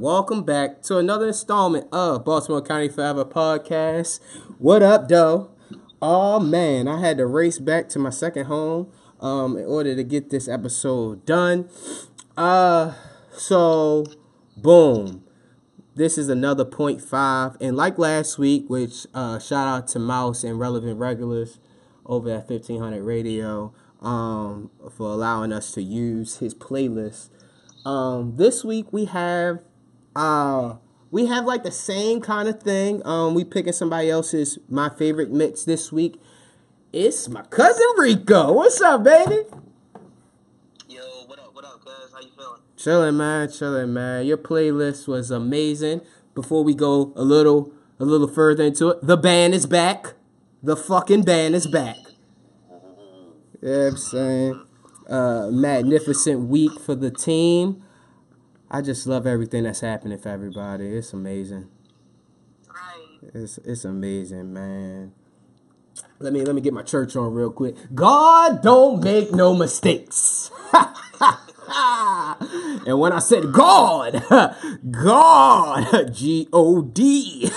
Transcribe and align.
welcome 0.00 0.42
back 0.42 0.82
to 0.82 0.98
another 0.98 1.28
installment 1.28 1.86
of 1.90 2.22
Baltimore 2.22 2.60
County 2.60 2.88
Forever 2.88 3.24
podcast. 3.24 4.20
What 4.58 4.82
up, 4.82 5.08
though? 5.08 5.50
Oh 6.02 6.38
man, 6.38 6.86
I 6.86 7.00
had 7.00 7.16
to 7.16 7.26
race 7.26 7.58
back 7.58 7.88
to 7.90 7.98
my 7.98 8.10
second 8.10 8.44
home 8.44 8.92
um, 9.20 9.56
in 9.56 9.64
order 9.64 9.96
to 9.96 10.04
get 10.04 10.28
this 10.28 10.48
episode 10.48 11.24
done. 11.24 11.70
Uh, 12.36 12.92
so 13.32 14.04
boom, 14.54 15.24
this 15.94 16.18
is 16.18 16.28
another 16.28 16.66
point 16.66 17.00
five, 17.00 17.56
and 17.58 17.74
like 17.74 17.98
last 17.98 18.38
week, 18.38 18.68
which 18.68 19.06
uh, 19.14 19.38
shout 19.38 19.66
out 19.66 19.88
to 19.88 19.98
Mouse 19.98 20.44
and 20.44 20.60
Relevant 20.60 20.98
Regulars 20.98 21.58
over 22.04 22.30
at 22.30 22.46
fifteen 22.46 22.82
hundred 22.82 23.02
Radio 23.02 23.72
um, 24.02 24.70
for 24.94 25.06
allowing 25.06 25.54
us 25.54 25.72
to 25.72 25.82
use 25.82 26.36
his 26.36 26.54
playlist. 26.54 27.30
Um, 27.86 28.36
this 28.36 28.62
week 28.62 28.92
we 28.92 29.06
have 29.06 29.60
uh 30.16 30.76
we 31.10 31.26
have 31.26 31.44
like 31.44 31.62
the 31.62 31.70
same 31.70 32.20
kind 32.20 32.48
of 32.48 32.62
thing. 32.62 33.00
Um, 33.06 33.34
we 33.34 33.44
picking 33.44 33.72
somebody 33.72 34.10
else's 34.10 34.58
my 34.68 34.88
favorite 34.88 35.30
mix 35.30 35.64
this 35.64 35.92
week. 35.92 36.20
It's 36.92 37.28
my 37.28 37.42
cousin 37.42 37.86
Rico. 37.98 38.52
What's 38.52 38.80
up, 38.80 39.04
baby? 39.04 39.42
Yo, 40.88 41.00
what 41.26 41.38
up, 41.38 41.54
what 41.54 41.64
up, 41.64 41.84
cuz? 41.84 42.12
How 42.12 42.20
you 42.20 42.28
feeling? 42.36 42.60
Chilling, 42.76 43.16
man. 43.16 43.50
Chilling, 43.50 43.92
man. 43.92 44.26
Your 44.26 44.36
playlist 44.36 45.06
was 45.06 45.30
amazing. 45.30 46.00
Before 46.34 46.64
we 46.64 46.74
go 46.74 47.12
a 47.16 47.22
little 47.22 47.72
a 47.98 48.04
little 48.04 48.28
further 48.28 48.64
into 48.64 48.88
it, 48.90 48.98
the 49.02 49.16
band 49.16 49.54
is 49.54 49.66
back. 49.66 50.14
The 50.62 50.76
fucking 50.76 51.22
band 51.22 51.54
is 51.54 51.66
back. 51.66 51.96
Yeah, 53.62 53.88
I'm 53.88 53.96
saying. 53.96 54.62
Uh, 55.08 55.48
magnificent 55.52 56.48
week 56.48 56.80
for 56.80 56.94
the 56.94 57.10
team. 57.10 57.82
I 58.70 58.82
just 58.82 59.06
love 59.06 59.26
everything 59.26 59.64
that's 59.64 59.80
happening 59.80 60.18
for 60.18 60.28
everybody. 60.28 60.88
It's 60.88 61.12
amazing. 61.12 61.68
Right. 62.68 63.30
It's 63.34 63.58
it's 63.58 63.84
amazing, 63.84 64.52
man. 64.52 65.12
Let 66.18 66.32
me 66.32 66.44
let 66.44 66.54
me 66.54 66.60
get 66.60 66.72
my 66.74 66.82
church 66.82 67.14
on 67.14 67.32
real 67.32 67.50
quick. 67.50 67.76
God 67.94 68.62
don't 68.62 69.02
make 69.04 69.32
no 69.32 69.54
mistakes. 69.54 70.50
and 72.86 72.98
when 72.98 73.12
I 73.12 73.20
said 73.20 73.52
God, 73.52 74.24
God, 74.90 76.12
G 76.12 76.48
O 76.52 76.82
D, 76.82 77.50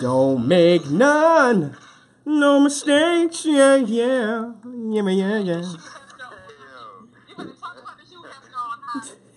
don't 0.00 0.48
make 0.48 0.88
none, 0.88 1.76
no 2.24 2.60
mistakes. 2.60 3.44
Yeah, 3.44 3.76
yeah, 3.76 4.52
yeah, 4.64 5.08
yeah, 5.08 5.38
yeah. 5.38 5.72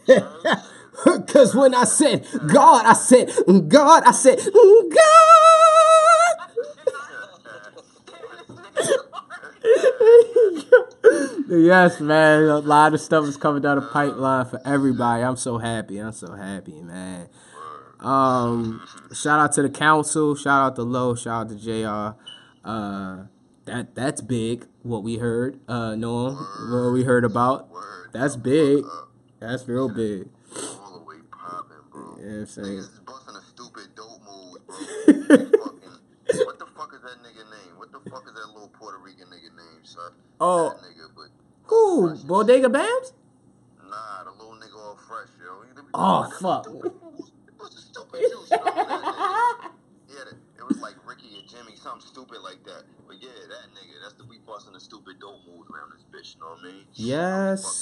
That's 0.08 0.20
gone 0.20 0.42
high. 0.44 0.62
Cause 1.28 1.56
when 1.56 1.74
I 1.74 1.86
said 1.86 2.28
God, 2.48 2.86
I 2.86 2.94
said 2.94 3.32
God, 3.70 4.04
I 4.06 4.12
said 4.12 4.40
God. 4.40 5.32
yes, 11.50 12.00
man. 12.02 12.44
A 12.44 12.60
lot 12.60 12.94
of 12.94 13.02
stuff 13.02 13.26
is 13.26 13.38
coming 13.38 13.62
down 13.62 13.78
the 13.78 13.88
pipeline 13.88 14.46
for 14.46 14.62
everybody. 14.66 15.24
I'm 15.24 15.38
so 15.38 15.58
happy. 15.58 15.98
I'm 15.98 16.12
so 16.12 16.34
happy, 16.34 16.82
man. 16.82 17.30
Um, 18.00 18.86
shout 19.14 19.40
out 19.40 19.54
to 19.54 19.62
the 19.62 19.70
council. 19.70 20.36
Shout 20.36 20.66
out 20.66 20.76
to 20.76 20.84
Low. 20.84 21.16
Shout 21.16 21.46
out 21.46 21.50
to 21.50 21.56
Jr. 21.56 22.18
Uh, 22.68 23.26
that 23.66 23.96
that's 23.96 24.22
big. 24.22 24.66
What 24.84 25.04
we 25.04 25.18
heard. 25.18 25.60
Uh. 25.68 25.96
What 25.96 26.92
we 26.92 27.04
heard 27.04 27.24
about. 27.24 27.70
That's 28.12 28.36
big. 28.36 28.84
That's 29.42 29.68
real 29.68 29.90
big. 29.90 30.30
all 30.80 31.00
the 31.00 31.06
way 31.06 31.16
popping, 31.32 31.78
bro. 31.92 32.16
Yeah, 32.22 32.42
I'm 32.42 32.46
saying. 32.46 32.68
Niggas 32.68 32.94
is 32.94 33.00
busting 33.06 33.36
a 33.36 33.42
stupid 33.42 33.88
dope 33.96 34.22
move, 34.22 34.68
bro. 34.68 35.38
Fucking- 35.38 36.46
what 36.46 36.60
the 36.60 36.68
fuck 36.78 36.94
is 36.94 37.02
that 37.02 37.18
nigga 37.26 37.44
name? 37.50 37.74
What 37.78 37.92
the 37.92 38.00
fuck 38.10 38.24
is 38.28 38.34
that 38.34 38.48
little 38.54 38.70
Puerto 38.70 39.00
Rican 39.00 39.26
nigga 39.28 39.50
name, 39.58 39.84
son? 39.84 40.12
Oh. 40.40 40.70
That 40.70 40.78
nigga, 40.84 41.10
but 41.16 41.30
Who? 41.64 42.16
Bodega 42.24 42.68
Bamz? 42.70 43.14
Nah, 43.90 44.24
the 44.26 44.32
little 44.32 44.54
nigga 44.56 44.78
all 44.78 44.98
fresh, 45.08 45.30
yo. 45.44 45.64
He- 45.64 45.82
Oh, 45.94 46.30
fuck. 46.40 46.66
stupid. 46.66 46.92
It 47.48 47.54
was 47.60 47.76
a 47.76 47.82
stupid 47.82 48.22
juice, 48.22 48.50
you 48.52 48.58
know 48.58 50.32
it 50.58 50.68
was 50.68 50.80
like 50.82 50.96
Ricky 51.06 51.28
or 51.38 51.48
Jimmy, 51.48 51.76
something 51.76 52.02
stupid 52.08 52.40
like 52.44 52.64
that. 52.66 52.84
But 53.22 53.30
yeah, 53.30 53.48
that 53.50 53.70
nigga, 53.72 54.02
that's 54.02 54.14
the 54.16 54.26
we 54.26 54.40
busting 54.40 54.74
the 54.74 54.80
stupid 54.80 55.20
dope 55.20 55.42
moves 55.48 55.70
around 55.70 55.92
this 55.94 56.04
bitch, 56.10 56.36
you 56.36 56.42
know 56.42 56.50
what 56.50 56.60
I 56.60 56.74
mean? 56.74 56.86
Yes, 56.94 57.64
Fucking, 57.64 57.78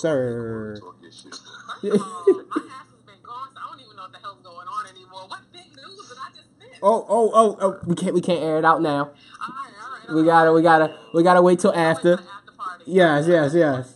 sir. 0.00 0.76
Talk 0.80 0.96
your 1.02 1.12
shit. 1.12 1.34
First 1.34 1.82
my 1.82 1.92
ass 1.92 2.86
has 2.88 3.02
been 3.04 3.22
gone, 3.22 3.48
so 3.52 3.60
I 3.60 3.70
don't 3.70 3.80
even 3.80 3.96
know 3.96 4.02
what 4.02 4.12
the 4.12 4.18
hell's 4.18 4.40
going 4.42 4.66
on 4.66 4.86
anymore. 4.86 5.28
What 5.28 5.40
big 5.52 5.66
news 5.76 6.08
did 6.08 6.18
I 6.18 6.30
just 6.34 6.48
miss? 6.58 6.78
Oh, 6.82 7.06
oh, 7.08 7.30
oh, 7.34 7.58
oh! 7.60 7.80
We 7.86 7.94
can't, 7.94 8.14
we 8.14 8.20
can't 8.20 8.42
air 8.42 8.58
it 8.58 8.64
out 8.64 8.80
now. 8.80 8.90
All 8.90 9.04
right, 9.04 9.72
all 9.82 10.14
right. 10.14 10.14
We 10.14 10.24
gotta, 10.24 10.52
we 10.52 10.62
gotta, 10.62 10.96
we 11.12 11.22
gotta 11.22 11.42
wait 11.42 11.58
till 11.58 11.74
after. 11.74 12.14
After 12.14 12.52
party. 12.52 12.84
Yes, 12.86 13.26
yes, 13.28 13.54
yes. 13.54 13.94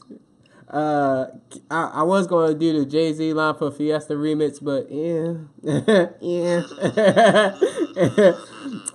Uh, 0.72 1.26
I, 1.70 1.84
I 1.96 2.02
was 2.02 2.26
gonna 2.26 2.54
do 2.54 2.78
the 2.78 2.86
Jay 2.86 3.12
Z 3.12 3.34
line 3.34 3.54
for 3.56 3.70
Fiesta 3.70 4.14
remix, 4.14 4.58
but 4.62 4.90
yeah, 4.90 5.34
yeah. 6.22 6.62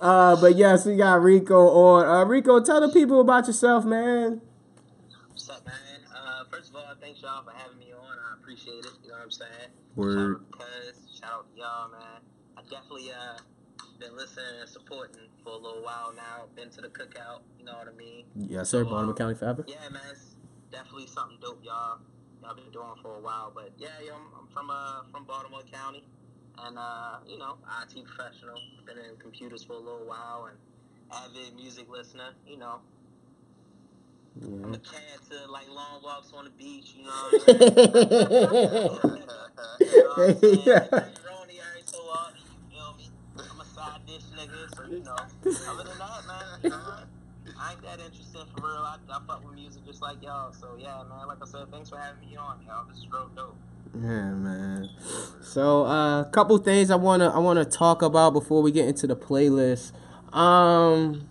uh, 0.00 0.40
but 0.40 0.56
yes, 0.56 0.84
we 0.84 0.96
got 0.96 1.22
Rico 1.22 1.68
on. 1.68 2.04
Uh, 2.04 2.24
Rico, 2.24 2.60
tell 2.60 2.80
the 2.80 2.92
people 2.92 3.20
about 3.20 3.46
yourself, 3.46 3.84
man. 3.84 4.40
What's 5.28 5.48
up, 5.48 5.64
man? 5.64 5.74
Uh, 6.12 6.42
first 6.50 6.70
of 6.70 6.76
all, 6.76 6.82
thanks 7.00 7.22
y'all 7.22 7.44
for 7.44 7.52
having 7.52 7.78
me 7.78 7.92
on. 7.92 8.16
I 8.28 8.34
appreciate 8.40 8.84
it. 8.84 8.90
You 9.04 9.10
know 9.10 9.14
what 9.14 9.24
I'm 9.24 9.30
saying? 9.30 9.70
Word. 9.94 10.40
Shout 10.50 10.66
out 10.66 10.94
to 10.96 11.16
shout 11.16 11.32
out 11.32 11.54
to 11.54 11.60
y'all, 11.60 11.90
man. 11.90 12.20
I 12.56 12.62
definitely 12.62 13.12
uh 13.12 13.38
been 14.00 14.16
listening 14.16 14.46
and 14.60 14.68
supporting 14.68 15.28
for 15.44 15.50
a 15.50 15.56
little 15.56 15.82
while 15.82 16.12
now. 16.16 16.46
Been 16.56 16.70
to 16.70 16.80
the 16.80 16.88
cookout, 16.88 17.42
you 17.58 17.64
know 17.64 17.74
what 17.74 17.88
I 17.88 17.96
mean? 17.96 18.24
Yes, 18.34 18.68
sir. 18.68 18.84
Baltimore 18.84 19.14
County 19.14 19.34
forever. 19.34 19.64
Yeah, 19.68 19.88
man, 19.90 20.02
it's 20.10 20.34
definitely 20.70 21.06
something 21.06 21.38
dope, 21.40 21.64
y'all. 21.64 21.98
Y'all 22.42 22.54
been 22.54 22.70
doing 22.72 22.94
for 23.02 23.16
a 23.16 23.20
while, 23.20 23.50
but 23.54 23.72
yeah, 23.78 23.88
yo, 24.04 24.14
I'm, 24.14 24.22
I'm 24.40 24.46
from 24.54 24.70
uh 24.70 25.02
from 25.10 25.24
Baltimore 25.24 25.62
County, 25.72 26.04
and 26.58 26.78
uh, 26.78 27.16
you 27.26 27.38
know, 27.38 27.56
IT 27.82 28.04
professional. 28.04 28.54
Been 28.86 28.98
in 28.98 29.16
computers 29.18 29.64
for 29.64 29.74
a 29.74 29.78
little 29.78 30.06
while, 30.06 30.48
and 30.48 30.56
avid 31.12 31.56
music 31.56 31.88
listener. 31.90 32.30
You 32.46 32.58
know, 32.58 32.80
I'm 34.42 34.74
a 34.74 34.78
cat 34.78 35.18
to 35.30 35.50
like 35.50 35.68
long 35.68 36.00
walks 36.02 36.32
on 36.32 36.44
the 36.44 36.50
beach. 36.50 36.94
You 36.96 37.04
know 37.04 37.10
what 37.10 37.48
I 37.48 39.18
mean? 39.18 39.24
You 39.80 39.86
know 39.86 40.08
what 40.16 40.28
I'm 40.28 40.40
saying? 40.40 40.62
Yeah. 40.64 40.78
Drink 40.78 41.18
Roni 41.26 41.58
every 41.58 41.82
so 41.84 41.98
often, 41.98 42.40
you 42.40 42.76
feel 42.76 42.94
me? 42.96 43.10
I'm 43.38 43.60
a 43.60 43.64
side 43.64 44.00
dish 44.06 44.22
nigga, 44.36 44.76
so 44.76 44.84
you 44.84 45.02
know. 45.02 45.16
Other 45.68 45.84
than 45.84 45.98
that, 45.98 46.26
man, 46.26 46.60
you 46.62 46.70
know, 46.70 46.94
I 47.60 47.72
ain't 47.72 47.82
that 47.82 48.00
interested 48.00 48.46
for 48.56 48.66
real. 48.66 48.78
I, 48.78 48.96
I 49.10 49.18
fuck 49.26 49.44
with 49.44 49.54
music 49.54 49.84
just 49.84 50.00
like 50.00 50.22
y'all. 50.22 50.52
So 50.52 50.76
yeah, 50.78 51.02
man. 51.08 51.26
Like 51.26 51.38
I 51.42 51.46
said, 51.46 51.70
thanks 51.70 51.90
for 51.90 51.98
having 51.98 52.28
me 52.28 52.36
on, 52.36 52.60
y'all. 52.66 52.86
This 52.88 52.98
is 52.98 53.06
real 53.10 53.30
dope. 53.34 53.56
Yeah, 53.94 54.30
man. 54.32 54.88
So, 55.40 55.82
a 55.82 56.20
uh, 56.20 56.24
couple 56.24 56.58
things 56.58 56.90
I 56.90 56.96
wanna 56.96 57.30
I 57.30 57.38
wanna 57.38 57.64
talk 57.64 58.02
about 58.02 58.32
before 58.32 58.62
we 58.62 58.70
get 58.70 58.86
into 58.86 59.06
the 59.06 59.16
playlist. 59.16 59.92
Um, 60.32 61.26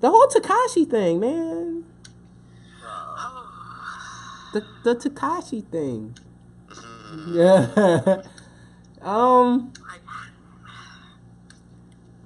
the 0.00 0.10
whole 0.10 0.26
Tekashi 0.28 0.88
thing, 0.88 1.20
man. 1.20 1.84
The 4.52 4.64
the 4.84 4.94
Tekashi 4.94 5.66
thing. 5.66 6.16
Yeah. 7.28 8.22
um. 9.02 9.72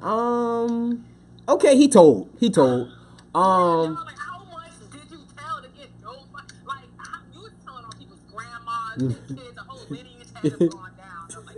Um. 0.00 1.04
Okay, 1.50 1.76
he 1.76 1.88
told. 1.88 2.30
He 2.38 2.48
told. 2.48 2.92
Um. 3.34 3.98
like, 4.04 4.16
how 4.16 4.38
much 4.52 4.70
did 4.92 5.10
you 5.10 5.18
tell 5.36 5.60
to 5.60 5.68
get 5.70 5.91
those? 6.00 6.22
Like, 6.64 6.86
how, 6.97 7.18
you 7.34 7.41
was 7.41 7.50
telling 7.64 7.84
on 7.84 7.91
people's 7.98 8.20
grandmas 8.32 9.18
and 9.18 9.26
kids, 9.36 9.56
the 9.56 9.62
whole 9.62 9.84
lineage 9.91 10.30
had 10.32 10.44
them 10.44 10.68
gone 10.68 10.92
down. 10.97 11.26
I'm 11.36 11.47
like, 11.47 11.56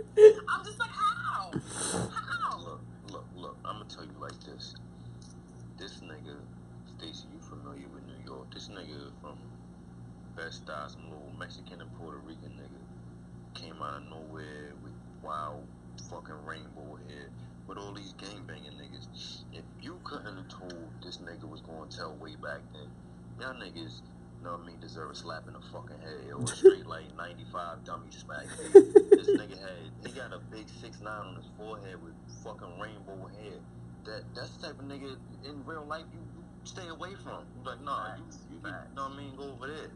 I'm 0.49 0.65
just 0.65 0.79
like, 0.79 0.89
how? 0.89 1.51
How? 1.93 2.57
Look, 2.57 2.81
look, 3.11 3.25
look. 3.37 3.57
I'm 3.63 3.77
gonna 3.77 3.85
tell 3.85 4.03
you 4.03 4.17
like 4.19 4.33
this. 4.43 4.73
This 5.77 6.01
nigga, 6.01 6.41
Stacy, 6.97 7.27
you 7.31 7.39
familiar 7.39 7.85
with 7.93 8.01
New 8.07 8.25
York? 8.25 8.51
This 8.51 8.69
nigga 8.69 9.11
from 9.21 9.37
Best 10.35 10.63
Style, 10.65 10.89
some 10.89 11.03
little 11.03 11.29
Mexican 11.37 11.81
and 11.81 11.93
Puerto 11.99 12.17
Rican 12.25 12.49
nigga, 12.57 13.61
came 13.61 13.79
out 13.79 14.01
of 14.01 14.09
nowhere 14.09 14.73
with 14.81 14.93
wild 15.21 15.67
fucking 16.09 16.43
rainbow 16.47 16.97
hair, 17.07 17.29
with 17.67 17.77
all 17.77 17.93
these 17.93 18.13
gang 18.13 18.41
couldn't 20.17 20.37
have 20.37 20.49
told 20.49 20.89
this 21.03 21.17
nigga 21.17 21.49
was 21.49 21.61
going 21.61 21.89
to 21.89 21.97
tell 21.97 22.15
way 22.15 22.35
back 22.35 22.61
then, 22.73 22.89
y'all 23.39 23.53
niggas. 23.53 24.01
You 24.39 24.49
know 24.49 24.57
what 24.57 24.63
I 24.63 24.67
mean? 24.67 24.79
Deserve 24.81 25.11
a 25.11 25.15
slap 25.15 25.47
in 25.47 25.53
the 25.53 25.63
fucking 25.71 25.99
head 26.03 26.33
or 26.35 26.43
a 26.43 26.47
straight 26.47 26.85
like 26.85 27.15
95 27.15 27.85
dummy 27.85 28.11
smack. 28.11 28.43
this 28.73 29.29
nigga 29.39 29.55
had, 29.55 29.87
he 30.05 30.11
got 30.11 30.33
a 30.33 30.39
big 30.51 30.67
6'9 30.67 31.07
on 31.07 31.35
his 31.35 31.45
forehead 31.57 31.95
with 32.03 32.13
fucking 32.43 32.79
rainbow 32.79 33.29
hair. 33.39 33.59
That 34.03 34.23
that's 34.35 34.57
the 34.57 34.67
type 34.67 34.79
of 34.79 34.85
nigga 34.85 35.15
in 35.47 35.63
real 35.65 35.85
life 35.87 36.03
you, 36.11 36.19
you 36.19 36.43
stay 36.65 36.87
away 36.89 37.15
from. 37.23 37.47
You 37.55 37.63
like, 37.63 37.81
nah, 37.81 38.17
you, 38.17 38.23
you, 38.51 38.57
you 38.57 38.69
know 38.69 39.07
what 39.07 39.11
I 39.11 39.15
mean? 39.15 39.33
Go 39.37 39.43
over 39.55 39.67
there. 39.67 39.91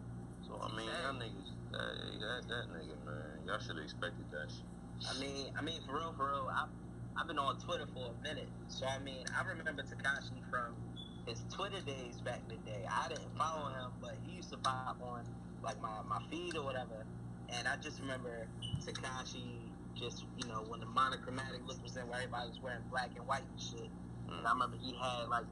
So 0.48 0.56
I 0.64 0.74
mean, 0.78 0.88
y'all 1.04 1.14
niggas, 1.14 1.52
Hey, 1.72 2.16
that, 2.24 2.48
that 2.48 2.66
nigga, 2.72 2.96
man. 3.04 3.44
Y'all 3.46 3.60
should 3.60 3.76
have 3.76 3.84
expected 3.84 4.24
that 4.32 4.48
shit. 4.48 4.64
I 5.04 5.20
mean, 5.20 5.52
I 5.58 5.62
mean, 5.62 5.82
for 5.86 6.00
real, 6.00 6.14
for 6.16 6.32
real. 6.32 6.48
I've, 6.48 6.72
I've 7.20 7.28
been 7.28 7.40
on 7.40 7.58
Twitter 7.58 7.88
for 7.94 8.14
a 8.14 8.24
minute, 8.24 8.50
so 8.68 8.86
I 8.86 9.00
mean, 9.04 9.26
I 9.34 9.42
remember 9.50 9.82
Tekashi 9.84 10.38
from 10.50 10.78
his 11.26 11.44
Twitter 11.52 11.82
days 11.86 12.22
back 12.22 12.42
in 12.46 12.56
the 12.56 12.62
day. 12.64 12.86
I 12.86 13.10
didn't 13.10 13.34
follow 13.38 13.68
him, 13.70 13.90
but 14.02 14.18
he 14.24 14.38
used 14.38 14.50
to 14.52 14.58
pop 14.58 15.02
on 15.02 15.26
like 15.64 15.82
my, 15.82 15.90
my 16.08 16.20
feed 16.30 16.56
or 16.56 16.64
whatever, 16.64 17.06
and 17.50 17.68
I 17.68 17.76
just 17.82 18.00
remember 18.02 18.48
Tekashi 18.86 19.74
just 19.98 20.26
you 20.38 20.48
know 20.48 20.62
when 20.70 20.80
the 20.80 20.86
monochromatic 20.86 21.66
look 21.68 21.82
was 21.82 21.98
in, 21.98 22.06
where 22.08 22.22
everybody 22.22 22.48
was 22.50 22.62
wearing 22.62 22.86
black 22.92 23.10
and 23.18 23.26
white 23.26 23.44
and 23.50 23.60
shit. 23.60 23.90
And 24.30 24.46
I 24.46 24.52
remember 24.54 24.78
he 24.78 24.94
had 24.94 25.28
like 25.30 25.46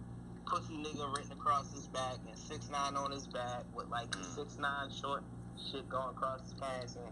pussy 0.46 0.78
nigga 0.78 1.10
written 1.18 1.32
across 1.32 1.74
his 1.74 1.88
back 1.88 2.22
and 2.28 2.38
six 2.38 2.70
nine 2.70 2.96
on 2.96 3.10
his 3.12 3.26
back 3.28 3.66
with 3.74 3.90
like 3.90 4.12
Mm. 4.12 4.36
six 4.36 4.60
nine 4.60 4.90
short 4.92 5.24
shit 5.58 5.90
going 5.90 6.10
across 6.14 6.42
his 6.44 6.54
pants 6.54 6.96
and 6.96 7.10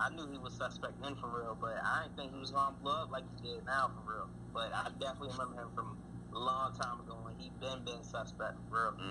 I 0.00 0.10
knew 0.10 0.26
he 0.30 0.38
was 0.38 0.52
suspect 0.52 1.00
then 1.02 1.16
for 1.16 1.28
real, 1.28 1.56
but 1.60 1.76
I 1.82 2.04
didn't 2.04 2.16
think 2.16 2.34
he 2.34 2.40
was 2.40 2.50
gonna 2.50 2.74
blow 2.82 3.02
up 3.02 3.10
like 3.10 3.24
he 3.36 3.48
did 3.48 3.66
now 3.66 3.90
for 3.94 4.12
real. 4.12 4.28
But 4.54 4.72
I 4.72 4.88
definitely 5.00 5.30
remember 5.32 5.62
him 5.62 5.68
from 5.74 5.96
a 6.34 6.38
long 6.38 6.72
time 6.74 7.00
ago 7.00 7.16
when 7.22 7.34
he 7.36 7.50
been 7.60 7.84
been 7.84 8.02
suspect 8.02 8.56
for 8.70 8.94
real. 8.94 9.06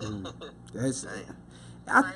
Mm. 0.00 0.32
That's. 0.74 1.06
I. 1.88 2.14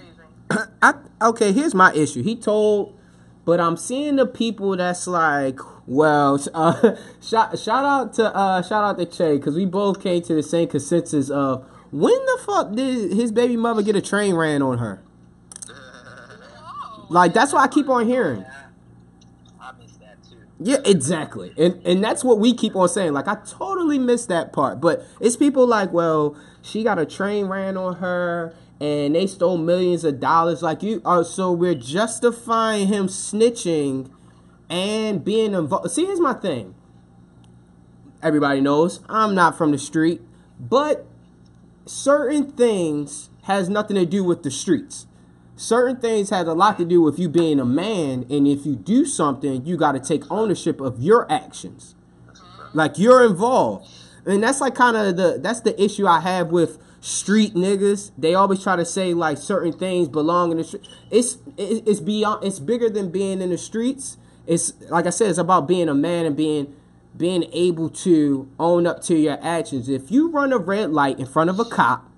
I 0.83 0.95
okay. 1.23 1.53
Here's 1.53 1.75
my 1.75 1.93
issue. 1.93 2.23
He 2.23 2.37
told, 2.37 2.99
but 3.45 3.61
I'm 3.61 3.77
seeing 3.77 4.17
the 4.17 4.27
people 4.27 4.77
that's 4.77 5.07
like, 5.07 5.61
well, 5.87 6.41
uh, 6.55 6.97
shout 7.21 7.59
shout 7.59 7.85
out 7.85 8.15
to 8.15 8.35
uh, 8.35 8.63
shout 8.63 8.85
out 8.85 8.99
to 8.99 9.07
Che 9.07 9.37
because 9.37 9.57
we 9.57 9.67
both 9.67 10.03
came 10.03 10.23
to 10.23 10.35
the 10.35 10.43
same 10.43 10.69
consensus 10.69 11.31
of 11.31 11.67
when 11.91 12.15
the 12.27 12.41
fuck 12.45 12.73
did 12.73 13.13
his 13.13 13.31
baby 13.31 13.57
mother 13.57 13.83
get 13.83 13.97
a 13.97 14.01
train 14.01 14.35
ran 14.35 14.63
on 14.63 14.79
her? 14.79 15.03
Like 17.11 17.35
that's 17.35 17.53
what 17.53 17.63
I 17.63 17.69
keep 17.69 17.89
on 17.89 18.07
hearing. 18.07 18.43
Yeah, 18.43 18.67
I, 19.61 19.73
missed 19.73 20.01
that 20.01 20.23
too. 20.23 20.37
Yeah, 20.61 20.77
exactly. 20.85 21.53
And 21.59 21.85
and 21.85 22.03
that's 22.03 22.23
what 22.23 22.39
we 22.39 22.55
keep 22.55 22.77
on 22.77 22.89
saying. 22.89 23.13
Like 23.13 23.27
I 23.27 23.37
totally 23.45 23.99
missed 23.99 24.29
that 24.29 24.53
part. 24.53 24.81
But 24.81 25.05
it's 25.21 25.37
people 25.37 25.67
like, 25.67 25.93
well, 25.93 26.37
she 26.63 26.85
got 26.85 27.01
a 27.01 27.05
train 27.05 27.47
ran 27.47 27.77
on 27.77 27.97
her 27.97 28.55
and 28.81 29.17
they 29.17 29.27
stole 29.27 29.59
millions 29.59 30.05
of 30.05 30.21
dollars. 30.21 30.63
Like 30.63 30.85
you 30.85 31.03
uh, 31.05 31.25
so 31.25 31.51
we're 31.51 31.75
justifying 31.75 32.87
him 32.87 33.09
snitching 33.09 34.09
and 34.71 35.25
being 35.25 35.53
involved. 35.53 35.91
See, 35.91 36.07
here's 36.07 36.21
my 36.21 36.35
thing. 36.35 36.77
Everybody 38.23 38.61
knows 38.61 39.01
I'm 39.09 39.35
not 39.35 39.59
from 39.59 39.73
the 39.73 39.79
street, 39.79 40.23
but 40.61 41.07
certain 41.87 42.53
things 42.53 43.31
has 43.43 43.69
nothing 43.69 43.97
to 43.97 44.07
do 44.07 44.23
with 44.23 44.45
the 44.45 44.51
streets. 44.53 45.07
Certain 45.61 45.97
things 45.97 46.31
has 46.31 46.47
a 46.47 46.55
lot 46.55 46.79
to 46.79 46.87
do 46.87 47.03
with 47.03 47.19
you 47.19 47.29
being 47.29 47.61
a 47.61 47.67
man, 47.67 48.25
and 48.31 48.49
if 48.49 48.65
you 48.65 48.75
do 48.75 49.05
something, 49.05 49.63
you 49.67 49.77
got 49.77 49.93
to 49.93 50.01
take 50.01 50.23
ownership 50.31 50.81
of 50.81 51.03
your 51.03 51.31
actions. 51.31 51.95
Like 52.73 52.99
you're 52.99 53.27
involved, 53.27 53.87
and 54.25 54.43
that's 54.43 54.63
like 54.63 54.75
kind 54.75 54.97
of 54.97 55.19
the 55.19 55.39
that's 55.39 55.61
the 55.61 55.79
issue 55.79 56.07
I 56.07 56.21
have 56.21 56.49
with 56.49 56.79
street 57.03 57.53
niggas. 57.53 58.11
They 58.17 58.35
always 58.35 58.63
try 58.63 58.77
to 58.77 58.87
say 58.87 59.13
like 59.13 59.37
certain 59.37 59.75
things 59.75 60.09
belong 60.09 60.51
in 60.51 60.57
the 60.57 60.65
street. 60.65 60.89
It's 61.11 61.37
it's 61.59 62.01
beyond. 62.01 62.43
It's 62.43 62.59
bigger 62.59 62.89
than 62.89 63.11
being 63.11 63.43
in 63.43 63.51
the 63.51 63.59
streets. 63.59 64.17
It's 64.47 64.73
like 64.89 65.05
I 65.05 65.11
said. 65.11 65.29
It's 65.29 65.39
about 65.39 65.69
being 65.69 65.91
a 65.91 65.95
man 65.95 66.25
and 66.25 66.35
being 66.35 66.75
being 67.15 67.45
able 67.53 67.91
to 67.91 68.49
own 68.59 68.87
up 68.87 69.03
to 69.03 69.15
your 69.15 69.39
actions. 69.43 69.91
If 69.91 70.11
you 70.11 70.31
run 70.31 70.55
a 70.55 70.59
red 70.59 70.91
light 70.91 71.19
in 71.19 71.27
front 71.27 71.51
of 71.51 71.61
a 71.61 71.67
cop, 71.67 72.10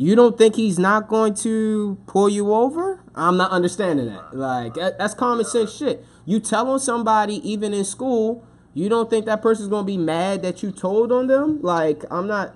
you 0.00 0.14
don't 0.14 0.38
think 0.38 0.54
he's 0.54 0.78
not 0.78 1.08
going 1.08 1.34
to 1.34 1.98
pull 2.06 2.28
you 2.28 2.54
over? 2.54 3.02
I'm 3.16 3.36
not 3.36 3.50
understanding 3.50 4.06
that. 4.06 4.34
Like 4.34 4.74
that's 4.74 5.12
common 5.12 5.44
sense 5.44 5.74
shit. 5.74 6.04
You 6.24 6.38
tell 6.38 6.70
on 6.70 6.78
somebody 6.78 7.36
even 7.48 7.74
in 7.74 7.84
school, 7.84 8.46
you 8.74 8.88
don't 8.88 9.10
think 9.10 9.26
that 9.26 9.42
person's 9.42 9.68
going 9.68 9.84
to 9.84 9.86
be 9.86 9.98
mad 9.98 10.42
that 10.42 10.62
you 10.62 10.70
told 10.70 11.10
on 11.10 11.26
them? 11.26 11.60
Like 11.62 12.04
I'm 12.12 12.28
not 12.28 12.54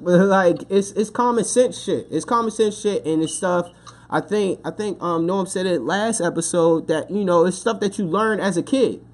but 0.00 0.18
like 0.26 0.62
it's 0.70 0.92
it's 0.92 1.10
common 1.10 1.44
sense 1.44 1.78
shit. 1.78 2.08
It's 2.10 2.24
common 2.24 2.52
sense 2.52 2.80
shit 2.80 3.04
and 3.04 3.22
it's 3.22 3.34
stuff 3.34 3.70
I 4.08 4.22
think 4.22 4.60
I 4.64 4.70
think 4.70 5.02
um 5.02 5.26
Noam 5.26 5.46
said 5.46 5.66
it 5.66 5.82
last 5.82 6.22
episode 6.22 6.88
that 6.88 7.10
you 7.10 7.22
know 7.22 7.44
it's 7.44 7.58
stuff 7.58 7.80
that 7.80 7.98
you 7.98 8.06
learn 8.06 8.40
as 8.40 8.56
a 8.56 8.62
kid. 8.62 9.04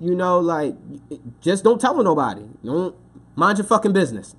You 0.00 0.14
know, 0.14 0.38
like 0.38 0.76
just 1.40 1.64
don't 1.64 1.80
tell 1.80 1.98
on 1.98 2.04
nobody. 2.04 2.44
Don't 2.64 2.94
mind 3.34 3.58
your 3.58 3.66
fucking 3.66 3.92
business. 3.92 4.36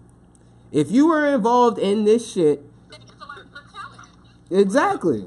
If 0.72 0.92
you 0.92 1.08
were 1.08 1.28
involved 1.28 1.80
in 1.80 2.06
this 2.06 2.32
shit, 2.32 2.64
So 2.92 2.98
like 3.28 3.38
the 3.52 3.60
challenge. 3.74 4.04
exactly. 4.52 5.26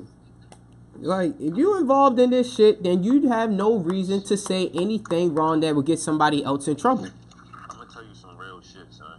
Like 0.97 1.35
if 1.41 1.57
you 1.57 1.77
involved 1.79 2.19
in 2.21 2.31
this 2.31 2.55
shit, 2.55 2.83
then 2.83 3.03
you'd 3.03 3.25
have 3.25 3.51
no 3.51 3.77
reason 3.77 4.23
to 4.25 4.37
say 4.37 4.69
anything 4.69 5.35
wrong 5.35 5.61
that 5.61 5.75
would 5.75 5.87
get 5.87 5.99
somebody 5.99 6.45
else 6.45 6.69
in 6.69 6.77
trouble. 6.77 7.07
I'm 7.69 7.77
gonna 7.77 7.91
tell 7.91 8.05
you 8.05 8.15
some 8.15 8.37
real 8.39 8.61
shit, 8.61 8.87
son. 8.91 9.19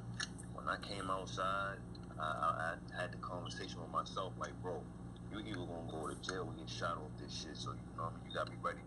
When 0.53 0.67
I 0.69 0.77
came 0.77 1.09
outside, 1.09 1.75
I, 2.17 2.23
I, 2.23 2.75
I 2.97 3.01
had 3.01 3.11
the 3.11 3.17
conversation 3.17 3.81
with 3.81 3.91
myself, 3.91 4.31
like, 4.39 4.53
bro, 4.61 4.79
you 5.33 5.39
either 5.39 5.59
gonna 5.59 5.91
go 5.91 6.07
to 6.07 6.15
jail 6.21 6.47
or 6.47 6.53
get 6.53 6.69
shot 6.69 6.95
off 6.97 7.11
this 7.21 7.33
shit. 7.41 7.57
So 7.57 7.71
you 7.71 7.97
know, 7.97 8.03
I 8.03 8.09
mean, 8.11 8.19
you 8.29 8.33
gotta 8.35 8.51
be 8.51 8.57
ready. 8.61 8.79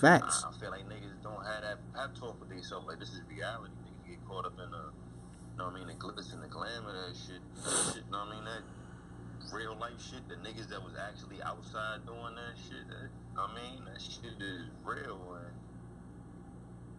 Facts 0.00 0.44
I 0.44 0.50
feel 0.58 0.70
like 0.70 0.86
niggas 0.88 1.22
don't 1.22 1.44
have 1.46 1.62
that 1.62 1.78
pep 1.94 2.14
talk 2.18 2.38
with 2.40 2.48
themselves. 2.48 2.86
Like 2.86 2.98
this 2.98 3.10
is 3.10 3.22
reality. 3.30 3.72
Niggas 3.82 4.10
get 4.10 4.28
caught 4.28 4.44
up 4.46 4.54
in 4.58 4.70
the, 4.70 4.90
you 4.90 5.58
know 5.58 5.64
what 5.66 5.74
I 5.74 5.78
mean, 5.78 5.86
the 5.86 5.94
glitz 5.94 6.32
and 6.32 6.42
the 6.42 6.48
glam 6.48 6.86
of 6.86 6.94
that 6.94 7.14
shit. 7.64 8.04
You 8.04 8.12
know 8.12 8.24
what 8.24 8.28
I 8.28 8.34
mean? 8.36 8.44
That 8.44 8.64
real 9.52 9.76
life 9.76 9.98
shit. 9.98 10.26
The 10.28 10.36
niggas 10.36 10.68
that 10.70 10.82
was 10.82 10.94
actually 10.98 11.42
outside 11.42 12.04
doing 12.06 12.34
that 12.36 12.54
shit. 12.58 12.84
That, 12.88 13.08
know 13.36 13.46
I 13.46 13.54
mean, 13.54 13.84
that 13.86 14.00
shit 14.00 14.36
is 14.40 14.68
real. 14.84 15.38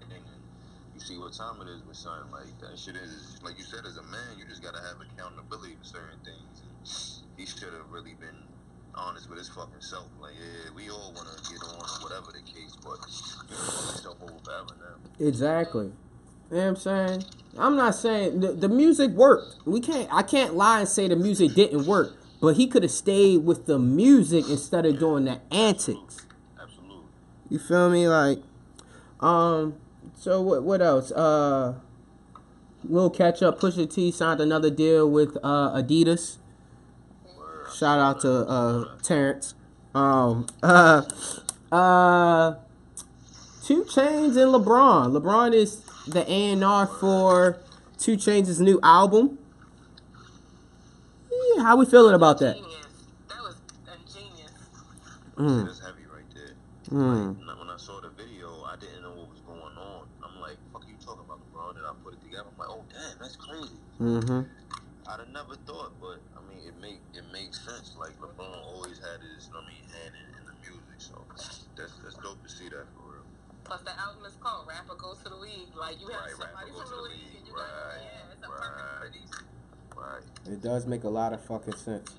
And, 0.02 0.12
and 0.12 0.24
you 0.94 1.00
see 1.00 1.18
what 1.18 1.34
time 1.34 1.62
it 1.62 1.70
is 1.70 1.84
with 1.88 1.98
something 1.98 2.32
like 2.32 2.52
that. 2.62 2.78
Shit 2.78 2.96
is 2.96 3.40
like 3.44 3.58
you 3.58 3.64
said, 3.64 3.86
as 3.86 3.98
a 3.98 4.04
man, 4.04 4.38
you 4.38 4.46
just 4.46 4.64
gotta 4.64 4.82
have 4.82 4.98
accountability 5.02 5.76
for 5.80 5.86
certain 5.86 6.20
things. 6.24 6.64
And 6.64 6.76
he 7.38 7.46
should 7.46 7.74
have 7.74 7.90
really 7.92 8.16
been 8.16 8.44
honest 8.96 9.30
with 9.30 9.40
his 9.40 9.50
fucking 9.50 9.82
self. 9.82 10.08
Like, 10.22 10.34
yeah, 10.40 10.72
we 10.76 10.90
all 10.90 11.12
wanna 11.16 11.36
get 11.50 11.62
on 11.64 11.84
whatever 12.02 12.32
the 12.32 12.44
case, 12.48 12.76
but 12.84 13.00
you 13.08 13.56
yourself 13.56 14.18
over 14.22 14.40
forever 14.44 14.76
now. 14.80 15.26
Exactly. 15.26 15.92
You 16.50 16.58
know 16.58 16.64
what 16.64 16.68
I'm 16.70 16.76
saying? 16.76 17.24
I'm 17.58 17.76
not 17.76 17.96
saying 17.96 18.42
the, 18.42 18.52
the 18.52 18.70
music 18.70 19.12
worked. 19.12 19.66
We 19.66 19.80
can't 19.80 20.10
I 20.12 20.24
can't 20.24 20.56
lie 20.56 20.82
and 20.82 20.90
say 20.90 21.08
the 21.08 21.16
music 21.16 21.54
didn't 21.54 21.86
work. 21.86 22.16
But 22.42 22.58
he 22.58 22.68
could 22.68 22.84
have 22.84 22.92
stayed 22.92 23.46
with 23.46 23.66
the 23.66 23.80
music 23.80 24.50
instead 24.50 24.86
of 24.86 25.00
doing 25.00 25.26
the 25.26 25.40
antics. 25.52 26.28
Absolutely. 26.62 27.06
You 27.50 27.60
feel 27.60 27.90
me? 27.90 28.08
Like, 28.08 28.40
um, 29.20 29.78
so 30.16 30.42
what? 30.42 30.64
What 30.64 30.82
else? 30.82 31.12
Uh, 31.12 31.76
little 32.84 33.10
catch 33.10 33.42
up. 33.42 33.60
Pusha 33.60 33.92
T 33.92 34.12
signed 34.12 34.42
another 34.42 34.70
deal 34.70 35.10
with 35.10 35.38
uh 35.38 35.72
Adidas. 35.82 36.38
Shout 37.74 38.00
out 38.00 38.22
to 38.22 38.32
uh 38.32 38.98
Terrence. 39.02 39.56
Um, 39.96 40.46
uh, 40.64 41.04
uh, 41.72 42.56
2 43.64 43.86
Chainz 43.86 44.36
and 44.36 44.54
LeBron. 44.54 45.20
LeBron 45.20 45.54
is 45.54 45.78
the 46.08 46.30
A 46.30 46.52
and 46.52 46.64
R 46.64 46.86
for 46.88 47.60
2 47.98 48.18
Chainz' 48.18 48.60
new 48.60 48.80
album. 48.84 49.38
Yeah, 51.56 51.64
how 51.64 51.78
we 51.78 51.86
feeling 51.86 52.16
about 52.16 52.40
that? 52.40 52.56
Genius. 52.56 52.88
That 53.30 53.42
was 53.42 53.56
ingenious. 53.88 54.52
Mm, 55.38 55.66
That's 55.66 55.80
heavy 55.80 56.04
right 56.14 56.24
there. 56.34 56.56
mm, 56.92 57.38
When 57.40 57.50
I- 57.50 57.60
When 57.60 57.70
I 57.70 57.78
saw 57.78 58.00
the 58.02 58.10
video, 58.10 58.64
I 58.64 58.76
didn't 58.78 59.02
know 59.02 59.12
what 59.12 59.30
was 59.30 59.40
going 59.42 59.62
on. 59.78 60.08
I'm 60.24 60.40
like, 60.42 60.58
fuck 60.72 60.84
you 60.88 60.96
talking 61.04 61.24
about, 61.26 61.40
LeBron? 61.52 61.78
And 61.78 61.86
I 61.86 61.92
put 62.04 62.14
it 62.14 62.22
together. 62.24 62.46
I'm 62.52 62.58
like, 62.58 62.70
oh, 62.70 62.84
damn, 62.92 63.18
that's 63.20 63.36
crazy. 63.36 63.76
mm-hmm. 64.00 64.42
I'd 65.08 65.20
have 65.20 65.30
never 65.30 65.56
thought, 65.68 65.94
but 66.02 66.18
I 66.36 66.42
mean, 66.50 66.66
it 66.68 66.74
make 66.82 67.00
it 67.14 67.24
makes 67.32 67.62
sense. 67.64 67.94
Like 68.00 68.20
LeBron 68.20 68.58
always 68.66 68.98
had 68.98 69.22
his, 69.22 69.50
I 69.54 69.62
mean, 69.62 69.86
hand 69.94 70.16
in, 70.18 70.28
in 70.40 70.46
the 70.50 70.54
music, 70.66 70.98
so 70.98 71.22
that's 71.38 71.66
that's 72.02 72.16
dope 72.24 72.42
to 72.42 72.50
see 72.50 72.70
that 72.70 72.88
for 72.98 73.14
real. 73.14 73.15
Plus 73.66 73.82
the 73.82 73.92
album 74.00 74.24
is 74.26 74.36
called 74.40 74.68
Rapper 74.68 74.96
Goes 74.96 75.18
to 75.24 75.30
the 75.30 75.36
League. 75.36 75.76
Like 75.78 76.00
you 76.00 76.08
have 76.10 76.22
Right, 76.22 76.32
somebody 76.32 76.72
Rapper 76.72 76.72
Goes 76.72 76.82
from 76.82 76.90
to 76.90 76.96
the 76.96 76.96
the 76.96 77.02
league 77.10 77.36
and 77.40 77.48
you 77.48 77.54
League. 77.54 77.56
got 77.56 77.66
Right, 77.66 78.02
yeah, 78.02 78.34
it's 78.34 78.46
a 78.46 78.50
right. 78.50 78.60
perfect. 79.02 79.36
Right, 79.98 80.54
It 80.54 80.62
does 80.62 80.86
make 80.86 81.04
a 81.04 81.10
lot 81.10 81.34
of 81.34 81.42
fucking 81.44 81.76
sense. 81.76 82.12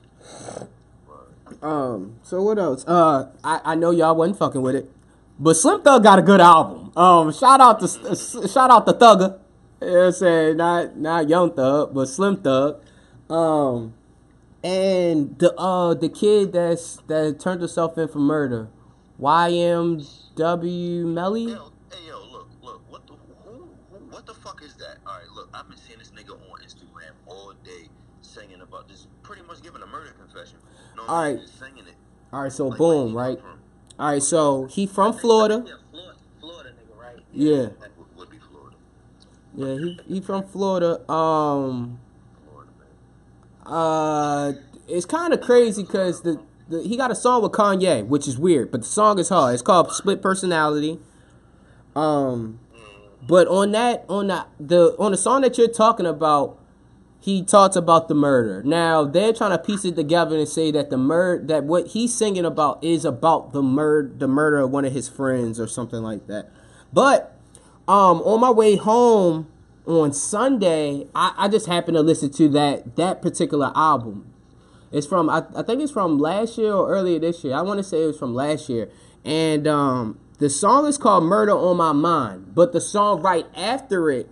Um, 1.62 2.16
so 2.22 2.42
what 2.42 2.58
else? 2.58 2.84
Uh, 2.86 3.30
I, 3.44 3.60
I 3.64 3.74
know 3.76 3.90
y'all 3.92 4.16
wasn't 4.16 4.38
fucking 4.38 4.60
with 4.62 4.74
it, 4.74 4.90
but 5.38 5.54
Slim 5.54 5.82
Thug 5.82 6.02
got 6.02 6.18
a 6.18 6.22
good 6.22 6.40
album. 6.40 6.90
Um, 6.96 7.32
shout 7.32 7.60
out 7.60 7.78
to 7.80 7.86
uh, 7.86 8.14
shout 8.48 8.70
out 8.70 8.86
to 8.86 8.92
Thugger. 8.92 9.38
You 9.80 9.86
know 9.86 9.94
what 9.98 10.06
I'm 10.06 10.12
saying? 10.12 10.56
Not 10.56 10.96
not 10.96 11.28
Young 11.28 11.52
Thug, 11.54 11.94
but 11.94 12.06
Slim 12.08 12.38
Thug. 12.38 12.80
Um, 13.30 13.94
and 14.64 15.38
the 15.38 15.54
uh 15.56 15.94
the 15.94 16.08
kid 16.08 16.52
that's 16.52 16.96
that 17.06 17.38
turned 17.38 17.60
herself 17.60 17.96
in 17.98 18.08
for 18.08 18.18
murder, 18.18 18.68
YNW 19.20 21.04
Melly. 21.06 21.44
Yo, 21.44 21.72
hey 21.90 22.08
yo, 22.08 22.20
look, 22.30 22.48
look, 22.62 22.82
what 22.90 23.06
the 23.06 23.14
who, 23.44 23.68
who 23.90 23.96
what 24.10 24.26
the 24.26 24.34
fuck 24.34 24.62
is 24.62 24.74
that? 24.74 24.98
All 25.06 25.14
right, 25.18 25.28
look, 25.34 25.48
I've 25.54 25.68
been 25.68 25.78
seeing 25.78 25.98
this 25.98 26.10
nigga 26.10 26.32
on 26.32 26.60
Instagram 26.60 27.12
all 27.26 27.52
day 27.64 27.88
singing 28.22 28.60
about 28.60 28.88
just 28.88 29.08
pretty 29.22 29.42
much 29.42 29.62
giving 29.62 29.82
a 29.82 29.86
murder 29.86 30.10
confession. 30.18 30.58
What 30.94 31.08
All 31.08 31.22
right. 31.22 31.40
Singing 31.58 31.86
it. 31.86 31.94
All 32.32 32.42
right, 32.42 32.52
so 32.52 32.68
Like, 32.68 32.78
boom, 32.78 33.16
right? 33.16 33.40
from. 33.40 33.58
All 33.98 34.10
right, 34.10 34.22
so 34.22 34.66
he 34.66 34.86
from 34.86 35.14
Florida. 35.14 35.64
Yeah, 35.66 35.74
Florida, 35.90 36.18
Florida 36.40 36.70
nigga, 36.70 37.00
right? 37.00 37.16
Yeah, 37.32 37.56
Would, 37.96 38.16
would 38.16 38.30
be 38.30 38.38
Florida. 38.38 38.76
yeah, 39.54 39.74
he 40.06 40.14
he 40.14 40.20
from 40.20 40.42
Florida. 40.44 41.10
Um, 41.10 41.98
Florida, 42.44 42.70
uh, 43.64 44.52
it's 44.86 45.06
kind 45.06 45.32
of 45.32 45.40
crazy 45.40 45.82
because 45.82 46.20
the, 46.22 46.38
the 46.68 46.82
he 46.82 46.96
got 46.96 47.10
a 47.10 47.14
song 47.14 47.42
with 47.42 47.52
Kanye, 47.52 48.06
which 48.06 48.26
is 48.26 48.38
weird, 48.38 48.70
but 48.70 48.82
the 48.82 48.86
song 48.86 49.18
is 49.18 49.28
hard. 49.28 49.54
It's 49.54 49.62
called 49.62 49.92
Split 49.92 50.22
Personality. 50.22 50.98
Um, 51.94 52.60
but 53.26 53.48
on 53.48 53.72
that 53.72 54.04
on 54.08 54.28
that 54.28 54.48
the 54.60 54.96
on 54.98 55.12
the 55.12 55.16
song 55.16 55.42
that 55.42 55.58
you're 55.58 55.68
talking 55.68 56.06
about, 56.06 56.58
he 57.20 57.42
talks 57.42 57.74
about 57.76 58.08
the 58.08 58.14
murder. 58.14 58.62
Now 58.62 59.04
they're 59.04 59.32
trying 59.32 59.50
to 59.50 59.58
piece 59.58 59.84
it 59.84 59.96
together 59.96 60.36
and 60.36 60.48
say 60.48 60.70
that 60.72 60.90
the 60.90 60.96
murder 60.96 61.44
that 61.46 61.64
what 61.64 61.88
he's 61.88 62.14
singing 62.14 62.44
about 62.44 62.82
is 62.84 63.04
about 63.04 63.52
the 63.52 63.62
murder 63.62 64.12
the 64.16 64.28
murder 64.28 64.58
of 64.60 64.70
one 64.70 64.84
of 64.84 64.92
his 64.92 65.08
friends 65.08 65.58
or 65.58 65.66
something 65.66 66.02
like 66.02 66.26
that. 66.26 66.50
But 66.92 67.36
um 67.88 68.20
on 68.22 68.40
my 68.40 68.50
way 68.50 68.76
home 68.76 69.48
on 69.86 70.12
Sunday, 70.12 71.06
I, 71.14 71.32
I 71.36 71.48
just 71.48 71.66
happened 71.66 71.96
to 71.96 72.02
listen 72.02 72.30
to 72.30 72.48
that 72.50 72.96
that 72.96 73.22
particular 73.22 73.72
album. 73.74 74.32
It's 74.92 75.06
from 75.06 75.28
I, 75.28 75.44
I 75.54 75.62
think 75.62 75.82
it's 75.82 75.92
from 75.92 76.18
last 76.18 76.58
year 76.58 76.72
or 76.72 76.88
earlier 76.88 77.18
this 77.18 77.44
year. 77.44 77.54
I 77.54 77.62
want 77.62 77.78
to 77.78 77.84
say 77.84 78.02
it 78.02 78.06
was 78.06 78.18
from 78.18 78.34
last 78.34 78.68
year. 78.68 78.88
And 79.24 79.66
um 79.66 80.18
the 80.38 80.50
song 80.50 80.86
is 80.86 80.98
called 80.98 81.24
Murder 81.24 81.52
on 81.52 81.78
My 81.78 81.92
Mind, 81.92 82.54
but 82.54 82.72
the 82.72 82.80
song 82.80 83.22
right 83.22 83.46
after 83.56 84.10
it 84.10 84.28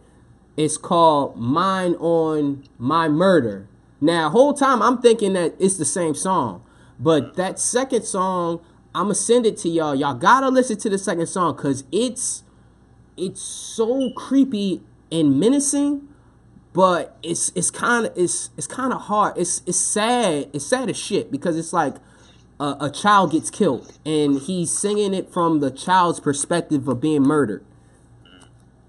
is 0.57 0.77
called 0.77 1.37
Mine 1.37 1.95
on 1.95 2.65
My 2.79 3.09
Murder. 3.09 3.69
Now, 4.01 4.29
whole 4.29 4.53
time 4.53 4.83
I'm 4.83 5.01
thinking 5.01 5.33
that 5.33 5.55
it's 5.59 5.79
the 5.79 5.85
same 5.87 6.15
song, 6.15 6.63
but 6.99 7.37
that 7.37 7.59
second 7.59 8.05
song, 8.05 8.61
I'm 8.95 9.05
gonna 9.05 9.15
send 9.15 9.47
it 9.47 9.57
to 9.59 9.69
y'all. 9.69 9.95
Y'all 9.95 10.15
gotta 10.15 10.51
listen 10.51 10.77
to 10.79 10.91
the 10.91 10.99
second 10.99 11.27
song 11.27 11.57
because 11.57 11.85
it's 11.91 12.43
it's 13.17 13.41
so 13.41 14.11
creepy 14.11 14.83
and 15.11 15.39
menacing, 15.41 16.09
but 16.75 17.17
it's 17.23 17.51
it's 17.55 17.71
kind 17.71 18.05
of 18.05 18.13
it's 18.19 18.51
it's 18.59 18.67
kind 18.67 18.93
of 18.93 19.03
hard. 19.03 19.39
It's 19.39 19.63
it's 19.65 19.79
sad. 19.79 20.51
It's 20.53 20.67
sad 20.67 20.91
as 20.91 20.99
shit 20.99 21.31
because 21.31 21.57
it's 21.57 21.73
like 21.73 21.95
a, 22.61 22.77
a 22.81 22.91
child 22.91 23.33
gets 23.33 23.49
killed 23.49 23.97
and 24.05 24.41
he's 24.41 24.77
singing 24.77 25.15
it 25.15 25.33
from 25.33 25.61
the 25.61 25.71
child's 25.71 26.21
perspective 26.21 26.87
of 26.89 27.01
being 27.01 27.23
murdered. 27.23 27.65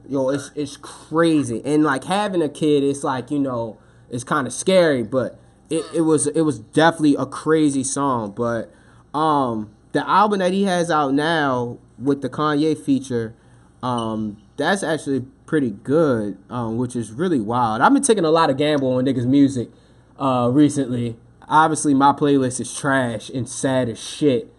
Yo, 0.10 0.30
it's 0.30 0.52
it's 0.56 0.78
crazy. 0.78 1.62
And 1.64 1.84
like 1.84 2.06
having 2.06 2.42
a 2.42 2.50
kid, 2.50 2.84
it's 2.84 3.04
like, 3.04 3.30
you 3.30 3.40
know, 3.40 3.78
it's 4.10 4.24
kind 4.24 4.48
of 4.48 4.54
scary, 4.54 5.04
but 5.04 5.40
it, 5.70 5.86
it 5.94 6.02
was 6.02 6.26
it 6.26 6.42
was 6.42 6.58
definitely 6.58 7.16
a 7.16 7.28
crazy 7.28 7.84
song. 7.84 8.32
But 8.32 8.74
um 9.18 9.70
the 9.92 10.08
album 10.10 10.40
that 10.40 10.54
he 10.54 10.64
has 10.64 10.90
out 10.90 11.14
now 11.14 11.78
with 12.00 12.22
the 12.22 12.30
Kanye 12.30 12.78
feature, 12.78 13.36
um, 13.82 14.42
that's 14.58 14.84
actually 14.84 15.26
pretty 15.46 15.72
good, 15.72 16.38
um, 16.50 16.78
which 16.78 16.96
is 16.96 17.12
really 17.12 17.40
wild. 17.40 17.82
I've 17.82 17.94
been 17.94 18.04
taking 18.04 18.26
a 18.26 18.32
lot 18.32 18.50
of 18.50 18.58
gamble 18.58 18.94
on 18.94 19.06
niggas' 19.06 19.26
music 19.26 19.70
uh 20.18 20.50
recently. 20.52 21.18
Obviously 21.48 21.94
my 21.94 22.12
playlist 22.14 22.60
is 22.60 22.74
trash 22.74 23.30
and 23.30 23.48
sad 23.48 23.90
as 23.90 24.00
shit. 24.00 24.52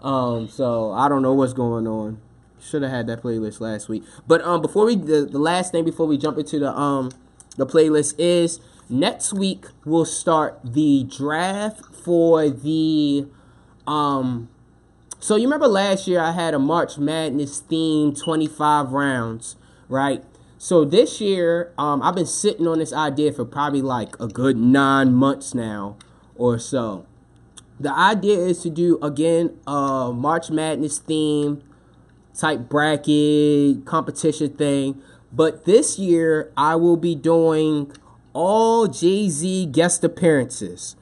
Um, 0.00 0.48
so 0.48 0.92
I 0.92 1.08
don't 1.08 1.22
know 1.22 1.32
what's 1.32 1.52
going 1.52 1.86
on. 1.86 2.20
Should 2.60 2.82
have 2.82 2.90
had 2.90 3.06
that 3.06 3.22
playlist 3.22 3.60
last 3.60 3.88
week. 3.88 4.02
But 4.26 4.42
um, 4.42 4.60
before 4.60 4.84
we 4.86 4.96
the, 4.96 5.24
the 5.24 5.38
last 5.38 5.72
thing 5.72 5.84
before 5.84 6.06
we 6.06 6.18
jump 6.18 6.38
into 6.38 6.58
the 6.58 6.70
um 6.76 7.12
the 7.56 7.66
playlist 7.66 8.14
is 8.18 8.60
next 8.88 9.32
week 9.32 9.66
we'll 9.84 10.04
start 10.04 10.60
the 10.64 11.04
draft 11.04 11.84
for 11.94 12.50
the 12.50 13.26
um. 13.86 14.48
So 15.18 15.36
you 15.36 15.44
remember 15.44 15.66
last 15.66 16.06
year 16.06 16.20
I 16.20 16.32
had 16.32 16.54
a 16.54 16.58
March 16.58 16.98
Madness 16.98 17.60
theme, 17.60 18.14
twenty 18.14 18.46
five 18.46 18.90
rounds, 18.92 19.56
right? 19.88 20.22
So 20.58 20.84
this 20.84 21.20
year, 21.20 21.72
um, 21.76 22.02
I've 22.02 22.14
been 22.14 22.26
sitting 22.26 22.66
on 22.66 22.78
this 22.78 22.92
idea 22.92 23.32
for 23.32 23.44
probably 23.44 23.82
like 23.82 24.18
a 24.18 24.26
good 24.26 24.56
nine 24.56 25.12
months 25.12 25.54
now, 25.54 25.96
or 26.34 26.58
so. 26.58 27.06
The 27.78 27.92
idea 27.92 28.38
is 28.38 28.62
to 28.62 28.70
do 28.70 28.98
again 29.02 29.58
a 29.66 30.10
March 30.14 30.50
Madness 30.50 30.98
theme 30.98 31.62
type 32.34 32.68
bracket 32.68 33.84
competition 33.84 34.50
thing. 34.50 35.02
But 35.32 35.64
this 35.64 35.98
year, 35.98 36.52
I 36.56 36.76
will 36.76 36.96
be 36.96 37.14
doing 37.14 37.92
all 38.32 38.86
Jay 38.86 39.28
Z 39.28 39.66
guest 39.66 40.04
appearances. 40.04 40.96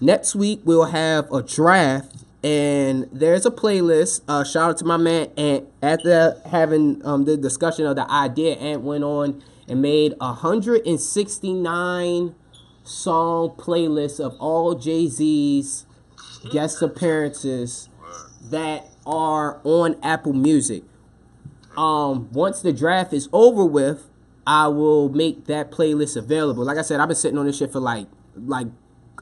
Next 0.00 0.34
week, 0.34 0.60
we'll 0.64 0.86
have 0.86 1.30
a 1.32 1.42
draft, 1.42 2.24
and 2.42 3.08
there's 3.12 3.46
a 3.46 3.50
playlist. 3.50 4.22
Uh, 4.28 4.44
shout 4.44 4.70
out 4.70 4.76
to 4.78 4.84
my 4.84 4.96
man 4.96 5.30
Ant. 5.36 5.68
After 5.82 6.40
having 6.50 7.04
um, 7.04 7.24
the 7.24 7.36
discussion 7.36 7.86
of 7.86 7.96
the 7.96 8.08
idea, 8.10 8.54
Ant 8.56 8.82
went 8.82 9.04
on 9.04 9.42
and 9.66 9.82
made 9.82 10.14
169 10.18 12.34
song 12.84 13.50
playlist 13.56 14.24
of 14.24 14.36
all 14.40 14.74
Jay 14.74 15.08
Z's 15.08 15.84
guest 16.50 16.80
appearances 16.80 17.90
that 18.50 18.86
are 19.04 19.60
on 19.64 19.96
Apple 20.02 20.32
Music. 20.32 20.84
Um, 21.76 22.30
once 22.32 22.62
the 22.62 22.72
draft 22.72 23.12
is 23.12 23.28
over 23.32 23.64
with, 23.64 24.08
I 24.46 24.68
will 24.68 25.10
make 25.10 25.44
that 25.46 25.70
playlist 25.70 26.16
available. 26.16 26.64
Like 26.64 26.78
I 26.78 26.82
said, 26.82 27.00
I've 27.00 27.08
been 27.08 27.16
sitting 27.16 27.38
on 27.38 27.46
this 27.46 27.58
shit 27.58 27.72
for 27.72 27.80
like 27.80 28.06
like 28.34 28.68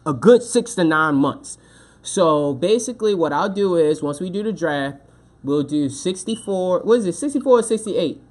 a 0.04 0.12
good 0.12 0.42
six 0.42 0.75
to 0.75 0.85
nine 0.85 1.14
months. 1.16 1.58
So 2.06 2.54
basically, 2.54 3.16
what 3.16 3.32
I'll 3.32 3.48
do 3.48 3.75
is 3.75 4.00
once 4.00 4.20
we 4.20 4.30
do 4.30 4.40
the 4.44 4.52
draft, 4.52 4.98
we'll 5.42 5.64
do 5.64 5.88
64. 5.88 6.80
What 6.84 7.00
is 7.00 7.06
it? 7.06 7.14
64 7.14 7.58
or 7.58 7.62
68 7.64 8.22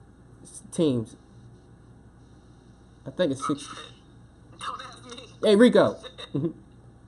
teams? 0.71 1.17
I 3.05 3.09
think 3.09 3.33
it's 3.33 3.45
six. 3.45 3.67
Don't 4.59 4.81
ask 4.81 5.05
me. 5.05 5.23
Hey 5.43 5.57
Rico, 5.57 5.97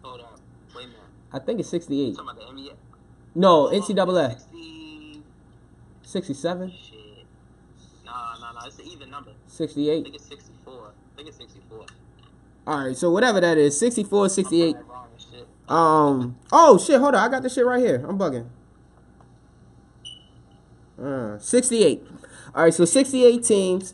Hold 0.04 0.20
up. 0.20 0.40
Wait 0.76 0.84
a 0.84 0.88
minute. 0.88 1.00
I 1.32 1.40
think 1.40 1.62
it's 1.62 1.70
68. 1.70 2.16
Talking 2.18 2.30
about 2.30 2.38
the 2.38 2.62
NBA. 2.62 2.74
No, 3.34 3.68
NCAA 3.68 5.22
67, 6.04 6.72
Shit. 6.72 7.00
Nah, 8.06 8.36
nah, 8.40 8.52
nah. 8.52 8.66
It's 8.68 8.78
an 8.78 8.88
even 8.88 9.10
number. 9.10 9.32
I 9.32 9.50
68. 9.50 10.04
think 10.04 10.16
it's 10.16 10.26
64. 10.26 10.74
I 10.74 11.16
think 11.16 11.30
it's 11.30 11.38
64. 11.38 11.86
All 12.68 12.86
right, 12.86 12.98
so 12.98 13.10
whatever 13.10 13.40
that 13.40 13.58
is, 13.58 13.80
64, 13.80 14.24
I'm 14.24 14.30
68. 14.30 14.74
probably 14.74 14.92
wrong 14.92 15.08
and 15.14 15.22
shit. 15.22 15.48
Um. 15.68 16.38
Oh 16.52 16.78
shit! 16.78 17.00
Hold 17.00 17.16
on, 17.16 17.28
I 17.28 17.30
got 17.30 17.44
this 17.44 17.56
shit 17.56 17.66
right 17.66 17.80
here. 17.80 18.06
I'm 18.08 18.18
bugging. 18.18 18.48
Uh, 21.02 21.38
68. 21.38 22.04
All 22.56 22.64
right, 22.64 22.74
so 22.74 22.86
68 22.86 23.44
teams. 23.44 23.94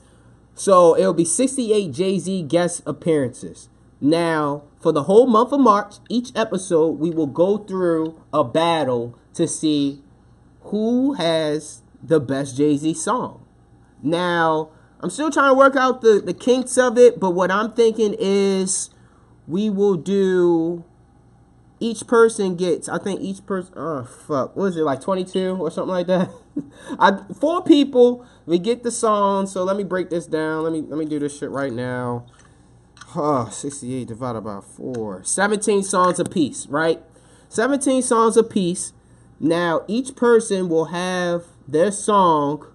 So 0.55 0.97
it'll 0.97 1.13
be 1.13 1.25
68 1.25 1.91
Jay 1.91 2.19
Z 2.19 2.43
guest 2.43 2.81
appearances. 2.85 3.69
Now, 3.99 4.63
for 4.79 4.91
the 4.91 5.03
whole 5.03 5.27
month 5.27 5.51
of 5.51 5.59
March, 5.59 5.95
each 6.09 6.31
episode 6.35 6.99
we 6.99 7.09
will 7.09 7.27
go 7.27 7.57
through 7.57 8.21
a 8.31 8.43
battle 8.43 9.17
to 9.33 9.47
see 9.47 10.01
who 10.61 11.13
has 11.13 11.81
the 12.01 12.19
best 12.19 12.57
Jay 12.57 12.77
Z 12.77 12.93
song. 12.93 13.45
Now, 14.01 14.69
I'm 14.99 15.09
still 15.09 15.31
trying 15.31 15.51
to 15.51 15.57
work 15.57 15.75
out 15.75 16.01
the, 16.01 16.21
the 16.23 16.33
kinks 16.33 16.77
of 16.77 16.97
it, 16.97 17.19
but 17.19 17.31
what 17.31 17.51
I'm 17.51 17.73
thinking 17.73 18.15
is 18.19 18.89
we 19.47 19.69
will 19.69 19.95
do 19.95 20.85
each 21.83 22.07
person 22.07 22.55
gets 22.55 22.87
I 22.87 22.97
think 22.97 23.19
each 23.19 23.45
person 23.45 23.73
oh 23.75 24.05
fuck 24.05 24.55
what 24.55 24.67
is 24.67 24.77
it 24.77 24.83
like 24.83 25.01
22 25.01 25.57
or 25.59 25.69
something 25.69 25.91
like 25.91 26.07
that? 26.07 26.31
I 26.99 27.19
four 27.39 27.61
people 27.61 28.25
we 28.45 28.57
get 28.57 28.83
the 28.83 28.91
song 28.91 29.47
so 29.47 29.65
let 29.65 29.75
me 29.75 29.83
break 29.83 30.09
this 30.09 30.25
down. 30.25 30.63
Let 30.63 30.71
me 30.71 30.81
let 30.81 30.97
me 30.97 31.05
do 31.05 31.19
this 31.19 31.37
shit 31.37 31.49
right 31.49 31.73
now. 31.73 32.25
Oh 33.15 33.49
68 33.49 34.07
divided 34.07 34.41
by 34.41 34.61
4 34.61 35.25
17 35.25 35.83
songs 35.83 36.19
a 36.19 36.23
piece 36.23 36.67
right? 36.67 37.01
17 37.49 38.01
songs 38.01 38.37
a 38.37 38.43
piece 38.43 38.93
now 39.37 39.81
each 39.89 40.15
person 40.15 40.69
will 40.69 40.85
have 40.85 41.43
their 41.67 41.91
song. 41.91 42.65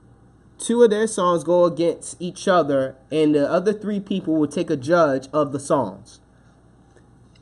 Two 0.58 0.82
of 0.82 0.90
their 0.90 1.06
songs 1.06 1.44
go 1.44 1.64
against 1.64 2.20
each 2.20 2.46
other 2.46 2.96
and 3.10 3.34
the 3.34 3.50
other 3.50 3.72
three 3.72 4.00
people 4.00 4.36
will 4.36 4.48
take 4.48 4.68
a 4.68 4.76
judge 4.76 5.28
of 5.32 5.52
the 5.52 5.60
songs. 5.60 6.20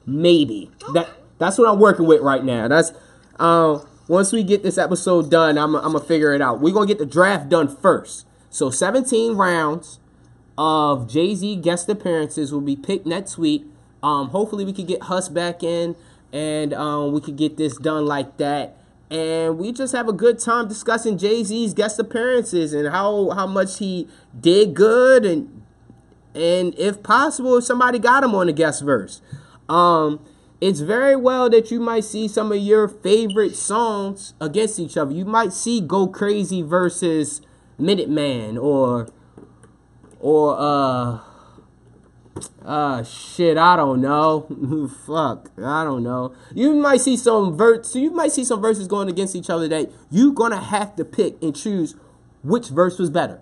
Maybe. 0.05 0.71
That 0.95 1.09
that's 1.39 1.59
what 1.59 1.69
i'm 1.69 1.79
working 1.79 2.07
with 2.07 2.21
right 2.21 2.45
now. 2.45 2.69
That's 2.69 2.93
um 3.39 3.87
once 4.09 4.33
we 4.33 4.43
get 4.43 4.63
this 4.63 4.79
episode 4.79 5.31
done 5.31 5.59
i'm, 5.59 5.75
I'm 5.75 5.93
gonna 5.93 6.01
figure 6.01 6.35
it 6.35 6.41
out. 6.41 6.61
We're 6.61 6.75
gonna 6.75 6.87
get 6.87 6.99
the 6.99 7.07
draft 7.07 7.49
done 7.49 7.75
first. 7.75 8.27
So 8.51 8.71
17 8.71 9.35
rounds 9.35 9.99
of 10.57 11.09
jay-z 11.09 11.57
guest 11.57 11.89
appearances 11.89 12.53
will 12.53 12.61
be 12.61 12.77
picked 12.77 13.07
next 13.07 13.39
week. 13.39 13.65
Um 14.03 14.29
hopefully 14.29 14.65
we 14.65 14.73
could 14.73 14.87
get 14.87 15.05
Huss 15.05 15.29
back 15.29 15.63
in 15.63 15.97
and 16.33 16.73
um 16.73 17.13
we 17.13 17.21
could 17.21 17.37
get 17.37 17.57
this 17.57 17.77
done 17.77 18.07
like 18.07 18.37
that. 18.39 18.77
And 19.09 19.59
we 19.59 19.71
just 19.71 19.95
have 19.95 20.09
a 20.09 20.13
good 20.13 20.41
time 20.41 20.67
discussing 20.67 21.17
jay-z's 21.17 21.75
guest 21.75 21.99
appearances 21.99 22.73
and 22.73 22.89
how 22.89 23.31
how 23.31 23.47
much 23.47 23.79
he 23.79 24.09
did 24.41 24.75
good 24.75 25.25
and 25.25 25.63
and 26.37 26.79
if 26.79 27.03
possible, 27.03 27.57
if 27.57 27.65
somebody 27.65 27.99
got 27.99 28.23
him 28.23 28.35
on 28.35 28.47
the 28.47 28.53
guest 28.53 28.83
verse. 28.83 29.23
Um, 29.69 30.21
it's 30.61 30.81
very 30.81 31.17
well 31.17 31.51
that 31.51 31.71
you 31.71 31.81
might 31.81 32.05
see 32.05 32.29
some 32.29 32.51
of 32.51 32.59
your 32.59 32.89
favorite 32.89 33.55
songs 33.55 34.35
against 34.41 34.79
each 34.79 34.97
other. 34.97 35.13
You 35.13 35.25
might 35.25 35.53
see 35.53 35.81
Go 35.81 36.07
Crazy 36.07 36.63
versus 36.63 37.43
Minuteman 37.79 38.61
or 38.63 39.09
or 40.19 40.57
uh 40.59 41.19
uh 42.65 43.03
shit, 43.05 43.59
I 43.59 43.77
don't 43.77 44.01
know. 44.01 44.91
Fuck, 45.07 45.51
I 45.63 45.85
don't 45.85 46.03
know. 46.03 46.35
You 46.55 46.73
might 46.73 47.03
see 47.03 47.17
some 47.19 47.57
verse 47.57 47.95
you 47.95 48.11
might 48.11 48.33
see 48.33 48.45
some 48.45 48.63
verses 48.63 48.89
going 48.89 49.09
against 49.09 49.37
each 49.37 49.51
other 49.51 49.69
that 49.69 49.91
you're 50.11 50.33
gonna 50.33 50.61
have 50.61 50.97
to 50.97 51.05
pick 51.05 51.41
and 51.43 51.55
choose 51.55 51.95
which 52.43 52.69
verse 52.69 52.99
was 52.99 53.11
better. 53.11 53.41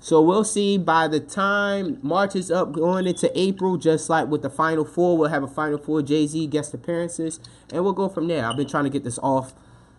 So 0.00 0.22
we'll 0.22 0.44
see 0.44 0.78
by 0.78 1.08
the 1.08 1.20
time 1.20 1.98
March 2.02 2.36
is 2.36 2.50
up 2.50 2.72
going 2.72 3.06
into 3.06 3.30
April, 3.38 3.76
just 3.76 4.08
like 4.08 4.28
with 4.28 4.42
the 4.42 4.50
Final 4.50 4.84
Four, 4.84 5.18
we'll 5.18 5.30
have 5.30 5.42
a 5.42 5.48
Final 5.48 5.78
Four 5.78 6.02
Jay 6.02 6.26
Z 6.26 6.46
guest 6.46 6.72
appearances, 6.72 7.40
and 7.72 7.82
we'll 7.82 7.92
go 7.92 8.08
from 8.08 8.28
there. 8.28 8.44
I've 8.44 8.56
been 8.56 8.68
trying 8.68 8.84
to 8.84 8.90
get 8.90 9.04
this 9.04 9.18
off 9.18 9.54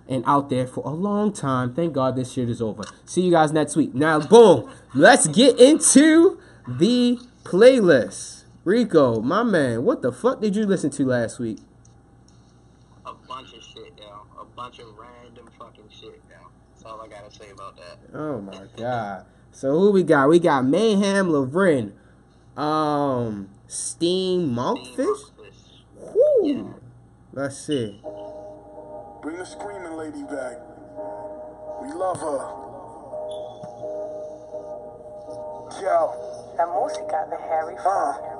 and 0.08 0.24
out 0.25 0.50
there 0.50 0.65
for 0.65 0.84
a 0.86 0.94
long 0.94 1.34
time. 1.34 1.74
Thank 1.74 1.94
God 1.94 2.15
this 2.15 2.32
shit 2.32 2.50
is 2.50 2.62
over. 2.62 2.84
See 3.06 3.22
you 3.22 3.32
guys 3.32 3.51
next 3.51 3.75
week. 3.75 3.94
Now, 3.94 4.20
boom, 4.20 4.72
let's 4.94 5.27
get 5.27 5.60
into 5.60 6.39
the 6.68 7.20
playlist. 7.44 8.44
Rico, 8.63 9.22
my 9.22 9.44
man, 9.44 9.84
what 9.84 10.01
the 10.01 10.12
fuck 10.12 10.41
did 10.41 10.56
you 10.56 10.65
listen 10.65 10.89
to 10.91 11.06
last 11.06 11.39
week? 11.39 11.60
A 13.06 13.13
bunch 13.13 13.53
of 13.53 13.63
shit, 13.63 13.94
yo. 13.98 14.25
A 14.39 14.46
bunch 14.46 14.79
of 14.79 14.88
random 14.98 15.50
fucking 15.58 15.89
shit, 15.89 16.22
yo. 16.29 16.38
That's 16.74 16.86
all 16.86 17.01
I 17.01 17.08
gotta 17.08 17.32
say 17.32 17.50
about 17.51 17.77
that. 17.77 17.98
Oh 18.18 18.41
my 18.41 18.63
god. 18.77 19.25
So 19.60 19.78
who 19.78 19.92
we 19.92 20.04
got? 20.04 20.30
We 20.30 20.39
got 20.39 20.63
Meyhem 20.63 21.32
Lauren, 21.32 21.92
um, 22.56 23.50
Steam 23.68 24.56
Monkfish. 24.56 24.96
Monkfish. 24.96 26.13
Whoo. 26.16 26.48
Yeah. 26.48 26.63
Let's 27.34 27.58
see. 27.58 28.00
Bring 29.22 29.38
the 29.38 29.44
screaming 29.44 29.98
lady 29.98 30.24
back. 30.24 30.60
We 31.82 31.92
love 31.92 32.22
her. 32.22 32.39
Yo, 35.82 36.56
La 36.58 36.66
música 36.66 37.28
de 37.30 37.36
Harry 37.36 37.75
uh. 37.75 38.38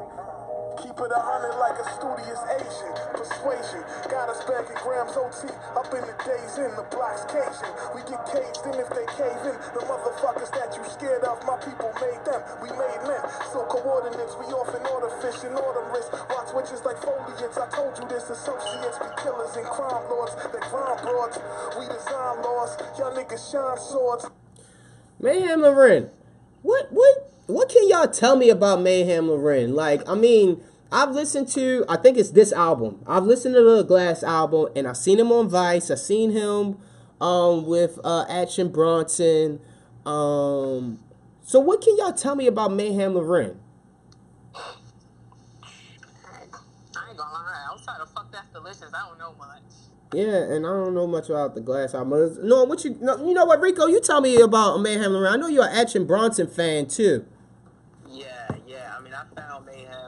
Keep 0.80 0.96
it 0.96 1.12
a 1.12 1.20
hundred 1.20 1.60
like 1.60 1.76
a 1.76 1.86
studious 1.92 2.40
Asian. 2.56 2.94
Persuasion 3.12 3.84
got 4.08 4.32
us 4.32 4.40
back 4.48 4.64
at 4.64 4.80
Grams 4.80 5.12
OT. 5.20 5.52
Up 5.76 5.92
in 5.92 6.00
the 6.08 6.16
days 6.24 6.56
in 6.56 6.72
the 6.80 6.88
blocks 6.88 7.28
Cajun. 7.28 7.68
We 7.92 8.00
get 8.08 8.24
caged 8.32 8.64
in 8.64 8.80
if 8.80 8.88
they 8.96 9.04
cave 9.20 9.44
in. 9.44 9.60
The 9.76 9.84
motherfuckers 9.84 10.48
that 10.56 10.72
you 10.80 10.84
scared 10.88 11.28
of, 11.28 11.44
my 11.44 11.60
people 11.60 11.92
made 12.00 12.24
them. 12.24 12.40
We 12.64 12.72
made 12.80 13.02
men. 13.04 13.20
So 13.52 13.68
coordinates, 13.68 14.40
we 14.40 14.48
off 14.56 14.72
in 14.72 14.84
order 14.88 15.12
fish 15.20 15.44
and 15.44 15.60
autumn 15.60 15.92
wrist. 15.92 16.16
Watch 16.32 16.56
witches 16.56 16.80
like 16.88 16.96
foliage. 17.04 17.44
I 17.44 17.68
told 17.76 18.00
you 18.00 18.08
this. 18.08 18.32
Associates 18.32 19.00
be 19.04 19.12
killers 19.20 19.52
and 19.60 19.68
crime 19.68 20.08
lords. 20.08 20.32
They 20.48 20.64
crime 20.64 20.96
broads. 21.04 21.36
We 21.76 21.92
design 21.92 22.40
laws. 22.40 22.80
Y'all 22.96 23.12
niggas 23.12 23.52
shine 23.52 23.76
swords. 23.84 24.32
Meyhem 25.20 25.60
Lauren. 25.60 26.08
What 26.64 26.88
what 26.92 27.30
what 27.50 27.68
can 27.68 27.90
y'all 27.90 28.08
tell 28.08 28.36
me 28.36 28.50
about 28.50 28.80
Meyhem 28.80 29.28
Lauren? 29.28 29.74
Like, 29.74 30.08
I 30.08 30.14
mean, 30.14 30.62
I've 30.92 31.12
listened 31.12 31.48
to 31.50 31.86
I 31.88 31.98
think 31.98 32.18
it's 32.18 32.32
this 32.32 32.52
album. 32.52 33.04
I've 33.06 33.26
listened 33.26 33.56
to 33.56 33.64
the 33.64 33.84
Glass 33.84 34.24
album 34.24 34.70
and 34.76 34.88
I've 34.88 34.98
seen 34.98 35.20
him 35.20 35.32
on 35.32 35.50
Vice. 35.50 35.92
I've 35.92 36.00
seen 36.00 36.32
him 36.32 36.78
um 37.22 37.66
with 37.66 38.00
uh 38.04 38.26
Action 38.28 38.70
Bronson. 38.70 39.60
Um 40.06 41.00
so 41.44 41.60
what 41.60 41.82
can 41.82 41.98
y'all 41.98 42.14
tell 42.14 42.36
me 42.36 42.48
about 42.48 42.72
Meyhem 42.72 43.14
Lauren? 43.14 43.60
I 44.56 44.60
ain't 47.10 47.18
gonna 47.18 47.34
lie. 47.34 47.66
Outside 47.72 48.02
of 48.02 48.10
fuck 48.12 48.32
that's 48.32 48.50
delicious, 48.50 48.92
I 48.94 49.08
don't 49.08 49.20
know 49.20 49.36
much. 49.38 49.62
Yeah, 50.12 50.54
and 50.54 50.66
I 50.66 50.70
don't 50.70 50.96
know 50.96 51.06
much 51.06 51.30
about 51.30 51.54
the 51.54 51.62
Glass 51.62 51.94
album. 51.94 52.36
No, 52.42 52.64
what 52.64 52.84
you 52.84 52.98
no, 53.00 53.18
you 53.28 53.34
know 53.36 53.46
what, 53.46 53.62
Rico? 53.62 53.86
You 53.86 54.02
tell 54.02 54.22
me 54.22 54.42
about 54.42 54.80
Meyhem 54.80 55.12
Lauren. 55.12 55.32
I 55.32 55.36
know 55.38 55.48
you're 55.48 55.68
an 55.68 55.76
Action 55.76 56.06
Bronson 56.08 56.48
fan 56.48 56.88
too. 56.88 57.26
Yeah, 58.10 58.48
yeah. 58.68 58.96
I 58.98 59.02
mean, 59.04 59.14
I 59.14 59.24
found 59.40 59.68
Meyhem 59.68 59.99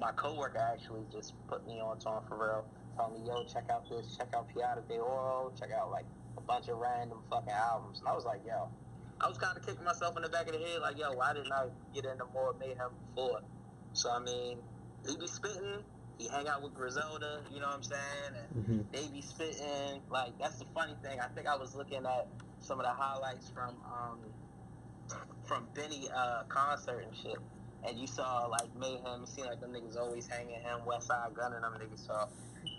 my 0.00 0.12
coworker 0.12 0.58
actually 0.58 1.04
just 1.12 1.34
put 1.46 1.66
me 1.66 1.80
on 1.80 1.98
to 2.00 2.08
him 2.08 2.22
for 2.28 2.38
real, 2.38 2.64
telling 2.96 3.22
me, 3.22 3.28
"Yo, 3.28 3.44
check 3.44 3.70
out 3.70 3.88
this, 3.88 4.16
check 4.16 4.34
out 4.34 4.48
Piata 4.48 4.82
de 4.88 4.98
Oro, 4.98 5.52
check 5.58 5.72
out 5.72 5.90
like 5.90 6.06
a 6.36 6.40
bunch 6.40 6.68
of 6.68 6.78
random 6.78 7.22
fucking 7.30 7.52
albums." 7.52 8.00
And 8.00 8.08
I 8.08 8.14
was 8.14 8.24
like, 8.24 8.44
"Yo." 8.46 8.70
I 9.18 9.28
was 9.28 9.38
kind 9.38 9.56
of 9.56 9.64
kicking 9.64 9.82
myself 9.82 10.14
in 10.16 10.22
the 10.22 10.28
back 10.28 10.46
of 10.46 10.52
the 10.52 10.58
head, 10.58 10.82
like, 10.82 10.98
yo, 10.98 11.10
why 11.12 11.32
didn't 11.32 11.50
I 11.50 11.68
get 11.94 12.04
into 12.04 12.26
more 12.34 12.52
Meyhem 12.60 12.92
before? 13.14 13.40
So 13.94 14.10
I 14.10 14.18
mean, 14.18 14.58
he 15.08 15.16
be 15.16 15.26
spitting. 15.26 15.82
He 16.18 16.28
hang 16.28 16.48
out 16.48 16.62
with 16.62 16.74
Griselda, 16.74 17.42
you 17.52 17.60
know 17.60 17.66
what 17.66 17.76
I'm 17.76 17.82
saying? 17.82 18.32
And 18.54 18.66
Mhm. 18.66 18.90
they 18.92 19.08
be 19.08 19.20
spitting. 19.20 20.02
Like 20.08 20.38
that's 20.38 20.58
the 20.58 20.64
funny 20.66 20.94
thing. 21.02 21.20
I 21.20 21.28
think 21.28 21.46
I 21.46 21.56
was 21.56 21.74
looking 21.74 22.06
at 22.06 22.28
some 22.60 22.80
of 22.80 22.86
the 22.86 22.92
highlights 22.92 23.50
from 23.50 23.82
um 23.84 24.32
from 25.44 25.68
Benny 25.74 26.08
uh 26.10 26.44
concert 26.48 27.04
and 27.04 27.14
shit. 27.16 27.38
And 27.84 27.98
you 27.98 28.06
saw 28.06 28.46
like 28.46 28.72
Meyhem. 28.74 29.20
You 29.20 29.26
seen 29.26 29.46
like 29.46 29.60
them 29.60 29.72
niggas 29.72 29.96
always 29.96 30.26
hanging 30.26 30.60
him, 30.60 30.84
West 30.86 31.08
Side 31.08 31.34
gunning 31.34 31.60
them 31.60 31.74
niggas. 31.80 32.00
So 32.06 32.28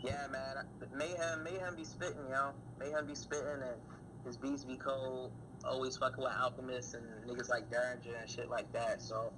yeah, 0.03 0.27
man, 0.27 0.57
Meyhem, 0.93 1.45
Meyhem 1.45 1.75
be 1.75 1.83
spitting, 1.83 2.27
yo. 2.29 2.53
Meyhem 2.79 3.07
be 3.07 3.15
spitting, 3.15 3.61
and 3.63 3.81
his 4.25 4.37
beats 4.37 4.63
be 4.63 4.77
cold. 4.77 5.31
Always 5.63 5.97
fucking 5.97 6.23
with 6.23 6.33
Alchemist 6.33 6.93
and 6.95 7.05
niggas 7.25 7.49
like 7.49 7.69
Derringer 7.69 8.15
and 8.19 8.29
shit 8.29 8.49
like 8.49 8.71
that. 8.73 9.01
So 9.01 9.33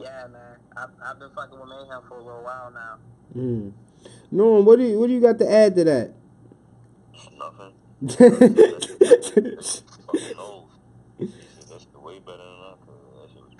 yeah, 0.00 0.26
man, 0.26 0.56
I've, 0.76 0.90
I've 1.04 1.18
been 1.18 1.30
fucking 1.34 1.58
with 1.58 1.68
Meyhem 1.68 2.08
for 2.08 2.18
a 2.18 2.24
little 2.24 2.42
while 2.42 2.70
now. 2.72 2.98
Mm. 3.36 3.72
Norm, 4.30 4.64
what 4.64 4.78
do 4.78 4.84
you 4.84 4.98
what 4.98 5.08
do 5.08 5.12
you 5.12 5.20
got 5.20 5.38
to 5.38 5.50
add 5.50 5.74
to 5.76 5.84
that? 5.84 6.12
Nothing. 7.38 7.72
Fucking 10.06 10.38
old. 10.38 10.70
That's 11.18 11.86
way 11.94 12.18
better 12.18 12.38
than 12.38 12.60
I 12.64 12.74
could. 12.84 12.96
That 13.16 13.28
shit 13.32 13.42
was 13.42 13.54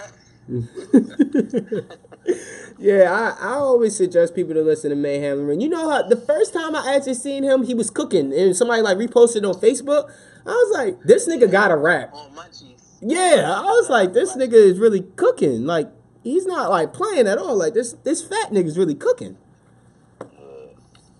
yeah, 2.79 3.12
I, 3.12 3.48
I 3.48 3.53
always 3.55 3.96
suggest 3.96 4.35
people 4.35 4.55
to 4.55 4.62
listen 4.62 4.90
to 4.90 4.96
Meyhem 4.96 5.38
Lauren. 5.38 5.61
You 5.61 5.68
know 5.68 5.90
how 5.90 6.03
the 6.03 6.16
first 6.16 6.53
time 6.53 6.74
I 6.74 6.94
actually 6.96 7.14
seen 7.14 7.42
him, 7.42 7.62
he 7.64 7.74
was 7.74 7.90
cooking, 7.90 8.33
and 8.33 8.57
somebody 8.57 8.83
like 8.83 8.96
reposted 8.96 9.46
on 9.46 9.61
Facebook. 9.61 10.11
I 10.46 10.50
was 10.50 10.76
like, 10.76 11.03
this 11.03 11.29
nigga 11.29 11.50
got 11.50 11.70
a 11.70 11.76
rap. 11.76 12.14
On 12.14 12.31
Munchies. 12.33 12.98
Yeah, 13.03 13.44
I 13.46 13.62
was 13.62 13.88
like, 13.90 14.12
this 14.12 14.37
nigga 14.37 14.55
is 14.55 14.79
really 14.79 15.03
cooking. 15.16 15.66
Like, 15.66 15.90
he's 16.22 16.46
not 16.46 16.70
like 16.70 16.92
playing 16.92 17.26
at 17.26 17.38
all. 17.38 17.56
Like 17.56 17.74
this 17.74 17.92
this 18.04 18.22
fat 18.22 18.50
nigga's 18.50 18.78
really 18.78 18.94
cooking. 18.94 19.37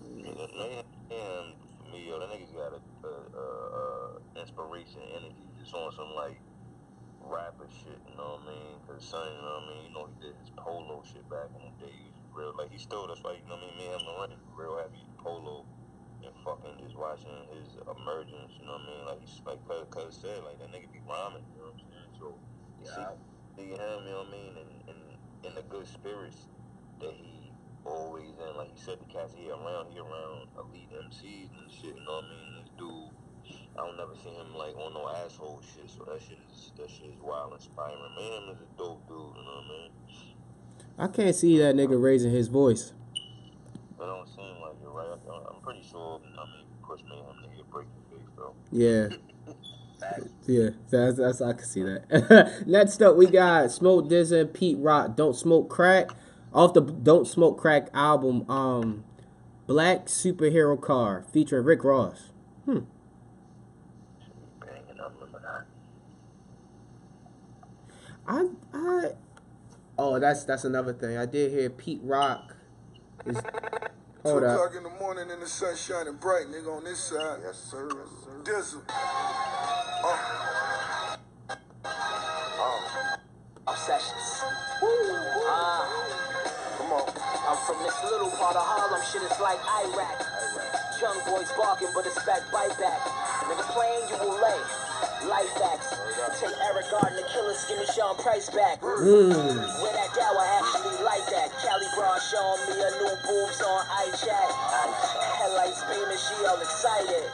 Yeah, 0.01 0.33
that 0.37 0.51
man, 0.57 0.83
man, 1.09 1.43
for 1.77 1.85
me, 1.91 2.07
yo, 2.07 2.19
that 2.19 2.29
nigga 2.29 2.53
got 2.53 2.73
a, 2.73 2.81
a, 3.07 3.13
a, 3.37 3.45
a 3.45 4.41
inspiration, 4.41 5.01
energy, 5.17 5.49
just 5.59 5.73
on 5.73 5.91
some 5.91 6.13
like 6.15 6.39
rapper 7.21 7.67
shit. 7.69 7.97
You 8.09 8.15
know 8.17 8.41
what 8.41 8.45
I 8.45 8.53
mean? 8.53 8.73
Cause 8.87 9.05
son, 9.05 9.25
you 9.25 9.41
know 9.41 9.57
what 9.61 9.65
I 9.65 9.69
mean? 9.73 9.81
You 9.89 9.93
know 9.93 10.05
he 10.09 10.15
did 10.27 10.35
his 10.41 10.51
polo 10.57 11.03
shit 11.05 11.25
back 11.29 11.49
in 11.57 11.61
the 11.61 11.73
day. 11.85 11.93
He 11.93 12.09
was 12.13 12.29
real, 12.33 12.53
like 12.57 12.71
he 12.71 12.77
still. 12.77 13.07
That's 13.07 13.21
why 13.23 13.37
you 13.37 13.45
know 13.49 13.57
what 13.57 13.65
I 13.65 13.73
mean. 13.73 13.77
Me 13.77 13.85
and 13.89 14.01
him 14.01 14.15
running 14.17 14.41
real 14.57 14.77
heavy 14.77 15.05
polo 15.17 15.65
and 16.21 16.33
fucking 16.45 16.77
just 16.81 16.97
watching 16.97 17.33
his 17.53 17.77
emergence. 17.81 18.53
You 18.61 18.65
know 18.69 18.77
what 18.77 18.85
I 18.85 18.91
mean? 18.93 19.03
Like 19.05 19.19
he's 19.21 19.41
like 19.45 19.61
cause, 19.65 19.85
cause 19.89 20.13
said 20.21 20.41
like 20.45 20.61
that 20.61 20.69
nigga 20.69 20.89
be 20.93 21.01
rhyming. 21.05 21.45
You 21.53 21.65
know 21.65 21.73
what 21.73 21.81
I'm 21.81 21.85
saying? 21.89 22.11
So 22.17 22.27
Yeah. 22.81 22.93
see, 22.93 23.07
see 23.55 23.71
him, 23.71 24.05
you 24.05 24.11
know 24.11 24.23
what 24.23 24.27
I 24.27 24.31
mean? 24.31 24.53
And 24.57 24.71
and 24.89 24.99
in 25.43 25.55
the 25.55 25.63
good 25.63 25.87
spirits 25.87 26.47
that 26.99 27.13
he 27.13 27.51
always 27.85 28.29
in. 28.29 28.57
Like 28.57 28.71
he 28.75 28.81
said, 28.81 28.99
the 28.99 29.11
cats 29.11 29.33
he 29.35 29.49
around, 29.49 29.91
he 29.91 29.99
around 29.99 30.47
elite 30.57 30.89
MCs 30.91 31.49
and 31.59 31.71
shit. 31.71 31.95
You 31.95 32.05
know 32.05 32.21
what 32.21 32.25
I 32.25 32.29
mean? 32.29 32.49
This 32.61 32.69
dude, 32.77 33.59
I 33.77 33.85
don't 33.85 33.97
never 33.97 34.15
see 34.15 34.29
him 34.29 34.55
like 34.55 34.75
on 34.77 34.93
no 34.93 35.09
asshole 35.09 35.61
shit. 35.61 35.89
So 35.89 36.05
that 36.05 36.21
shit 36.21 36.37
is 36.51 36.71
that 36.77 36.89
shit 36.89 37.09
is 37.09 37.21
wild, 37.21 37.53
inspiring. 37.53 37.99
Man, 38.17 38.55
is 38.55 38.61
a 38.61 38.69
dope 38.77 39.07
dude. 39.07 39.17
You 39.17 39.43
know 39.43 39.61
what 39.61 39.65
I 39.65 39.69
mean? 39.69 39.91
I 40.97 41.07
can't 41.07 41.35
see 41.35 41.57
that 41.59 41.75
nigga 41.75 42.01
raising 42.01 42.31
his 42.31 42.47
voice. 42.47 42.93
It 43.15 44.05
don't 44.05 44.27
seem 44.27 44.61
like 44.61 44.75
you're 44.81 44.91
right. 44.91 45.07
I'm 45.29 45.61
pretty 45.61 45.83
sure. 45.83 46.19
I 46.37 46.45
mean, 46.45 46.65
push 46.83 47.01
me 47.03 47.17
him 47.17 47.49
to 47.49 47.55
get 47.55 47.69
break 47.69 47.87
the 47.95 48.15
face 48.15 48.29
though. 48.35 48.55
Yeah. 48.71 49.09
Facts. 50.01 50.29
Yeah, 50.47 50.69
that's, 50.89 51.17
that's 51.17 51.41
I 51.41 51.53
can 51.53 51.63
see 51.65 51.83
that. 51.83 52.63
Next 52.67 53.01
up, 53.01 53.15
we 53.15 53.27
got 53.27 53.71
Smoke 53.71 54.09
DZA, 54.09 54.51
Pete 54.53 54.77
Rock, 54.79 55.15
Don't 55.15 55.35
Smoke 55.35 55.69
Crack, 55.69 56.09
off 56.53 56.73
the 56.73 56.81
Don't 56.81 57.27
Smoke 57.27 57.59
Crack 57.59 57.89
album, 57.93 58.49
um, 58.49 59.03
Black 59.67 60.07
Superhero 60.07 60.79
Car 60.81 61.23
featuring 61.31 61.65
Rick 61.65 61.83
Ross. 61.83 62.29
Banging 62.65 62.85
up 64.99 65.21
with 65.21 65.31
that. 65.33 65.65
I 68.27 68.47
I 68.73 69.11
oh 69.97 70.19
that's 70.19 70.43
that's 70.43 70.65
another 70.65 70.93
thing. 70.93 71.17
I 71.17 71.25
did 71.25 71.51
hear 71.51 71.69
Pete 71.69 72.01
Rock 72.03 72.55
is 73.25 73.37
Two 74.23 74.29
Hold 74.29 74.43
up. 74.43 74.55
o'clock 74.59 74.75
in 74.77 74.83
the 74.83 74.89
morning 74.99 75.31
and 75.31 75.41
the 75.41 75.47
sun 75.47 75.75
shining 75.75 76.13
bright, 76.15 76.45
nigga, 76.47 76.77
on 76.77 76.83
this 76.83 76.99
side. 76.99 77.39
Yes, 77.43 77.57
sir. 77.57 77.89
Yes, 77.89 78.09
sir. 78.23 78.30
Dizzle. 78.43 78.81
Obsessions. 83.67 84.41
Ah, 85.45 85.85
Come 86.77 86.93
on. 86.93 87.05
I'm 87.47 87.57
from 87.67 87.77
this 87.83 87.93
little 88.03 88.29
part 88.31 88.55
of 88.55 88.63
Harlem, 88.65 89.01
shit 89.11 89.21
is 89.21 89.39
like 89.39 89.59
Iraq. 89.85 90.25
Young 91.01 91.17
boys 91.29 91.51
barking, 91.57 91.89
but 91.93 92.05
it's 92.05 92.23
back, 92.25 92.41
bite 92.51 92.77
back. 92.79 92.99
Nigga 93.45 93.65
playing, 93.73 94.09
you 94.09 94.17
will 94.17 94.41
lay. 94.41 94.90
Life 95.27 95.53
backs. 95.61 95.93
Take 96.39 96.57
Eric 96.65 96.89
Garner, 96.89 97.21
killers, 97.29 97.65
give 97.69 97.77
me 97.77 97.85
Sean 97.93 98.17
Price 98.17 98.49
back. 98.49 98.81
Mm. 98.81 99.33
Where 99.81 99.93
that 99.93 100.09
gal, 100.17 100.33
I 100.33 100.47
actually 100.57 100.97
like 101.05 101.25
that. 101.29 101.53
Cali 101.61 101.85
bra 101.93 102.17
showing 102.17 102.61
me 102.65 102.81
a 102.81 102.89
new 102.97 103.13
boobs 103.25 103.61
on 103.61 103.81
iChat. 104.09 104.49
Headlights 105.37 105.81
beaming, 105.85 106.17
she 106.17 106.33
all 106.49 106.57
excited. 106.57 107.25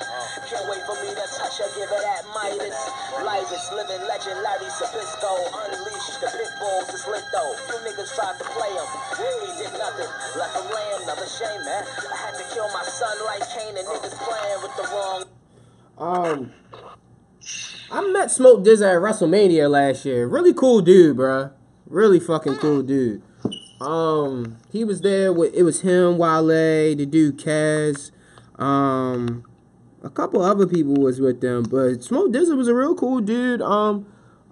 Can't 0.52 0.68
wait 0.68 0.84
for 0.84 1.00
me 1.00 1.16
to 1.16 1.26
touch 1.40 1.60
her, 1.64 1.70
give 1.80 1.88
her 1.88 2.02
that 2.04 2.28
Midas. 2.36 2.76
Life 3.24 3.48
is 3.56 3.66
living 3.72 4.04
legend, 4.08 4.40
Larry 4.44 4.68
Sabisco. 4.68 5.32
Unleash 5.72 6.20
the 6.20 6.28
pit 6.28 6.52
bulls, 6.60 6.92
it's 6.92 7.08
lit 7.08 7.24
though. 7.32 7.54
You 7.72 7.76
niggas 7.88 8.12
tried 8.16 8.36
to 8.40 8.46
play 8.52 8.72
him. 8.72 8.88
He 9.16 9.64
did 9.64 9.72
nothing, 9.80 10.12
left 10.36 10.56
him 10.60 10.68
laying, 10.68 11.04
another 11.08 11.28
shame, 11.28 11.64
man. 11.64 11.84
I 11.88 12.18
had 12.20 12.34
to 12.36 12.46
kill 12.52 12.68
my 12.76 12.84
son 12.84 13.16
like 13.28 13.48
Kane 13.52 13.76
and 13.80 13.88
niggas 13.88 14.16
playing 14.20 14.60
with 14.60 14.76
the 14.76 14.86
wrong. 14.92 15.24
Um, 15.98 16.52
I 17.90 18.02
met 18.02 18.32
Smoke 18.32 18.66
DZA 18.66 18.96
at 18.96 19.02
WrestleMania 19.02 19.70
last 19.70 20.04
year. 20.04 20.28
Really 20.28 20.54
cool 20.54 20.82
dude, 20.82 21.16
bruh. 21.16 21.52
Really 21.86 22.20
fucking 22.20 22.58
cool 22.58 22.82
dude. 22.82 23.22
Um, 23.80 24.58
he 24.72 24.84
was 24.84 25.02
there 25.02 25.32
with 25.32 25.54
it 25.54 25.64
was 25.64 25.82
him, 25.82 26.18
Wale, 26.18 26.96
the 26.96 27.06
dude 27.06 27.38
Kaz, 27.38 28.12
um, 28.60 29.46
a 30.04 30.10
couple 30.10 30.42
other 30.42 30.68
people 30.68 30.96
was 30.96 31.22
with 31.22 31.40
them, 31.40 31.64
but 31.64 32.04
Smoke 32.04 32.32
DZA 32.32 32.58
was 32.58 32.68
a 32.68 32.74
real 32.74 32.94
cool 32.94 33.22
dude. 33.22 33.62
Um, 33.62 34.06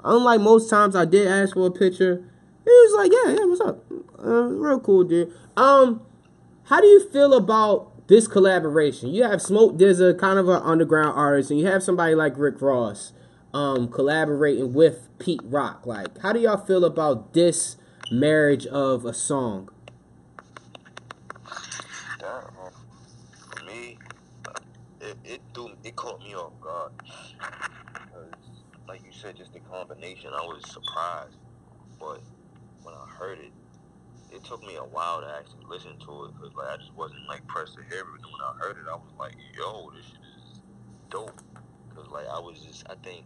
unlike 0.04 0.40
most 0.40 0.70
times 0.70 0.96
I 0.96 1.04
did 1.04 1.28
ask 1.28 1.56
for 1.56 1.68
a 1.68 1.72
picture, 1.72 2.24
he 2.64 2.70
was 2.70 2.94
like, 2.96 3.12
yeah, 3.12 3.34
yeah, 3.34 3.46
what's 3.46 3.62
up? 3.62 3.84
Uh, 4.24 4.44
real 4.44 4.80
cool 4.80 5.04
dude. 5.04 5.34
Um, 5.58 6.02
how 6.66 6.80
do 6.80 6.88
you 6.88 7.10
feel 7.10 7.34
about 7.34 8.08
this 8.08 8.28
collaboration? 8.28 9.10
You 9.10 9.24
have 9.24 9.42
Smoke 9.42 9.78
DZA, 9.78 10.18
kind 10.18 10.40
of 10.40 10.48
an 10.48 10.62
underground 10.64 11.18
artist, 11.18 11.52
and 11.52 11.60
you 11.60 11.66
have 11.66 11.84
somebody 11.84 12.16
like 12.16 12.38
Rick 12.38 12.62
Ross 12.62 13.12
um, 13.56 13.88
collaborating 13.88 14.74
with 14.74 15.08
Pete 15.18 15.40
Rock. 15.46 15.86
Like, 15.86 16.18
how 16.20 16.34
do 16.34 16.42
y'all 16.42 16.58
feel 16.58 16.84
about 16.84 17.32
this 17.34 17.78
marriage 18.12 18.66
of 18.68 19.06
a 19.06 19.14
song? 19.14 19.70
For 22.20 23.64
me, 23.64 23.98
it, 25.00 25.18
it 25.24 25.42
threw 25.54 25.70
it 25.86 25.96
caught 25.96 26.20
me 26.20 26.36
off 26.36 26.52
guard. 26.60 26.92
like 28.90 29.02
you 29.06 29.14
said, 29.14 29.38
just 29.38 29.54
the 29.54 29.62
combination, 29.62 30.32
I 30.34 30.42
was 30.42 30.62
surprised. 30.70 31.38
But 31.98 32.22
when 32.84 32.94
I 32.94 33.08
heard 33.08 33.40
it, 33.40 33.54
it 34.34 34.44
took 34.44 34.64
me 34.64 34.76
a 34.76 34.84
while 34.84 35.22
to 35.22 35.28
actually 35.28 35.64
listen 35.70 35.98
to 36.00 36.26
it 36.26 36.34
because 36.36 36.54
like 36.58 36.68
I 36.68 36.76
just 36.76 36.94
wasn't 36.94 37.22
like 37.30 37.48
pressed 37.48 37.76
to 37.76 37.84
hear 37.84 38.02
it. 38.02 38.22
And 38.22 38.34
when 38.34 38.42
I 38.44 38.52
heard 38.60 38.76
it, 38.76 38.84
I 38.92 38.96
was 38.96 39.14
like, 39.18 39.36
"Yo, 39.58 39.92
this 39.96 40.08
shit 40.08 40.20
is 40.44 40.60
dope." 41.10 41.42
Because 41.88 42.12
like 42.12 42.28
I 42.28 42.40
was 42.40 42.60
just, 42.60 42.86
I 42.90 42.96
think 43.02 43.24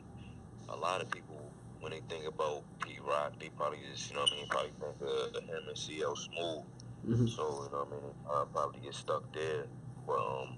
a 0.71 0.75
lot 0.75 1.01
of 1.01 1.09
people 1.11 1.51
when 1.79 1.91
they 1.91 2.01
think 2.09 2.25
about 2.27 2.63
Pete 2.79 3.01
Rock, 3.03 3.33
they 3.39 3.49
probably 3.49 3.79
just, 3.91 4.09
you 4.09 4.15
know 4.15 4.23
what 4.23 4.33
I 4.33 4.35
mean, 4.35 4.47
probably 4.47 4.71
think 4.79 5.35
of 5.35 5.43
him 5.43 5.67
and 5.67 5.77
CL 5.77 6.15
Smooth. 6.15 6.65
Mhm. 7.07 7.29
So, 7.29 7.63
you 7.63 7.71
know 7.71 7.85
what 7.85 7.87
I 7.87 8.01
mean? 8.01 8.13
I 8.29 8.45
probably 8.51 8.81
get 8.81 8.93
stuck 8.93 9.31
there. 9.33 9.65
But, 10.05 10.19
um, 10.19 10.57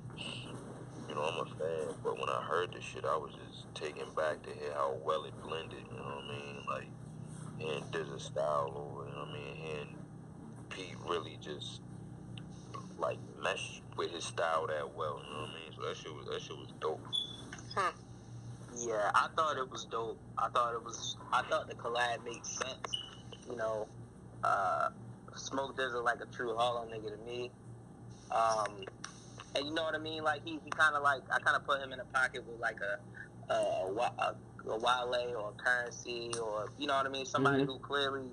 you 1.08 1.16
know, 1.16 1.22
I'm 1.22 1.40
a 1.42 1.46
fan. 1.46 1.96
But 2.04 2.18
when 2.20 2.30
I 2.30 2.42
heard 2.42 2.74
this 2.74 2.84
shit, 2.84 3.06
I 3.06 3.16
was 3.18 3.32
just 3.36 3.74
taken 3.76 4.10
back 4.16 4.42
to 4.44 4.50
hear 4.50 4.74
how 4.74 4.98
well 5.04 5.24
it 5.26 5.40
blended. 5.44 5.84
You 5.92 5.98
know 5.98 6.04
what 6.04 6.24
I 6.24 6.28
mean? 6.28 6.66
Like, 6.68 6.90
and 7.60 7.94
there's 7.94 8.10
a 8.10 8.20
style 8.20 8.74
over, 8.76 9.08
you 9.08 9.14
know 9.14 9.20
what 9.20 9.30
I 9.30 9.34
mean? 9.34 9.78
And 9.78 10.70
Pete 10.70 10.98
really 11.08 11.38
just, 11.40 11.82
like, 12.98 13.20
meshed 13.44 13.84
with 13.96 14.10
his 14.12 14.24
style 14.24 14.66
that 14.68 14.96
well. 14.96 15.22
You 15.24 15.34
know 15.34 15.42
what 15.42 15.50
I 15.50 15.54
mean? 15.54 15.72
So 15.76 15.82
that 15.84 15.98
shit 15.98 16.14
was, 16.16 16.26
that 16.28 16.42
shit 16.42 16.58
was 16.58 16.74
dope. 16.80 17.06
Yeah, 18.78 19.12
I 19.14 19.28
thought 19.36 19.58
it 19.58 19.70
was 19.70 19.86
dope. 19.86 20.20
I 20.38 20.48
thought 20.50 20.74
it 20.74 20.84
was. 20.84 21.18
I 21.34 21.42
thought 21.44 21.68
the 21.68 21.76
collab 21.76 22.24
made 22.24 22.46
sense. 22.46 22.92
You 23.50 23.56
know, 23.58 23.88
uh, 24.44 24.90
Smoke 25.36 25.78
Dizzle 25.78 26.04
like 26.04 26.22
a 26.22 26.26
true 26.28 26.56
Harlem 26.56 26.90
nigga 26.90 27.12
to 27.18 27.26
me. 27.26 27.52
Um, 28.32 28.86
and 29.56 29.66
you 29.68 29.74
know 29.74 29.84
what 29.84 29.96
I 29.96 29.98
mean? 30.00 30.24
Like 30.24 30.42
he, 30.46 30.60
he 30.64 30.70
kind 30.70 30.96
of 30.96 31.04
like 31.04 31.22
I 31.34 31.40
kind 31.40 31.56
of 31.58 31.66
put 31.66 31.82
him 31.82 31.92
in 31.92 32.00
a 32.00 32.06
pocket 32.06 32.46
with 32.48 32.60
like 32.60 32.78
a 32.82 33.54
a, 33.54 33.56
a, 33.56 34.36
a, 34.70 34.78
Wale 34.78 35.36
or 35.38 35.50
a 35.50 35.62
Currency 35.62 36.32
or 36.42 36.72
you 36.78 36.88
know 36.88 36.96
what 36.96 37.06
I 37.06 37.10
mean? 37.10 37.26
Somebody 37.26 37.64
Mhm. 37.64 37.68
who 37.68 37.80
clearly 37.80 38.30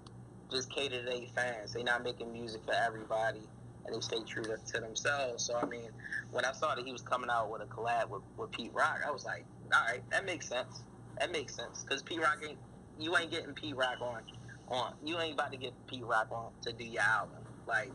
just 0.51 0.71
cater 0.71 1.01
to 1.01 1.05
their 1.05 1.27
fans. 1.35 1.73
They 1.73 1.83
not 1.83 2.05
making 2.05 2.33
music 2.33 2.63
for 2.65 2.75
everybody. 2.75 3.43
And 3.87 3.95
they 3.97 4.01
stay 4.01 4.23
true 4.23 4.45
to, 4.45 4.57
to 4.59 4.81
themselves. 4.81 5.43
So 5.45 5.59
I 5.59 5.67
mean, 5.67 5.91
when 6.31 6.45
I 6.45 6.53
saw 6.53 6.75
that 6.75 6.85
he 6.85 6.93
was 6.93 7.03
coming 7.03 7.31
out 7.31 7.51
with 7.51 7.63
a 7.63 7.67
collab 7.67 8.11
with, 8.11 8.23
with 8.37 8.51
Pete 8.53 8.73
Rock, 8.75 9.01
I 9.07 9.11
was 9.11 9.25
like, 9.25 9.45
all 9.75 9.85
right, 9.87 10.03
that 10.11 10.25
makes 10.25 10.49
sense. 10.49 10.83
That 11.19 11.33
makes 11.33 11.55
sense 11.55 11.83
because 11.85 12.03
P 12.03 12.19
Rock 12.19 12.39
ain't 12.49 12.59
you 12.99 13.17
ain't 13.17 13.31
getting 13.31 13.53
P 13.55 13.73
Rock 13.73 13.97
on 14.01 14.23
on 14.69 14.93
you 15.05 15.19
ain't 15.19 15.35
about 15.35 15.51
to 15.53 15.59
get 15.59 15.73
P 15.87 16.03
Rock 16.03 16.29
on 16.31 16.51
to 16.63 16.73
do 16.73 16.85
your 16.85 17.03
album. 17.03 17.37
Like 17.67 17.91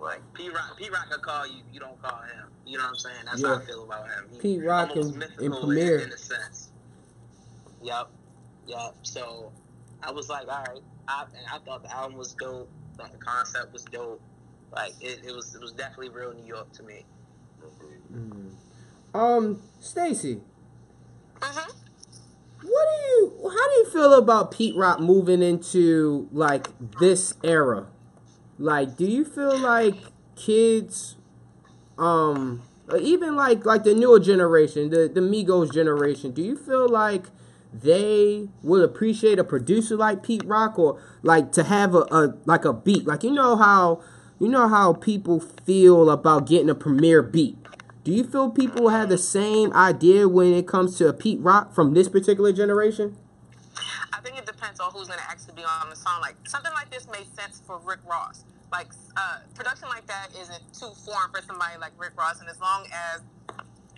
like 0.00 0.20
P 0.34 0.50
Rock, 0.50 0.76
Pete 0.78 0.92
Rock 0.92 1.10
could 1.10 1.22
call 1.22 1.46
you, 1.46 1.62
you 1.72 1.80
don't 1.80 2.00
call 2.00 2.20
him. 2.22 2.48
You 2.64 2.78
know 2.78 2.84
what 2.84 2.90
I'm 2.90 2.96
saying? 2.96 3.16
That's 3.24 3.42
how 3.42 3.52
Yeah. 3.54 3.58
I 3.58 3.64
feel 3.64 3.82
about 3.84 4.06
him. 4.06 4.28
He 4.32 4.38
Pete 4.38 4.64
Rock 4.64 4.94
mythical 4.94 5.40
in- 5.40 5.52
Premier. 5.52 5.98
in 5.98 6.12
a 6.12 6.16
sense. 6.18 6.70
Yep, 7.82 8.08
yep. 8.66 8.94
So 9.02 9.50
I 10.02 10.10
was 10.12 10.28
like, 10.28 10.42
all 10.48 10.62
right. 10.64 10.80
I 11.08 11.24
and 11.36 11.46
I 11.52 11.58
thought 11.64 11.82
the 11.82 11.92
album 11.94 12.18
was 12.18 12.34
dope. 12.34 12.68
Thought 12.96 13.12
the 13.12 13.18
concept 13.18 13.72
was 13.72 13.84
dope. 13.84 14.20
Like 14.74 14.92
it, 15.00 15.20
it 15.24 15.34
was 15.34 15.54
it 15.54 15.60
was 15.60 15.72
definitely 15.72 16.10
real 16.10 16.32
New 16.32 16.44
York 16.46 16.70
to 16.72 16.82
me. 16.82 17.04
Mm. 18.12 18.50
Um, 19.14 19.62
Stacy, 19.80 20.40
Mm-hmm. 21.40 21.70
what 22.62 22.86
do 22.86 23.08
you? 23.08 23.50
How 23.50 23.68
do 23.68 23.74
you 23.74 23.90
feel 23.90 24.14
about 24.14 24.50
Pete 24.50 24.76
Rock 24.76 25.00
moving 25.00 25.42
into 25.42 26.28
like 26.32 26.68
this 27.00 27.34
era? 27.44 27.86
Like, 28.58 28.96
do 28.96 29.04
you 29.04 29.24
feel 29.24 29.58
like 29.58 29.94
kids, 30.34 31.16
um, 31.98 32.62
even 32.98 33.36
like 33.36 33.64
like 33.64 33.84
the 33.84 33.94
newer 33.94 34.20
generation, 34.20 34.90
the 34.90 35.08
the 35.12 35.20
Migos 35.20 35.72
generation, 35.72 36.32
do 36.32 36.42
you 36.42 36.56
feel 36.56 36.88
like 36.88 37.24
they 37.72 38.48
would 38.62 38.82
appreciate 38.82 39.38
a 39.38 39.44
producer 39.44 39.96
like 39.96 40.22
Pete 40.22 40.44
Rock 40.44 40.78
or 40.78 41.00
like 41.22 41.52
to 41.52 41.64
have 41.64 41.94
a, 41.94 42.06
a 42.10 42.34
like 42.46 42.64
a 42.64 42.72
beat? 42.72 43.06
Like 43.06 43.22
you 43.22 43.30
know 43.32 43.56
how 43.56 44.02
you 44.40 44.48
know 44.48 44.68
how 44.68 44.94
people 44.94 45.40
feel 45.40 46.10
about 46.10 46.46
getting 46.46 46.70
a 46.70 46.74
Premier 46.74 47.22
beat. 47.22 47.58
Do 48.06 48.12
you 48.12 48.22
feel 48.22 48.50
people 48.50 48.90
have 48.90 49.08
the 49.08 49.18
same 49.18 49.72
idea 49.72 50.28
when 50.28 50.54
it 50.54 50.68
comes 50.68 50.96
to 50.98 51.08
a 51.08 51.12
Pete 51.12 51.40
Rock 51.40 51.74
from 51.74 51.92
this 51.92 52.08
particular 52.08 52.52
generation? 52.52 53.16
I 54.12 54.20
think 54.20 54.38
it 54.38 54.46
depends 54.46 54.78
on 54.78 54.92
who's 54.92 55.08
going 55.08 55.18
to 55.18 55.28
actually 55.28 55.54
be 55.54 55.64
on 55.64 55.90
the 55.90 55.96
song. 55.96 56.20
Like 56.20 56.36
something 56.46 56.70
like 56.72 56.88
this 56.88 57.08
made 57.10 57.26
sense 57.34 57.60
for 57.66 57.80
Rick 57.84 57.98
Ross. 58.08 58.44
Like 58.70 58.92
uh, 59.16 59.38
production 59.56 59.88
like 59.88 60.06
that 60.06 60.28
isn't 60.40 60.62
too 60.72 60.92
foreign 61.04 61.32
for 61.34 61.42
somebody 61.42 61.78
like 61.80 61.90
Rick 61.98 62.12
Ross, 62.16 62.38
and 62.38 62.48
as 62.48 62.60
long 62.60 62.86
as 62.94 63.22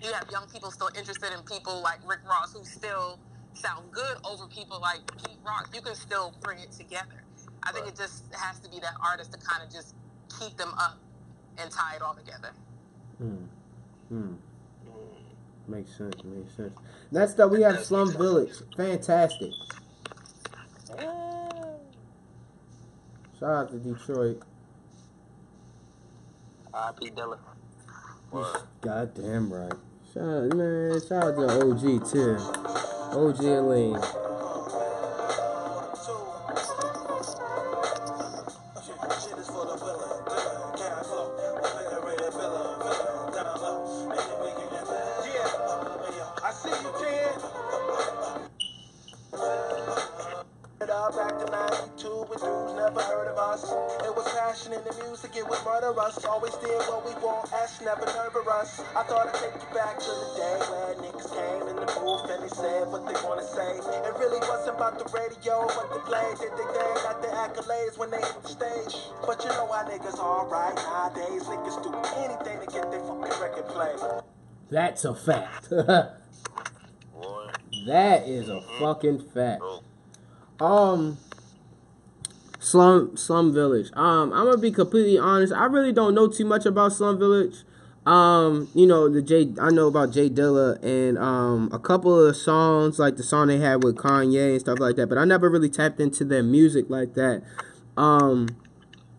you 0.01 0.11
have 0.11 0.27
young 0.31 0.47
people 0.47 0.71
still 0.71 0.89
interested 0.97 1.31
in 1.31 1.43
people 1.43 1.79
like 1.79 1.99
Rick 2.09 2.21
Ross 2.27 2.53
who 2.53 2.65
still 2.65 3.19
sound 3.53 3.91
good 3.91 4.17
over 4.25 4.47
people 4.47 4.79
like 4.81 5.05
Pete 5.23 5.37
Rock, 5.45 5.69
you 5.71 5.81
can 5.81 5.93
still 5.93 6.33
bring 6.41 6.57
it 6.57 6.71
together. 6.71 7.21
I 7.61 7.71
think 7.71 7.85
it 7.85 7.95
just 7.95 8.23
has 8.33 8.59
to 8.61 8.71
be 8.71 8.79
that 8.79 8.95
artist 9.05 9.33
to 9.33 9.37
kind 9.37 9.61
of 9.61 9.71
just 9.71 9.93
keep 10.39 10.57
them 10.57 10.73
up 10.79 10.97
and 11.59 11.69
tie 11.69 11.97
it 11.97 12.01
all 12.01 12.15
together. 12.15 12.49
Hmm. 14.09 14.33
Makes 15.67 15.97
sense. 15.97 16.23
Makes 16.23 16.55
sense. 16.55 16.73
Next 17.11 17.39
up, 17.39 17.51
we 17.51 17.61
have 17.61 17.83
Slum 17.83 18.11
Village. 18.11 18.53
Fantastic. 18.75 19.51
Shout 23.39 23.49
out 23.49 23.71
to 23.71 23.77
Detroit. 23.77 24.41
R.I.P. 26.73 27.11
Dilla. 27.11 27.37
But 28.31 28.65
God 28.81 29.17
right. 29.17 29.73
Shout 30.13 30.23
out, 30.23 30.57
man. 30.57 31.01
Shout 31.07 31.23
out 31.23 31.35
to 31.35 31.47
OG 31.61 32.11
too. 32.11 32.37
OG 33.17 33.43
and 33.43 34.38
what 62.91 63.05
they 63.05 63.13
wanna 63.27 63.43
say. 63.43 63.77
It 63.77 64.13
really 64.19 64.39
wasn't 64.39 64.75
about 64.77 64.99
the 64.99 65.05
radio, 65.13 65.67
but 65.67 65.89
they 65.93 66.01
played, 66.09 66.37
did 66.39 66.51
they 66.53 66.69
thing, 66.73 66.95
got 67.05 67.21
the 67.21 67.29
accolades 67.29 67.97
when 67.97 68.11
they 68.11 68.17
hit 68.17 68.41
the 68.41 68.49
stage. 68.49 68.95
But 69.25 69.43
you 69.43 69.49
know 69.49 69.67
how 69.71 69.83
niggas 69.87 70.19
are 70.19 70.45
right 70.47 70.75
nowadays. 70.75 71.43
Niggas 71.43 71.83
do 71.83 71.91
anything 72.21 72.59
to 72.59 72.67
get 72.73 72.91
their 72.91 73.01
fucking 73.01 73.41
record 73.41 73.67
played. 73.69 73.99
That's 74.69 75.05
a 75.05 75.15
fact. 75.15 75.71
That 77.85 78.27
is 78.27 78.49
a 78.49 78.61
fucking 78.79 79.29
fact. 79.29 79.63
Um, 80.59 81.17
Slum 82.59 83.15
Slum 83.15 83.53
Village. 83.53 83.89
Um, 83.93 84.33
I'm 84.33 84.45
gonna 84.45 84.57
be 84.57 84.71
completely 84.71 85.17
honest. 85.17 85.53
I 85.53 85.65
really 85.65 85.93
don't 85.93 86.13
know 86.13 86.27
too 86.27 86.45
much 86.45 86.65
about 86.65 86.93
Slum 86.93 87.17
Village. 87.17 87.63
Um, 88.05 88.69
you 88.73 88.87
know 88.87 89.09
the 89.09 89.21
J. 89.21 89.53
I 89.59 89.69
know 89.69 89.87
about 89.87 90.11
Jay 90.11 90.29
Dilla 90.29 90.81
and 90.83 91.17
um 91.17 91.69
a 91.71 91.79
couple 91.79 92.17
of 92.25 92.35
songs 92.35 92.97
like 92.97 93.17
the 93.17 93.23
song 93.23 93.47
they 93.47 93.57
had 93.59 93.83
with 93.83 93.97
Kanye 93.97 94.51
and 94.51 94.59
stuff 94.59 94.79
like 94.79 94.95
that. 94.95 95.07
But 95.07 95.17
I 95.17 95.25
never 95.25 95.49
really 95.49 95.69
tapped 95.69 95.99
into 95.99 96.23
their 96.23 96.41
music 96.43 96.85
like 96.89 97.13
that. 97.15 97.43
Um, 97.97 98.47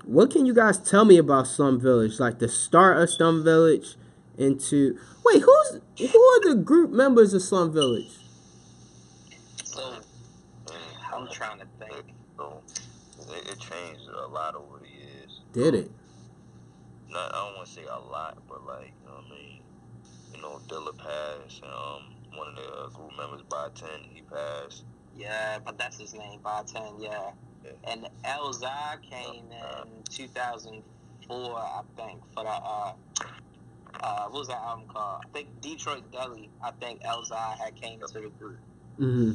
what 0.05 0.31
can 0.31 0.47
you 0.47 0.55
guys 0.55 0.79
tell 0.79 1.05
me 1.05 1.19
about 1.19 1.47
Slum 1.47 1.79
Village? 1.79 2.19
Like 2.19 2.39
the 2.39 2.49
start 2.49 2.97
of 2.97 3.11
Slum 3.11 3.45
Village 3.45 3.97
into 4.39 4.99
wait, 5.25 5.43
who's 5.43 5.81
who 5.99 6.21
are 6.21 6.49
the 6.49 6.55
group 6.57 6.91
members 6.91 7.35
of 7.35 7.43
Slum 7.43 7.73
Village? 7.73 8.19
So 9.65 9.95
I'm 11.13 11.29
trying 11.29 11.61
to 11.61 11.67
think. 11.79 12.07
So 12.37 12.63
it, 13.31 13.51
it 13.51 13.59
changed 13.59 14.09
a 14.09 14.27
lot 14.27 14.55
over 14.55 14.81
the 14.81 14.89
years. 14.89 15.41
Did 15.53 15.75
it? 15.75 15.91
Not, 17.11 17.35
I 17.35 17.39
don't 17.47 17.57
want 17.57 17.67
to 17.67 17.73
say 17.73 17.85
a 17.85 17.99
lot, 17.99 18.39
but 18.49 18.65
like, 18.67 18.93
you 19.03 19.07
know 19.09 19.15
what 19.17 19.25
I 19.27 19.35
mean? 19.35 19.63
You 20.35 20.43
know, 20.43 20.61
Dilla 20.69 20.97
passed. 20.97 21.63
and, 21.63 21.73
Um, 21.73 22.15
one 22.37 22.49
of 22.49 22.57
the 22.57 22.63
uh, 22.63 22.89
group 22.91 23.17
members, 23.19 23.43
Baatin, 23.49 24.03
he 24.15 24.23
passed. 24.23 24.85
Yeah, 25.17 25.59
but 25.65 25.77
that's 25.79 25.99
his 25.99 26.15
name, 26.15 26.41
Baatin. 26.41 27.03
Yeah, 27.03 27.33
Yeah. 27.65 27.71
and 27.85 28.09
Elzhi 28.25 29.03
came 29.03 29.51
in 29.51 30.05
2004, 30.09 31.59
I 31.59 31.81
think, 31.97 32.21
for 32.33 32.45
the 32.45 32.51
uh, 32.51 32.93
uh, 34.03 34.23
what 34.29 34.39
was 34.39 34.49
that 34.49 34.59
album 34.63 34.87
called? 34.87 35.23
I 35.27 35.29
think 35.33 35.61
Detroit 35.61 36.11
Deli. 36.13 36.49
I 36.63 36.71
think 36.71 37.03
Elzhi 37.03 37.59
had 37.59 37.75
came 37.75 38.01
into 38.01 38.21
the 38.21 38.31
group, 38.39 38.61
Mm-hmm. 39.01 39.33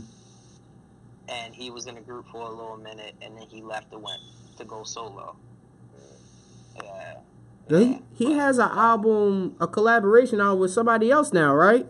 and 1.27 1.53
he 1.53 1.69
was 1.71 1.87
in 1.87 1.95
the 1.95 2.01
group 2.01 2.25
for 2.31 2.41
a 2.41 2.49
little 2.49 2.77
minute, 2.77 3.15
and 3.21 3.37
then 3.37 3.47
he 3.47 3.61
left 3.61 3.91
and 3.93 4.01
went 4.01 4.21
to 4.57 4.63
go 4.65 4.83
solo. 4.83 5.35
Yeah. 6.81 7.15
He 7.69 7.99
he 8.13 8.33
has 8.33 8.57
an 8.59 8.69
album, 8.71 9.55
a 9.59 9.67
collaboration 9.67 10.39
album 10.39 10.59
with 10.59 10.71
somebody 10.71 11.09
else 11.09 11.33
now, 11.33 11.53
right? 11.53 11.87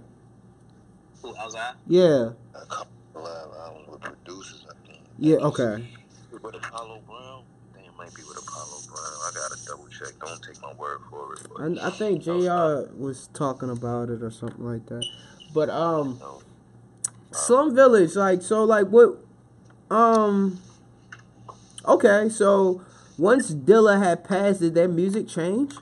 Who 1.21 1.33
Elzhi? 1.33 1.73
Yeah. 1.87 2.29
A 2.53 2.65
couple 2.67 3.27
of 3.27 3.53
albums 3.55 3.87
with 3.89 4.01
producers, 4.01 4.65
I 4.69 4.87
think. 4.87 5.01
Yeah. 5.17 5.37
Okay. 5.37 5.87
With 6.41 6.55
Apollo 6.55 7.01
Brown? 7.07 7.43
I 7.73 7.77
think 7.77 7.87
it 7.87 7.97
might 7.97 8.13
be 8.15 8.21
with 8.23 8.37
Apollo 8.37 8.77
Brown. 8.87 9.13
I 9.27 9.31
gotta 9.33 9.65
double 9.65 9.87
check. 9.87 10.13
Don't 10.19 10.41
take 10.41 10.61
my 10.61 10.73
word 10.75 10.99
for 11.09 11.33
it. 11.33 11.47
But 11.57 11.83
I, 11.83 11.87
I 11.87 11.89
think 11.91 12.21
Jr. 12.23 12.93
was 12.97 13.29
talking 13.33 13.69
about 13.69 14.09
it 14.09 14.21
or 14.23 14.31
something 14.31 14.63
like 14.63 14.85
that. 14.87 15.05
But 15.53 15.69
um, 15.69 16.17
No. 16.21 16.41
Slum 17.31 17.75
Village, 17.75 18.15
like 18.15 18.41
so, 18.41 18.63
like 18.63 18.87
what? 18.87 19.17
Um. 19.91 20.61
Okay, 21.85 22.29
so 22.29 22.81
once 23.17 23.51
Dilla 23.51 23.97
had 23.99 24.23
passed, 24.23 24.59
did 24.59 24.75
their 24.75 24.87
music 24.87 25.27
change? 25.27 25.75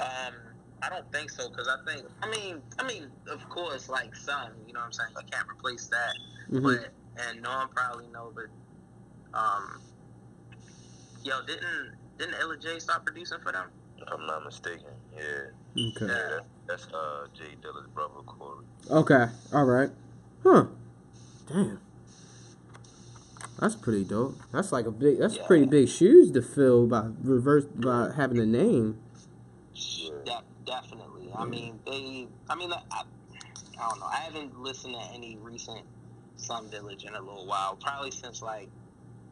Um, 0.00 0.34
I 0.82 0.88
don't 0.88 1.10
think 1.12 1.30
so 1.30 1.48
because 1.48 1.68
I 1.68 1.90
think 1.90 2.06
I 2.22 2.30
mean 2.30 2.62
I 2.78 2.86
mean 2.86 3.08
of 3.30 3.48
course 3.48 3.88
like 3.88 4.14
some 4.14 4.52
you 4.66 4.72
know 4.72 4.80
what 4.80 4.86
I'm 4.86 4.92
saying 4.92 5.10
you 5.16 5.22
can't 5.30 5.46
replace 5.48 5.88
that 5.88 6.14
Mhm. 6.50 6.62
but 6.62 6.92
and 7.26 7.42
Norm 7.42 7.68
probably 7.74 8.06
know 8.08 8.32
but 8.34 8.46
um 9.38 9.80
yo 11.24 11.40
didn't 11.46 11.92
didn't 12.18 12.34
Illa 12.40 12.56
J 12.56 12.78
start 12.78 13.04
producing 13.04 13.38
for 13.40 13.50
them 13.52 13.66
If 14.00 14.06
I'm 14.12 14.24
not 14.26 14.44
mistaken. 14.44 14.86
Yeah. 15.12 15.20
Okay. 15.96 16.06
Yeah, 16.06 16.38
that's 16.68 16.86
uh 16.94 17.26
Jay 17.34 17.56
Dilla's 17.60 17.88
brother, 17.92 18.22
Corey. 18.26 18.64
Okay. 18.90 19.26
All 19.52 19.64
right. 19.64 19.90
Huh. 20.44 20.66
Damn. 21.48 21.80
That's 23.58 23.74
pretty 23.76 24.04
dope. 24.04 24.36
That's 24.52 24.70
like 24.72 24.86
a 24.86 24.90
big. 24.90 25.18
That's 25.18 25.36
Yeah. 25.36 25.46
pretty 25.46 25.66
big 25.66 25.88
shoes 25.88 26.30
to 26.32 26.42
fill 26.42 26.86
by 26.86 27.08
reverse 27.22 27.64
by 27.64 28.12
having 28.16 28.38
a 28.38 28.46
name. 28.46 28.98
Yeah. 29.74 30.10
De- 30.24 30.42
definitely 30.64 31.32
I 31.36 31.44
mean 31.44 31.78
they 31.86 32.28
I 32.50 32.54
mean 32.54 32.72
I, 32.72 32.82
I 32.90 33.02
I 33.80 33.88
don't 33.88 34.00
know 34.00 34.06
I 34.06 34.16
haven't 34.16 34.58
listened 34.60 34.94
to 34.94 35.00
any 35.14 35.36
recent 35.40 35.80
Slum 36.36 36.68
Village 36.68 37.04
in 37.04 37.14
a 37.14 37.20
little 37.20 37.46
while 37.46 37.76
probably 37.76 38.10
since 38.10 38.42
like 38.42 38.68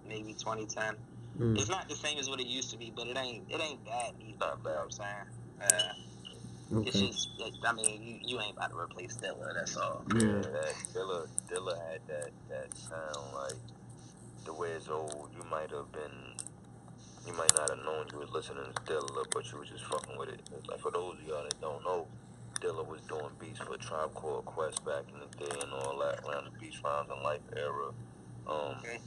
maybe 0.09 0.33
2010 0.33 0.95
Mm. 1.39 1.59
it's 1.59 1.69
not 1.69 1.87
the 1.87 1.95
same 1.95 2.17
as 2.17 2.31
what 2.31 2.41
it 2.41 2.47
used 2.47 2.71
to 2.71 2.79
be 2.79 2.91
but 2.97 3.07
it 3.09 3.17
ain't 3.19 3.45
it 3.51 3.61
ain't 3.61 3.85
bad 3.85 4.15
either 4.21 4.37
Not 4.41 4.59
you 4.65 4.71
know 4.71 4.71
what 4.71 4.85
I'm 4.85 4.91
saying 4.91 5.15
yeah. 5.61 5.93
It's 6.83 6.99
just, 6.99 7.29
it, 7.39 7.55
I 7.65 7.73
mean, 7.75 8.03
you, 8.03 8.19
you 8.25 8.41
ain't 8.41 8.57
about 8.57 8.71
to 8.71 8.77
replace 8.79 9.17
Dilla, 9.19 9.55
that's 9.55 9.77
all. 9.77 10.03
Yeah, 10.15 10.21
Yeah. 10.21 10.41
that 10.41 10.75
Dilla, 10.95 11.29
Dilla 11.49 11.79
had 11.91 12.01
that 12.09 12.31
that 12.49 12.77
sound 12.77 13.35
like 13.35 13.53
the 13.69 13.75
way 14.55 14.71
it's 14.71 14.89
old. 14.89 15.31
You 15.37 15.43
might 15.51 15.71
have 15.71 15.91
been, 15.93 16.35
you 17.27 17.33
might 17.35 17.53
not 17.57 17.71
have 17.71 17.85
known 17.85 18.07
you 18.13 18.19
was 18.19 18.31
listening 18.31 18.65
to 18.75 18.83
Dilla, 18.93 19.25
but 19.33 19.51
you 19.53 19.59
was 19.59 19.69
just 19.69 19.85
fucking 19.85 20.17
with 20.19 20.29
it. 20.29 20.41
Like 20.69 20.81
for 20.81 20.91
those 20.91 21.15
of 21.21 21.27
y'all 21.27 21.43
that 21.43 21.61
don't 21.61 21.83
know, 21.85 22.07
Dilla 22.61 22.87
was 22.87 23.01
doing 23.03 23.31
beats 23.39 23.59
for 23.59 23.77
Tribe 23.77 24.15
Called 24.15 24.45
Quest 24.47 24.85
back 24.85 25.05
in 25.13 25.21
the 25.21 25.45
day 25.45 25.61
and 25.61 25.73
all 25.73 25.99
that 25.99 26.21
around 26.25 26.47
the 26.47 26.59
Beats 26.59 26.81
Rhymes 26.83 27.09
and 27.13 27.23
Life 27.23 27.41
era. 27.57 27.89
Um, 28.47 28.77
Okay. 28.79 28.99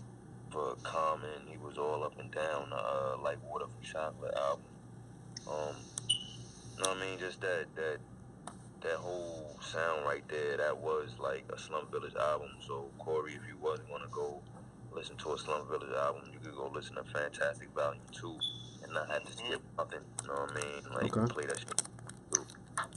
for 0.51 0.75
Common, 0.83 1.47
he 1.47 1.57
was 1.57 1.77
all 1.77 2.03
up 2.03 2.19
and 2.19 2.31
down. 2.31 2.71
Uh, 2.71 3.17
like 3.23 3.37
Water 3.49 3.65
for 3.67 3.85
Chocolate 3.85 4.33
album. 4.35 4.65
Um, 5.47 5.75
you 6.77 6.83
know 6.83 6.89
what 6.89 6.97
I 6.97 7.05
mean? 7.09 7.19
Just 7.19 7.41
that 7.41 7.65
that 7.75 7.97
that 8.81 8.95
whole 8.97 9.57
sound 9.61 10.05
right 10.05 10.23
there, 10.29 10.57
that 10.57 10.77
was 10.77 11.09
like 11.19 11.43
a 11.53 11.57
Slum 11.59 11.87
Village 11.91 12.15
album. 12.15 12.49
So 12.65 12.89
Corey, 12.99 13.33
if 13.33 13.41
you 13.47 13.57
wasn't 13.61 13.89
gonna 13.89 14.07
go 14.11 14.41
listen 14.93 15.15
to 15.17 15.33
a 15.33 15.37
Slum 15.37 15.67
Village 15.67 15.93
album, 15.97 16.23
you 16.33 16.39
could 16.39 16.55
go 16.55 16.71
listen 16.73 16.95
to 16.95 17.03
Fantastic 17.03 17.69
Volume 17.75 18.01
Two 18.11 18.37
and 18.83 18.93
not 18.93 19.09
have 19.09 19.23
to 19.25 19.31
skip 19.31 19.61
nothing. 19.77 19.99
You 20.23 20.27
know 20.27 20.33
what 20.35 20.51
I 20.51 20.55
mean? 20.55 20.93
Like 20.93 21.17
Okay. 21.17 21.33
play 21.33 21.45
that 21.45 21.59
shit. 21.59 21.81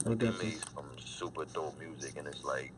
Like, 0.05 0.19
they 0.19 0.31
made 0.31 0.59
some 0.75 0.85
super 0.99 1.45
dope 1.45 1.77
music, 1.79 2.17
and 2.17 2.27
it's 2.27 2.43
like, 2.43 2.73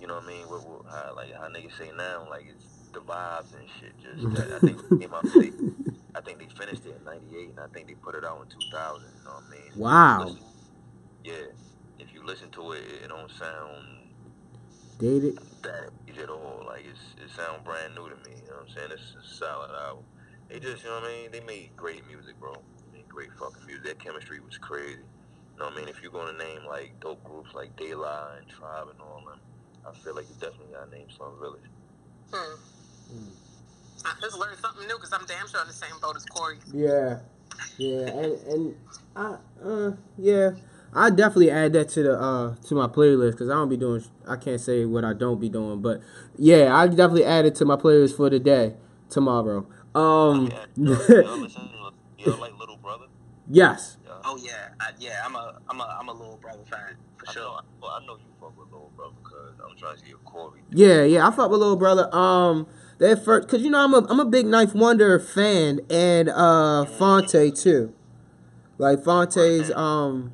you 0.00 0.06
know 0.06 0.14
what 0.16 0.24
I 0.24 0.28
mean? 0.28 0.42
What, 0.48 0.66
what, 0.68 0.82
how 0.90 1.14
like 1.16 1.32
how 1.34 1.48
niggas 1.48 1.76
say 1.78 1.90
now, 1.96 2.26
like 2.30 2.46
it's 2.54 2.64
the 2.92 3.00
vibes 3.00 3.54
and 3.58 3.68
shit. 3.80 3.92
Just 4.02 4.34
that, 4.34 4.52
I 4.52 4.58
think 4.60 5.00
came 5.00 5.14
out. 5.14 5.24
They, 5.24 5.52
I 6.14 6.20
think 6.20 6.38
they 6.38 6.46
finished 6.58 6.84
it 6.86 6.96
in 6.98 7.04
'98, 7.04 7.50
and 7.50 7.60
I 7.60 7.66
think 7.68 7.88
they 7.88 7.94
put 7.94 8.14
it 8.14 8.24
out 8.24 8.42
in 8.42 8.48
2000. 8.70 9.02
You 9.18 9.24
know 9.24 9.30
what 9.32 9.44
I 9.46 9.50
mean? 9.50 9.72
Wow. 9.76 10.24
Listen- 10.24 10.42
yeah, 11.24 11.34
if 11.98 12.14
you 12.14 12.24
listen 12.24 12.50
to 12.52 12.72
it, 12.72 12.82
it 13.04 13.08
don't 13.08 13.30
sound 13.32 13.95
Dated. 14.98 15.38
that 15.62 15.90
age 16.08 16.18
at 16.18 16.30
all. 16.30 16.64
Like 16.66 16.84
it's 16.88 17.14
it 17.22 17.30
sound 17.36 17.64
brand 17.64 17.94
new 17.94 18.08
to 18.08 18.16
me. 18.28 18.36
You 18.42 18.50
know 18.50 18.56
what 18.60 18.68
I'm 18.68 18.74
saying? 18.74 18.88
It's 18.92 19.14
a 19.14 19.34
solid 19.36 19.70
album. 19.70 20.04
They 20.48 20.60
just, 20.60 20.84
you 20.84 20.90
know 20.90 21.00
what 21.00 21.10
I 21.10 21.22
mean? 21.22 21.32
They 21.32 21.40
made 21.40 21.70
great 21.76 22.06
music, 22.06 22.38
bro. 22.38 22.54
They 22.54 22.98
made 22.98 23.08
great 23.08 23.30
fucking 23.38 23.66
music. 23.66 23.84
Their 23.84 23.94
chemistry 23.94 24.40
was 24.40 24.56
crazy. 24.58 25.00
You 25.00 25.58
know 25.58 25.66
what 25.66 25.74
I 25.74 25.76
mean? 25.78 25.88
If 25.88 26.02
you're 26.02 26.12
gonna 26.12 26.38
name 26.38 26.64
like 26.68 26.98
dope 27.00 27.22
groups 27.24 27.50
like 27.54 27.76
De 27.76 27.94
La 27.94 28.36
and 28.38 28.48
Tribe 28.48 28.88
and 28.90 29.00
all 29.00 29.22
them, 29.26 29.40
I 29.86 29.92
feel 30.04 30.14
like 30.14 30.26
you 30.28 30.34
definitely 30.40 30.72
gotta 30.72 30.90
name 30.90 31.08
Slum 31.16 31.32
Village. 31.40 31.68
Hmm. 32.32 32.56
I 34.04 34.12
just 34.20 34.38
learned 34.38 34.58
something 34.58 34.86
new 34.86 34.96
because 34.96 35.12
I'm 35.12 35.24
damn 35.26 35.48
sure 35.48 35.60
in 35.62 35.66
the 35.66 35.72
same 35.72 35.98
boat 36.00 36.16
as 36.16 36.24
Corey. 36.26 36.58
Yeah. 36.72 37.18
Yeah. 37.78 38.06
And 38.08 38.32
and 38.48 38.76
I 39.16 39.36
uh 39.64 39.92
yeah. 40.18 40.50
I 40.96 41.10
definitely 41.10 41.50
add 41.50 41.72
that 41.74 41.88
to 41.90 42.02
the 42.02 42.18
uh 42.18 42.54
to 42.68 42.74
my 42.74 42.86
playlist 42.86 43.32
because 43.32 43.48
I 43.50 43.54
don't 43.54 43.68
be 43.68 43.76
doing. 43.76 44.02
I 44.26 44.36
can't 44.36 44.60
say 44.60 44.84
what 44.84 45.04
I 45.04 45.12
don't 45.12 45.40
be 45.40 45.48
doing, 45.48 45.80
but 45.82 46.00
yeah, 46.36 46.74
I 46.74 46.86
definitely 46.88 47.24
add 47.24 47.44
it 47.44 47.54
to 47.56 47.64
my 47.64 47.76
playlist 47.76 48.16
for 48.16 48.30
the 48.30 48.38
day 48.40 48.74
tomorrow. 49.10 49.66
Um. 49.94 50.46
Yeah, 50.50 50.64
y'all, 50.76 51.22
y'all 51.22 51.36
listen, 51.38 51.70
y'all 52.18 52.38
like 52.38 52.58
Little 52.58 52.76
Brother? 52.78 53.06
yes. 53.50 53.98
Y'all- 54.04 54.12
Oh 54.28 54.36
yeah, 54.42 54.70
I, 54.80 54.90
yeah. 54.98 55.22
I'm 55.24 55.36
a, 55.36 55.54
I'm 55.70 55.80
a, 55.80 55.96
I'm 56.00 56.08
a 56.08 56.12
little 56.12 56.36
brother 56.38 56.64
fan 56.68 56.96
for 57.16 57.26
I 57.28 57.32
know, 57.32 57.32
sure. 57.32 57.60
well, 57.80 57.90
I 57.92 58.04
know 58.06 58.16
you 58.16 58.24
fuck 58.40 58.58
with 58.58 58.66
Little 58.72 58.90
Brother 58.96 59.14
because 59.22 59.54
I'm 59.64 59.76
trying 59.76 59.94
to 59.96 60.00
see 60.04 60.10
if 60.10 60.24
Corey. 60.24 60.60
Yeah, 60.72 61.04
yeah, 61.04 61.28
I 61.28 61.30
fuck 61.30 61.48
with 61.50 61.60
little 61.60 61.76
brother. 61.76 62.12
Um, 62.12 62.66
that 62.98 63.24
first, 63.24 63.46
cause 63.48 63.62
you 63.62 63.70
know 63.70 63.84
I'm 63.84 63.94
a 63.94 64.04
I'm 64.08 64.18
a 64.18 64.24
big 64.24 64.46
9th 64.46 64.74
Wonder 64.74 65.20
fan 65.20 65.78
and 65.88 66.28
uh 66.28 66.86
Phonte 66.86 67.54
too, 67.54 67.94
like 68.78 69.04
Phonte's 69.04 69.70
um 69.72 70.32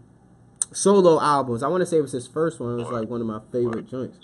solo 0.72 1.20
albums. 1.20 1.62
I 1.62 1.68
want 1.68 1.80
to 1.82 1.86
say 1.86 1.98
it 1.98 2.02
was 2.02 2.12
his 2.12 2.26
first 2.26 2.60
one. 2.60 2.72
It 2.78 2.82
was 2.82 2.88
like 2.90 3.08
one 3.08 3.20
of 3.20 3.26
my 3.26 3.40
favorite 3.50 3.88
joints. 3.88 4.18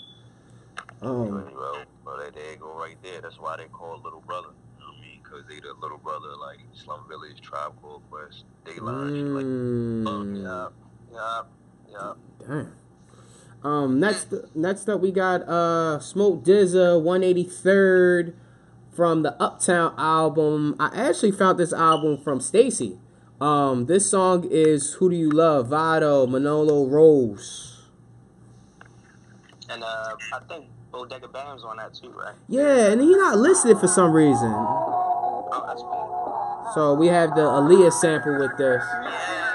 Um, 1.01 1.31
Well, 1.55 1.83
well, 2.05 2.17
there 2.33 2.51
you 2.51 2.57
go 2.57 2.73
right 2.77 2.97
there. 3.03 3.21
That's 3.21 3.39
why 3.39 3.57
they 3.57 3.65
call 3.65 4.01
Little 4.03 4.21
Brother. 4.21 4.49
You 4.77 4.85
know 4.85 4.91
what 4.91 4.97
I 4.97 5.01
mean? 5.01 5.19
Because 5.23 5.45
they 5.47 5.59
the 5.59 5.73
little 5.81 5.97
brother 5.97 6.35
like 6.39 6.59
Slum 6.73 7.05
Village, 7.07 7.41
Tribe 7.41 7.73
Called 7.81 8.01
Quest, 8.09 8.45
Dayline, 8.65 9.33
like. 9.35 9.45
Mm, 9.45 10.43
Yeah, 10.43 10.67
yeah, 11.13 11.41
yeah. 11.89 12.13
damn. 12.47 12.73
Um, 13.61 13.99
next, 13.99 14.33
next 14.55 14.87
up 14.87 15.01
we 15.01 15.11
got 15.11 15.41
uh 15.41 15.99
Smoke 15.99 16.43
DZA 16.45 17.01
183rd 17.03 18.33
from 18.89 19.23
the 19.23 19.41
Uptown 19.41 19.93
album. 19.97 20.75
I 20.79 20.87
actually 20.93 21.31
found 21.31 21.59
this 21.59 21.73
album 21.73 22.17
from 22.17 22.39
Stacy. 22.41 22.97
Um, 23.41 23.85
this 23.85 24.09
song 24.09 24.45
is 24.51 24.93
"Who 24.93 25.09
Do 25.09 25.15
You 25.15 25.29
Love?" 25.29 25.69
Vado, 25.69 26.27
Manolo, 26.27 26.85
Rose. 26.85 27.77
And 29.69 29.81
uh, 29.83 30.15
I 30.33 30.39
think 30.47 30.65
Bodega 30.91 31.27
Bamz 31.27 31.63
on 31.63 31.77
that 31.77 31.93
too, 31.93 32.09
right? 32.09 32.35
Yeah, 32.47 32.91
and 32.91 32.99
he 32.99 33.15
not 33.15 33.37
listed 33.37 33.77
for 33.77 33.87
some 33.87 34.11
reason. 34.11 34.51
Oh. 34.51 35.89
So 36.73 36.93
we 36.93 37.07
have 37.07 37.33
the 37.35 37.41
Aaliyah 37.41 37.93
sample 37.93 38.37
with 38.39 38.57
this. 38.57 38.83
The 38.83 39.48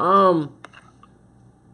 Um, 0.00 0.54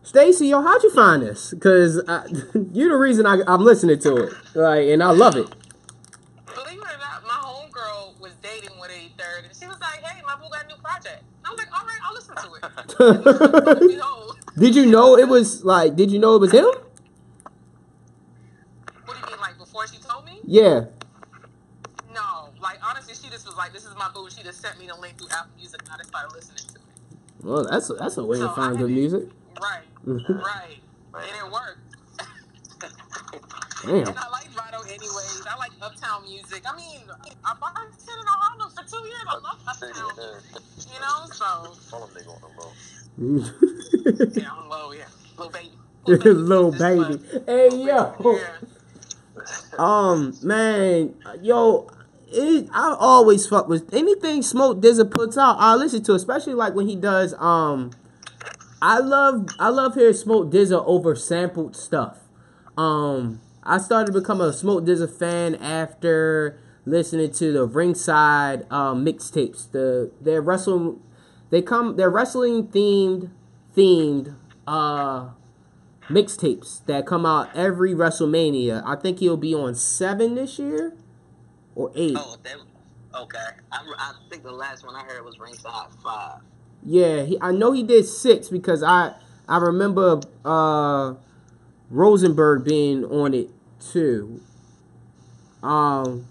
Stacy, 0.03 0.49
yo, 0.49 0.63
how'd 0.63 0.83
you 0.83 0.91
find 0.91 1.23
this? 1.23 1.55
Cause 1.61 2.03
I, 2.09 2.27
you're 2.73 2.91
the 2.91 2.97
reason 2.97 3.27
I, 3.27 3.41
I'm 3.47 3.63
listening 3.63 3.99
to 4.01 4.17
it, 4.17 4.33
like, 4.55 4.89
and 4.89 5.03
I 5.03 5.11
love 5.11 5.37
it. 5.37 5.47
Believe 6.55 6.79
it 6.79 6.85
or 6.85 6.99
not, 6.99 7.23
my 7.25 7.41
homegirl 7.43 8.21
was 8.21 8.35
dating 8.43 8.79
with 8.81 8.91
a 8.91 9.09
third, 9.19 9.45
and 9.45 9.57
she 9.57 9.67
was 9.67 9.81
like, 9.81 10.03
"Hey, 10.03 10.23
my 10.27 10.37
boo 10.37 10.49
got 10.51 10.65
a 10.65 10.69
new 10.69 10.77
project." 10.77 11.23
I 11.45 11.51
was 11.51 11.59
like, 11.59 11.69
"All 11.73 11.87
right, 11.87 11.99
I'll 12.05 12.15
listen 12.15 12.37
to 12.37 12.55
it." 14.21 14.41
Did 14.59 14.75
you 14.75 14.87
know 14.87 15.17
it 15.17 15.29
was 15.29 15.65
like? 15.65 15.97
Did 15.97 16.11
you 16.11 16.19
know 16.19 16.37
it 16.37 16.41
was 16.41 16.53
him? 16.53 16.65
what 19.05 19.17
do 19.17 19.21
you 19.21 19.27
mean, 19.27 19.41
like 19.41 19.59
before 19.59 19.87
she 19.87 19.99
told 19.99 20.25
me? 20.25 20.41
Yeah. 20.45 20.85
No, 22.15 22.51
like 22.63 22.79
honestly, 22.87 23.15
she 23.15 23.29
just 23.31 23.47
was 23.47 23.57
like, 23.57 23.73
"This 23.73 23.85
is 23.85 23.95
my 23.97 24.11
boo." 24.15 24.29
She 24.31 24.43
just 24.43 24.61
sent 24.61 24.79
me 24.79 24.87
the 24.87 24.97
link 24.97 25.19
through 25.19 25.29
Apple 25.31 25.51
Music, 25.57 25.81
and 25.83 25.93
I 25.93 25.97
just 25.97 26.11
started 26.11 26.33
listening. 26.35 26.74
Well, 27.45 27.67
that's 27.71 27.91
a, 27.91 27.95
that's 27.95 28.17
a 28.17 28.25
way 28.25 28.39
So 28.39 28.49
to 28.49 28.55
find 28.55 28.77
I 28.77 28.81
good 28.81 28.91
music. 28.91 29.25
Right, 29.61 29.83
right, 30.07 30.79
and 31.15 31.25
it 31.25 31.53
worked. 31.53 31.79
Damn. 33.85 34.09
And 34.09 34.19
I 34.19 34.29
like 34.31 34.49
Vado 34.53 34.81
anyways. 34.83 35.43
I 35.47 35.57
like 35.59 35.73
Uptown 35.83 36.23
music. 36.25 36.63
I 36.67 36.75
mean, 36.75 37.03
I 37.45 37.53
bartended 37.55 38.09
in 38.09 38.27
a 38.27 38.31
Harlem 38.31 38.71
for 38.71 38.83
two 38.91 39.07
years. 39.07 39.27
I 39.29 39.35
love 39.35 39.61
Uptown 39.69 39.91
music. 40.17 40.93
You 40.95 41.01
know, 41.01 41.27
so 41.31 41.75
Follow 41.91 42.09
nigga 42.09 42.31
on 42.33 42.41
the 42.41 42.49
low. 42.63 42.73
yeah, 44.37 44.49
I'm 44.51 44.69
low, 44.71 44.93
yeah, 44.93 45.05
little 45.37 45.53
baby, 45.53 45.71
Little 46.07 46.71
This 46.71 46.81
baby. 46.81 46.99
one. 46.99 47.45
Hey 47.47 47.69
yo. 47.71 48.39
Yeah. 48.39 48.57
Um, 49.79 50.35
man, 50.43 51.15
yo, 51.43 51.89
it, 52.35 52.69
I 52.73 52.97
always 52.99 53.47
fuck 53.47 53.69
with 53.69 53.93
anything 53.95 54.43
Smoke 54.43 54.81
DZA 54.81 55.11
puts 55.11 55.39
out. 55.39 55.57
I 55.59 55.75
listen 55.75 56.03
to, 56.05 56.15
especially 56.15 56.55
like 56.55 56.75
when 56.75 56.89
he 56.89 56.97
does. 56.97 57.35
Um, 57.35 57.91
I 58.83 58.99
love 58.99 59.49
I 59.59 59.69
love 59.69 59.95
hearing 59.95 60.15
Smoke 60.15 60.51
DZA 60.51 60.85
over 60.87 61.15
sampled 61.15 61.77
stuff. 61.77 62.19
Um, 62.77 63.41
I 63.63 63.79
started 63.79 64.13
to 64.13 64.21
become 64.21 64.41
a 64.41 64.53
Smoke 64.53 64.85
DZA 64.85 65.11
fan 65.11 65.55
after 65.57 66.61
listening 66.85 67.33
to 67.33 67.53
the 67.53 67.65
Ringside 67.65 68.71
um, 68.71 69.05
mixtapes. 69.05 69.71
The 69.71 70.11
they're 70.21 70.43
wrestling, 70.43 71.01
they 71.51 71.63
come 71.63 71.97
they're 71.97 72.11
wrestling 72.11 72.69
themed 72.69 73.31
themed 73.77 74.35
uh 74.67 75.31
mixtapes 76.09 76.85
that 76.87 77.07
come 77.07 77.25
out 77.25 77.49
every 77.57 77.95
WrestleMania. 77.95 78.83
I 78.85 78.97
think 78.97 79.21
he'll 79.21 79.37
be 79.37 79.55
on 79.55 79.75
seven 79.75 80.35
this 80.35 80.59
year 80.59 80.95
or 81.75 81.91
eight. 81.95 82.17
Oh, 82.19 82.37
that, 82.43 82.57
okay. 83.15 83.39
I, 83.73 83.79
I 83.99 84.13
think 84.31 84.43
the 84.43 84.53
last 84.53 84.85
one 84.85 84.95
I 84.95 85.03
heard 85.05 85.25
was 85.25 85.39
Ringside 85.39 85.89
Five. 86.03 86.41
Yeah, 86.85 87.23
he, 87.23 87.39
I 87.41 87.53
know 87.53 87.73
he 87.73 87.83
did 87.83 88.07
six 88.07 88.49
because 88.49 88.83
I 88.83 89.15
I 89.49 89.59
remember 89.59 90.21
uh, 90.45 91.15
Rosenberg 91.91 92.65
being 92.65 93.05
on 93.05 93.35
it 93.35 93.51
too. 93.81 94.41
Um, 95.63 96.27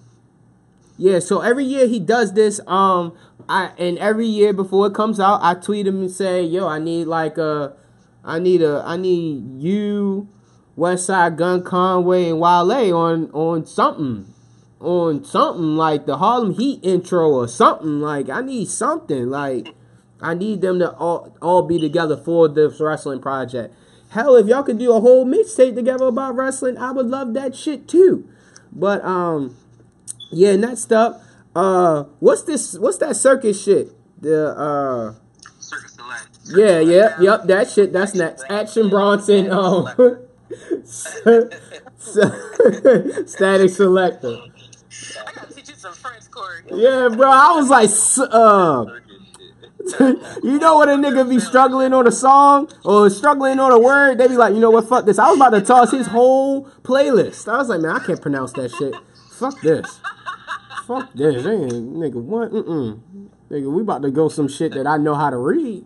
yeah, 0.97 1.19
so 1.19 1.41
every 1.41 1.65
year 1.65 1.88
he 1.88 1.99
does 1.99 2.34
this. 2.34 2.60
Um, 2.67 3.17
I 3.49 3.71
and 3.77 3.97
every 3.97 4.27
year 4.27 4.53
before 4.53 4.88
it 4.88 4.93
comes 4.93 5.19
out, 5.19 5.39
I 5.41 5.56
tweet 5.56 5.88
him 5.88 6.01
and 6.01 6.12
say, 6.12 6.43
"Yo, 6.43 6.67
I 6.67 6.79
need 6.79 7.06
like 7.06 7.38
a, 7.38 7.73
I 8.23 8.39
need 8.39 8.62
a, 8.62 8.84
I 8.86 8.97
need 8.97 9.62
you, 9.62 10.29
Westside 10.77 11.36
Gunn 11.36 11.63
Conway 11.63 12.29
and 12.29 12.39
Wale 12.39 12.95
on 12.95 13.32
on 13.32 13.65
something." 13.65 14.34
On 14.84 15.24
something 15.24 15.78
like 15.78 16.06
the 16.06 16.17
Harlem 16.17 16.56
Heat 16.56 16.82
intro 16.84 17.30
or 17.32 17.48
something 17.48 18.02
like 18.02 18.30
I 18.30 18.41
need 18.41 18.67
something 18.67 19.30
like 19.30 19.74
I 20.19 20.34
need 20.34 20.60
them 20.60 20.80
to 20.80 20.91
all, 20.91 21.34
all 21.41 21.62
be 21.62 21.80
together 21.80 22.17
for 22.17 22.50
this 22.50 22.82
wrestling 22.82 23.22
project. 23.22 23.74
Hell, 24.10 24.36
if 24.36 24.48
y'all 24.48 24.63
could 24.63 24.80
do 24.80 24.93
a 24.93 25.00
whole 25.00 25.26
mixtape 25.26 25.76
together 25.76 26.08
about 26.08 26.36
wrestling, 26.36 26.78
I 26.78 26.91
would 26.91 27.08
love 27.08 27.34
that 27.34 27.56
shit 27.56 27.88
too. 27.88 28.28
But 28.72 29.04
um, 29.06 29.56
yeah, 30.32 30.56
next 30.56 30.91
up, 30.91 31.24
uh, 31.56 32.04
what's 32.19 32.43
this? 32.43 32.78
What's 32.78 32.98
that 32.98 33.15
circus 33.15 33.63
shit? 33.63 33.89
The 34.22 34.50
uh, 34.50 35.13
yeah, 36.56 36.80
yeah, 36.80 37.19
yep, 37.19 37.46
that 37.46 37.69
shit. 37.69 37.93
That's 37.93 38.15
next. 38.15 38.43
Action 38.50 38.89
Bronson. 38.89 39.50
Um, 39.50 39.86
Statik 43.26 43.69
Selektah. 43.72 44.52
I 45.25 45.32
gotta 45.34 45.53
teach 45.53 45.69
you 45.69 45.75
some 45.75 45.93
French. 45.93 46.23
Yeah, 46.71 47.10
bro. 47.10 47.29
I 47.29 47.51
was 47.53 47.69
like, 47.69 47.89
uh. 48.32 48.86
you 49.99 50.60
know 50.60 50.75
what 50.75 50.88
a 50.88 50.93
nigga 50.93 51.29
be 51.29 51.39
struggling 51.39 51.91
on 51.91 52.08
a 52.08 52.12
song 52.12 52.71
or 52.86 53.10
struggling 53.10 53.60
on 53.60 53.69
a 53.69 53.77
word, 53.77 54.17
they 54.17 54.29
be 54.29 54.38
like, 54.38 54.53
you 54.53 54.60
know 54.62 54.71
what, 54.71 54.88
fuck 54.88 55.06
this. 55.06 55.19
I 55.19 55.27
was 55.27 55.36
about 55.36 55.49
to 55.49 55.62
toss 55.62 55.91
his 55.91 56.08
whole 56.08 56.67
playlist. 56.84 57.51
I 57.51 57.58
was 57.58 57.67
like, 57.67 57.82
man, 57.82 57.91
I 57.91 57.99
can't 57.99 58.21
pronounce 58.21 58.53
that 58.53 58.71
shit. 58.71 58.95
Fuck 59.32 59.60
this. 59.60 59.99
Fuck 60.88 61.13
this. 61.13 61.45
Ain't, 61.45 61.95
nigga, 61.95 62.21
what? 62.21 62.51
Mm-mm. 62.51 63.01
Nigga, 63.49 63.71
we 63.71 63.82
about 63.82 64.03
to 64.03 64.12
go 64.12 64.29
some 64.29 64.47
shit 64.47 64.73
that 64.73 64.88
I 64.88 64.95
know 64.97 65.15
how 65.15 65.29
to 65.29 65.38
read. 65.38 65.84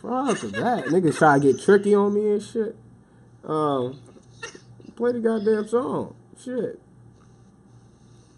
Fuck 0.00 0.38
that. 0.52 0.84
Niggas 0.86 1.18
try 1.18 1.40
to 1.40 1.52
get 1.52 1.60
tricky 1.60 1.94
on 1.94 2.14
me 2.14 2.30
and 2.30 2.42
shit. 2.42 2.76
Um, 3.44 4.00
play 4.94 5.12
the 5.12 5.18
goddamn 5.18 5.66
song. 5.66 6.14
Shit. 6.40 6.80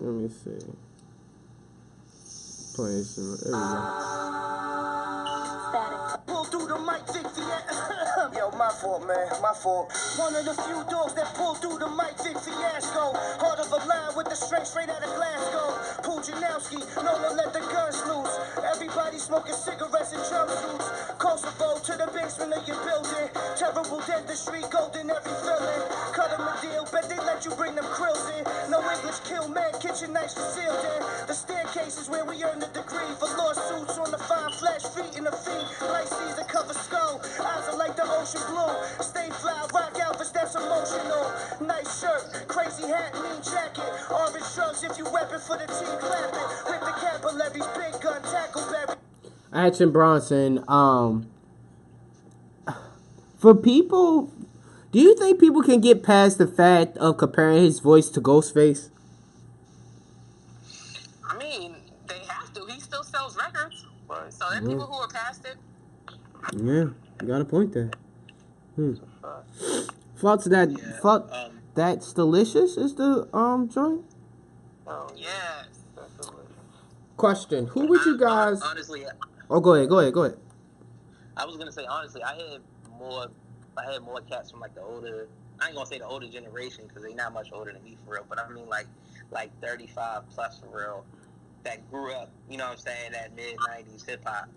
Let 0.01 0.15
me 0.15 0.29
see. 0.31 0.67
Play 2.75 3.03
some. 3.03 3.37
There 3.43 3.53
we 3.53 3.59
go. 3.59 4.11
Pull 6.27 6.45
through 6.45 6.67
the 6.69 6.79
mic, 6.81 7.05
Vic 7.13 7.27
Fiasco. 7.31 8.33
Yo, 8.39 8.51
my 8.57 8.71
fault, 8.81 9.07
man, 9.07 9.29
my 9.43 9.53
fault. 9.55 9.93
One 10.17 10.35
of 10.37 10.45
the 10.47 10.55
few 10.55 10.83
dogs 10.91 11.15
that 11.15 11.35
pulled 11.35 11.59
through 11.61 11.79
the 11.79 11.89
mic, 11.89 12.17
Vic 12.25 12.39
Fiasco. 12.39 13.13
Heart 13.39 13.61
of 13.61 13.73
a 13.73 13.81
lion 13.87 14.17
with 14.17 14.29
the 14.31 14.37
strength 14.37 14.69
straight 14.69 14.89
out 14.89 15.03
of 15.03 15.15
Glasgow. 15.15 15.69
Pool 16.03 16.21
Janowski, 16.21 16.81
no 17.05 17.13
one 17.23 17.37
let 17.37 17.53
the 17.53 17.61
guns 17.61 18.01
loose. 18.09 18.35
Everybody 18.65 19.19
smoking 19.19 19.55
cigarettes 19.55 20.13
and 20.13 20.23
jumpsuits. 20.25 21.19
Kosovo 21.19 21.79
to 21.79 21.93
the 21.99 22.09
basement 22.15 22.55
of 22.55 22.67
your 22.67 22.81
building. 22.85 23.29
Terrible 23.57 24.01
dentistry, 24.07 24.63
golden 24.71 25.11
every 25.11 25.37
filling. 25.45 25.83
Cut 26.17 26.31
them 26.33 26.43
a 26.49 26.55
deal, 26.63 26.89
bet 26.91 27.09
they 27.09 27.19
let 27.19 27.45
you 27.45 27.53
bring 27.55 27.75
them 27.77 27.87
krills 27.93 28.25
in. 28.39 28.45
English 28.91 29.21
kill 29.21 29.47
man, 29.49 29.73
kitchen 29.81 30.13
nights 30.13 30.35
concealed 30.35 30.83
in. 30.83 31.27
The 31.29 31.35
staircase 31.35 31.97
is 32.01 32.09
where 32.09 32.25
we 32.25 32.43
earn 32.43 32.59
the 32.59 32.67
degree. 32.75 33.07
For 33.21 33.31
lawsuits 33.39 33.99
on 33.99 34.11
the 34.11 34.19
fine 34.19 34.51
flesh, 34.53 34.83
feet 34.83 35.17
in 35.17 35.25
the 35.25 35.33
feet. 35.33 35.67
Light 35.87 36.09
season 36.09 36.45
cover 36.49 36.75
skull. 36.75 37.21
Eyes 37.23 37.69
are 37.71 37.79
like 37.79 37.95
the 37.95 38.03
ocean 38.03 38.43
blue. 38.51 38.75
Stay 38.99 39.31
fly, 39.31 39.67
rock 39.73 39.95
Elvis, 39.95 40.33
that's 40.33 40.57
emotional. 40.57 41.23
Nice 41.67 42.01
shirt, 42.01 42.49
crazy 42.49 42.89
hat, 42.89 43.15
mean 43.15 43.41
jacket. 43.43 43.87
Orange 44.11 44.45
shrugs 44.55 44.83
if 44.83 44.99
you 44.99 45.05
weapon 45.13 45.39
for 45.39 45.57
the 45.57 45.67
team 45.67 45.95
clapping. 46.03 46.51
With 46.67 46.81
the 46.81 46.95
capillaries, 46.99 47.69
big 47.79 48.03
gun, 48.03 48.23
tackleberry. 48.23 48.97
Action 49.53 49.93
Bronson. 49.93 50.65
Um, 50.67 51.31
for 53.39 53.55
people, 53.55 54.33
Do 54.93 54.99
you 54.99 55.15
think 55.17 55.39
people 55.39 55.63
can 55.63 55.81
get 55.81 56.03
past 56.03 56.39
the 56.39 56.47
fact 56.47 56.97
of 56.99 57.17
comparing 57.17 57.63
his 57.63 57.79
voice 57.79 58.09
to 58.11 58.21
Ghostface? 58.21 58.91
I 61.29 61.37
mean, 61.39 61.77
they 62.09 62.19
have 62.27 62.53
to. 62.55 62.67
He 62.67 62.81
still 62.81 63.05
sells 63.05 63.37
records. 63.37 63.87
Right. 64.09 64.33
So 64.33 64.51
there 64.51 64.59
are 64.59 64.63
people 64.67 64.87
who 64.87 64.95
are 64.95 65.09
past 65.09 65.45
it. 65.45 65.57
Yeah, 66.57 66.91
you 67.21 67.29
got 67.29 67.41
a 67.41 67.45
point 67.45 67.73
there. 67.73 67.91
Hmm. 68.75 68.95
Fact. 69.23 69.93
Fuck 70.17 70.45
that. 70.45 70.71
Yeah, 70.71 70.99
Fuck 71.01 71.29
um, 71.31 71.61
that's 71.75 72.13
delicious. 72.13 72.77
Is 72.77 72.97
the 72.97 73.29
um 73.35 73.69
joint? 73.69 74.05
Oh, 74.87 75.09
Yes. 75.17 75.67
Question: 77.17 77.67
Who 77.67 77.87
would 77.87 78.05
you 78.07 78.19
guys? 78.19 78.63
Honestly, 78.63 79.05
Oh, 79.51 79.61
go 79.61 79.75
ahead. 79.75 79.89
Go 79.89 79.99
ahead. 79.99 80.15
Go 80.15 80.25
ahead. 80.25 80.39
I 81.37 81.45
was 81.45 81.57
gonna 81.59 81.71
say 81.71 81.85
honestly, 81.85 82.23
I 82.23 82.35
had 82.35 82.61
more. 82.99 83.29
I 83.77 83.93
had 83.93 84.03
more 84.03 84.21
cats 84.21 84.51
from 84.51 84.61
like 84.61 84.75
the 84.75 84.83
older. 84.83 85.29
I 85.61 85.67
ain't 85.67 85.75
gonna 85.75 85.87
say 85.87 85.99
the 85.99 86.07
older 86.07 86.29
generation 86.29 86.85
because 86.87 87.03
they 87.03 87.15
not 87.15 87.33
much 87.33 87.51
older 87.53 87.73
than 87.73 87.83
me 87.83 87.97
for 88.05 88.15
real. 88.15 88.25
But 88.29 88.39
I 88.39 88.49
mean 88.49 88.69
like 88.69 88.87
like 89.31 89.51
35 89.61 90.29
plus 90.31 90.59
for 90.61 90.79
real 90.79 91.05
that 91.65 91.89
grew 91.91 92.13
up. 92.13 92.31
You 92.49 92.57
know 92.57 92.65
what 92.65 92.73
I'm 92.73 92.79
saying? 92.79 93.13
That 93.13 93.37
mid 93.37 93.57
90s 93.59 94.07
hip 94.07 94.23
hop. 94.25 94.49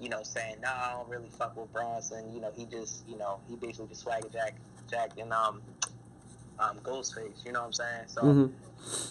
You 0.00 0.08
know, 0.10 0.22
saying 0.22 0.56
nah, 0.62 0.68
I 0.70 0.92
don't 0.92 1.08
really 1.08 1.30
fuck 1.38 1.56
with 1.56 1.72
Bronson. 1.72 2.32
You 2.34 2.40
know, 2.40 2.52
he 2.54 2.66
just 2.66 3.06
you 3.08 3.16
know 3.16 3.40
he 3.48 3.56
basically 3.56 3.88
just 3.88 4.02
swagger 4.02 4.28
Jack 4.28 4.54
Jack 4.90 5.12
and 5.18 5.32
um 5.32 5.60
um 6.58 6.78
Ghostface. 6.82 7.44
You 7.44 7.52
know 7.52 7.60
what 7.60 7.66
I'm 7.66 7.72
saying? 7.72 8.02
So. 8.06 8.20
hmm 8.22 8.46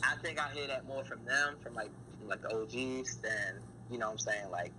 I 0.03 0.15
think 0.17 0.39
I 0.39 0.49
hear 0.53 0.67
that 0.67 0.85
more 0.87 1.03
from 1.03 1.23
them, 1.25 1.55
from 1.63 1.73
like 1.73 1.89
from 2.19 2.27
like 2.29 2.41
the 2.41 2.55
OGs, 2.55 3.17
than 3.17 3.59
you 3.89 3.97
know 3.97 4.07
what 4.07 4.13
I'm 4.13 4.17
saying 4.19 4.51
like 4.51 4.71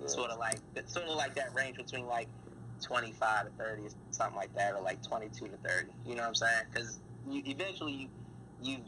Yeah. 0.00 0.06
sort 0.06 0.30
of 0.30 0.38
like 0.38 0.58
sort 0.86 1.06
of 1.06 1.16
like 1.16 1.34
that 1.36 1.54
range 1.54 1.76
between 1.78 2.06
like 2.06 2.28
25 2.80 3.46
to 3.46 3.50
30 3.62 3.82
or 3.82 3.88
something 4.10 4.36
like 4.36 4.54
that, 4.54 4.74
or 4.74 4.80
like 4.80 5.02
22 5.02 5.48
to 5.48 5.56
30. 5.56 5.88
You 6.04 6.14
know 6.14 6.22
what 6.22 6.28
I'm 6.28 6.34
saying? 6.34 6.62
Because 6.72 6.98
you 7.28 7.42
eventually 7.46 7.92
you, 7.92 8.08
you 8.62 8.78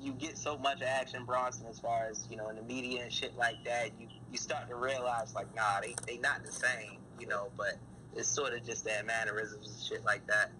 you 0.00 0.12
get 0.12 0.36
so 0.36 0.58
much 0.58 0.82
action 0.82 1.24
Bronson 1.24 1.66
as 1.68 1.80
far 1.80 2.06
as 2.10 2.26
you 2.30 2.36
know 2.36 2.48
in 2.48 2.56
the 2.56 2.62
media 2.62 3.02
and 3.02 3.12
shit 3.12 3.36
like 3.36 3.62
that. 3.64 3.90
You 3.98 4.08
you 4.30 4.38
start 4.38 4.68
to 4.68 4.76
realize 4.76 5.34
like 5.34 5.54
nah 5.54 5.80
they 5.80 5.94
they 6.06 6.18
not 6.18 6.44
the 6.44 6.52
same. 6.52 6.98
You 7.18 7.26
know, 7.26 7.48
but 7.56 7.76
it's 8.14 8.28
sort 8.28 8.52
of 8.52 8.64
just 8.64 8.84
that 8.84 9.06
mannerisms 9.06 9.68
and 9.68 9.84
shit 9.84 10.04
like 10.04 10.26
that. 10.26 10.50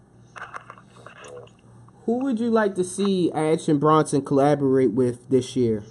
Who 2.05 2.19
would 2.23 2.39
you 2.39 2.49
like 2.49 2.75
to 2.75 2.83
see 2.83 3.31
Action 3.33 3.79
Bronson 3.79 4.23
collaborate 4.23 4.91
with 4.91 5.29
this 5.29 5.55
year? 5.55 5.83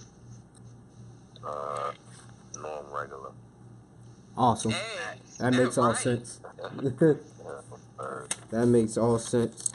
Uh, 1.47 1.93
Norm 2.61 2.87
Regular. 2.91 3.33
Awesome. 4.37 4.73
Hey. 4.73 4.97
That 5.39 5.53
makes 5.53 5.77
all 5.77 5.89
right. 5.89 5.99
sense. 5.99 6.41
That 8.51 8.67
makes 8.67 8.97
all 8.97 9.19
sense. 9.19 9.73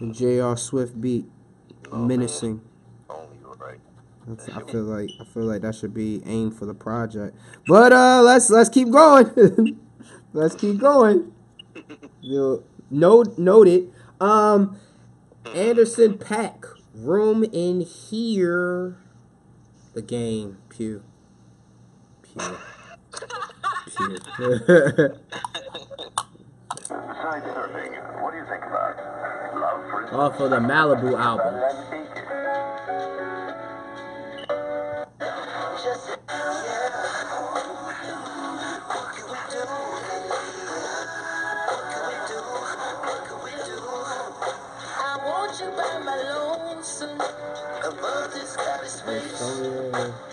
The 0.00 0.12
J.R. 0.12 0.56
Swift 0.56 1.00
beat, 1.00 1.24
Oh, 1.90 1.98
menacing. 1.98 2.60
Only 3.10 3.36
right. 3.58 3.78
That's- 4.26 4.48
I 4.48 4.70
feel 4.70 4.82
like 4.82 5.10
I 5.20 5.24
feel 5.24 5.44
like 5.44 5.62
that 5.62 5.74
should 5.74 5.94
be 5.94 6.22
aimed 6.24 6.56
for 6.56 6.66
the 6.66 6.74
project. 6.74 7.36
But 7.66 7.92
uh, 7.92 8.22
let's 8.22 8.50
let's 8.50 8.68
keep 8.68 8.90
going. 8.90 9.78
let's 10.32 10.54
keep 10.54 10.78
going. 10.78 11.32
You 12.20 12.64
note 12.90 13.36
noted. 13.38 13.92
Um, 14.20 14.76
Anderson 15.54 16.18
Paak 16.18 16.64
room 16.94 17.44
in 17.52 17.80
here. 17.80 18.96
The 19.92 20.02
game 20.02 20.58
pew. 20.68 21.02
Pew. 22.22 22.56
for 23.96 24.10
Off 30.12 30.40
of 30.40 30.50
the 30.50 30.58
Malibu 30.58 31.18
album. 31.18 31.54
I 44.98 45.18
want 45.24 45.60
you 45.60 45.66
by 45.70 46.00
my 46.04 46.16
lonesome. 46.34 47.20
Above 47.84 48.32
the 48.32 48.40
sky 48.46 48.86
space. 48.86 50.23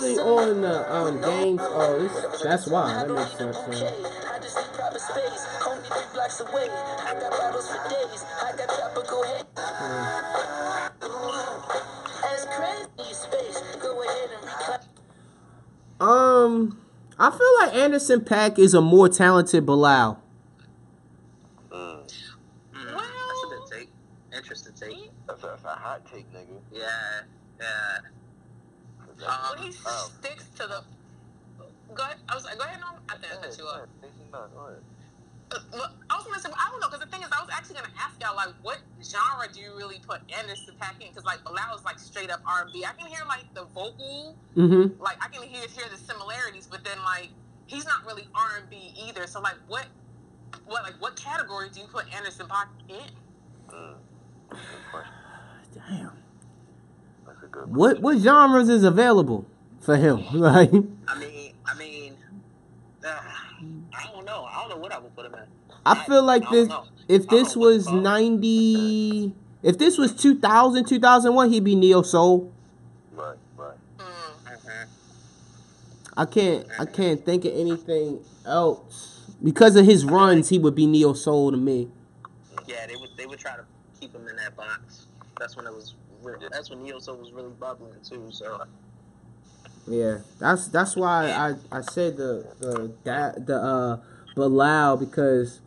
Actually 0.00 0.18
on 0.18 0.60
the 0.62 0.94
um 0.96 1.20
games. 1.20 1.60
Oh, 1.62 1.98
this, 1.98 2.42
that's 2.42 2.66
why. 2.66 2.94
That 2.94 3.10
makes 3.10 3.36
sense. 3.36 3.56
Okay, 3.56 3.70
man. 3.70 3.92
I 4.32 4.38
just 4.40 4.56
need 4.56 4.72
proper 4.72 4.98
space. 4.98 5.46
Only 5.66 5.82
three 5.82 6.08
blocks 6.14 6.40
away. 6.40 6.68
I 6.70 7.14
got 7.20 7.30
bottles 7.30 7.68
for 7.68 7.88
days. 7.90 8.24
I 8.40 8.56
got 8.56 8.68
tropical 8.68 9.22
head. 9.24 9.46
As 12.24 12.46
crazy 12.46 13.12
space. 13.12 13.60
Go 13.82 14.02
ahead 14.02 14.30
and 14.32 14.42
recline. 14.42 14.80
Um, 16.00 16.80
I 17.18 17.30
feel 17.30 17.54
like 17.58 17.74
Anderson 17.74 18.20
Paak 18.22 18.58
is 18.58 18.72
a 18.72 18.80
more 18.80 19.10
talented 19.10 19.66
Bilal. 19.66 20.22
Mm. 21.70 22.10
Mm, 22.72 22.94
that's 22.94 23.44
a 23.44 23.48
good 23.48 23.66
take. 23.70 23.90
Interesting 24.34 24.72
take. 24.72 25.10
That's, 25.26 25.42
a, 25.44 25.46
that's 25.46 25.64
a 25.64 25.68
hot 25.68 26.06
take, 26.10 26.32
nigga. 26.32 26.58
Yeah, 26.72 26.88
yeah. 27.60 27.98
'Cause 29.20 29.28
that's- 29.28 29.50
When 29.60 29.72
he 29.72 29.78
oh, 29.86 30.10
sticks 30.18 30.44
to 30.56 30.66
the. 30.66 30.84
Go 31.94 32.02
ahead. 32.04 32.16
I 32.28 32.34
was 32.34 32.44
like, 32.44 32.56
go 32.58 32.64
ahead, 32.64 32.80
Norm. 32.80 32.94
I 33.08 33.16
think 33.18 33.32
I 33.32 33.36
go 33.36 33.42
cut 33.42 33.58
you 33.58 33.64
go 33.64 33.70
off. 33.70 33.76
ahead. 33.76 33.88
Stacey, 33.98 34.24
no, 34.32 34.46
go 34.54 34.60
ahead. 34.66 34.82
Uh, 35.50 35.58
look, 35.76 35.90
I 36.08 36.14
was 36.16 36.24
gonna 36.24 36.38
say, 36.38 36.48
I 36.54 36.70
don't 36.70 36.78
know, 36.80 36.86
because 36.86 37.00
the 37.02 37.10
thing 37.10 37.22
is, 37.22 37.28
I 37.32 37.42
was 37.42 37.50
actually 37.52 37.74
gonna 37.74 37.90
ask 37.98 38.14
y'all, 38.22 38.36
like, 38.36 38.54
what 38.62 38.78
genre 39.02 39.48
do 39.52 39.58
you 39.60 39.74
really 39.76 39.98
put 40.06 40.20
Anderson 40.32 40.74
Paak 40.80 41.00
in? 41.02 41.08
Because 41.08 41.24
like 41.24 41.42
Bilal 41.42 41.74
is 41.74 41.84
like 41.84 41.98
straight 41.98 42.30
up 42.30 42.40
R 42.46 42.62
and 42.62 42.72
B. 42.72 42.84
I 42.86 42.92
can 42.94 43.08
hear 43.08 43.24
like 43.26 43.52
the 43.54 43.64
vocal, 43.74 44.36
Mm-hmm. 44.56 45.02
like 45.02 45.18
I 45.20 45.26
can 45.28 45.42
hear 45.42 45.66
hear 45.66 45.86
the 45.90 45.96
similarities, 45.98 46.68
but 46.70 46.84
then 46.84 46.98
like 47.02 47.30
he's 47.66 47.84
not 47.84 48.06
really 48.06 48.28
R 48.34 48.58
and 48.60 48.70
B 48.70 48.94
either. 49.08 49.26
So 49.26 49.40
like, 49.40 49.56
what, 49.66 49.86
what 50.66 50.84
like 50.84 50.94
what 51.00 51.16
category 51.16 51.68
do 51.70 51.80
you 51.80 51.86
put 51.88 52.06
Anderson 52.14 52.46
Paak 52.46 52.68
in? 52.88 53.10
Mm. 53.74 53.94
Good 54.50 54.58
question. 54.92 55.12
Damn. 55.74 56.12
That's 57.40 57.44
a 57.44 57.46
good 57.48 57.66
one. 57.68 57.78
What 57.78 58.00
what 58.00 58.18
genres 58.18 58.68
is 58.68 58.84
available 58.84 59.46
for 59.80 59.96
him? 59.96 60.24
Like, 60.32 60.70
I 61.08 61.18
mean, 61.18 61.52
I 61.66 61.74
mean, 61.78 62.16
uh, 63.04 63.08
I 63.94 64.10
don't 64.12 64.24
know. 64.24 64.44
I 64.44 64.60
don't 64.60 64.70
know 64.70 64.76
what 64.76 64.92
I 64.92 64.98
would 64.98 65.14
put 65.16 65.26
him 65.26 65.34
in. 65.34 65.40
I 65.86 66.04
feel 66.04 66.22
like 66.22 66.44
I 66.46 66.50
this. 66.50 66.68
know. 66.68 66.84
If 67.08 67.28
this 67.28 67.56
was 67.56 67.84
to 67.86 67.90
call 67.90 67.98
it. 67.98 68.02
ninety, 68.02 69.34
if 69.62 69.78
this 69.78 69.98
was 69.98 70.14
2000, 70.14 70.84
2001, 70.86 71.50
he'd 71.50 71.64
be 71.64 71.74
neo 71.74 72.02
soul. 72.02 72.52
Right, 73.12 73.36
right. 73.56 73.76
Mm. 73.98 74.04
Mhm. 74.46 74.86
I 76.16 76.24
can't 76.26 76.66
I 76.78 76.84
can't 76.84 77.24
think 77.24 77.44
of 77.44 77.52
anything 77.54 78.20
else 78.46 79.20
because 79.42 79.74
of 79.76 79.86
his 79.86 80.04
runs. 80.04 80.50
He 80.50 80.58
would 80.58 80.74
be 80.76 80.86
neo 80.86 81.14
soul 81.14 81.50
to 81.50 81.56
me. 81.56 81.88
Yeah, 82.66 82.86
they 82.86 82.94
would 82.96 83.10
they 83.16 83.26
would 83.26 83.38
try 83.40 83.56
to 83.56 83.64
keep 84.00 84.14
him 84.14 84.28
in 84.28 84.36
that 84.36 84.56
box. 84.56 85.06
That's 85.38 85.56
when 85.56 85.66
it 85.66 85.72
was. 85.74 85.94
Real, 86.38 86.48
that's 86.50 86.70
when 86.70 86.82
Neo 86.82 86.98
Soul 86.98 87.16
was 87.16 87.32
really 87.32 87.50
bubbling 87.50 87.94
too. 88.08 88.28
So 88.30 88.62
Yeah, 89.86 90.18
that's 90.38 90.68
that's 90.68 90.96
why 90.96 91.30
I, 91.30 91.54
I 91.76 91.80
said 91.80 92.16
the 92.16 92.46
the 92.60 92.92
that 93.04 93.46
the 93.46 93.56
uh 93.56 94.00
Bilal 94.34 94.96
because 94.96 95.60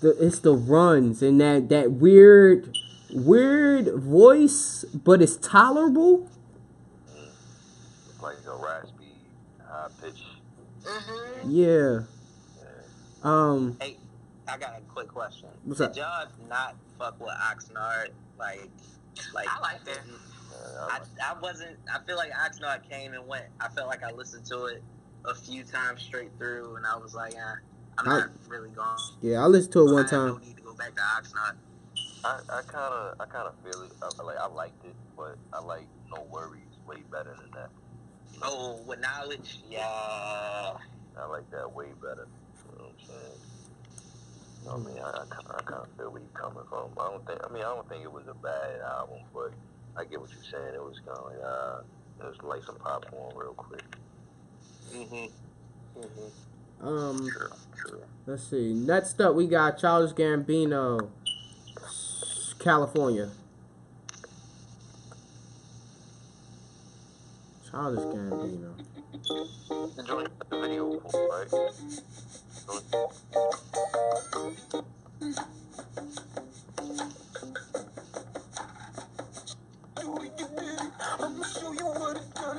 the 0.00 0.10
it's 0.24 0.40
the 0.40 0.54
runs 0.54 1.22
and 1.22 1.40
that 1.40 1.68
that 1.68 1.92
weird 1.92 2.76
weird 3.10 3.94
voice, 3.94 4.84
but 4.92 5.22
it's 5.22 5.36
tolerable. 5.36 6.30
Like 8.20 8.36
a 8.46 8.56
raspy, 8.56 9.12
high 9.64 9.88
pitch. 10.02 10.22
Mm-hmm. 10.82 11.50
Yeah. 11.50 12.00
Um. 13.22 13.76
hey, 13.80 13.96
I 14.48 14.58
got 14.58 14.76
a 14.76 14.80
quick 14.92 15.08
question. 15.08 15.48
What's 15.64 15.80
Did 15.80 15.90
up? 15.90 15.96
y'all 15.96 16.48
not 16.48 16.76
fuck 16.98 17.20
with 17.20 17.30
Oxnard? 17.30 18.10
Like, 18.38 18.70
like 19.34 19.46
I 19.48 19.60
like 19.60 19.84
that. 19.84 19.98
Uh, 20.78 20.88
I, 20.90 21.00
I 21.32 21.38
wasn't. 21.40 21.76
I 21.92 21.98
feel 22.06 22.16
like 22.16 22.32
Oxnard 22.32 22.88
came 22.88 23.12
and 23.14 23.26
went. 23.26 23.44
I 23.60 23.68
felt 23.68 23.88
like 23.88 24.02
I 24.02 24.10
listened 24.12 24.46
to 24.46 24.66
it 24.66 24.82
a 25.24 25.34
few 25.34 25.64
times 25.64 26.02
straight 26.02 26.30
through, 26.38 26.76
and 26.76 26.86
I 26.86 26.96
was 26.96 27.14
like, 27.14 27.34
eh, 27.34 27.38
I'm 27.98 28.08
I- 28.08 28.18
not 28.20 28.30
really 28.48 28.70
gone. 28.70 28.98
Yeah, 29.20 29.42
I 29.42 29.46
listened 29.46 29.72
to 29.74 29.86
it 29.86 29.90
I 29.90 29.92
one 29.92 30.02
have 30.04 30.12
no 30.12 30.32
time. 30.34 30.40
need 30.42 30.56
to 30.56 30.62
go 30.62 30.74
back 30.74 30.94
to 30.94 31.02
Oxnard. 31.02 31.56
I, 32.24 32.40
I 32.50 32.62
kind 32.62 32.92
of, 32.94 33.20
I 33.20 33.24
kind 33.26 33.46
of 33.48 33.54
feel 33.62 33.82
it. 33.82 33.92
I, 34.02 34.22
like 34.22 34.38
I 34.38 34.46
liked 34.48 34.84
it, 34.84 34.94
but 35.16 35.36
I 35.52 35.60
like 35.60 35.86
NxWorries 36.12 36.86
way 36.86 37.02
better 37.10 37.34
than 37.40 37.50
that. 37.52 37.70
Oh, 38.42 38.80
with 38.86 39.00
Knxwledge, 39.00 39.58
yeah. 39.70 39.80
I 41.18 41.26
like 41.30 41.48
that 41.50 41.72
way 41.72 41.86
better. 42.02 42.26
You 42.70 42.78
know 42.78 42.84
what 42.84 42.92
I'm 43.00 43.06
saying? 43.06 43.40
You 44.66 44.72
know 44.72 44.78
what 44.78 44.90
I 44.90 44.94
mean, 44.94 45.02
I, 45.04 45.08
I, 45.10 45.24
kind 45.30 45.46
of, 45.46 45.54
I 45.54 45.62
kind 45.62 45.82
of 45.82 45.88
feel 45.96 46.10
where 46.10 46.20
you're 46.20 46.42
coming 46.42 46.64
from. 46.68 46.90
I 46.98 47.10
don't 47.10 47.24
think, 47.24 47.38
I 47.44 47.52
mean, 47.52 47.62
I 47.62 47.66
don't 47.72 47.88
think 47.88 48.02
it 48.02 48.10
was 48.12 48.24
a 48.26 48.34
bad 48.34 48.80
album, 48.84 49.20
but 49.32 49.52
I 49.96 50.04
get 50.04 50.20
what 50.20 50.28
you're 50.30 50.42
saying. 50.42 50.74
It 50.74 50.82
was 50.82 50.98
kind 51.06 51.16
of 51.18 51.24
like, 51.26 51.38
uh, 51.44 51.78
it 52.18 52.26
was 52.26 52.36
like 52.42 52.64
some 52.64 52.74
popcorn 52.78 53.36
real 53.36 53.54
quick. 53.54 53.84
Mhm. 54.92 55.30
Mhm. 55.96 56.84
Um, 56.84 57.28
True, 57.28 57.48
true. 57.76 58.02
let's 58.26 58.42
see. 58.42 58.74
Next 58.74 59.20
up, 59.20 59.36
we 59.36 59.46
got 59.46 59.78
Childish 59.78 60.14
Gambino, 60.14 61.10
California. 62.58 63.30
Childish 67.70 68.04
Gambino. 68.04 68.74
The 69.94 70.02
joint 70.02 70.28
the 70.50 70.60
video 70.60 71.00
right? 71.30 71.50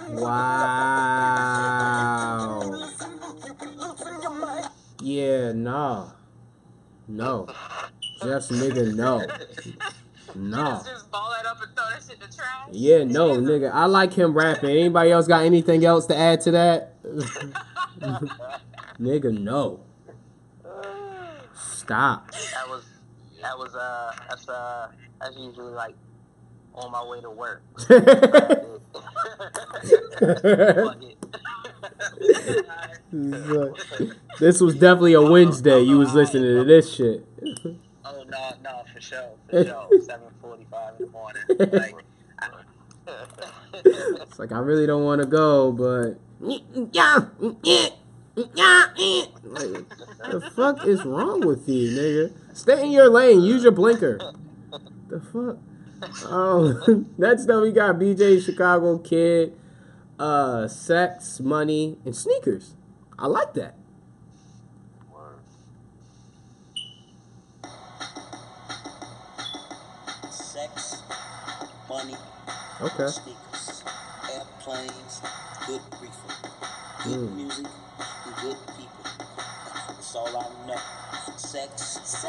Wow. 0.10 0.68
Yeah, 5.02 5.52
no. 5.52 6.12
No. 7.08 7.48
Just 8.22 8.52
nigga, 8.52 8.94
no. 8.96 9.26
Nah. 10.36 10.78
Just, 10.78 10.88
just 10.88 11.12
ball 11.12 11.34
that 11.36 11.46
up 11.46 11.62
and 11.62 11.76
throw 11.76 11.86
that 11.90 12.02
shit 12.02 12.16
in 12.16 12.20
the 12.20 12.28
trash. 12.34 12.70
Yeah, 12.72 13.04
no, 13.04 13.32
nigga. 13.38 13.72
I 13.74 13.86
like 13.86 14.14
him 14.14 14.34
rapping. 14.34 14.70
Anybody 14.70 15.12
else 15.12 15.28
got 15.28 15.44
anything 15.44 15.84
else 15.86 16.06
to 16.08 16.16
add 16.18 16.42
to 16.42 16.52
that? 16.52 17.04
nigga, 19.00 19.38
no. 19.38 19.87
Stop. 21.88 22.32
That 22.32 22.68
was 22.68 22.84
that 23.42 23.58
was 23.58 23.74
uh 23.74 24.12
that's 24.28 24.50
uh 24.50 24.90
that's 25.22 25.38
usually 25.38 25.74
like 25.74 25.96
on 26.76 26.92
my 26.92 27.02
way 27.06 27.22
to 27.22 27.32
work. 27.32 27.64
This 34.40 34.60
was 34.60 34.76
definitely 34.76 35.14
a 35.14 35.22
Wednesday. 35.22 35.80
You 35.80 35.98
was 35.98 36.14
listening 36.14 36.58
to 36.58 36.66
this 36.66 36.94
shit. 36.94 37.26
Oh 38.06 38.24
no, 38.28 38.52
no, 38.62 38.84
for 38.94 39.00
sure, 39.00 39.30
for 39.50 39.64
sure. 39.64 39.88
Seven 40.02 40.28
forty-five 40.42 40.96
in 41.00 41.06
the 41.06 41.12
morning. 41.12 41.42
Like, 41.58 41.96
I, 42.40 42.50
It's 44.22 44.38
like 44.38 44.52
I 44.52 44.60
really 44.60 44.86
don't 44.86 45.06
want 45.06 45.22
to 45.22 45.28
go, 45.28 45.72
but 45.72 46.20
like, 46.40 46.62
the 48.38 49.86
fuck 50.56 50.86
is 50.86 51.04
wrong 51.06 51.44
with 51.44 51.68
you, 51.68 51.90
nigga? 51.92 52.32
Stay 52.54 52.86
in 52.86 52.92
your 52.92 53.10
lane. 53.10 53.42
Use 53.42 53.64
your 53.64 53.72
blinker. 53.72 54.32
The 55.10 55.20
fuck. 55.20 55.58
Oh, 56.24 57.06
next 57.18 57.50
up 57.50 57.64
we 57.64 57.72
got 57.72 57.96
BJ 57.96 58.44
Chicago 58.44 58.98
Kid, 59.00 59.54
uh, 60.20 60.68
sex, 60.68 61.40
money, 61.40 61.98
and 62.06 62.16
sneakers. 62.16 62.76
I 63.18 63.26
like 63.28 63.54
that. 63.56 63.76
Word. 65.12 65.40
Sex, 70.32 71.02
money, 71.90 72.16
Okay. 72.82 73.08
sneakers, 73.08 73.84
airplanes, 74.32 75.22
good 75.66 75.82
reefer, 76.02 76.50
good 77.04 77.20
Mm. 77.20 77.36
music, 77.36 77.66
all 80.18 80.38
I 80.38 80.68
know. 80.68 80.82
Sex, 81.38 82.26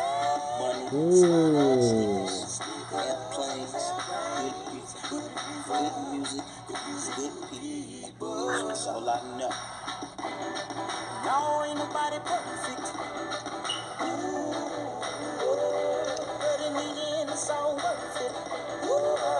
money, 0.61 0.89
Ooh. 0.95 2.29
sneakers, 2.29 2.61
airplanes, 2.93 3.73
good 5.11 5.25
reefer, 5.25 5.91
good 5.97 6.13
music, 6.13 6.45
good 7.17 7.51
people. 7.51 8.69
That's 8.69 8.87
all 8.89 9.09
I 9.09 9.39
know. 9.39 9.51
No, 11.25 11.65
ain't 11.67 11.79
nobody 11.79 12.19
perfect. 12.25 12.93
But 16.29 16.61
in 16.67 16.75
the 16.75 17.19
end, 17.21 17.31
it's 17.31 17.51
all 17.51 17.77
worth 17.77 18.23
it. 18.23 18.33
I'm 18.83 19.38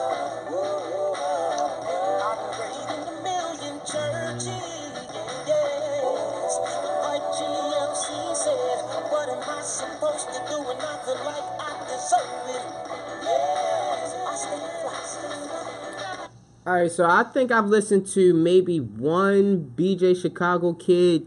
All 16.67 16.75
right, 16.75 16.91
so 16.93 17.07
I 17.09 17.25
think 17.25 17.51
I've 17.51 17.67
listened 17.67 18.07
to 18.09 18.35
maybe 18.35 18.79
one 18.79 19.73
BJ 19.75 20.21
Chicago 20.21 20.75
Kid 20.75 21.27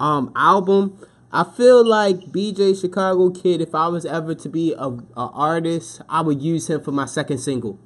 um 0.00 0.32
album. 0.34 0.98
I 1.32 1.44
feel 1.44 1.86
like 1.86 2.32
BJ 2.32 2.80
Chicago 2.80 3.30
Kid, 3.30 3.60
if 3.60 3.72
I 3.72 3.86
was 3.86 4.04
ever 4.04 4.34
to 4.34 4.48
be 4.48 4.72
a, 4.74 4.88
a 4.88 5.30
artist, 5.32 6.02
I 6.08 6.22
would 6.22 6.42
use 6.42 6.68
him 6.68 6.80
for 6.80 6.90
my 6.90 7.06
second 7.06 7.38
single. 7.38 7.78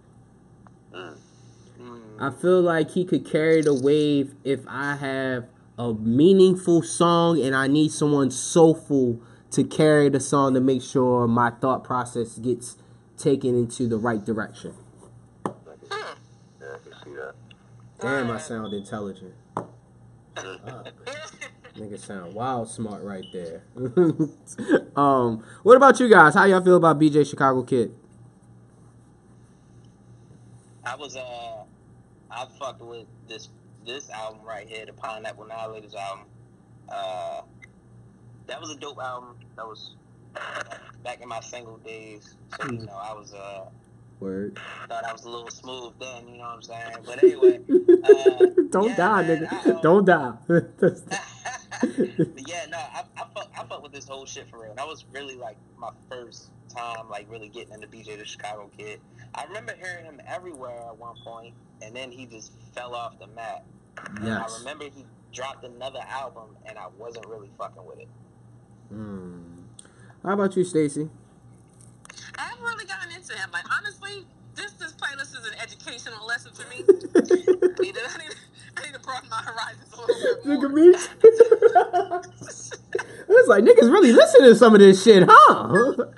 I 2.18 2.30
feel 2.30 2.62
like 2.62 2.92
he 2.92 3.04
could 3.04 3.26
carry 3.26 3.60
the 3.60 3.74
wave 3.74 4.34
if 4.44 4.60
I 4.66 4.96
have 4.96 5.46
a 5.76 5.92
meaningful 5.92 6.82
song 6.82 7.38
and 7.40 7.54
I 7.54 7.66
need 7.66 7.90
someone 7.92 8.30
soulful 8.30 9.20
to 9.54 9.62
carry 9.62 10.08
the 10.08 10.18
song 10.18 10.54
to 10.54 10.60
make 10.60 10.82
sure 10.82 11.28
my 11.28 11.50
thought 11.50 11.84
process 11.84 12.38
gets 12.38 12.76
taken 13.16 13.54
into 13.54 13.86
the 13.86 13.96
right 13.96 14.24
direction. 14.24 14.74
I 15.46 15.50
can, 15.50 15.86
yeah, 16.60 16.66
I 16.74 16.78
can 16.78 16.92
see 17.04 17.14
that. 17.14 17.34
Damn, 18.00 18.30
I 18.32 18.38
sound 18.38 18.74
intelligent. 18.74 19.34
Fuck. 19.54 20.88
Nigga 21.76 21.98
sound 21.98 22.34
wild 22.34 22.68
smart 22.68 23.02
right 23.02 23.24
there. 23.32 23.64
um, 24.96 25.44
what 25.62 25.76
about 25.76 25.98
you 26.00 26.08
guys? 26.08 26.34
How 26.34 26.44
y'all 26.44 26.62
feel 26.62 26.76
about 26.76 26.98
BJ 26.98 27.28
Chicago 27.28 27.62
Kid? 27.62 27.94
I 30.84 30.96
was 30.96 31.16
uh, 31.16 31.64
I 32.30 32.46
fucked 32.58 32.80
with 32.80 33.06
this 33.28 33.48
this 33.86 34.10
album 34.10 34.40
right 34.44 34.68
here, 34.68 34.86
the 34.86 34.92
Pineapple 34.92 35.46
Now-Laters 35.46 35.94
album. 35.94 36.26
Uh, 36.88 37.42
that 38.46 38.60
was 38.60 38.70
a 38.70 38.76
dope 38.76 38.98
album. 39.00 39.36
That 39.56 39.66
was 39.66 39.96
back 41.02 41.20
in 41.20 41.28
my 41.28 41.40
single 41.40 41.78
days. 41.78 42.34
So 42.60 42.70
you 42.70 42.78
know, 42.86 43.00
I 43.00 43.12
was 43.12 43.32
uh, 43.34 43.66
Word. 44.20 44.58
thought 44.88 45.04
I 45.04 45.12
was 45.12 45.24
a 45.24 45.30
little 45.30 45.50
smooth 45.50 45.92
then. 46.00 46.28
You 46.28 46.38
know 46.38 46.44
what 46.44 46.54
I'm 46.54 46.62
saying? 46.62 46.96
But 47.04 47.22
anyway, 47.22 47.60
uh, 48.04 48.46
Don't 48.70 48.88
yeah, 48.90 48.96
die, 48.96 49.22
man, 49.22 49.46
nigga. 49.46 49.66
I, 49.66 49.70
um, 49.70 49.80
Don't 49.82 50.04
die. 50.04 50.32
Yeah, 52.46 52.66
no, 52.70 52.78
I, 52.78 53.02
I 53.16 53.24
fuck 53.34 53.50
I 53.58 53.64
fuck 53.64 53.82
with 53.82 53.92
this 53.92 54.06
whole 54.06 54.26
shit 54.26 54.48
for 54.48 54.62
real. 54.62 54.74
That 54.74 54.86
was 54.86 55.04
really 55.12 55.36
like 55.36 55.56
my 55.76 55.90
first 56.08 56.50
time 56.68 57.08
like 57.10 57.26
really 57.30 57.48
getting 57.48 57.74
into 57.74 57.86
BJ 57.86 58.16
the 58.18 58.24
Chicago 58.24 58.70
Kid. 58.76 59.00
I 59.34 59.44
remember 59.44 59.74
hearing 59.80 60.04
him 60.04 60.20
everywhere 60.26 60.78
at 60.86 60.96
one 60.96 61.16
point, 61.24 61.54
and 61.82 61.94
then 61.94 62.10
he 62.10 62.26
just 62.26 62.52
fell 62.74 62.94
off 62.94 63.18
the 63.18 63.26
map. 63.28 63.64
And 64.20 64.28
I 64.28 64.46
remember 64.58 64.84
he 64.84 65.04
dropped 65.32 65.64
another 65.64 66.00
album, 66.08 66.56
and 66.66 66.78
I 66.78 66.86
wasn't 66.96 67.26
really 67.26 67.50
fucking 67.58 67.84
with 67.84 67.98
it. 67.98 68.08
Hmm. 68.90 69.40
How 70.22 70.32
about 70.34 70.54
you, 70.56 70.64
Stacy? 70.64 71.08
I 72.38 72.42
haven't 72.42 72.64
really 72.64 72.84
gotten 72.86 73.10
into 73.12 73.32
him. 73.34 73.50
Like 73.52 73.64
honestly, 73.76 74.24
this 74.54 74.72
this 74.72 74.92
playlist 74.92 75.36
is 75.38 75.46
an 75.46 75.54
educational 75.62 76.26
lesson 76.26 76.52
for 76.52 76.68
me. 76.68 76.84
I 77.16 77.20
need 77.82 77.94
to, 77.94 78.00
I 78.08 78.18
need 78.18 78.30
to, 78.30 78.36
I 78.76 78.82
need 78.82 78.94
to 78.94 79.00
broaden 79.00 79.28
my 79.30 79.42
horizons 79.42 79.92
a 79.92 79.96
little 80.00 80.16
bit 80.16 80.44
Nigga, 80.44 80.62
more. 80.62 80.70
me. 80.70 80.88
it's 83.28 83.48
like 83.48 83.64
niggas 83.64 83.90
really 83.92 84.12
listening 84.12 84.50
to 84.50 84.54
some 84.56 84.74
of 84.74 84.80
this 84.80 85.02
shit, 85.02 85.24
huh? 85.28 85.30
I, 85.30 86.12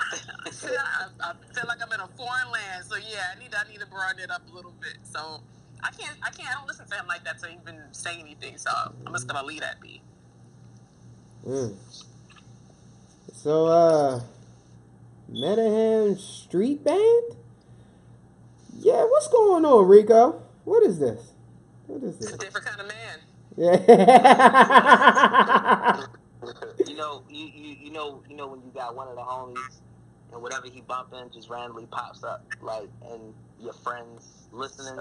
I 1.20 1.32
feel 1.54 1.64
like 1.66 1.78
I'm 1.82 1.92
in 1.92 2.00
a 2.00 2.08
foreign 2.16 2.50
land, 2.52 2.84
so 2.84 2.96
yeah, 2.96 3.32
I 3.34 3.38
need 3.38 3.54
I 3.54 3.64
need 3.70 3.80
to 3.80 3.86
broaden 3.86 4.20
it 4.20 4.30
up 4.30 4.42
a 4.50 4.54
little 4.54 4.72
bit. 4.80 4.98
So 5.04 5.40
I 5.82 5.90
can't 5.90 6.16
I 6.22 6.30
can't 6.30 6.48
I 6.50 6.54
don't 6.54 6.66
listen 6.68 6.86
to 6.86 6.94
him 6.96 7.06
like 7.06 7.24
that 7.24 7.38
to 7.40 7.48
even 7.50 7.80
say 7.92 8.18
anything. 8.20 8.56
So 8.58 8.70
I'm 9.06 9.12
just 9.12 9.26
gonna 9.26 9.44
leave 9.46 9.60
that 9.60 9.80
be. 9.80 10.02
Mm. 11.46 11.74
So, 13.46 13.66
uh, 13.66 14.20
Menahan 15.30 16.18
Street 16.18 16.82
Band? 16.82 17.36
Yeah, 18.76 19.04
what's 19.04 19.28
going 19.28 19.64
on, 19.64 19.86
Rico? 19.86 20.42
What 20.64 20.82
is 20.82 20.98
this? 20.98 21.30
What 21.86 22.02
is 22.02 22.18
this? 22.18 22.30
It's 22.30 22.34
a 22.34 22.38
different 22.38 22.66
kind 22.66 22.80
of 22.80 22.88
man. 22.88 23.20
Yeah. 23.56 23.76
You 26.88 26.96
know, 26.96 27.22
you, 27.30 27.46
you 27.54 27.76
you 27.82 27.92
know 27.92 28.20
you 28.28 28.34
know 28.34 28.48
when 28.48 28.62
you 28.62 28.72
got 28.74 28.96
one 28.96 29.06
of 29.06 29.14
the 29.14 29.22
homies, 29.22 29.78
and 30.32 30.42
whatever 30.42 30.66
he 30.66 30.80
bumping 30.80 31.30
just 31.32 31.48
randomly 31.48 31.86
pops 31.86 32.24
up, 32.24 32.44
like, 32.60 32.88
and 33.10 33.32
your 33.60 33.74
friends 33.74 34.48
listening. 34.50 34.98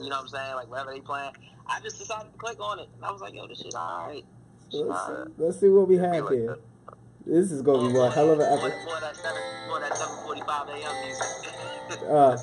You 0.00 0.08
know 0.08 0.18
what 0.18 0.20
I'm 0.20 0.28
saying? 0.28 0.54
Like 0.54 0.70
whatever 0.70 0.92
they 0.92 1.00
playing. 1.00 1.32
I 1.66 1.80
just 1.80 1.98
decided 1.98 2.32
to 2.32 2.38
click 2.38 2.60
on 2.60 2.78
it, 2.78 2.88
and 2.94 3.04
I 3.04 3.10
was 3.10 3.20
like, 3.20 3.34
yo, 3.34 3.48
this 3.48 3.60
shit 3.60 3.74
alright. 3.74 4.24
let's, 4.72 5.06
see, 5.06 5.14
let's 5.36 5.58
see 5.58 5.68
what 5.68 5.88
we 5.88 5.96
have 5.96 6.28
here. 6.28 6.58
This 7.24 7.52
is 7.52 7.62
gonna 7.62 7.88
be 7.88 7.94
one 7.94 8.10
hell 8.10 8.30
of 8.30 8.40
an 8.40 8.46
episode. 8.46 8.84
boy, 8.84 8.98
that 9.00 9.16
seven, 9.16 9.40
boy, 9.68 9.78
that 9.80 9.96
seven 9.96 10.16
forty-five 10.24 10.68
a.m. 10.68 11.04
music. 11.04 11.26
Uh, 12.10 12.36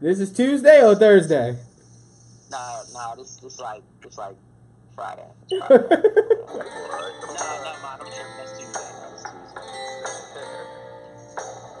this 0.00 0.20
is 0.20 0.30
Tuesday 0.32 0.84
or 0.84 0.94
Thursday? 0.94 1.56
nah, 2.50 2.82
nah, 2.92 3.14
this, 3.14 3.36
this 3.36 3.58
like, 3.58 3.82
it's 4.04 4.18
like 4.18 4.36
Friday. 4.94 5.24
It's 5.50 5.66
Friday. 5.66 5.86
no, 5.88 5.96
no, 5.96 6.02
man, 6.52 6.66
I'm 7.82 7.98
tripping. 7.98 8.36
That's 8.36 8.58
Tuesday. 8.58 8.88
That's 9.00 9.22
Tuesday. 9.22 9.64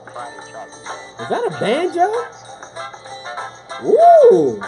Friday. 0.14 0.38
Is 1.20 1.28
that 1.28 1.44
a 1.46 1.50
banjo? 1.60 2.08
Woo! 3.82 4.62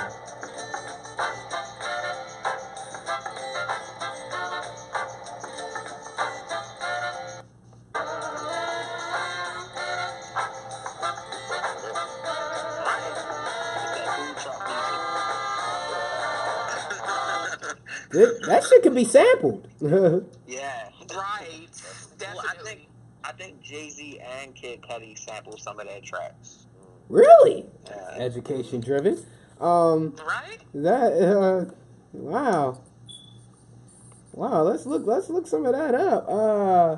That 18.12 18.42
that 18.46 18.64
shit 18.64 18.82
can 18.82 18.94
be 18.94 19.04
sampled. 19.04 19.68
Yeah. 20.46 20.88
Right. 21.16 21.68
Well, 22.20 22.42
I 22.48 22.54
think 22.62 22.88
I 23.24 23.32
think 23.32 23.60
Jay 23.62 23.88
Z 23.90 24.20
and 24.20 24.54
Kid 24.54 24.82
Cudi 24.82 25.18
sampled 25.18 25.60
some 25.60 25.78
of 25.80 25.86
their 25.86 26.00
tracks. 26.00 26.66
really? 27.08 27.66
Yeah. 27.86 28.16
Education 28.18 28.80
driven. 28.80 29.18
Um, 29.60 30.14
Right? 30.26 30.58
that 30.74 31.12
uh, 31.12 31.72
wow, 32.12 32.80
wow. 34.32 34.62
Let's 34.62 34.86
look. 34.86 35.06
Let's 35.06 35.28
look 35.30 35.46
some 35.46 35.66
of 35.66 35.72
that 35.72 35.94
up. 35.94 36.26
Uh, 36.28 36.96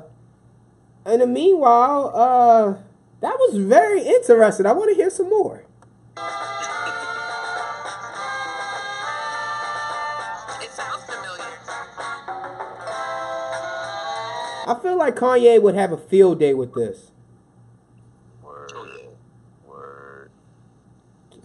in 1.11 1.19
the 1.19 1.27
meanwhile, 1.27 2.11
uh, 2.15 2.73
that 3.21 3.35
was 3.37 3.57
very 3.57 4.01
interesting. 4.01 4.65
I 4.65 4.71
want 4.73 4.89
to 4.91 4.95
hear 4.95 5.09
some 5.09 5.29
more. 5.29 5.64
I 14.67 14.79
feel 14.79 14.97
like 14.97 15.15
Kanye 15.15 15.61
would 15.61 15.75
have 15.75 15.91
a 15.91 15.97
field 15.97 16.39
day 16.39 16.53
with 16.53 16.73
this. 16.73 17.11
Word. 18.41 18.71
Word. 19.67 20.31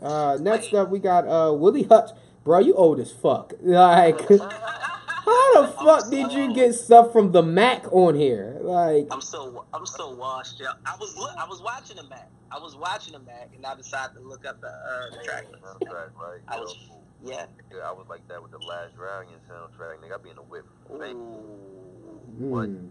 Uh, 0.01 0.39
next 0.41 0.73
up, 0.73 0.89
we 0.91 0.99
got 0.99 1.27
uh 1.27 1.53
Willie 1.53 1.83
Hutch. 1.85 2.11
Bro, 2.45 2.61
you 2.61 2.75
old 2.75 2.99
as 3.01 3.13
fuck. 3.13 3.53
Like, 3.63 4.21
how 4.31 5.63
the 5.63 5.69
fuck 5.85 6.11
did 6.11 6.33
you 6.33 6.55
get 6.55 6.75
stuff 6.75 7.13
from 7.13 7.33
the 7.33 7.43
Mack 7.43 7.85
on 7.93 8.15
here? 8.15 8.57
Like, 8.63 9.07
I'm 9.11 9.21
so 9.21 9.65
I'm 9.75 9.87
so 9.87 10.15
washed. 10.15 10.61
Yeah. 10.61 10.73
I 10.87 10.97
was 10.99 11.15
I 11.39 11.47
was 11.47 11.61
watching 11.63 11.97
the 11.97 12.05
Mack. 12.05 12.31
I 12.51 12.59
was 12.59 12.75
watching 12.75 13.13
the 13.13 13.21
Mack, 13.21 13.51
and 13.55 13.65
I 13.65 13.75
decided 13.77 14.15
to 14.15 14.21
look 14.21 14.47
up 14.47 14.61
the 14.61 14.69
uh, 14.69 15.11
the 15.11 15.25
track 15.25 15.45
list. 15.51 15.63
Soundtrack, 15.63 16.17
right? 16.17 16.41
I 16.49 16.59
was 16.59 16.75
yeah. 17.23 17.45
yeah, 17.71 17.81
I 17.85 17.93
was 17.93 18.07
like 18.09 18.27
that 18.29 18.43
with 18.43 18.51
the 18.51 18.59
last 18.59 18.97
Dragon 18.97 19.35
soundtrack. 19.49 19.99
Nigga, 19.99 20.19
I 20.19 20.23
be 20.23 20.31
in 20.31 20.37
the 20.37 20.43
whip. 20.43 20.67
Thank 20.99 21.17
you. 21.17 21.61
Ooh. 22.43 22.65
hmm, 22.65 22.87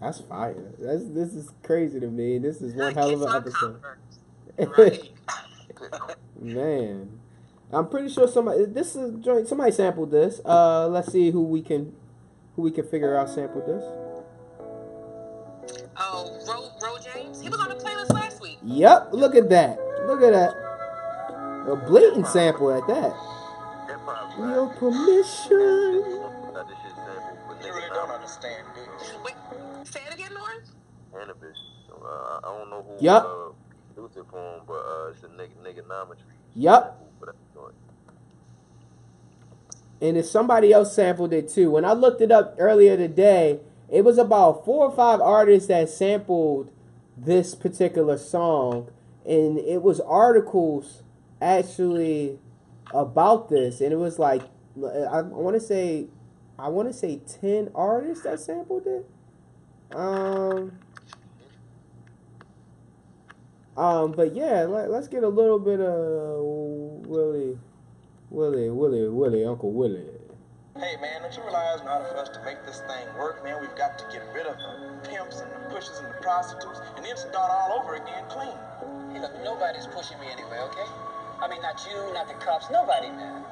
that's 0.00 0.20
fire. 0.20 0.72
That's 0.78 1.04
this 1.08 1.34
is 1.34 1.50
crazy 1.62 2.00
to 2.00 2.08
me. 2.08 2.38
This 2.38 2.60
is 2.60 2.74
one 2.74 2.94
hell 2.94 3.10
of 3.10 3.22
an 3.22 3.34
episode. 3.34 3.80
Right. 4.58 5.12
Man, 6.40 7.20
I'm 7.70 7.88
pretty 7.88 8.08
sure 8.08 8.26
somebody. 8.26 8.64
This 8.64 8.96
is 8.96 9.22
joint. 9.22 9.48
Somebody 9.48 9.72
sampled 9.72 10.10
this. 10.10 10.40
Uh, 10.44 10.88
let's 10.88 11.12
see 11.12 11.30
who 11.30 11.42
we 11.42 11.60
can, 11.60 11.92
who 12.54 12.62
we 12.62 12.70
can 12.70 12.86
figure 12.86 13.16
out 13.16 13.28
sampled 13.28 13.66
this. 13.66 13.84
Oh, 15.98 16.38
Ro, 16.46 16.70
Ro 16.82 16.96
James. 16.98 17.40
He 17.40 17.48
was 17.48 17.60
on 17.60 17.68
the 17.68 17.74
playlist 17.74 18.12
last 18.12 18.40
week. 18.40 18.58
Yep, 18.62 19.08
look 19.12 19.34
at 19.34 19.48
that. 19.50 19.78
Look 20.06 20.22
at 20.22 20.32
that. 20.32 20.54
A 21.68 21.76
blatant 21.86 22.26
sample 22.28 22.70
at 22.70 22.86
that. 22.86 23.12
Hip. 23.88 23.98
Your 24.38 24.68
permission. 24.74 26.20
Got 26.54 26.68
this 26.68 26.76
shit 26.82 26.92
sampled 26.94 27.38
for 27.46 27.66
You 27.66 27.74
really 27.74 27.88
don't 27.88 28.10
understand, 28.10 28.66
do 28.74 28.80
you? 28.82 29.22
Wait, 29.24 29.34
say 29.84 30.00
it 30.06 30.14
again, 30.14 30.32
Lauren. 30.34 30.62
Cannabis. 31.12 31.58
Uh, 32.06 32.38
I 32.44 32.58
don't 32.58 32.70
know 32.70 32.82
who 32.88 33.04
Yup. 33.04 33.24
uh, 33.24 33.94
produced 33.94 34.16
it 34.18 34.24
for 34.30 34.54
him, 34.54 34.60
but 34.66 34.74
uh, 34.74 35.10
it's 35.10 35.22
a 35.24 35.28
nigga 35.28 35.56
niggonometry. 35.62 36.16
Yup. 36.54 36.84
sample 36.84 37.08
for 37.18 37.26
that 37.26 37.36
joint. 37.54 37.74
And 40.00 40.16
if 40.16 40.26
somebody 40.26 40.72
else 40.72 40.94
sampled 40.94 41.32
it 41.32 41.48
too. 41.48 41.70
When 41.70 41.84
I 41.84 41.92
looked 41.92 42.20
it 42.20 42.30
up 42.30 42.54
earlier 42.58 42.96
today, 42.96 43.60
it 43.90 44.04
was 44.04 44.18
about 44.18 44.64
four 44.64 44.86
or 44.86 44.94
five 44.94 45.20
artists 45.20 45.68
that 45.68 45.88
sampled 45.88 46.70
this 47.16 47.54
particular 47.54 48.18
song, 48.18 48.90
and 49.24 49.58
it 49.58 49.82
was 49.82 50.00
articles 50.00 51.02
actually 51.40 52.38
about 52.92 53.48
this, 53.48 53.80
and 53.80 53.92
it 53.92 53.96
was 53.96 54.18
like 54.18 54.42
I, 54.76 55.18
I 55.18 55.22
want 55.22 55.54
to 55.54 55.60
say, 55.60 56.08
I 56.58 56.68
want 56.68 56.88
to 56.88 56.94
say 56.94 57.20
ten 57.40 57.70
artists 57.74 58.24
that 58.24 58.38
sampled 58.38 58.86
it. 58.86 59.06
Um. 59.96 60.78
Um, 63.76 64.12
but 64.12 64.34
yeah, 64.34 64.64
let, 64.64 64.90
let's 64.90 65.06
get 65.06 65.22
a 65.22 65.28
little 65.28 65.58
bit 65.58 65.80
of 65.80 66.40
Willie, 67.06 67.58
Willie, 68.30 68.70
Willie, 68.70 69.08
Willie, 69.08 69.44
Uncle 69.44 69.72
Willie. 69.72 70.08
Hey 70.76 70.96
man, 71.00 71.22
don't 71.22 71.36
you 71.36 71.42
realize 71.42 71.80
in 71.80 71.88
order 71.88 72.04
for 72.08 72.16
us 72.16 72.28
to 72.30 72.40
make 72.44 72.64
this 72.64 72.80
thing 72.88 73.04
work, 73.18 73.44
man, 73.44 73.60
we've 73.60 73.76
got 73.76 73.98
to 73.98 74.04
get 74.12 74.22
rid 74.32 74.46
of 74.46 74.56
the 74.56 75.08
pimps 75.08 75.40
and 75.40 75.50
the 75.52 75.56
pushers 75.68 76.00
and 76.00 76.08
the 76.08 76.20
prostitutes 76.20 76.80
and 76.96 77.04
then 77.04 77.16
start 77.16 77.50
all 77.50 77.80
over 77.80 77.96
again 77.96 78.24
clean. 78.28 78.56
Hey, 79.12 79.20
look, 79.20 79.32
nobody's 79.44 79.86
pushing 79.86 80.20
me 80.20 80.26
anyway, 80.32 80.56
okay? 80.72 80.88
I 81.40 81.48
mean, 81.48 81.60
not 81.60 81.80
you, 81.88 81.96
not 82.12 82.28
the 82.28 82.34
cops, 82.40 82.68
nobody, 82.70 83.08
man. 83.08 83.44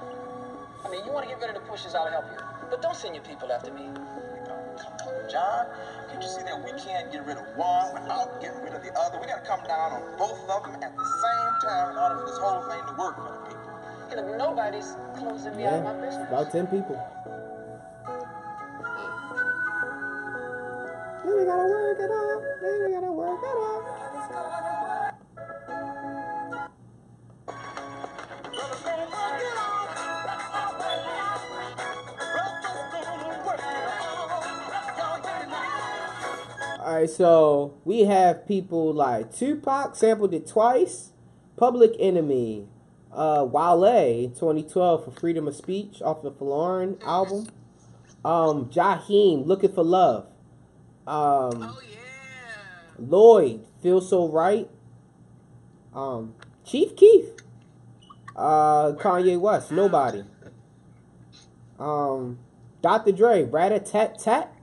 I 0.84 0.90
mean, 0.90 1.04
you 1.04 1.12
want 1.12 1.28
to 1.28 1.32
get 1.32 1.40
rid 1.40 1.56
of 1.56 1.60
the 1.62 1.68
pushers, 1.68 1.94
I'll 1.94 2.08
help 2.08 2.24
you. 2.32 2.40
But 2.70 2.80
don't 2.80 2.96
send 2.96 3.14
your 3.14 3.24
people 3.24 3.52
after 3.52 3.72
me. 3.72 3.88
Oh, 3.88 5.03
come 5.24 5.32
John. 5.32 5.66
Can't 6.10 6.22
you 6.22 6.28
see 6.28 6.42
that 6.42 6.62
we 6.64 6.70
can't 6.80 7.10
get 7.12 7.24
rid 7.26 7.36
of 7.36 7.46
one 7.56 7.92
without 7.94 8.40
getting 8.40 8.60
rid 8.62 8.72
of 8.74 8.82
the 8.82 8.92
other? 8.98 9.18
We 9.20 9.26
gotta 9.26 9.46
come 9.46 9.60
down 9.66 9.92
on 9.92 10.02
both 10.18 10.38
of 10.48 10.62
them 10.64 10.74
at 10.82 10.96
the 10.96 11.04
same 11.04 11.70
time 11.70 11.90
in 11.92 11.96
order 11.98 12.16
for 12.20 12.26
this 12.26 12.38
whole 12.38 12.62
thing 12.68 12.80
to 12.86 12.94
work 12.98 13.16
for 13.16 13.32
the 13.32 13.38
people. 13.48 13.70
Hey, 14.10 14.16
look, 14.16 14.36
nobody's 14.38 14.96
closing 15.16 15.56
me 15.56 15.62
Yeah, 15.64 15.74
out 15.74 15.78
of 15.78 15.84
my 15.84 16.06
business. 16.06 16.28
about 16.28 16.52
ten 16.52 16.66
people. 16.66 16.96
Hmm. 16.96 18.20
Then 21.24 21.36
we 21.38 21.44
gotta 21.46 21.68
work 21.68 21.98
it 21.98 22.10
out. 22.10 22.42
Then 22.60 22.84
we 22.84 22.92
gotta 22.92 23.12
work 23.12 23.40
it 23.42 23.46
out. 23.48 24.94
All 36.94 37.00
right, 37.00 37.10
so 37.10 37.74
we 37.84 38.04
have 38.04 38.46
people 38.46 38.94
like 38.94 39.34
Tupac 39.34 39.96
sampled 39.96 40.32
it 40.32 40.46
twice, 40.46 41.10
Public 41.56 41.96
Enemy, 41.98 42.68
uh, 43.12 43.44
Wale 43.50 44.28
2012 44.28 45.04
for 45.04 45.10
Freedom 45.10 45.48
of 45.48 45.56
Speech 45.56 46.00
off 46.02 46.22
the 46.22 46.30
Folarin 46.30 47.02
album, 47.02 47.48
um, 48.24 48.66
Jaheim 48.66 49.44
Looking 49.44 49.72
for 49.72 49.82
Love, 49.82 50.26
um, 51.04 51.64
Oh 51.64 51.80
yeah. 51.90 51.96
Lloyd 52.96 53.66
Feel 53.82 54.00
So 54.00 54.28
Right, 54.28 54.70
um, 55.96 56.36
Chief 56.64 56.94
Keef, 56.94 57.24
uh, 58.36 58.92
Kanye 58.92 59.36
West 59.40 59.72
Nobody, 59.72 60.22
um, 61.80 62.38
Dr. 62.82 63.10
Dre 63.10 63.42
Rat 63.42 63.72
a 63.72 63.80
Tat 63.80 64.16
Tat. 64.20 64.54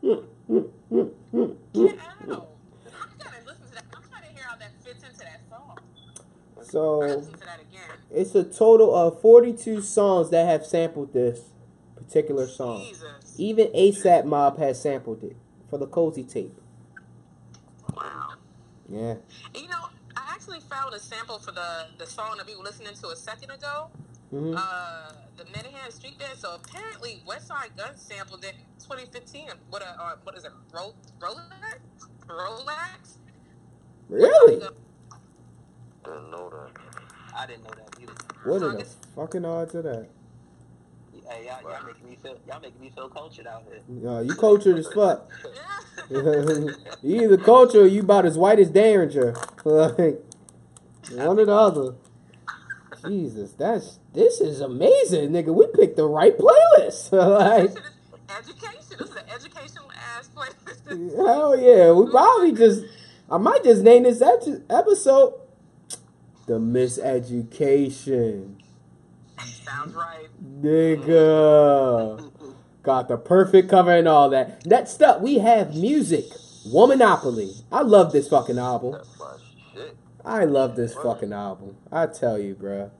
Get 1.32 1.98
out. 2.30 2.48
I 2.86 3.24
gotta 3.24 3.44
listen 3.46 3.66
to 3.68 3.74
that. 3.74 3.84
I'm 3.94 4.02
trying 4.10 4.22
to 4.22 4.34
hear 4.34 4.44
how 4.44 4.56
that 4.56 4.72
fits 4.82 5.02
into 5.04 5.18
that 5.18 5.40
song. 5.50 5.78
So 6.62 7.20
that 7.40 7.60
it's 8.10 8.34
a 8.34 8.44
total 8.44 8.94
of 8.94 9.20
42 9.20 9.82
songs 9.82 10.30
that 10.30 10.46
have 10.46 10.64
sampled 10.64 11.12
this 11.12 11.40
particular 11.96 12.46
song. 12.46 12.80
Jesus. 12.80 13.34
Even 13.38 13.68
ASAP 13.68 14.24
Mob 14.24 14.58
has 14.58 14.80
sampled 14.80 15.22
it 15.22 15.36
for 15.68 15.78
the 15.78 15.86
Cozy 15.86 16.24
tape. 16.24 16.58
Wow. 17.94 18.30
Yeah. 18.88 19.16
You 19.54 19.68
know, 19.68 19.88
I 20.16 20.22
actually 20.32 20.60
found 20.60 20.94
a 20.94 20.98
sample 20.98 21.38
for 21.38 21.52
the 21.52 21.86
the 21.98 22.06
song 22.06 22.36
that 22.38 22.46
we 22.46 22.56
were 22.56 22.64
listening 22.64 22.94
to 22.94 23.08
a 23.08 23.16
second 23.16 23.50
ago. 23.50 23.88
hmm 24.30 24.54
Uh, 24.56 25.12
the 25.38 25.44
Menahan 25.44 25.92
Street 25.92 26.18
Band. 26.18 26.36
So 26.36 26.56
apparently, 26.56 27.22
Westside 27.26 27.76
Gunn 27.76 27.96
sampled 27.96 28.44
it 28.44 28.54
in 28.54 28.80
2015. 28.80 29.48
What 29.70 29.82
a 29.82 29.88
uh, 30.00 30.16
what 30.24 30.36
is 30.36 30.44
it? 30.44 30.50
Ro- 30.72 30.94
Rolex? 31.20 31.78
Rolex? 32.26 33.16
Really? 34.08 34.62
I 34.62 34.68
Didn't 36.04 36.30
know 36.30 36.50
that. 36.50 36.70
I 37.36 37.46
didn't 37.46 37.64
know 37.64 37.70
that 37.70 38.02
either. 38.02 38.12
What 38.44 38.62
are 38.62 38.76
the 38.76 38.86
fucking 39.14 39.44
odds 39.44 39.74
of 39.74 39.84
that? 39.84 40.08
Hey, 41.28 41.46
y'all, 41.46 41.70
y'all 41.70 41.86
making 41.86 42.08
me 42.08 42.16
feel 42.22 42.38
y'all 42.48 42.60
making 42.60 42.80
me 42.80 42.90
feel 42.94 43.08
cultured 43.08 43.46
out 43.46 43.62
here. 43.68 44.10
Uh, 44.10 44.20
you 44.20 44.34
cultured 44.34 44.78
as 44.78 44.88
fuck. 44.88 45.30
You 47.02 47.22
either 47.22 47.36
cultured 47.36 47.82
or 47.82 47.86
you 47.86 48.00
about 48.00 48.24
as 48.24 48.38
white 48.38 48.58
as 48.58 48.70
Derringer. 48.70 49.34
Like, 49.64 50.22
one 51.12 51.38
or 51.38 51.44
the 51.44 51.52
other. 51.52 51.94
Jesus, 53.06 53.52
that's 53.52 53.98
this 54.12 54.40
is 54.40 54.60
amazing, 54.60 55.30
nigga. 55.30 55.54
We 55.54 55.66
picked 55.66 55.96
the 55.96 56.06
right 56.06 56.36
playlist. 56.36 57.12
like, 57.38 57.70
Education. 58.36 58.96
This 58.98 59.08
is 59.08 59.16
an 59.16 59.22
educational 59.34 59.90
ass 59.92 60.28
playlist. 60.34 61.16
hell 61.26 61.58
yeah. 61.58 61.92
We 61.92 62.10
probably 62.10 62.52
just, 62.52 62.84
I 63.30 63.38
might 63.38 63.64
just 63.64 63.82
name 63.82 64.02
this 64.02 64.22
episode 64.22 65.34
"The 66.46 66.54
Miseducation." 66.54 68.56
Sounds 69.64 69.94
right. 69.94 70.28
Nigga. 70.60 72.30
Got 72.82 73.08
the 73.08 73.16
perfect 73.16 73.68
cover 73.68 73.92
and 73.92 74.08
all 74.08 74.30
that. 74.30 74.64
Next 74.66 75.02
up, 75.02 75.20
we 75.20 75.38
have 75.38 75.68
Musiq. 75.68 76.46
Womanopoly. 76.72 77.62
I 77.72 77.82
love 77.82 78.12
this 78.12 78.28
fucking 78.28 78.58
album. 78.58 78.96
That's 80.18 80.26
my 80.26 80.40
shit. 80.40 80.42
I 80.42 80.44
love 80.46 80.76
this 80.76 80.94
fucking 80.94 81.32
album. 81.32 81.76
I 81.92 82.06
tell 82.06 82.38
you, 82.38 82.54
bruh. 82.54 82.90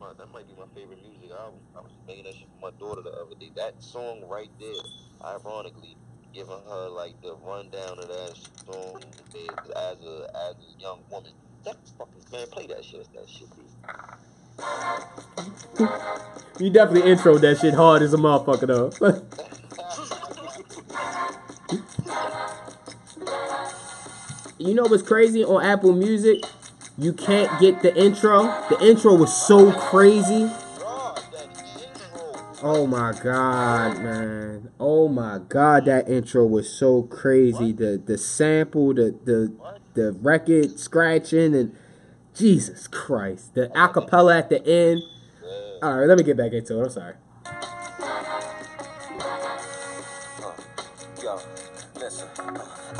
Man, 0.00 0.14
that 0.18 0.32
might 0.32 0.46
be 0.46 0.54
my 0.58 0.66
favorite 0.74 1.00
Musiq 1.04 1.32
album. 1.38 1.60
I 1.76 1.80
was 1.80 1.92
making 2.06 2.24
that 2.24 2.34
shit 2.34 2.48
for 2.60 2.70
my 2.70 2.78
daughter 2.78 3.02
the 3.02 3.10
other 3.12 3.34
day. 3.38 3.50
That 3.56 3.82
song 3.82 4.22
right 4.28 4.50
there, 4.60 4.82
ironically, 5.24 5.96
giving 6.34 6.60
her 6.68 6.88
like 6.88 7.20
the 7.22 7.36
rundown 7.36 7.98
of 7.98 8.08
that 8.08 8.36
song 8.66 9.02
as 9.76 9.98
a 10.06 10.30
as 10.48 10.56
a 10.56 10.80
young 10.80 11.00
woman. 11.10 11.32
That 11.64 11.76
fucking 11.98 12.24
man, 12.32 12.46
play 12.48 12.66
that 12.68 12.84
shit. 12.84 13.06
That 13.14 13.28
shit, 13.28 13.48
dude. 13.56 13.66
You 16.60 16.70
definitely 16.70 17.10
intro 17.10 17.38
that 17.38 17.58
shit 17.58 17.74
hard 17.74 18.02
as 18.02 18.14
a 18.14 18.18
motherfucker 18.18 18.66
though. 18.66 18.90
you 24.60 24.74
know 24.74 24.84
what's 24.84 25.02
crazy 25.02 25.42
on 25.44 25.64
Apple 25.64 25.94
Music? 25.94 26.44
You 26.98 27.14
can't 27.14 27.50
get 27.60 27.80
the 27.82 27.96
intro. 27.96 28.42
The 28.68 28.78
intro 28.82 29.14
was 29.14 29.34
so 29.34 29.72
crazy. 29.72 30.50
Oh 32.62 32.86
my 32.86 33.14
god, 33.22 34.02
man. 34.02 34.70
Oh 34.78 35.08
my 35.08 35.40
god, 35.48 35.86
that 35.86 36.10
intro 36.10 36.44
was 36.44 36.68
so 36.68 37.04
crazy. 37.04 37.72
The 37.72 38.02
the 38.04 38.18
sample, 38.18 38.92
the 38.92 39.18
the 39.24 39.54
the 39.94 40.12
record 40.12 40.78
scratching 40.78 41.54
and 41.54 41.74
Jesus 42.34 42.86
Christ. 42.86 43.54
The 43.54 43.68
acapella 43.68 44.38
at 44.38 44.50
the 44.50 44.66
end. 44.66 45.02
Alright, 45.82 46.06
let 46.06 46.18
me 46.18 46.24
get 46.24 46.36
back 46.36 46.52
into 46.52 46.78
it. 46.78 46.84
I'm 46.84 46.90
sorry. 46.90 47.14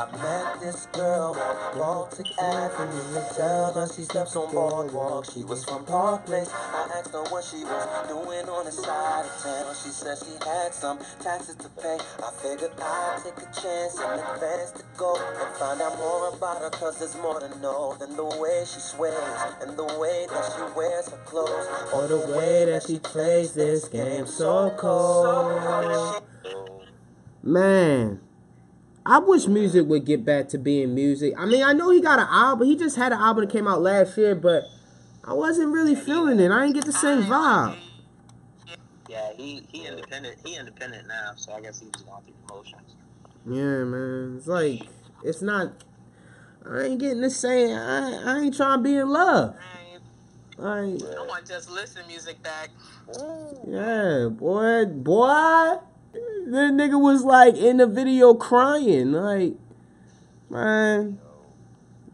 I 0.01 0.07
met 0.17 0.61
this 0.61 0.87
girl 0.93 1.37
on 1.37 1.79
Baltic 1.79 2.27
Avenue 2.41 3.19
and 3.19 3.37
tell 3.37 3.75
her 3.75 3.87
she 3.87 4.05
slept 4.05 4.35
on 4.35 4.51
Boardwalk. 4.51 5.31
She 5.31 5.45
was 5.45 5.63
from 5.67 5.85
Park 5.85 6.25
Place. 6.25 6.49
I 6.51 6.89
asked 6.97 7.13
her 7.13 7.23
what 7.25 7.45
she 7.45 7.63
was 7.65 8.09
doing 8.09 8.49
on 8.49 8.65
the 8.65 8.73
side 8.73 9.27
of 9.27 9.43
town. 9.43 9.75
She 9.75 9.91
said 9.91 10.17
she 10.17 10.33
had 10.43 10.73
some 10.73 10.99
taxes 11.21 11.57
to 11.57 11.69
pay. 11.83 11.99
I 12.25 12.31
figured 12.41 12.73
I'd 12.81 13.21
take 13.25 13.45
a 13.45 13.61
chance 13.61 13.99
and 14.01 14.21
advance 14.21 14.71
to 14.81 14.85
go 14.97 15.17
and 15.17 15.57
find 15.57 15.83
out 15.83 15.99
more 15.99 16.29
about 16.33 16.63
her. 16.63 16.71
Cause 16.71 16.99
there's 16.99 17.17
more 17.17 17.39
to 17.39 17.59
know 17.59 17.95
than 18.01 18.17
the 18.17 18.25
way 18.25 18.65
she 18.65 18.81
sways 18.81 19.13
and 19.61 19.77
the 19.77 19.85
way 20.01 20.27
that 20.31 20.53
she 20.57 20.63
wears 20.79 21.11
her 21.11 21.21
clothes 21.27 21.69
or 21.93 22.09
the 22.09 22.35
way 22.35 22.65
that 22.65 22.85
she 22.87 22.99
plays 23.01 23.53
this 23.53 23.87
game 23.87 24.27
so 24.27 24.71
cold. 24.79 26.25
Man, 27.43 28.21
I 29.05 29.19
wish 29.19 29.47
music 29.47 29.87
would 29.87 30.05
get 30.05 30.25
back 30.25 30.49
to 30.51 30.59
being 30.59 30.95
music. 30.95 31.35
I 31.39 31.47
mean, 31.47 31.63
I 31.63 31.73
know 31.73 31.91
he 31.91 32.01
got 32.01 32.19
an 32.19 32.29
album. 32.31 32.69
He 32.69 32.77
just 32.77 32.97
had 32.97 33.13
an 33.13 33.19
album 33.19 33.47
that 33.47 33.53
came 33.53 33.67
out 33.67 33.81
last 33.81 34.17
year, 34.19 34.35
but 34.35 34.65
I 35.25 35.33
wasn't 35.33 35.73
really 35.73 35.95
feeling 35.95 36.39
it. 36.39 36.51
I 36.51 36.61
didn't 36.61 36.75
get 36.75 36.85
the 36.85 36.93
same 36.93 37.23
vibe. 37.23 37.79
Yeah, 39.09 39.33
he 39.37 39.67
he 39.73 39.87
independent. 39.87 40.37
He 40.45 40.57
independent 40.57 41.09
now, 41.09 41.33
so 41.35 41.53
I 41.53 41.61
guess 41.61 41.81
he 41.81 41.87
was 41.87 42.03
going 42.03 42.23
through 42.23 42.35
promotions. 42.47 42.95
Yeah, 43.47 43.85
man. 43.85 44.37
It's 44.37 44.47
like 44.47 44.83
it's 45.25 45.43
not. 45.43 45.73
I 46.65 46.83
ain't 46.83 47.01
getting 47.01 47.23
the 47.23 47.31
same. 47.31 47.77
I, 47.77 48.23
I 48.25 48.39
ain't 48.41 48.57
trying 48.57 48.79
to 48.79 48.83
be 48.83 48.97
in 48.97 49.09
love. 49.09 49.57
I, 50.59 50.65
I 50.65 51.27
want 51.27 51.47
just 51.47 51.71
listen 51.71 52.07
music 52.07 52.43
back. 52.43 52.69
yeah, 53.67 54.29
boy, 54.31 54.85
boy. 54.85 55.79
That 56.47 56.73
nigga 56.73 57.01
was 57.01 57.25
like 57.25 57.57
in 57.57 57.79
the 57.79 57.87
video 57.87 58.35
crying. 58.35 59.13
Like, 59.13 59.55
man, 60.49 61.19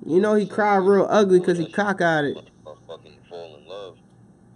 you 0.04 0.20
know 0.20 0.34
he 0.34 0.46
cried 0.46 0.78
real 0.78 1.06
ugly 1.08 1.40
because 1.40 1.58
he 1.58 1.66
cockeyed 1.66 2.36
it. 2.36 2.50
Fucking 2.86 3.18
fall 3.28 3.56
in 3.56 3.68
love. 3.68 3.98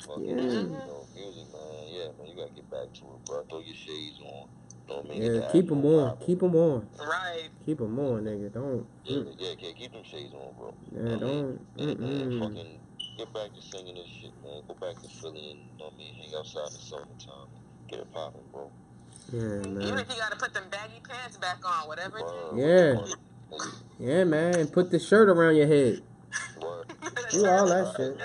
Fucking, 0.07 0.29
Yeah. 0.29 0.37
you 0.37 0.71
music, 1.17 1.53
man. 1.53 1.89
Yeah, 1.89 2.09
man, 2.19 2.29
you 2.29 2.37
gotta 2.37 2.53
get 2.55 2.71
back 2.71 2.93
to 2.95 3.05
it, 3.05 3.25
bro. 3.27 3.43
Throw 3.49 3.61
your 3.61 3.75
shades 3.75 4.21
on. 4.25 4.49
Don't 4.89 5.09
make 5.09 5.19
Yeah, 5.23 5.49
keep 5.53 5.69
them 5.69 5.85
on. 5.85 6.17
Keep 6.19 6.41
them 6.41 6.57
on. 6.57 6.89
Right. 6.99 7.49
Keep 7.67 7.79
them 7.79 7.99
on, 7.99 8.25
nigga. 8.25 8.53
Don't. 8.53 8.87
Yeah, 9.05 9.17
mm, 9.19 9.35
yeah, 9.39 9.55
yeah, 9.59 9.73
keep 9.79 9.93
them 9.93 10.05
shades 10.05 10.35
on, 10.35 10.55
bro. 10.59 10.75
Yeah, 10.93 11.17
don't. 11.17 11.67
Yeah, 11.77 11.87
man, 11.87 11.97
Mm-mm. 11.99 12.41
fucking 12.41 12.81
get 13.19 13.33
back 13.35 13.55
to 13.55 13.63
singing 13.63 13.95
this 13.95 14.07
shit, 14.09 14.33
man. 14.43 14.63
Go 14.69 14.75
back 14.75 15.01
to 15.03 15.09
Philly 15.09 15.51
and, 15.51 15.61
you 15.61 15.79
know 15.79 15.87
what 15.87 15.95
I 15.95 15.99
mean, 15.99 16.15
hang 16.15 16.35
outside 16.39 16.69
in 16.69 16.75
the 16.75 16.81
summertime. 16.81 17.49
Get 17.89 18.01
it 18.01 18.13
popping, 18.13 18.43
bro. 18.53 18.71
Yeah, 19.33 19.63
Even 19.65 19.75
man. 19.75 19.97
if 19.97 20.11
you 20.11 20.17
gotta 20.19 20.37
put 20.37 20.55
them 20.55 20.67
baggy 20.71 21.01
pants 21.09 21.39
back 21.39 21.61
on, 21.65 21.89
whatever 21.89 22.21
it 22.21 22.27
Yeah. 22.57 22.97
Yeah, 23.99 24.25
man. 24.25 24.69
Put 24.69 24.91
the 24.91 24.99
shirt 25.01 25.29
around 25.29 25.57
your 25.57 25.67
head. 25.69 26.03
word. 26.61 26.87
Do 27.31 27.47
all 27.47 27.69
that 27.69 27.95
shit. 27.97 28.19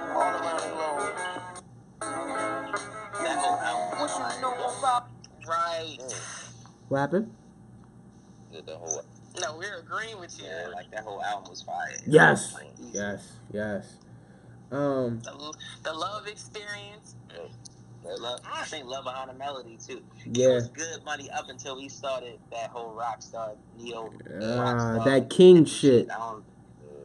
and 0.00 0.10
all 0.10 0.34
around 0.34 0.62
the 0.62 0.74
globe. 0.74 1.14
That 3.12 3.38
whole 3.38 3.58
album 3.60 3.98
What 3.98 4.00
was 4.00 4.18
you 4.18 4.24
fire. 4.24 4.42
know 4.42 4.78
about 4.78 5.08
Right. 5.48 5.98
What 6.88 6.98
happened? 7.00 7.30
Yeah, 8.52 8.60
the 8.66 8.76
whole 8.76 9.02
No, 10.12 10.18
with 10.18 10.38
you. 10.38 10.46
Yeah, 10.46 10.68
like 10.72 10.90
that 10.90 11.04
whole 11.04 11.22
album 11.22 11.50
was 11.50 11.62
fire. 11.62 11.92
Yes. 12.06 12.54
Like, 12.54 12.70
Yes. 12.92 13.32
Yes. 13.52 13.96
Um. 14.70 15.20
The, 15.20 15.52
the 15.84 15.92
love 15.92 16.26
experience. 16.26 17.16
that 18.04 18.20
Love, 18.20 18.40
I 18.50 18.64
think 18.64 18.86
Love 18.86 19.04
Behind 19.04 19.30
the 19.30 19.34
Melody 19.34 19.76
too. 19.84 20.02
It 20.24 20.36
Yeah. 20.36 20.54
was 20.54 20.68
good 20.68 21.04
money 21.04 21.28
up 21.30 21.48
until 21.48 21.78
he 21.78 21.88
started 21.88 22.38
that 22.50 22.70
whole 22.70 22.92
rock 22.94 23.20
star 23.22 23.52
neo. 23.76 24.12
Ah, 24.42 24.60
rock 24.60 24.80
star 24.80 25.04
that 25.04 25.30
King 25.30 25.64
shit. 25.64 26.10
I 26.10 26.16
don't, 26.18 26.44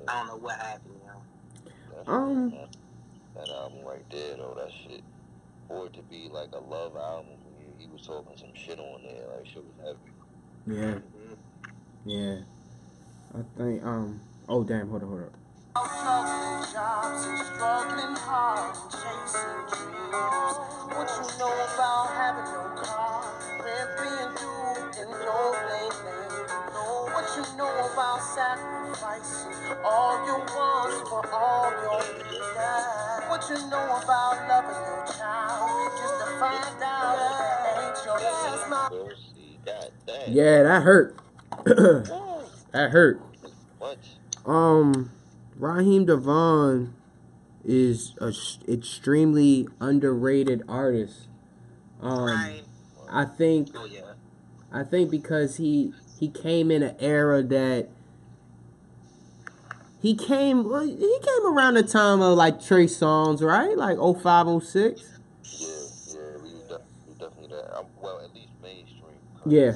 I 0.07 0.19
don't 0.19 0.27
know 0.27 0.37
what 0.37 0.57
happened. 0.59 0.95
You 1.01 1.07
know? 2.05 2.13
Um. 2.13 2.49
that, 2.51 2.75
that 3.35 3.49
album 3.49 3.83
right 3.85 4.09
there, 4.09 4.37
though, 4.37 4.53
that 4.57 4.71
shit. 4.71 5.01
For 5.67 5.87
it 5.87 5.93
to 5.93 6.01
be 6.03 6.29
like 6.31 6.49
a 6.53 6.59
love 6.59 6.95
album, 6.95 7.25
he, 7.77 7.85
he 7.85 7.91
was 7.91 8.05
talking 8.05 8.37
some 8.37 8.53
shit 8.53 8.79
on 8.79 9.01
there. 9.03 9.25
Like, 9.35 9.47
shit 9.47 9.63
was 9.65 9.97
heavy. 10.67 10.79
Yeah. 10.79 10.99
Yeah. 12.05 12.35
I 13.35 13.43
think. 13.57 13.83
Um. 13.83 14.21
Oh 14.47 14.63
damn. 14.63 14.87
Hold 14.89 15.03
on. 15.03 15.09
Hold 15.09 15.21
on. 15.21 15.29
jobs 16.71 17.25
and 17.27 17.39
struggling 17.51 18.15
hard 18.15 18.71
and 18.71 18.91
chasing 18.95 19.59
dreams. 19.75 20.55
What 20.95 21.11
you 21.11 21.27
know 21.35 21.51
about 21.51 22.15
having 22.15 22.47
no 22.55 22.63
car, 22.79 23.27
rent 23.59 23.91
being 23.99 24.31
due 24.39 25.03
and 25.03 25.11
no 25.19 25.51
late 25.67 25.99
late. 26.07 26.47
What 27.11 27.27
you 27.35 27.43
know 27.57 27.71
about 27.91 28.23
sacrificing 28.23 29.51
all 29.83 30.15
your 30.25 30.39
wants 30.55 31.09
for 31.09 31.27
all 31.35 31.71
your 31.83 31.99
needs. 32.23 33.27
What 33.27 33.43
you 33.51 33.59
know 33.67 33.99
about 33.99 34.47
loving 34.47 34.79
your 34.79 35.03
child 35.11 35.91
just 35.99 36.15
to 36.23 36.39
find 36.39 36.83
out 36.83 37.19
it 37.19 37.83
ain't 37.83 37.99
yours. 38.05 38.69
My 38.69 38.87
We'll 38.91 39.09
see. 39.35 39.59
God 39.65 39.91
damn. 40.07 40.31
Yeah, 40.33 40.63
that 40.63 40.83
hurt. 40.83 41.19
that 42.75 42.91
hurt. 42.91 43.21
What? 43.79 43.97
Um, 44.45 45.11
Raheem 45.57 46.05
DeVaughn 46.05 46.93
is 47.63 48.13
a 48.21 48.27
s- 48.27 48.59
extremely 48.67 49.67
underrated 49.79 50.61
artist. 50.67 51.27
Um, 52.01 52.25
right. 52.25 52.61
I 53.09 53.25
think 53.25 53.69
Oh 53.75 53.85
yeah. 53.85 54.01
I 54.71 54.83
think 54.83 55.09
because 55.09 55.57
he 55.57 55.93
he 56.19 56.27
came 56.27 56.69
in 56.69 56.83
an 56.83 56.95
era 56.99 57.41
that 57.43 57.89
he 60.01 60.13
came 60.15 60.69
well, 60.69 60.85
he 60.85 61.19
came 61.23 61.45
around 61.47 61.75
the 61.75 61.83
time 61.83 62.21
of 62.21 62.37
like 62.37 62.61
Trey 62.63 62.85
Songz, 62.85 63.41
right? 63.41 63.75
Like 63.77 63.97
05, 63.97 64.63
06. 64.63 65.01
Yeah, 65.43 65.67
yeah, 65.67 66.37
we 66.43 66.53
was, 66.53 66.63
def- 66.67 67.19
definitely 67.19 67.55
that. 67.55 67.85
Well, 68.01 68.21
at 68.23 68.33
least 68.35 68.51
mainstream. 68.61 69.15
Yeah. 69.45 69.73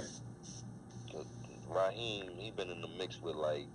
Cause 1.12 1.26
Raheem, 1.68 2.32
he 2.38 2.52
been 2.52 2.70
in 2.70 2.82
the 2.82 2.88
mix 2.98 3.19
with 3.30 3.38
like 3.38 3.68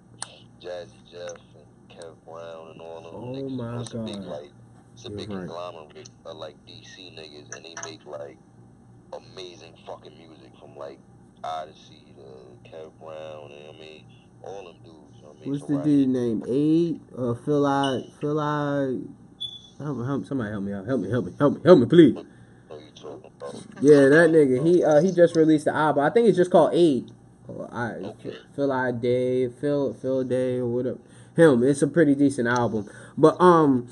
Jazzy 0.62 1.00
Jeff 1.10 1.38
and 1.56 1.90
Kev 1.98 2.16
Brown 2.26 2.72
and 2.72 2.80
all 2.80 2.98
of 2.98 3.12
them. 3.14 3.14
Oh 3.14 3.34
niggas. 3.34 3.56
my 3.56 3.78
was 3.78 3.94
a 3.94 3.98
big 3.98 4.22
God. 4.22 4.26
like 4.26 4.52
It's 4.94 5.06
a 5.06 5.10
You're 5.10 5.18
big 5.18 5.30
right. 5.30 5.48
conglomerate 5.48 6.10
of 6.26 6.36
like 6.36 6.56
DC 6.66 7.14
niggas, 7.14 7.56
and 7.56 7.64
they 7.64 7.76
make 7.84 8.04
like 8.06 8.38
amazing 9.12 9.74
fucking 9.86 10.16
music 10.18 10.52
from 10.60 10.76
like 10.76 10.98
Odyssey 11.44 12.14
to 12.16 12.70
Kev 12.70 12.92
Brown, 13.00 13.52
and 13.52 13.76
I 13.76 13.80
mean 13.80 14.04
all 14.42 14.64
them 14.64 14.76
dudes. 14.84 15.16
You 15.16 15.22
know 15.22 15.28
what 15.30 15.36
I 15.38 15.40
mean? 15.40 15.50
What's 15.50 15.66
the 15.66 15.78
dude 15.78 16.08
name? 16.08 16.44
Aid? 16.48 17.00
Uh, 17.16 17.34
Phil 17.34 17.66
Ade. 17.68 18.12
Phil 18.20 18.40
Ade. 18.40 19.08
Help, 19.78 20.06
help, 20.06 20.26
somebody 20.26 20.50
help 20.50 20.64
me 20.64 20.72
out. 20.72 20.86
Help 20.86 21.00
me, 21.00 21.10
help 21.10 21.26
me, 21.26 21.32
help 21.38 21.54
me, 21.54 21.60
help 21.64 21.78
me, 21.80 21.86
please. 21.86 22.14
know 22.14 22.78
you 22.78 22.90
talking 22.94 23.30
about. 23.38 23.54
Yeah, 23.80 24.08
that 24.08 24.30
nigga. 24.30 24.64
He 24.66 24.84
uh 24.84 25.00
he 25.02 25.12
just 25.12 25.36
released 25.36 25.66
the 25.66 25.74
album. 25.74 26.04
I 26.04 26.10
think 26.10 26.28
it's 26.28 26.36
just 26.38 26.50
called 26.50 26.74
Aid. 26.74 27.10
Or 27.48 27.68
I 27.72 27.92
Okay. 27.94 28.36
Phil 28.54 28.72
I 28.72 28.90
Day, 28.92 29.48
Phil 29.48 29.94
Phil 29.94 30.24
Day 30.24 30.58
or 30.58 30.66
whatever. 30.66 30.98
Him. 31.36 31.62
It's 31.64 31.82
a 31.82 31.88
pretty 31.88 32.14
decent 32.14 32.46
album. 32.46 32.88
But 33.18 33.40
um, 33.40 33.88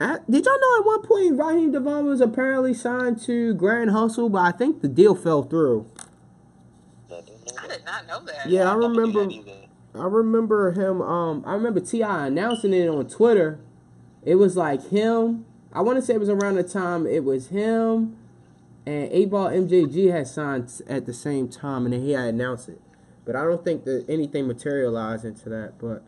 I, 0.00 0.18
did 0.28 0.44
y'all 0.44 0.60
know 0.60 0.80
at 0.80 0.86
one 0.86 1.02
point 1.02 1.38
Raheem 1.38 1.70
DeVaughn 1.72 2.04
was 2.04 2.20
apparently 2.20 2.74
signed 2.74 3.20
to 3.22 3.54
Grand 3.54 3.90
Hustle, 3.90 4.28
but 4.28 4.40
I 4.40 4.50
think 4.50 4.82
the 4.82 4.88
deal 4.88 5.14
fell 5.14 5.44
through. 5.44 5.86
I 7.10 7.66
did 7.68 7.84
not 7.84 8.06
know 8.08 8.24
that. 8.24 8.48
Yeah, 8.48 8.70
I 8.70 8.74
don't 8.74 8.96
remember. 8.96 9.28
I 9.94 10.04
remember 10.04 10.72
him. 10.72 11.00
Um, 11.00 11.44
I 11.46 11.54
remember 11.54 11.80
Ti 11.80 12.02
announcing 12.02 12.72
it 12.72 12.88
on 12.88 13.08
Twitter. 13.08 13.60
It 14.24 14.34
was 14.36 14.56
like 14.56 14.90
him. 14.90 15.46
I 15.72 15.82
want 15.82 15.96
to 15.98 16.02
say 16.02 16.14
it 16.14 16.20
was 16.20 16.28
around 16.28 16.56
the 16.56 16.64
time 16.64 17.06
it 17.06 17.22
was 17.22 17.48
him 17.48 18.16
and 18.86 19.08
Eight 19.12 19.30
Ball 19.30 19.50
MJG 19.50 20.10
had 20.10 20.26
signed 20.26 20.82
at 20.88 21.06
the 21.06 21.12
same 21.12 21.48
time, 21.48 21.84
and 21.84 21.92
then 21.92 22.02
he 22.02 22.12
had 22.12 22.34
announced 22.34 22.68
it. 22.68 22.80
But 23.24 23.36
I 23.36 23.44
don't 23.44 23.64
think 23.64 23.84
that 23.84 24.06
anything 24.08 24.46
materialized 24.46 25.24
into 25.24 25.48
that. 25.50 25.74
But 25.78 26.02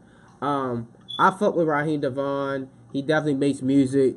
um, 0.44 0.88
I 1.18 1.30
fuck 1.30 1.54
with 1.54 1.68
Raheem 1.68 2.00
DeVaughn. 2.00 2.68
He 2.92 3.02
definitely 3.02 3.34
makes 3.34 3.62
music 3.62 4.16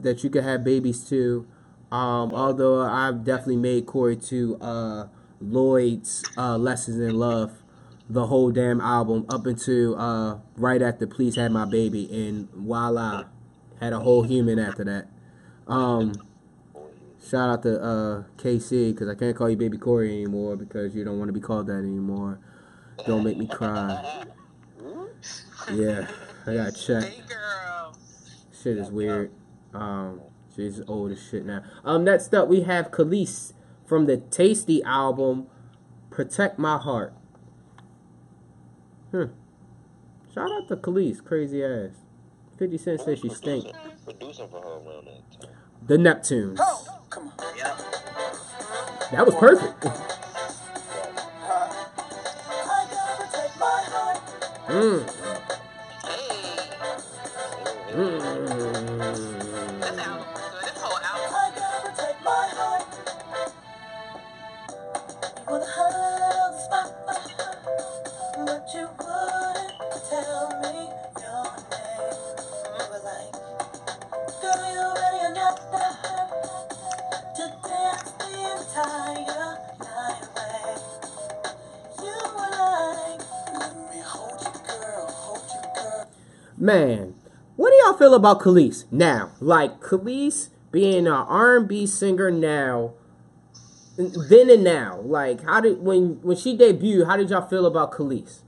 that 0.00 0.22
you 0.22 0.30
could 0.30 0.44
have 0.44 0.64
babies 0.64 1.08
to. 1.08 1.46
Um, 1.90 2.32
although 2.32 2.82
I've 2.82 3.24
definitely 3.24 3.56
made 3.56 3.86
Corey 3.86 4.16
to 4.16 4.58
uh, 4.60 5.06
Lloyd's 5.40 6.22
uh, 6.36 6.58
Lessons 6.58 7.00
in 7.00 7.18
Love, 7.18 7.62
the 8.08 8.26
whole 8.26 8.50
damn 8.50 8.80
album 8.80 9.26
up 9.28 9.46
into 9.46 9.96
uh, 9.96 10.38
right 10.56 10.82
after 10.82 11.06
Please 11.06 11.36
Had 11.36 11.52
My 11.52 11.64
Baby, 11.64 12.08
and 12.12 12.50
voila, 12.52 13.24
had 13.80 13.92
a 13.92 14.00
whole 14.00 14.22
human 14.22 14.58
after 14.58 14.84
that. 14.84 15.08
Um, 15.66 16.12
shout 17.26 17.50
out 17.50 17.62
to 17.62 17.82
uh, 17.82 18.22
KC 18.36 18.92
because 18.92 19.08
I 19.08 19.14
can't 19.14 19.36
call 19.36 19.50
you 19.50 19.56
Baby 19.56 19.78
Corey 19.78 20.12
anymore 20.12 20.56
because 20.56 20.94
you 20.94 21.04
don't 21.04 21.18
want 21.18 21.28
to 21.28 21.32
be 21.32 21.40
called 21.40 21.66
that 21.66 21.78
anymore. 21.78 22.40
Don't 23.06 23.24
make 23.24 23.36
me 23.36 23.46
cry. 23.46 24.24
Yeah, 25.72 26.08
I 26.46 26.54
got 26.54 26.74
checked. 26.74 27.06
Hey, 27.06 27.22
girl. 27.28 27.96
Shit 28.62 28.78
is 28.78 28.90
weird. 28.90 29.30
Um, 29.74 30.20
she's 30.54 30.80
old 30.88 31.12
as 31.12 31.22
shit 31.22 31.44
now. 31.44 31.62
Um, 31.84 32.04
next 32.04 32.34
up 32.34 32.48
we 32.48 32.62
have 32.62 32.90
Kelis 32.90 33.52
from 33.86 34.06
the 34.06 34.16
Tasty 34.16 34.82
album, 34.82 35.46
"Protect 36.10 36.58
My 36.58 36.78
Heart." 36.78 37.14
Hmm. 39.10 39.24
Shout 40.32 40.50
out 40.50 40.68
to 40.68 40.76
Kelis, 40.76 41.24
crazy 41.24 41.62
ass. 41.64 41.92
Fifty 42.58 42.78
Cent 42.78 43.00
says 43.00 43.20
she 43.20 43.28
stink. 43.28 43.64
Producing, 43.64 43.98
producing 44.04 44.48
for 44.48 44.60
her 44.60 44.68
around 44.68 45.06
that 45.06 45.40
time. 45.40 45.54
The 45.86 45.96
Neptunes. 45.96 46.58
Oh, 46.60 46.98
come 47.08 47.32
on. 47.38 47.56
Yep. 47.56 47.78
That 49.12 49.24
was 49.26 49.34
perfect. 49.36 49.84
I 49.86 49.90
gotta 52.90 53.24
protect 53.24 53.58
my 53.58 53.82
heart. 53.86 54.20
Mm. 54.68 55.17
Man, 86.68 87.14
what 87.56 87.70
do 87.70 87.76
y'all 87.82 87.96
feel 87.98 88.14
about 88.14 88.40
Kelis 88.40 88.84
now? 88.92 89.32
Like 89.40 89.80
Kelis 89.80 90.50
being 90.70 91.06
an 91.06 91.12
R&B 91.14 91.86
singer 91.86 92.30
now, 92.30 92.92
then 93.96 94.50
and 94.50 94.64
now. 94.64 95.00
Like, 95.00 95.44
how 95.44 95.60
did 95.62 95.80
when 95.80 96.20
when 96.22 96.36
she 96.36 96.56
debuted? 96.56 97.06
How 97.06 97.16
did 97.16 97.30
y'all 97.30 97.48
feel 97.48 97.66
about 97.66 97.92
Kelis? 97.92 98.40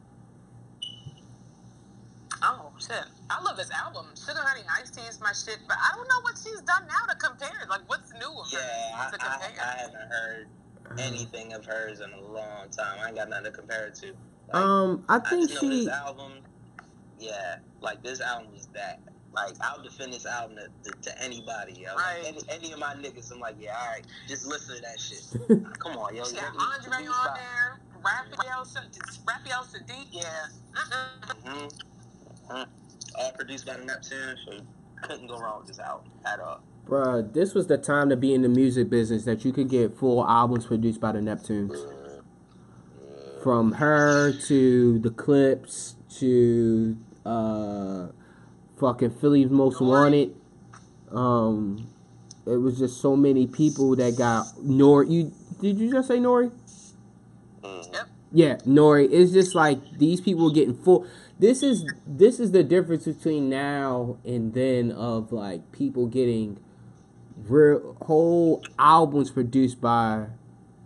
Oh 2.42 2.72
shit! 2.78 3.04
I 3.30 3.42
love 3.42 3.56
this 3.56 3.70
album. 3.72 4.06
Sugar 4.16 4.40
Honey 4.42 4.62
Ice 4.80 4.90
Tea 4.90 5.02
is 5.08 5.20
my 5.20 5.32
shit, 5.32 5.58
but 5.68 5.78
I 5.80 5.96
don't 5.96 6.08
know 6.08 6.20
what 6.22 6.36
she's 6.36 6.60
done 6.62 6.86
now 6.88 7.12
to 7.12 7.16
compare. 7.18 7.66
Like, 7.68 7.82
what's 7.88 8.12
new 8.14 8.28
of 8.40 8.52
her 8.52 8.58
Yeah, 8.58 8.92
I, 8.96 9.10
to 9.10 9.16
I, 9.20 9.38
compare? 9.38 9.64
I 9.64 9.80
haven't 9.80 10.10
heard 10.10 10.46
anything 10.98 11.52
of 11.54 11.64
hers 11.64 12.00
in 12.00 12.12
a 12.12 12.20
long 12.20 12.68
time. 12.70 12.98
I 13.02 13.08
ain't 13.08 13.16
got 13.16 13.28
nothing 13.30 13.46
to 13.46 13.50
compare 13.52 13.86
it 13.88 13.94
to. 13.96 14.14
Like, 14.52 14.56
Um, 14.56 15.04
I 15.08 15.16
I 15.16 15.20
think 15.20 15.48
just 15.48 15.54
know 15.54 15.70
she. 15.70 15.84
this 15.84 15.88
album. 15.88 16.32
Yeah, 17.20 17.56
like 17.80 18.02
this 18.02 18.20
album 18.20 18.52
was 18.52 18.66
that. 18.74 19.00
Like 19.32 19.54
I'll 19.60 19.80
defend 19.82 20.12
this 20.12 20.26
album 20.26 20.56
to, 20.56 20.90
to, 20.90 21.00
to 21.02 21.22
anybody. 21.22 21.74
Yo. 21.74 21.94
Like, 21.94 22.24
any, 22.26 22.40
any 22.48 22.72
of 22.72 22.80
my 22.80 22.94
niggas, 22.94 23.30
I'm 23.32 23.38
like, 23.38 23.54
yeah, 23.60 23.76
all 23.80 23.86
right, 23.92 24.04
just 24.26 24.44
listen 24.46 24.76
to 24.76 24.82
that 24.82 24.98
shit. 24.98 25.22
Come 25.78 25.96
on, 25.98 26.16
yo. 26.16 26.24
She 26.24 26.34
got 26.34 26.46
Andre 26.58 27.06
on 27.06 27.12
by- 27.12 27.34
there. 27.38 27.80
Raphael, 28.02 28.64
Sa- 28.64 28.80
Raphael 29.28 29.64
Saadiq. 29.64 30.06
Yeah. 30.10 30.46
Uh-uh. 30.74 31.34
Mhm. 31.48 31.70
Mhm. 32.48 32.66
All 33.16 33.32
produced 33.32 33.66
by 33.66 33.76
the 33.76 33.84
Neptune, 33.84 34.36
so 34.46 34.58
couldn't 35.02 35.26
go 35.28 35.38
wrong 35.38 35.58
with 35.60 35.68
this 35.68 35.78
album 35.78 36.10
at 36.24 36.40
all. 36.40 36.62
Bruh, 36.86 37.32
this 37.32 37.54
was 37.54 37.66
the 37.68 37.76
time 37.78 38.08
to 38.08 38.16
be 38.16 38.34
in 38.34 38.42
the 38.42 38.48
music 38.48 38.88
business 38.90 39.24
that 39.26 39.44
you 39.44 39.52
could 39.52 39.68
get 39.68 39.96
full 39.96 40.26
albums 40.26 40.66
produced 40.66 41.00
by 41.00 41.12
the 41.12 41.20
Neptunes. 41.20 41.76
From 43.42 43.72
her 43.72 44.32
to 44.32 44.98
the 44.98 45.10
Clipse 45.10 45.96
to 46.18 46.96
uh 47.30 48.08
fucking 48.78 49.10
Philly's 49.10 49.50
Most 49.50 49.80
Wanted. 49.80 50.34
Um 51.12 51.88
it 52.46 52.56
was 52.56 52.78
just 52.78 53.00
so 53.00 53.16
many 53.16 53.46
people 53.46 53.96
that 53.96 54.16
got 54.16 54.46
Nori 54.64 55.10
you 55.10 55.32
did 55.60 55.78
you 55.78 55.90
just 55.92 56.08
say 56.08 56.18
Nori? 56.18 56.50
Mhm. 57.62 57.92
Yep. 57.92 58.08
Yeah, 58.32 58.56
Nori. 58.66 59.08
It's 59.10 59.32
just 59.32 59.54
like 59.54 59.78
these 59.98 60.20
people 60.20 60.44
were 60.44 60.52
getting 60.52 60.74
full. 60.74 61.06
This 61.38 61.62
is 61.62 61.84
this 62.06 62.38
is 62.40 62.52
the 62.52 62.62
difference 62.62 63.04
between 63.04 63.48
now 63.48 64.16
and 64.24 64.52
then 64.54 64.92
of 64.92 65.32
like 65.32 65.72
people 65.72 66.06
getting 66.06 66.58
real 67.48 67.96
whole 68.02 68.62
albums 68.78 69.30
produced 69.30 69.80
by 69.80 70.26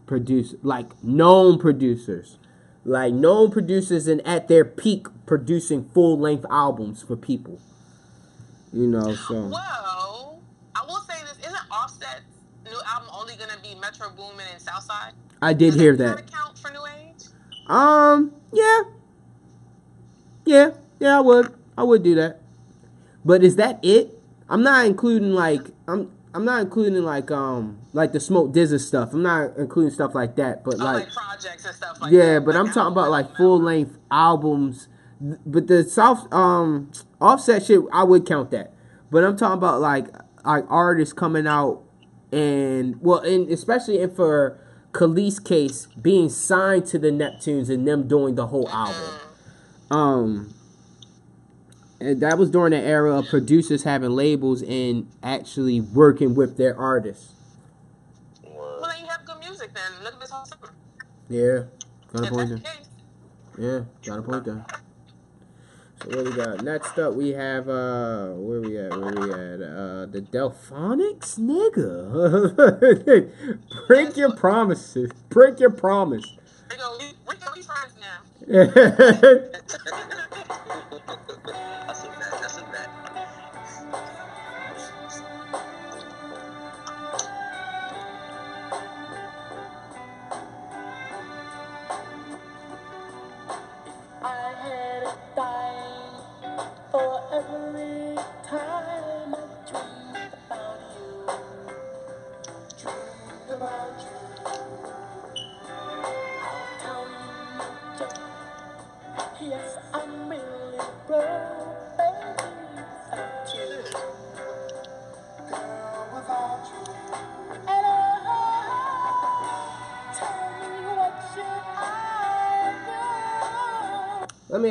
produce 0.07 0.55
like 0.63 0.87
known 1.05 1.59
producers, 1.59 2.39
like 2.85 3.15
known 3.15 3.51
producers 3.51 4.07
and 4.07 4.27
at 4.27 4.49
their 4.49 4.65
peak 4.65 5.07
producing 5.27 5.85
full 5.91 6.19
length 6.19 6.45
albums 6.51 7.03
for 7.03 7.17
people. 7.17 7.59
You 8.73 8.87
know, 8.87 9.15
so 9.15 9.47
Well, 9.49 10.41
I 10.75 10.85
will 10.87 11.01
say 11.01 11.15
this: 11.23 11.39
isn't 11.47 11.71
Offset's 11.71 12.23
new 12.65 12.79
album 12.87 13.09
only 13.13 13.37
gonna 13.37 13.53
be 13.63 13.75
Metro 13.81 14.11
Boomin 14.11 14.47
and 14.53 14.61
Southside? 14.61 15.13
I 15.41 15.53
did 15.53 15.73
Does 15.73 15.81
hear 15.81 15.97
kinda 15.97 16.17
that. 16.17 16.31
count 16.31 16.59
for 16.59 16.71
New 16.71 16.85
Age? 16.87 17.25
Um, 17.69 18.33
yeah. 18.53 18.83
Yeah, 20.45 20.71
yeah, 20.99 21.19
I 21.19 21.21
would. 21.21 21.55
I 21.79 21.83
would 21.85 22.03
do 22.03 22.15
that. 22.17 22.41
But 23.25 23.43
is 23.43 23.57
that 23.57 23.79
it? 23.83 24.19
I'm 24.49 24.63
not 24.63 24.85
including 24.87 25.33
like 25.33 25.63
I'm 25.89 26.11
I'm 26.35 26.45
not 26.45 26.63
including 26.63 27.03
like 27.05 27.31
um 27.31 27.79
like 27.93 28.13
the 28.13 28.21
Smoke 28.21 28.53
DZA 28.53 28.81
stuff. 28.81 29.13
I'm 29.15 29.23
not 29.23 29.57
including 29.57 29.93
stuff 29.93 30.15
like 30.15 30.35
that. 30.37 30.65
But 30.65 30.75
Oh, 30.75 30.85
like 30.85 31.05
like 31.07 31.13
projects 31.13 31.65
and 31.65 31.75
stuff 31.75 32.01
like 32.01 32.13
yeah, 32.13 32.35
that. 32.35 32.45
but 32.45 32.57
I'm 32.57 32.67
talking 32.73 32.93
about 32.93 33.11
like 33.11 33.37
full 33.37 33.61
length 33.61 33.97
albums. 34.11 34.89
But 35.21 35.69
the 35.69 35.85
South 35.85 36.31
um 36.33 36.91
offset 37.21 37.65
shit, 37.65 37.81
I 37.93 38.03
would 38.03 38.27
count 38.27 38.51
that. 38.51 38.75
But 39.11 39.23
I'm 39.25 39.37
talking 39.37 39.59
about 39.59 39.81
like 39.81 40.09
like 40.45 40.65
artists 40.69 41.13
coming 41.13 41.47
out 41.47 41.83
and 42.33 43.01
well, 43.01 43.21
and 43.21 43.49
especially 43.49 44.01
in 44.01 44.13
for 44.13 44.59
Kelis 44.93 45.43
case 45.43 45.87
being 46.01 46.29
signed 46.29 46.87
to 46.87 46.99
the 46.99 47.11
Neptunes 47.11 47.71
and 47.71 47.87
them 47.87 48.09
doing 48.09 48.35
the 48.35 48.49
whole 48.49 48.69
album. 48.71 49.21
Um, 49.91 50.54
and 50.54 50.54
that 52.05 52.37
was 52.39 52.51
during 52.51 52.73
the 52.73 52.79
era 52.79 53.19
of 53.19 53.29
producers 53.29 53.85
having 53.85 54.11
labels 54.11 54.63
and 54.63 55.09
actually 55.23 55.81
working 55.81 56.35
with 56.35 56.57
their 56.57 56.77
artists. 56.77 57.33
Well, 58.43 58.81
then 58.83 59.01
you 59.01 59.07
have 59.07 59.25
good 59.25 59.39
music. 59.39 59.73
Then 59.75 59.93
look 60.03 60.15
at 60.15 60.21
this 60.21 60.31
whole 60.31 60.45
summer. 60.45 60.73
Yeah, 61.29 61.65
got 62.13 62.29
a 62.29 62.31
point 62.31 62.63
there. 62.63 62.63
Yeah, 63.59 63.85
got 64.05 64.19
a 64.19 64.23
point 64.23 64.45
there. 64.45 64.67
So 66.03 66.09
what 66.17 66.25
we 66.27 66.33
got? 66.33 66.63
Next 66.63 66.99
up, 66.99 67.15
we 67.15 67.31
have 67.31 67.69
uh, 67.69 68.33
where 68.33 68.61
we 68.61 68.77
at? 68.77 68.91
Where 68.91 69.13
we 69.15 69.33
at? 69.33 69.63
Uh, 69.63 70.07
the 70.07 70.21
Delphonics, 70.21 71.39
nigga. 71.39 73.31
Break 73.87 74.17
your 74.17 74.33
promises. 74.37 75.11
Break 75.31 75.61
your 75.61 75.71
promise. 75.71 76.25
Rico, 76.71 76.99
we, 76.99 77.07
Rico, 77.27 77.53
we 77.55 77.63
friends 77.63 77.95
now. 78.01 78.21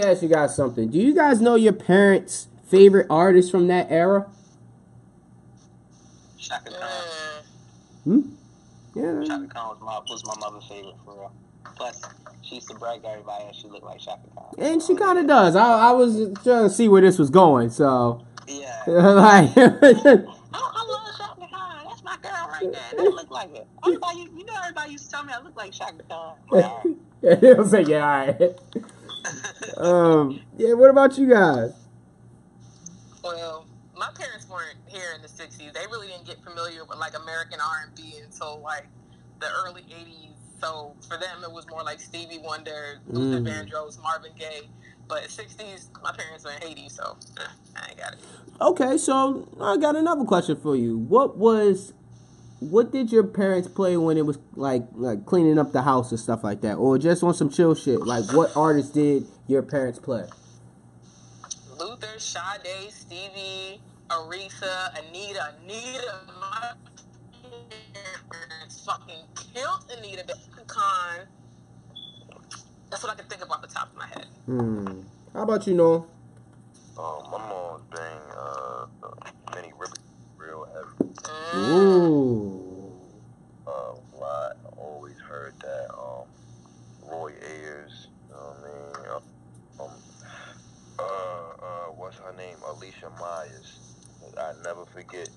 ask 0.04 0.22
you 0.22 0.30
guys 0.30 0.56
something. 0.56 0.90
Do 0.90 1.00
you 1.00 1.14
guys 1.16 1.42
know 1.42 1.56
your 1.56 1.74
parents' 1.74 2.48
favorite 2.68 3.08
artists 3.10 3.50
from 3.52 3.68
that 3.68 3.88
era? 3.90 4.28
Chaka 6.38 6.72
Khan. 6.72 7.44
Mm. 8.08 8.24
Hmm. 8.24 9.00
Yeah. 9.00 9.24
Chaka 9.26 9.48
Khan 9.48 9.70
was 9.70 9.78
my 9.82 10.00
was 10.10 10.26
my 10.26 10.36
mother's 10.40 10.66
favorite 10.68 10.96
for 11.06 11.14
real. 11.14 11.34
Plus, 11.76 12.02
she 12.42 12.56
used 12.56 12.68
to 12.70 12.76
brag 12.76 13.02
to 13.02 13.10
everybody 13.10 13.46
that 13.46 13.56
she 13.56 13.68
looked 13.68 13.86
like 13.86 14.00
Chaka 14.00 14.22
Khan. 14.36 14.54
And 14.58 14.82
she 14.82 14.96
kind 14.96 15.18
of 15.20 15.28
does. 15.28 15.56
I, 15.56 15.90
I 15.90 15.92
was 15.92 16.16
trying 16.44 16.64
to 16.66 16.70
see 16.70 16.88
where 16.88 17.02
this 17.02 17.18
was 17.18 17.30
going, 17.30 17.70
so 17.70 18.26
Yeah. 18.48 18.84
like, 18.88 19.52
I, 19.58 20.24
I 20.54 20.86
love 20.88 21.18
Chaka 21.18 21.48
Khan. 21.50 21.86
That's 21.88 22.04
my 22.04 22.18
girl 22.22 22.50
right 22.52 22.72
there. 22.72 22.98
That 22.98 23.04
look 23.12 23.32
like 23.32 23.56
her. 23.58 23.64
Everybody, 23.86 24.20
you 24.38 24.46
know, 24.46 24.54
everybody 24.62 24.92
used 24.92 25.06
to 25.06 25.12
tell 25.12 25.24
me 25.24 25.34
I 25.34 25.42
look 25.42 25.56
like 25.56 25.72
Chaka 25.72 26.04
Khan. 26.10 26.36
Yeah. 26.52 26.84
Like, 27.24 27.88
yeah, 27.88 28.04
all 28.04 28.28
right. 28.28 28.60
Um, 29.78 30.42
yeah. 30.58 30.74
What 30.74 30.90
about 30.90 31.18
you 31.18 31.30
guys? 31.30 31.74
Well, 33.24 33.66
my 33.98 34.10
parents 34.16 34.48
weren't 34.50 34.78
here 34.88 35.14
in 35.16 35.22
the 35.22 35.28
'60s. 35.28 35.74
They 35.74 35.86
really 35.92 36.08
didn't 36.08 36.26
get 36.26 36.44
familiar 36.44 36.84
with 36.86 36.98
like 37.00 37.18
American 37.18 37.60
R&B 37.60 38.16
until 38.24 38.60
like 38.62 38.88
the 39.40 39.48
early 39.66 39.84
'80s. 39.84 40.36
So 40.62 40.96
for 41.08 41.18
them, 41.18 41.44
it 41.44 41.52
was 41.52 41.68
more 41.70 41.84
like 41.84 42.00
Stevie 42.00 42.40
Wonder, 42.40 43.00
Luther 43.08 43.42
Mm. 43.42 43.70
Vandross, 43.70 44.02
Marvin 44.02 44.32
Gaye. 44.38 44.70
But 45.08 45.24
'60s, 45.24 45.90
my 46.02 46.12
parents 46.14 46.46
were 46.46 46.52
in 46.52 46.62
Haiti, 46.62 46.90
so 46.90 47.18
I 47.76 47.90
ain't 47.90 48.00
got 48.00 48.14
it. 48.14 48.20
Okay, 48.62 48.98
so 48.98 49.48
I 49.60 49.78
got 49.78 49.96
another 49.96 50.24
question 50.24 50.56
for 50.56 50.76
you. 50.76 50.98
What 50.98 51.38
was, 51.38 51.94
what 52.70 52.92
did 52.92 53.12
your 53.12 53.24
parents 53.24 53.68
play 53.68 53.98
when 53.98 54.18
it 54.18 54.26
was 54.26 54.40
like 54.56 54.84
like 54.94 55.26
cleaning 55.26 55.60
up 55.60 55.72
the 55.72 55.82
house 55.82 56.12
and 56.12 56.20
stuff 56.20 56.44
like 56.44 56.62
that, 56.62 56.76
or 56.76 56.98
just 56.98 57.24
on 57.24 57.34
some 57.34 57.50
chill 57.50 57.76
shit? 57.76 58.02
Like, 58.02 58.32
what 58.34 58.56
artists 58.56 58.92
did 58.92 59.26
your 59.48 59.62
parents 59.62 60.00
play? 60.00 60.26
Luther, 61.78 62.18
Sade, 62.18 62.90
Stevie, 62.90 63.82
Aretha, 64.10 64.98
Anita, 65.00 65.54
Anita. 65.64 66.20
My 66.40 66.72
parents 68.32 68.86
fucking 68.86 69.24
killed 69.54 69.92
Anita 69.98 70.24
Khan. 70.68 71.28
That's 72.90 73.04
what 73.04 73.12
I 73.12 73.16
can 73.16 73.26
think 73.26 73.42
of 73.42 73.52
off 73.52 73.62
the 73.62 73.68
top 73.68 73.92
of 73.92 73.98
my 73.98 74.08
head. 74.08 74.28
Hmm. 74.46 75.02
How 75.34 75.44
about 75.44 75.66
you, 75.68 75.74
Noah? 75.74 76.06
Um, 76.96 77.24
my 77.32 77.40
mom 77.40 77.82
bang 77.90 78.22
uh, 78.38 78.86
Minnie 79.56 79.74
Riper 79.78 80.03
Ooh. 81.56 82.94
Uh. 83.68 83.94
I 84.24 84.52
always 84.78 85.18
heard 85.30 85.54
that. 85.62 85.88
Um, 85.94 86.28
Roy 87.12 87.32
Ayers. 87.42 88.08
You 88.30 88.36
know 88.36 88.42
what 88.42 88.58
I 88.58 89.08
mean? 89.10 89.22
Um, 89.80 89.92
uh, 91.00 91.04
uh, 91.04 91.88
what's 91.98 92.18
her 92.18 92.34
name? 92.38 92.58
Alicia 92.68 93.10
Myers. 93.20 93.80
I 94.38 94.54
never 94.64 94.86
forget. 94.86 95.30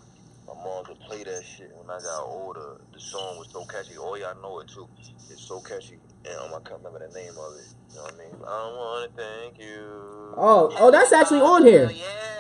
My 0.47 0.55
mom 0.55 0.85
would 0.89 1.01
play 1.01 1.25
that 1.25 1.45
shit 1.45 1.71
when 1.77 1.91
I 1.91 2.01
got 2.01 2.25
older. 2.25 2.81
The 2.93 3.01
song 3.01 3.39
was 3.39 3.49
so 3.53 3.65
catchy. 3.65 3.95
Oh 3.99 4.15
yeah, 4.15 4.33
I 4.37 4.43
know 4.43 4.61
it 4.61 4.69
too. 4.69 4.89
It's 5.31 5.43
so 5.49 5.61
catchy, 5.61 5.99
and 6.25 6.39
um, 6.41 6.55
I 6.55 6.69
can't 6.69 6.81
remember 6.83 7.07
the 7.07 7.15
name 7.19 7.35
of 7.35 7.55
it. 7.59 7.69
You 7.91 7.97
know 7.97 8.03
what 8.05 8.15
I 8.15 8.19
mean? 8.19 8.35
I 8.47 8.75
wanna 8.79 9.09
thank 9.17 9.59
you. 9.59 10.35
Oh, 10.39 10.73
oh, 10.79 10.91
that's 10.93 11.13
actually 11.13 11.41
on 11.41 11.67
here. 11.67 11.91
Yeah. 11.93 12.36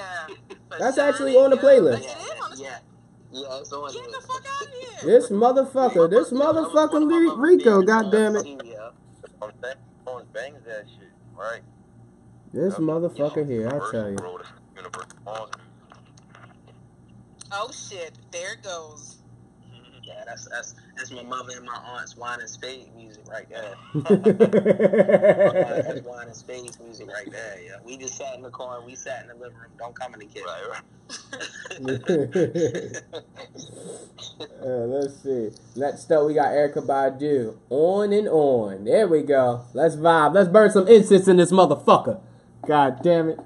That's 0.78 0.98
actually 0.98 1.36
on 1.36 1.50
the 1.50 1.56
playlist. 1.56 2.00
It 2.00 2.04
is 2.52 2.60
Yeah. 2.60 2.78
Yeah, 3.32 3.58
it's 3.60 3.72
on 3.72 3.92
Get 3.92 4.04
the 4.04 4.20
fuck 4.26 4.44
out 4.46 4.66
of 4.66 4.72
here. 4.72 4.90
This 5.04 5.28
motherfucker, 5.30 6.08
this 6.10 6.30
motherfucker 6.30 7.08
Ri- 7.08 7.56
Rico, 7.56 7.82
goddamn 7.82 8.36
it. 8.36 8.46
Yeah. 8.64 8.90
I'm 9.42 9.50
saying, 9.62 9.76
on 10.06 10.24
bangs 10.32 10.64
that 10.64 10.86
shit, 10.88 11.10
right? 11.36 11.60
This 12.52 12.74
motherfucker 12.74 13.46
here, 13.46 13.68
I 13.68 13.90
tell 13.90 14.10
you. 14.10 14.16
Road, 14.16 14.42
Universal 14.76 15.10
Songs. 15.24 15.50
Oh 17.52 17.70
shit, 17.72 18.12
there 18.30 18.54
it 18.54 18.62
goes. 18.62 19.18
Yeah, 20.02 20.24
that's 20.26 20.48
that's 20.48 20.74
that's 20.96 21.10
my 21.10 21.22
mother 21.22 21.52
and 21.56 21.66
my 21.66 21.74
aunt's 21.74 22.16
wine 22.16 22.40
and 22.40 22.48
spade 22.48 22.94
music 22.96 23.24
right 23.28 23.48
there. 23.50 23.74
that's 25.82 26.00
wine 26.02 26.28
and 26.28 26.36
spades 26.36 26.78
music 26.80 27.08
right 27.08 27.30
there. 27.30 27.58
Yeah, 27.64 27.76
we 27.84 27.98
just 27.98 28.16
sat 28.16 28.34
in 28.34 28.42
the 28.42 28.50
corner. 28.50 28.82
We 28.84 28.94
sat 28.94 29.22
in 29.22 29.28
the 29.28 29.34
living 29.34 29.58
room. 29.58 29.70
Don't 29.78 29.94
come 29.94 30.14
in 30.14 30.20
the 30.20 30.26
kitchen. 30.26 30.46
Right, 30.46 30.80
Uh, 34.62 34.86
let's 34.86 35.22
see. 35.22 35.50
Next 35.76 36.10
up, 36.10 36.26
we 36.26 36.34
got 36.34 36.48
Erykah 36.48 36.86
Badu. 36.86 37.56
On 37.70 38.12
and 38.12 38.28
on. 38.28 38.84
There 38.84 39.06
we 39.06 39.22
go. 39.22 39.62
Let's 39.74 39.96
vibe. 39.96 40.34
Let's 40.34 40.48
burn 40.48 40.70
some 40.70 40.88
incense 40.88 41.28
in 41.28 41.36
this 41.36 41.52
motherfucker. 41.52 42.20
God 42.66 43.02
damn 43.02 43.30
it. 43.30 43.40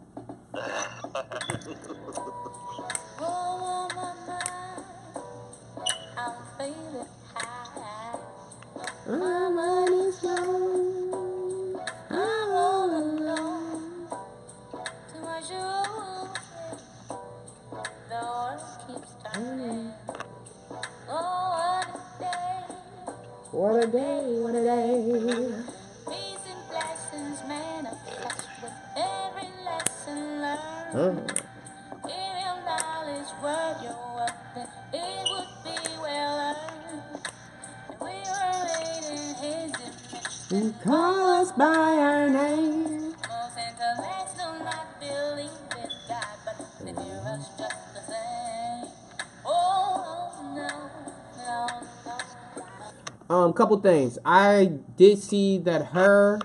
Um, 53.50 53.54
couple 53.56 53.80
things. 53.80 54.18
I 54.24 54.72
did 54.96 55.18
see 55.18 55.58
that 55.58 55.86
her 55.88 56.40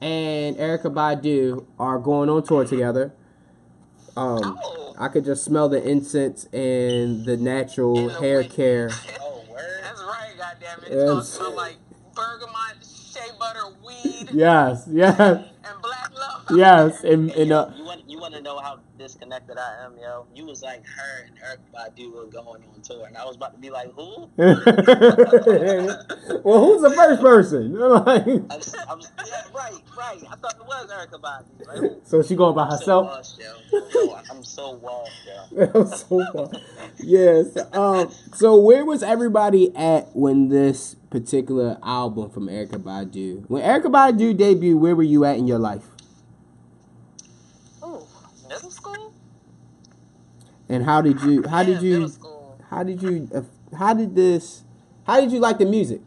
and 0.00 0.56
Erykah 0.56 0.92
Badu 0.94 1.64
are 1.78 1.98
going 1.98 2.28
on 2.28 2.42
tour 2.42 2.64
together. 2.64 3.12
Um, 4.16 4.58
Oh. 4.64 4.94
I 4.98 5.08
could 5.08 5.24
just 5.24 5.44
smell 5.44 5.68
the 5.68 5.80
incense 5.82 6.46
and 6.52 7.24
the 7.24 7.36
natural 7.36 7.96
And 7.98 8.10
the 8.10 8.14
hair 8.14 8.44
care. 8.44 8.90
Oh. 9.20 9.44
That's 9.82 10.02
right, 10.02 10.30
goddammit. 10.36 10.86
It's 10.88 11.04
gonna 11.04 11.14
Yes. 11.16 11.28
smell 11.28 11.54
like 11.56 11.76
bergamot, 12.14 12.84
shea 12.84 13.30
butter, 13.38 13.60
weed, 13.86 14.30
Yes, 14.32 14.88
yes, 14.90 15.18
and 15.18 15.82
black 15.82 16.12
love. 16.18 16.44
yes. 16.58 17.04
And, 17.04 17.30
and 17.30 17.52
uh, 17.52 17.70
you 17.76 17.84
want 17.84 18.10
you 18.10 18.18
want 18.18 18.34
to 18.34 18.40
know 18.42 18.58
how 18.58 18.76
this 18.76 18.84
disconnected 18.98 19.56
I 19.58 19.84
am, 19.84 19.94
yo. 20.00 20.26
You 20.34 20.46
was 20.46 20.62
like 20.62 20.84
her 20.86 21.24
and 21.26 21.36
Eric 21.44 21.60
Badu 21.72 22.12
were 22.12 22.26
going 22.26 22.62
on 22.74 22.80
tour, 22.82 23.06
and 23.06 23.16
I 23.16 23.24
was 23.24 23.36
about 23.36 23.54
to 23.54 23.60
be 23.60 23.70
like, 23.70 23.92
who? 23.94 24.28
well, 24.36 24.54
who's 26.64 26.82
the 26.82 26.90
first 26.94 27.20
person? 27.22 27.76
Like- 27.88 28.26
I'm, 28.26 28.60
I'm, 28.88 29.00
yeah, 29.26 29.42
right, 29.54 29.72
right. 29.96 30.22
I 30.30 30.36
thought 30.36 30.54
it 30.56 30.66
was 30.66 30.90
Erykah 30.90 31.20
Badu. 31.20 31.78
Who? 31.78 32.00
so 32.04 32.22
she 32.22 32.34
going 32.36 32.54
by 32.54 32.64
I'm 32.64 32.70
so 32.70 32.76
herself? 32.76 33.06
washed, 33.06 33.40
yo. 33.40 33.80
Yo, 33.94 34.18
I'm 34.30 34.44
so 34.44 34.70
washed, 34.72 35.26
yo. 35.26 35.70
I'm 35.74 35.86
so 35.86 36.26
far. 36.32 36.50
Yes. 36.98 37.56
Um. 37.72 38.10
So 38.34 38.56
where 38.58 38.84
was 38.84 39.02
everybody 39.02 39.74
at 39.76 40.14
when 40.14 40.48
this 40.48 40.96
particular 41.10 41.78
album 41.82 42.30
from 42.30 42.48
Erykah 42.48 42.82
Badu? 42.82 43.44
When 43.48 43.62
Erykah 43.62 43.90
Badu 43.92 44.34
debuted, 44.36 44.78
where 44.78 44.94
were 44.96 45.02
you 45.02 45.24
at 45.24 45.38
in 45.38 45.46
your 45.46 45.58
life? 45.58 45.86
Ooh, 47.84 48.06
middle 48.48 48.70
school? 48.70 49.12
And 50.68 50.84
how 50.84 51.00
did 51.00 51.20
you? 51.22 51.46
How 51.48 51.62
did 51.62 51.82
you? 51.82 52.12
How 52.68 52.82
did 52.82 53.02
you? 53.02 53.28
Uh, 53.34 53.42
how 53.76 53.94
did 53.94 54.14
this? 54.14 54.64
How 55.06 55.20
did 55.20 55.32
you 55.32 55.40
like 55.40 55.58
the 55.58 55.64
music? 55.64 56.02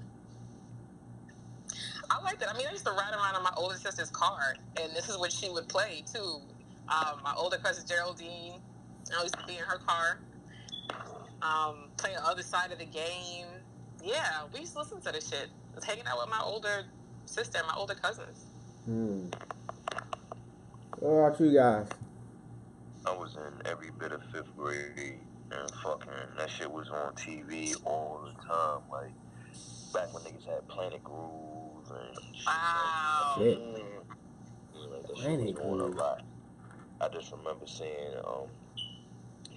I 2.10 2.22
liked 2.22 2.42
it. 2.42 2.48
I 2.48 2.56
mean, 2.56 2.68
I 2.68 2.72
used 2.72 2.86
to 2.86 2.92
ride 2.92 3.14
around 3.14 3.36
in 3.36 3.44
my 3.44 3.54
older 3.58 3.76
sister's 3.76 4.12
car, 4.12 4.56
and 4.80 4.96
this 4.96 5.10
is 5.10 5.18
what 5.18 5.32
she 5.32 5.50
would 5.50 5.68
play 5.68 6.04
too. 6.12 6.42
Um, 6.88 7.22
my 7.24 7.34
older 7.36 7.58
cousin 7.58 7.86
Geraldine, 7.88 8.60
I 9.18 9.22
used 9.24 9.38
to 9.40 9.46
be 9.48 9.58
in 9.58 9.64
her 9.64 9.80
car, 9.80 10.20
um, 11.42 11.90
playing 11.98 12.18
the 12.18 12.26
other 12.26 12.44
side 12.44 12.72
of 12.72 12.80
the 12.80 12.86
game. 12.86 13.48
Yeah, 14.04 14.44
we 14.54 14.62
used 14.62 14.74
to 14.74 14.80
listen 14.80 15.02
to 15.02 15.12
this 15.12 15.30
shit. 15.30 15.48
I 15.72 15.76
was 15.76 15.84
hanging 15.84 16.06
out 16.06 16.20
with 16.20 16.30
my 16.30 16.42
older 16.44 16.86
sister 17.26 17.60
and 17.60 17.68
my 17.68 17.76
older 17.76 17.96
cousins. 17.96 18.46
Hmm. 18.86 19.28
What 21.00 21.30
about 21.30 21.40
you 21.40 21.54
guys? 21.54 21.88
I 23.06 23.14
was 23.14 23.36
in 23.36 23.68
every 23.68 23.90
bit 23.92 24.12
of 24.12 24.22
fifth 24.32 24.56
grade 24.56 25.20
and 25.52 25.72
fucking 25.84 26.12
that 26.38 26.50
shit 26.50 26.72
was 26.72 26.90
on 26.90 27.14
TV 27.14 27.76
all 27.86 28.22
the 28.26 28.48
time. 28.48 28.82
Like 28.92 29.12
back 29.94 30.14
when 30.14 30.24
niggas 30.24 30.46
had 30.46 30.68
Planet 30.68 31.04
Groove 31.04 31.90
and 31.90 32.36
shit. 32.36 32.46
Wow. 32.46 33.36
Shit. 33.38 33.60
Yeah, 33.60 34.88
like, 34.92 35.08
that 35.08 35.18
shit 35.18 35.26
Planet 35.26 35.56
was 35.56 35.82
on 35.82 35.92
a 35.92 35.96
lot. 35.96 36.22
I 37.02 37.08
just 37.10 37.32
remember 37.32 37.66
seeing 37.66 38.16
um 38.24 38.48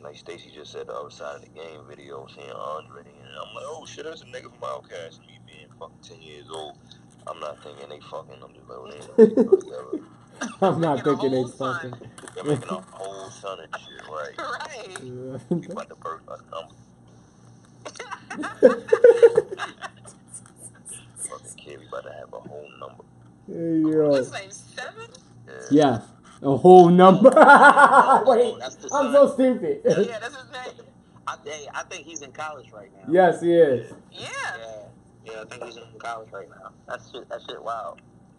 like 0.03 0.17
Stacy 0.17 0.51
just 0.55 0.73
said 0.73 0.87
the 0.87 0.95
other 0.95 1.11
side 1.11 1.37
of 1.37 1.43
the 1.43 1.49
game 1.49 1.81
video, 1.89 2.27
seeing 2.35 2.51
Andre 2.51 3.03
and 3.03 3.29
I'm 3.37 3.55
like, 3.55 3.65
oh 3.67 3.85
shit, 3.87 4.05
that's 4.05 4.23
a 4.23 4.27
nigga 4.27 4.45
from 4.45 4.63
Outkast. 4.63 5.21
Me 5.21 5.39
being 5.47 5.69
fucking 5.79 5.97
ten 6.03 6.23
years 6.23 6.47
old. 6.51 6.79
I'm 7.27 7.41
not 7.41 7.63
thinking 7.63 7.89
they 7.89 8.01
fucking. 8.01 8.43
I'm 8.43 8.55
just 8.55 8.69
like, 8.69 8.79
well, 8.79 8.91
they 8.91 9.25
ain't 9.25 9.39
nothing. 9.39 10.05
I'm 10.61 10.81
not 10.81 11.05
thinking 11.05 11.31
they 11.31 11.45
fucking. 11.45 11.95
They're 12.35 12.45
making 12.45 12.69
a 12.69 12.81
whole 12.91 13.04
son 13.45 13.59
of 13.61 13.69
shit, 13.81 14.03
right? 14.09 14.39
Right. 14.39 14.99
You 15.51 15.71
about 15.71 15.89
to 15.91 15.95
birth 15.97 16.23
a 16.29 16.39
number. 16.51 16.75
Fucking 21.19 21.55
kid, 21.57 21.79
we 21.81 21.87
about 21.87 22.05
to 22.05 22.13
have 22.13 22.33
a 22.33 22.41
whole 22.41 22.69
number. 22.81 23.05
Hey, 23.47 23.79
yo. 23.81 24.09
What's 24.11 24.33
name? 24.33 24.51
Seven? 24.51 25.07
Yeah. 25.47 25.53
Yeah, 25.71 26.01
a 26.43 26.57
whole 26.57 26.89
number. 26.89 27.31
Oh, 27.37 28.25
Wait, 28.29 28.55
That's 28.59 28.77
I'm 28.85 28.89
son. 28.89 29.13
so 29.13 29.35
stupid. 29.35 29.81
Yeah, 29.85 30.19
that's 30.19 30.35
his 30.37 30.51
name. 30.51 30.87
I, 31.27 31.37
hey, 31.45 31.67
I 31.75 31.83
think 31.85 32.05
he's 32.07 32.23
in 32.23 32.33
college 32.33 32.71
right 32.73 32.91
now. 32.97 33.13
yes, 33.13 33.41
he 33.43 33.53
is. 33.53 33.93
Yeah. 34.13 34.29
Yeah, 34.31 34.67
yeah, 35.27 35.43
I 35.43 35.45
think 35.47 35.65
he's 35.65 35.77
in 35.77 35.83
college 35.99 36.29
right 36.33 36.49
now. 36.49 36.71
That 36.89 37.01
shit, 37.11 37.29
that 37.29 37.41
shit, 37.49 37.63
wow. 37.63 37.97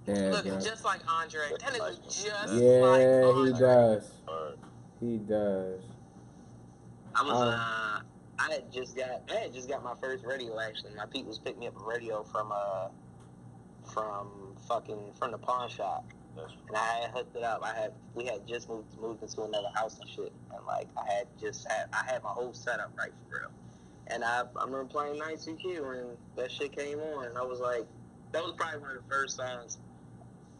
Yeah, 0.07 0.29
Looking 0.31 0.59
just 0.59 0.83
like 0.85 0.99
Andre. 1.07 1.41
That 1.59 1.73
nigga 1.73 2.03
just 2.05 2.25
Yeah, 2.53 2.79
like 2.81 3.01
he 3.01 3.51
Andre. 3.51 3.59
does. 3.59 4.11
Alright. 5.05 5.11
He 5.11 5.17
does. 5.27 5.81
I 7.15 7.23
was, 7.23 7.31
Oh. 7.31 7.49
uh, 7.49 8.01
I 8.37 8.51
had 8.51 8.71
just 8.71 8.95
got, 8.95 9.21
I 9.29 9.35
had 9.35 9.53
just 9.53 9.69
got 9.69 9.83
my 9.83 9.95
first 10.01 10.25
radio. 10.25 10.59
Actually, 10.59 10.95
my 10.95 11.05
Pete 11.05 11.25
was 11.25 11.39
picking 11.39 11.59
me 11.59 11.67
up 11.67 11.79
a 11.79 11.83
radio 11.85 12.23
from, 12.23 12.51
uh, 12.51 12.89
from 13.93 14.55
fucking 14.67 15.13
from 15.13 15.31
the 15.31 15.37
pawn 15.37 15.69
shop, 15.69 16.05
and 16.37 16.75
I 16.75 17.01
had 17.01 17.11
hooked 17.11 17.35
it 17.35 17.43
up. 17.43 17.61
I 17.63 17.73
had, 17.73 17.93
we 18.13 18.25
had 18.25 18.45
just 18.47 18.67
moved 18.67 18.97
moved 18.99 19.21
into 19.23 19.43
another 19.43 19.69
house 19.75 19.99
and 19.99 20.09
shit, 20.09 20.33
and 20.53 20.65
like 20.65 20.89
I 20.97 21.13
had 21.13 21.27
just 21.39 21.69
had, 21.71 21.87
I 21.93 22.03
had 22.11 22.23
my 22.23 22.29
whole 22.29 22.53
setup 22.53 22.91
right 22.97 23.11
for 23.29 23.39
real. 23.39 23.51
And 24.07 24.23
I, 24.23 24.41
I 24.41 24.65
remember 24.65 24.85
playing 24.85 25.17
Night 25.19 25.37
CQ, 25.37 25.99
and 25.99 26.17
that 26.35 26.51
shit 26.51 26.75
came 26.75 26.99
on, 26.99 27.25
and 27.25 27.37
I 27.37 27.43
was 27.43 27.59
like, 27.59 27.85
that 28.33 28.43
was 28.43 28.53
probably 28.57 28.79
one 28.79 28.91
of 28.91 28.97
the 28.97 29.09
first 29.09 29.37
songs 29.37 29.77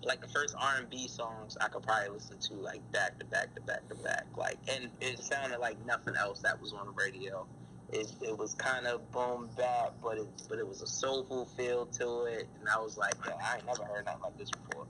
like 0.05 0.21
the 0.21 0.27
first 0.27 0.55
R 0.59 0.77
and 0.77 0.89
B 0.89 1.07
songs 1.07 1.57
I 1.61 1.67
could 1.67 1.83
probably 1.83 2.09
listen 2.09 2.37
to 2.39 2.53
like 2.55 2.81
back 2.91 3.17
to 3.19 3.25
back 3.25 3.53
to 3.55 3.61
back 3.61 3.87
to 3.89 3.95
back. 3.95 4.25
Like, 4.37 4.57
and 4.73 4.89
it 5.01 5.19
sounded 5.19 5.59
like 5.59 5.83
nothing 5.85 6.15
else 6.15 6.41
that 6.41 6.59
was 6.61 6.73
on 6.73 6.85
the 6.87 6.93
radio. 6.93 7.45
It, 7.91 8.11
it 8.21 8.37
was 8.37 8.55
kind 8.55 8.87
of 8.87 9.09
boom 9.11 9.49
bap, 9.57 9.93
but 10.03 10.17
it 10.17 10.27
but 10.49 10.57
it 10.57 10.67
was 10.67 10.81
a 10.81 10.87
soulful 10.87 11.45
feel 11.45 11.85
to 11.87 12.23
it, 12.25 12.47
and 12.59 12.69
I 12.69 12.79
was 12.79 12.97
like, 12.97 13.13
yeah, 13.25 13.33
I 13.43 13.57
ain't 13.57 13.65
never 13.65 13.83
heard 13.83 14.05
nothing 14.05 14.21
like 14.23 14.37
this 14.37 14.49
before. 14.51 14.87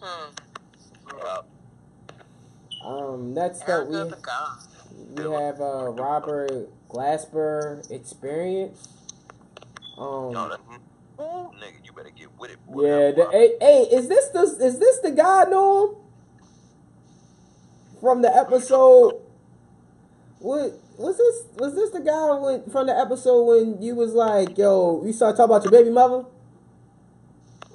Hmm. 0.00 0.30
Wow. 1.18 1.44
Um, 2.84 3.32
next 3.34 3.66
up 3.68 3.88
we 3.88 3.96
Erica 3.96 4.16
the 4.16 4.22
God. 4.22 4.58
we 5.16 5.22
have 5.22 5.60
uh 5.60 5.90
Robert 5.90 6.68
Glasper 6.88 7.90
Experience. 7.90 8.88
no, 9.98 10.02
Um, 10.02 10.32
that, 10.50 10.60
ooh, 10.70 10.80
nigga, 11.18 11.84
you 11.84 11.92
better 11.92 12.10
get 12.10 12.28
with 12.38 12.50
it. 12.50 12.66
boy. 12.66 12.86
yeah. 12.86 13.10
The, 13.12 13.28
hey, 13.30 13.52
hey, 13.60 13.82
is 13.96 14.08
this 14.08 14.28
the 14.28 14.42
is 14.64 14.78
this 14.78 14.98
the 15.00 15.10
guy 15.10 15.44
Norm 15.44 15.96
from 18.00 18.22
the 18.22 18.34
episode? 18.34 19.20
What 20.38 20.72
was 20.98 21.16
this? 21.16 21.44
Was 21.56 21.74
this 21.74 21.90
the 21.90 22.00
guy 22.00 22.34
when, 22.38 22.70
from 22.70 22.86
the 22.86 22.98
episode 22.98 23.42
when 23.44 23.82
you 23.82 23.94
was 23.94 24.12
like, 24.12 24.58
"Yo, 24.58 25.02
you 25.04 25.12
started 25.12 25.36
talking 25.36 25.56
about 25.56 25.64
your 25.64 25.72
baby 25.72 25.90
mother"? 25.90 26.24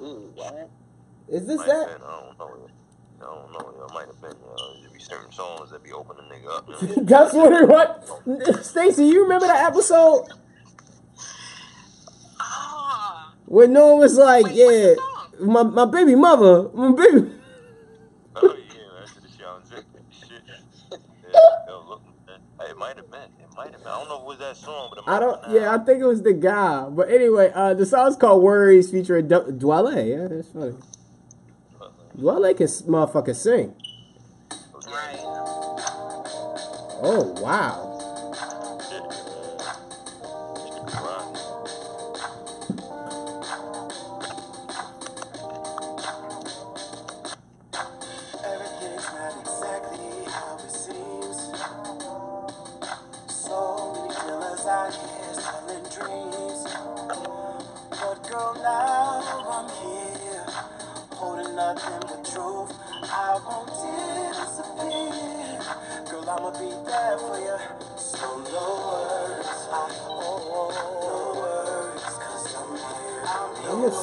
Ooh, 0.00 0.32
what? 0.34 0.70
Is 1.28 1.46
this 1.46 1.60
that? 1.62 1.68
I 1.68 1.98
don't 1.98 2.00
know. 2.00 2.68
I 3.20 3.24
don't 3.24 3.52
know. 3.52 3.86
It 3.88 3.94
might 3.94 4.06
have 4.06 4.20
been. 4.20 4.30
You 4.30 4.56
know, 4.56 4.80
there 4.82 4.90
be 4.90 5.00
certain 5.00 5.32
songs 5.32 5.70
that 5.70 5.82
be 5.82 5.92
opening 5.92 6.24
nigga 6.30 6.56
up. 6.56 6.66
That's 7.06 7.34
what 7.34 7.52
it 7.52 7.68
was. 7.68 8.66
Stacy, 8.66 9.06
you 9.06 9.22
remember 9.22 9.46
that 9.46 9.66
episode 9.66 10.28
When 13.50 13.72
Noah 13.72 13.96
was 13.96 14.16
like, 14.16 14.44
Wait, 14.46 14.54
"Yeah, 14.54 14.64
what's 14.64 14.78
the 14.78 14.94
song? 15.40 15.52
my 15.52 15.62
my 15.64 15.84
baby 15.86 16.14
mother, 16.14 16.68
my 16.72 16.92
baby." 16.92 17.32
oh 18.36 18.54
yeah, 18.56 19.00
that's 19.00 19.14
the 19.14 19.28
shit. 19.28 19.44
I'm. 19.44 19.60
Shit. 19.68 20.42
Yeah, 20.92 21.40
yo, 21.66 21.84
look, 21.88 22.02
man. 22.28 22.38
Hey, 22.60 22.70
it 22.70 22.78
might 22.78 22.96
have 22.96 23.10
been. 23.10 23.22
It 23.22 23.48
might 23.56 23.72
have 23.72 23.82
been. 23.82 23.88
I 23.92 23.98
don't 23.98 24.08
know 24.08 24.16
if 24.18 24.22
it 24.22 24.26
was 24.28 24.38
that 24.38 24.56
song, 24.56 24.86
but 24.90 25.00
it 25.00 25.04
might 25.04 25.16
I 25.16 25.18
don't. 25.18 25.42
been. 25.42 25.50
Yeah, 25.50 25.74
I 25.74 25.78
think 25.78 26.00
it 26.00 26.06
was 26.06 26.22
the 26.22 26.32
guy. 26.32 26.84
But 26.90 27.10
anyway, 27.10 27.50
uh, 27.52 27.74
the 27.74 27.86
song's 27.86 28.14
called 28.14 28.40
"Worries" 28.44 28.88
featuring 28.92 29.26
Du- 29.26 29.50
Dwele. 29.50 30.08
Yeah, 30.08 30.28
that's 30.28 30.48
funny. 30.50 30.76
Dwele 32.16 32.56
can 32.56 32.64
s- 32.68 32.82
motherfucker 32.82 33.34
sing. 33.34 33.74
Right. 34.86 35.18
Oh 37.02 37.34
wow. 37.42 37.89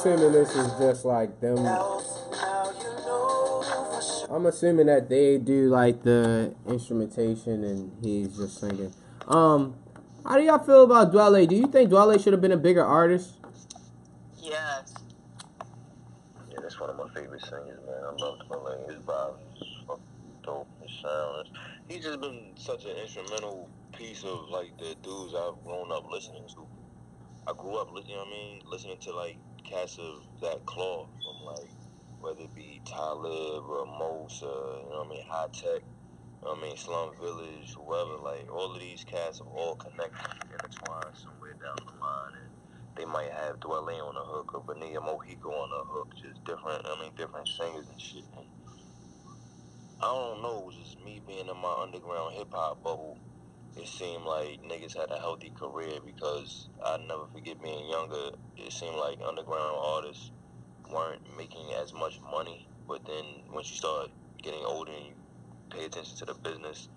Assuming 0.08 0.32
this 0.32 0.54
is 0.54 0.72
just 0.78 1.04
like 1.04 1.40
them. 1.40 1.58
Else, 1.58 2.20
now 2.32 2.70
you 2.70 2.84
know 3.06 3.62
for 3.62 4.02
sure. 4.02 4.36
I'm 4.36 4.46
assuming 4.46 4.86
that 4.86 5.08
they 5.08 5.38
do 5.38 5.68
like 5.68 6.02
the 6.02 6.54
instrumentation 6.66 7.64
and 7.64 7.92
he's 8.02 8.36
just 8.36 8.60
singing. 8.60 8.92
Um, 9.26 9.74
how 10.24 10.36
do 10.36 10.42
y'all 10.42 10.58
feel 10.58 10.84
about 10.84 11.12
Dwele? 11.12 11.46
Do 11.48 11.56
you 11.56 11.66
think 11.66 11.90
Dwele 11.90 12.22
should 12.22 12.32
have 12.32 12.42
been 12.42 12.52
a 12.52 12.56
bigger 12.56 12.84
artist? 12.84 13.34
Yes. 14.38 14.94
Yeah, 16.50 16.58
that's 16.62 16.80
one 16.80 16.90
of 16.90 16.96
my 16.96 17.08
favorite 17.14 17.42
singers, 17.42 17.80
man. 17.86 18.02
I 18.06 18.12
love 18.22 18.38
Timberlake. 18.40 18.86
His 18.90 19.00
vibe 19.04 19.34
is 19.56 19.68
fucking 19.86 20.02
dope. 20.44 20.68
His 20.82 20.98
sound. 21.02 21.48
He's 21.88 22.04
just 22.04 22.20
been 22.20 22.52
such 22.56 22.84
an 22.84 22.96
instrumental 22.96 23.68
piece 23.92 24.24
of 24.24 24.48
like 24.50 24.76
the 24.78 24.94
dudes 25.02 25.34
I've 25.34 25.62
grown 25.64 25.92
up 25.92 26.10
listening 26.10 26.44
to. 26.54 26.66
I 27.46 27.52
grew 27.56 27.76
up, 27.76 27.92
li- 27.92 28.04
you 28.06 28.14
know 28.14 28.20
what 28.20 28.28
I 28.28 28.30
mean, 28.30 28.62
listening 28.66 28.98
to 28.98 29.16
like 29.16 29.38
cats 29.68 29.98
of 29.98 30.24
that 30.40 30.64
cloth 30.64 31.10
from 31.22 31.44
like 31.44 31.70
whether 32.20 32.40
it 32.42 32.54
be 32.54 32.80
Talib 32.84 33.64
or 33.68 33.86
Mosa, 33.86 34.42
you 34.42 34.90
know 34.90 35.04
what 35.04 35.06
I 35.06 35.10
mean, 35.10 35.22
Hi-Tek. 35.28 35.82
I 36.46 36.60
mean, 36.60 36.76
Slum 36.76 37.10
Village, 37.20 37.74
whoever, 37.76 38.16
like 38.22 38.48
all 38.52 38.74
of 38.74 38.80
these 38.80 39.04
cats 39.04 39.40
are 39.40 39.46
all 39.46 39.76
connected, 39.76 40.42
intertwined 40.50 41.14
somewhere 41.14 41.54
down 41.60 41.76
the 41.84 41.92
line, 42.00 42.34
and 42.42 42.52
they 42.96 43.04
might 43.04 43.30
have 43.30 43.60
Dwele 43.60 44.00
on 44.00 44.14
the 44.14 44.24
hook 44.24 44.54
or 44.54 44.62
Bonilla 44.62 45.00
Mojico 45.00 45.50
on 45.50 45.70
the 45.70 45.84
hook, 45.86 46.14
just 46.16 46.42
different. 46.44 46.86
I 46.86 47.00
mean, 47.02 47.12
different 47.16 47.46
singers 47.48 47.86
and 47.88 48.00
shit. 48.00 48.24
And 48.36 48.46
I 50.00 50.06
don't 50.06 50.42
know, 50.42 50.70
just 50.72 50.98
me 51.04 51.20
being 51.26 51.48
in 51.48 51.56
my 51.58 51.74
underground 51.82 52.34
hip 52.34 52.48
hop 52.52 52.82
bubble. 52.82 53.18
It 53.78 53.86
seemed 53.86 54.24
like 54.24 54.58
niggas 54.66 54.98
had 54.98 55.10
a 55.14 55.20
healthy 55.20 55.52
career 55.54 56.00
because 56.04 56.68
I 56.84 56.98
never 57.06 57.26
forget 57.32 57.62
being 57.62 57.88
younger. 57.88 58.34
It 58.56 58.72
seemed 58.72 58.96
like 58.96 59.18
underground 59.26 59.76
artists 59.94 60.32
weren't 60.92 61.22
making 61.38 61.70
as 61.80 61.92
much 61.94 62.18
money, 62.32 62.66
but 62.88 63.06
then 63.06 63.24
once 63.54 63.70
you 63.70 63.76
start 63.76 64.08
getting 64.42 64.64
older 64.66 64.90
and 64.90 65.06
you 65.06 65.14
pay 65.70 65.84
attention 65.84 66.16
to 66.18 66.24
the 66.24 66.34
business, 66.42 66.88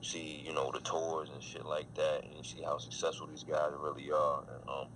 you 0.00 0.08
see, 0.08 0.42
you 0.46 0.54
know, 0.54 0.70
the 0.72 0.80
tours 0.80 1.28
and 1.28 1.42
shit 1.42 1.66
like 1.66 1.92
that, 1.96 2.24
and 2.24 2.32
you 2.32 2.42
see 2.42 2.62
how 2.64 2.78
successful 2.78 3.26
these 3.28 3.44
guys 3.44 3.76
really 3.76 4.10
are. 4.10 4.40
And, 4.48 4.64
um, 4.64 4.88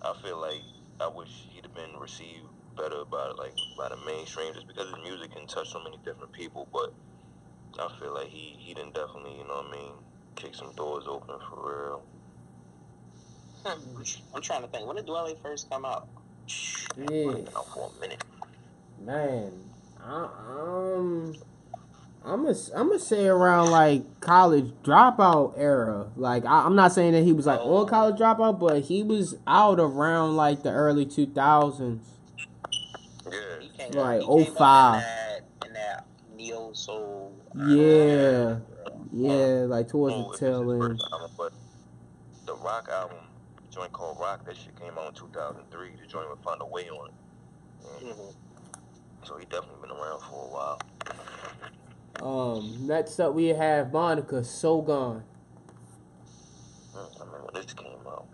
I 0.00 0.12
feel 0.22 0.40
like 0.40 0.64
I 1.00 1.08
wish 1.14 1.28
he'd 1.52 1.64
have 1.68 1.74
been 1.74 2.00
received 2.00 2.48
better 2.76 3.04
by 3.10 3.28
like 3.36 3.56
by 3.76 3.88
the 3.92 4.00
mainstream, 4.06 4.54
just 4.54 4.68
because 4.68 4.88
his 4.88 5.04
music 5.04 5.32
can 5.36 5.46
touch 5.46 5.68
so 5.68 5.84
many 5.84 5.98
different 6.04 6.32
people. 6.32 6.68
But 6.72 6.96
I 7.78 7.88
feel 8.00 8.14
like 8.14 8.28
he 8.28 8.56
he 8.60 8.72
didn't 8.74 8.94
definitely, 8.94 9.36
you 9.36 9.44
know 9.44 9.60
what 9.60 9.68
I 9.68 9.76
mean, 9.76 9.94
kick 10.36 10.54
some 10.54 10.72
doors 10.74 11.04
open 11.08 11.36
for 11.48 11.88
real. 11.88 12.02
Hmm. 13.64 14.02
I'm 14.34 14.42
trying 14.42 14.62
to 14.62 14.68
think. 14.68 14.86
When 14.86 14.96
did 14.96 15.06
Dwele 15.06 15.40
first 15.42 15.70
come 15.70 15.84
out? 15.84 16.08
Yeah. 16.96 17.06
Been 17.06 17.48
out 17.56 17.68
for 17.72 17.90
a 17.96 18.00
minute. 18.00 18.22
Man, 19.00 19.52
I, 20.02 20.28
um, 20.48 21.34
I'm 22.24 22.44
gonna 22.44 22.56
I'm 22.74 22.88
gonna 22.88 22.98
say 22.98 23.26
around 23.26 23.70
like 23.70 24.20
college 24.20 24.72
dropout 24.82 25.54
era. 25.56 26.10
Like 26.16 26.44
I, 26.44 26.64
I'm 26.64 26.74
not 26.76 26.92
saying 26.92 27.12
that 27.12 27.22
he 27.22 27.32
was 27.32 27.46
like 27.46 27.60
on 27.60 27.86
college 27.86 28.16
dropout, 28.16 28.58
but 28.58 28.82
he 28.84 29.02
was 29.02 29.36
out 29.46 29.78
around 29.80 30.36
like 30.36 30.62
the 30.62 30.70
early 30.70 31.06
2000s. 31.06 32.00
Yeah. 33.24 33.32
He 33.60 33.68
came 33.70 33.90
Right, 33.92 34.20
up, 34.20 34.28
he 34.38 34.44
came 34.44 34.52
up 34.52 34.58
05. 34.58 34.94
In 34.94 35.00
that, 35.00 35.40
in 35.66 35.72
that 35.74 36.06
neo 36.36 36.72
soul. 36.72 37.34
Yeah, 37.54 38.56
yeah, 39.12 39.64
like 39.68 39.88
towards 39.88 40.14
Oh, 40.16 40.32
the 40.32 40.38
tail 40.38 40.70
end. 40.72 41.00
album, 41.12 41.30
but 41.36 41.52
the 42.46 42.54
rock 42.56 42.88
album, 42.92 43.18
the 43.56 43.74
joint 43.74 43.92
called 43.92 44.18
Rock, 44.20 44.44
that 44.46 44.56
shit 44.56 44.78
came 44.78 44.96
out 44.98 45.08
in 45.08 45.14
2003. 45.14 45.90
The 46.00 46.06
joint 46.06 46.28
would 46.30 46.40
find 46.40 46.60
a 46.60 46.66
way 46.66 46.88
on 46.90 47.08
it. 47.08 47.14
Mm. 48.04 48.12
Mhm. 48.14 48.34
So 49.24 49.36
he 49.38 49.44
definitely 49.46 49.80
been 49.88 49.90
around 49.96 50.20
for 50.20 50.44
a 50.44 50.48
while. 50.48 50.78
Um, 52.22 52.86
next 52.86 53.18
up 53.20 53.34
we 53.34 53.48
have 53.48 53.92
Monica, 53.92 54.44
So 54.44 54.80
Gone. 54.82 55.24
Mm, 56.94 56.98
I 57.20 57.24
remember 57.24 57.44
when 57.52 57.54
this 57.62 57.72
came 57.74 58.06
out. 58.06 58.26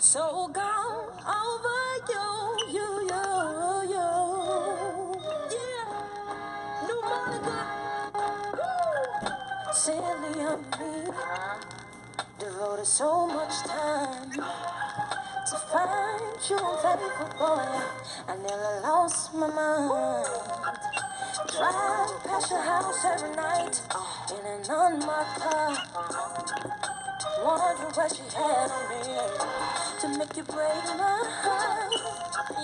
So 0.00 0.48
gone 0.48 1.10
over 1.22 1.78
you, 2.08 2.56
you, 2.72 2.88
you, 3.10 3.24
you. 3.92 4.08
Yeah. 5.50 6.86
New 6.88 7.00
Monica. 7.02 7.91
Silly 9.74 10.44
of 10.44 10.60
me. 10.80 11.12
Devoted 12.38 12.86
so 12.86 13.26
much 13.26 13.54
time 13.66 14.30
to 14.32 15.56
find 15.72 16.50
you 16.50 16.58
faithful 16.82 17.28
boy. 17.38 17.66
I 18.28 18.36
nearly 18.36 18.82
lost 18.82 19.34
my 19.34 19.48
mind. 19.48 20.26
Drive 21.48 22.24
past 22.24 22.50
your 22.50 22.60
house 22.62 23.04
every 23.04 23.34
night 23.36 23.80
in 24.30 24.46
an 24.46 24.62
unmarked 24.68 25.40
car. 25.40 25.78
Wonder 27.44 27.88
what 27.94 28.14
she 28.14 28.22
had 28.36 28.70
on 28.70 28.88
me 28.90 29.02
to 30.00 30.18
make 30.18 30.36
you 30.36 30.44
break 30.44 30.84
my 30.98 31.24
heart. 31.42 31.92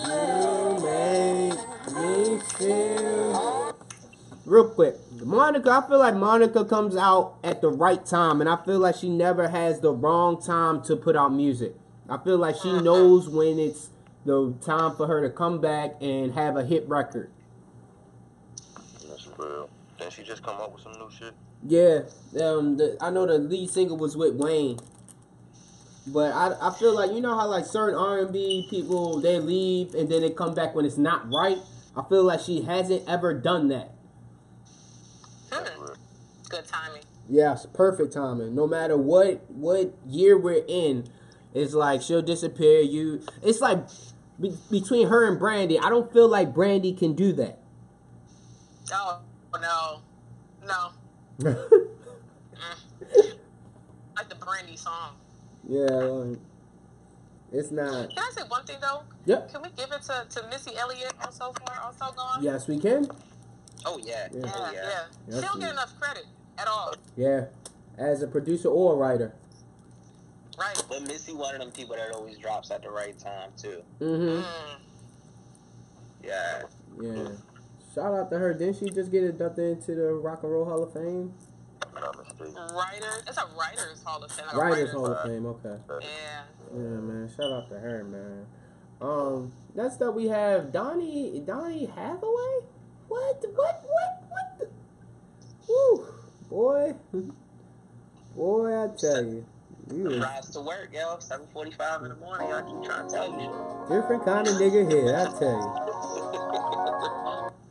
You 0.07 0.85
Yeah. 0.85 1.55
make 1.55 1.97
me 1.97 2.41
feel. 2.59 3.75
Real 4.47 4.69
quick, 4.71 4.97
Monica, 5.24 5.70
I 5.70 5.89
feel 5.89 5.99
like 5.99 6.15
Monica 6.15 6.65
comes 6.65 6.97
out 6.97 7.36
at 7.43 7.61
the 7.61 7.69
right 7.69 8.05
time, 8.05 8.40
and 8.40 8.49
I 8.49 8.57
feel 8.65 8.78
like 8.78 8.97
she 8.97 9.09
never 9.09 9.49
has 9.49 9.81
the 9.81 9.93
wrong 9.93 10.40
time 10.40 10.82
to 10.85 10.97
put 10.97 11.16
out 11.16 11.32
music. 11.32 11.74
I 12.09 12.19
feel 12.19 12.39
like 12.39 12.57
she 12.57 12.81
knows 12.81 13.28
when 13.28 13.59
it's 13.59 13.90
the 14.24 14.55
time 14.61 14.97
for 14.97 15.07
her 15.07 15.20
to 15.23 15.31
come 15.31 15.61
back 15.61 15.97
and 16.01 16.35
have 16.35 16.57
a 16.57 16.65
hit 16.65 16.89
record. 16.89 17.31
That's 19.09 19.28
real. 19.36 19.69
Didn't 19.99 20.12
she 20.12 20.23
just 20.23 20.43
come 20.43 20.57
up 20.57 20.73
with 20.73 20.82
some 20.82 20.93
new 20.93 21.11
shit? 21.11 21.35
Yeah, 21.62 22.01
um, 22.43 22.77
the, 22.77 22.97
I 23.01 23.11
know 23.11 23.27
the 23.27 23.39
lead 23.39 23.70
singer 23.70 23.95
was 23.95 24.16
with 24.16 24.35
Wayne, 24.35 24.78
but 26.07 26.32
I, 26.32 26.55
I 26.69 26.74
feel 26.74 26.95
like 26.95 27.12
you 27.12 27.20
know 27.20 27.36
how 27.36 27.49
like 27.49 27.65
certain 27.65 27.99
R 27.99 28.20
and 28.20 28.32
B 28.32 28.66
people 28.70 29.20
they 29.20 29.39
leave 29.39 29.95
and 29.95 30.09
then 30.09 30.23
they 30.23 30.31
come 30.31 30.55
back 30.55 30.74
when 30.74 30.85
it's 30.85 30.99
not 30.99 31.28
right. 31.32 31.59
I 31.97 32.09
feel 32.09 32.23
like 32.23 32.40
she 32.40 32.62
hasn't 32.62 33.09
ever 33.09 33.35
done 33.35 33.69
that. 33.69 33.98
That's 36.51 36.53
real. 36.53 36.61
Good 36.61 36.69
timing. 36.69 37.03
Yes, 37.29 37.66
perfect 37.73 38.12
timing. 38.15 38.55
No 38.55 38.66
matter 38.66 38.97
what 38.97 39.45
what 39.51 39.95
year 40.07 40.39
we're 40.39 40.65
in, 40.66 41.09
it's 41.55 41.75
like 41.75 42.03
she'll 42.03 42.23
disappear. 42.23 42.81
You, 42.81 43.23
it's 43.43 43.61
like 43.61 43.87
be, 44.41 44.57
between 44.70 45.09
her 45.09 45.27
and 45.29 45.39
Brandy. 45.39 45.79
I 45.79 45.89
don't 45.91 46.12
feel 46.12 46.29
like 46.29 46.55
Brandy 46.55 46.93
can 46.93 47.15
do 47.15 47.33
that. 47.35 47.59
Oh 48.93 49.20
no, 49.61 50.01
no. 50.66 50.91
Like 54.16 54.29
the 54.29 54.35
Brandy 54.35 54.77
song. 54.77 55.15
yeah, 55.69 55.85
like, 55.87 56.39
it's 57.53 57.70
not. 57.70 58.11
Can 58.11 58.19
I 58.19 58.31
say 58.35 58.43
one 58.49 58.65
thing 58.65 58.79
though? 58.81 59.05
Yep. 59.27 59.53
Can 59.53 59.62
we 59.62 59.69
give 59.77 59.93
it 59.93 60.03
to, 60.03 60.27
to 60.29 60.49
Missy 60.49 60.77
Elliott 60.77 61.12
on 61.25 61.31
so 61.31 61.53
far, 61.53 61.81
also 61.85 62.12
gone? 62.16 62.43
Yes, 62.43 62.66
we 62.66 62.81
can. 62.81 63.07
Oh 63.87 64.01
yeah. 64.03 64.27
Yeah. 64.33 64.41
Yeah, 64.43 64.53
Oh 64.57 64.70
yeah. 64.75 64.83
yeah. 64.83 65.05
She 65.29 65.35
Yes, 65.37 65.41
don't 65.43 65.61
get 65.61 65.70
enough 65.70 66.01
credit 66.01 66.27
at 66.59 66.67
all. 66.69 66.95
Yeah, 67.17 67.47
as 67.97 68.23
a 68.23 68.27
producer 68.27 68.69
or 68.69 68.95
a 68.95 68.97
writer. 68.97 69.35
Right. 70.59 70.83
But 70.89 71.03
Missy 71.03 71.33
one 71.33 71.55
of 71.55 71.61
them 71.61 71.71
people 71.71 71.95
that 71.97 72.11
always 72.15 72.37
drops 72.39 72.71
at 72.71 72.83
the 72.83 72.91
right 72.91 73.17
time 73.19 73.51
too. 73.57 73.83
Mm-hmm. 74.01 74.43
Mm. 74.43 74.79
Yeah. 76.25 76.63
Yeah. 77.01 77.29
Shout 77.95 78.13
out 78.15 78.31
to 78.31 78.39
her. 78.39 78.55
Didn't 78.55 78.77
she 78.79 78.91
just 78.91 79.11
get 79.11 79.23
inducted 79.25 79.79
into 79.79 79.95
the 79.95 80.13
Rock 80.15 80.43
and 80.43 80.53
Roll 80.53 80.65
Hall 80.65 80.83
of 80.83 80.93
Fame? 80.93 81.33
Not 81.95 82.17
mistaken. 82.19 82.55
Writer. 82.75 83.23
It's 83.27 83.39
a 83.39 83.47
writers 83.59 84.03
hall 84.05 84.23
of 84.23 84.31
fame. 84.31 84.47
Like 84.47 84.57
Writers 84.57 84.79
writers- 84.79 84.93
Hall 84.95 85.07
of 85.07 85.23
Fame. 85.23 85.47
Okay. 85.47 85.77
Yeah. 86.01 86.43
Yeah, 86.73 86.79
man. 86.79 87.29
Shout 87.35 87.53
out 87.53 87.69
to 87.71 87.79
her, 87.79 88.05
man. 88.05 88.47
Um, 89.01 89.53
next 89.75 90.03
up 90.03 90.15
we 90.15 90.27
have 90.27 90.73
Donny 90.73 91.41
Donny 91.41 91.87
Hathaway. 91.87 92.67
What? 93.09 93.45
What? 93.55 93.85
What? 93.87 94.23
What? 94.29 94.59
The? 94.59 94.69
Woo, 95.69 96.07
boy, 96.51 96.95
boy, 98.37 98.85
I 98.85 98.89
tell 98.97 99.25
you, 99.25 99.45
you 99.93 100.19
Drives 100.19 100.51
to 100.51 100.61
work, 100.61 100.91
yo. 100.93 101.16
7:45 101.16 102.03
in 102.03 102.09
the 102.11 102.16
morning. 102.16 102.53
I 102.53 102.62
keep 102.62 102.83
trying 102.85 103.09
to 103.09 103.15
tell 103.15 103.31
you. 103.31 103.51
different 103.89 104.25
kind 104.25 104.47
of 104.47 104.55
nigga 104.55 104.91
here. 104.91 105.16
I 105.16 105.39
tell 105.39 105.59
you. 105.59 107.55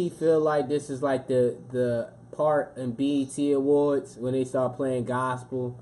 key 0.00 0.08
feel 0.10 0.40
like 0.40 0.68
this 0.68 0.90
is 0.90 1.02
like 1.02 1.26
the 1.26 1.56
the 1.70 2.10
part 2.36 2.76
in 2.76 2.92
BET 2.92 3.36
Awards 3.54 4.16
when 4.16 4.32
they 4.32 4.44
start 4.44 4.76
playing 4.76 5.04
gospel. 5.04 5.78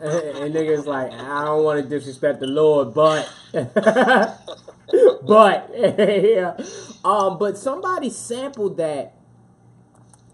and, 0.00 0.54
niggas 0.54 0.86
like, 0.86 1.12
I 1.12 1.44
don't 1.44 1.64
want 1.64 1.82
to 1.82 1.88
disrespect 1.88 2.40
the 2.40 2.46
Lord, 2.46 2.94
but, 2.94 3.30
but, 3.52 4.40
yeah. 5.76 6.56
Um, 7.04 7.38
but 7.38 7.56
somebody 7.56 8.10
sampled 8.10 8.76
that, 8.78 9.14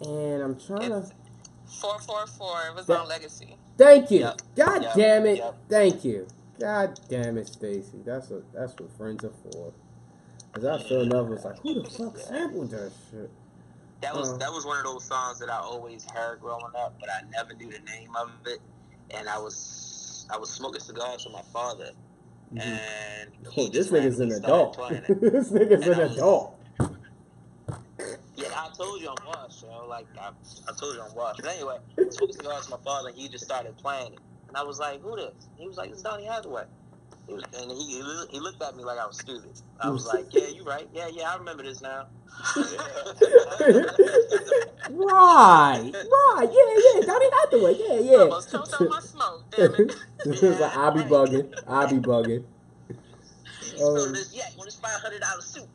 and 0.01 0.43
I'm 0.43 0.59
trying 0.59 0.91
to. 0.91 1.07
Four 1.67 1.99
four 2.01 2.27
four. 2.27 2.61
It 2.69 2.75
was 2.77 2.87
That- 2.87 3.01
on 3.01 3.09
Legacy. 3.09 3.57
Thank 3.77 4.11
you. 4.11 4.21
Yep. 4.21 4.41
God 4.57 4.83
Yep. 4.83 4.95
damn 4.95 5.27
it. 5.27 5.39
Yep. 5.39 5.55
Thank 5.69 6.05
you. 6.05 6.27
God 6.61 7.01
damn 7.09 7.39
it, 7.39 7.49
Stacy. 7.49 8.03
That's 8.05 8.29
what 8.31 8.45
that's 8.53 8.75
what 8.79 8.91
friends 8.97 9.25
are 9.25 9.33
for. 9.51 9.73
Cause 10.53 10.65
I 10.65 10.87
sure 10.87 11.03
enough 11.03 11.29
was 11.29 11.45
like, 11.45 11.59
who 11.61 11.83
the 11.83 11.89
fuck 11.89 12.19
sampled 12.19 12.71
that 12.71 12.93
shit? 13.11 13.31
That 14.03 14.15
was 14.15 14.33
Uh. 14.33 14.37
that 14.39 14.53
was 14.53 14.67
one 14.67 14.77
of 14.79 14.85
those 14.85 15.05
songs 15.05 15.39
that 15.39 15.49
I 15.51 15.57
always 15.59 16.05
heard 16.11 16.41
growing 16.41 16.65
up, 16.77 16.95
but 17.01 17.09
I 17.09 17.23
never 17.31 17.55
knew 17.55 17.71
the 17.71 17.79
name 17.81 18.15
of 18.17 18.31
it. 18.47 18.61
And 19.11 19.29
I 19.29 19.39
was 19.39 20.27
I 20.31 20.37
was 20.37 20.51
smoking 20.51 20.81
cigars 20.81 21.25
with 21.25 21.33
my 21.33 21.43
father, 21.53 21.91
and 22.57 23.31
Oh, 23.57 23.69
this 23.69 23.91
nigga's 23.91 24.21
an 24.21 24.33
adult. 24.33 24.77
this 25.09 25.51
nigga's 25.51 25.87
And 25.87 25.95
an 25.95 25.99
was- 26.09 26.17
adult. 26.17 26.59
Yeah, 28.37 28.49
I 28.57 28.71
told 28.77 29.01
you 29.01 29.09
I'm 29.09 29.27
washed, 29.27 29.63
yo. 29.63 29.87
Like 29.87 30.07
I, 30.21 30.31
I 30.69 30.73
told 30.79 30.97
you 30.97 31.03
I'm 31.03 31.15
washed. 31.15 31.41
But 31.43 31.55
anyway, 31.55 31.79
I 31.99 32.03
was 32.03 32.17
smoking 32.17 32.37
cigars 32.37 32.69
with 32.69 32.79
my 32.81 32.85
father, 32.85 33.09
and 33.11 33.17
he 33.19 33.29
just 33.29 33.45
started 33.45 33.77
playing 33.79 34.15
it. 34.15 34.19
And 34.49 34.57
I 34.57 34.65
was 34.65 34.79
like, 34.81 35.01
"Who 35.01 35.17
this?" 35.17 35.33
He 35.57 35.67
was 35.67 35.77
like, 35.79 35.91
"It's 35.91 36.03
Donny 36.03 36.25
Hathaway." 36.25 36.65
He 37.27 37.35
was, 37.35 37.45
and 37.57 37.71
he 37.71 38.03
he 38.31 38.41
looked 38.41 38.63
at 38.63 38.77
me 38.77 38.85
like 38.85 38.99
I 38.99 39.07
was 39.07 39.19
stupid. 39.19 39.51
I 39.81 39.91
was 39.91 40.07
like, 40.07 40.27
"Yeah, 40.35 40.49
you 40.49 40.65
right. 40.65 40.89
Yeah, 40.93 41.09
yeah, 41.13 41.31
I 41.33 41.37
remember 41.37 41.63
this 41.63 41.81
now." 41.81 42.07
Right, 44.91 45.91
right, 45.95 46.51
yeah, 46.53 47.01
yeah. 47.01 47.07
Donny 47.07 47.27
Hathaway, 47.41 47.77
yeah, 47.79 47.99
yeah. 48.01 48.19
Almost 48.25 48.51
choked 48.51 48.75
on 48.75 48.89
my 48.89 49.01
smoke. 49.01 49.45
Damn 49.51 49.75
it. 49.75 49.95
It's 50.27 50.43
like, 50.61 50.77
I 50.77 50.91
be 50.91 51.01
bugging. 51.01 51.53
I'll 51.67 51.89
be 51.89 51.97
bugging. 51.99 52.45
He 53.61 53.69
spilled 53.69 53.99
Um, 54.09 54.13
this 54.13 54.35
yak 54.35 54.53
on 54.59 54.65
his 54.67 54.77
five 54.77 55.01
hundred 55.01 55.21
dollar 55.21 55.41
suit. 55.41 55.69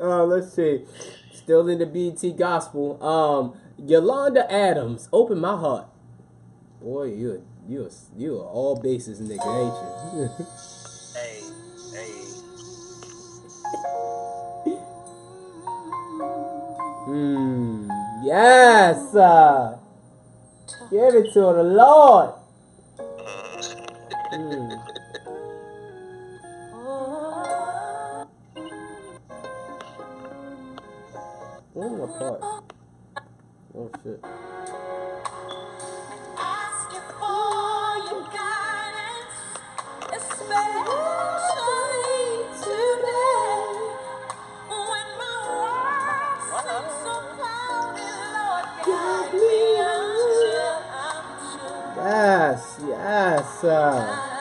uh, 0.00 0.24
let's 0.24 0.52
see. 0.52 0.84
Still 1.32 1.68
in 1.68 1.78
the 1.78 1.86
BT 1.86 2.32
gospel. 2.32 3.02
Um, 3.02 3.54
Yolanda 3.78 4.50
Adams, 4.52 5.08
open 5.12 5.38
my 5.40 5.56
heart. 5.56 5.86
Boy, 6.80 7.04
you 7.14 7.32
a, 7.32 7.38
you 7.68 7.86
a, 7.86 7.90
you 8.18 8.36
a 8.38 8.42
all 8.46 8.80
bases 8.80 9.20
nigga, 9.20 9.46
ain't 9.60 9.78
you? 10.14 10.46
Hey, 11.14 11.42
hey. 11.94 12.24
Hmm. 17.06 17.90
Yes. 18.24 19.14
Uh, 19.14 19.78
give 20.90 21.14
it 21.14 21.32
to 21.34 21.40
the 21.40 21.64
Lord. 21.64 22.34
Hmm. 24.32 24.76
Where's 31.74 31.92
my 31.92 32.18
part? 32.18 32.42
Oh 33.76 33.90
shit. 34.02 34.24
Yes. 53.38 53.64
Uh, 53.64 54.34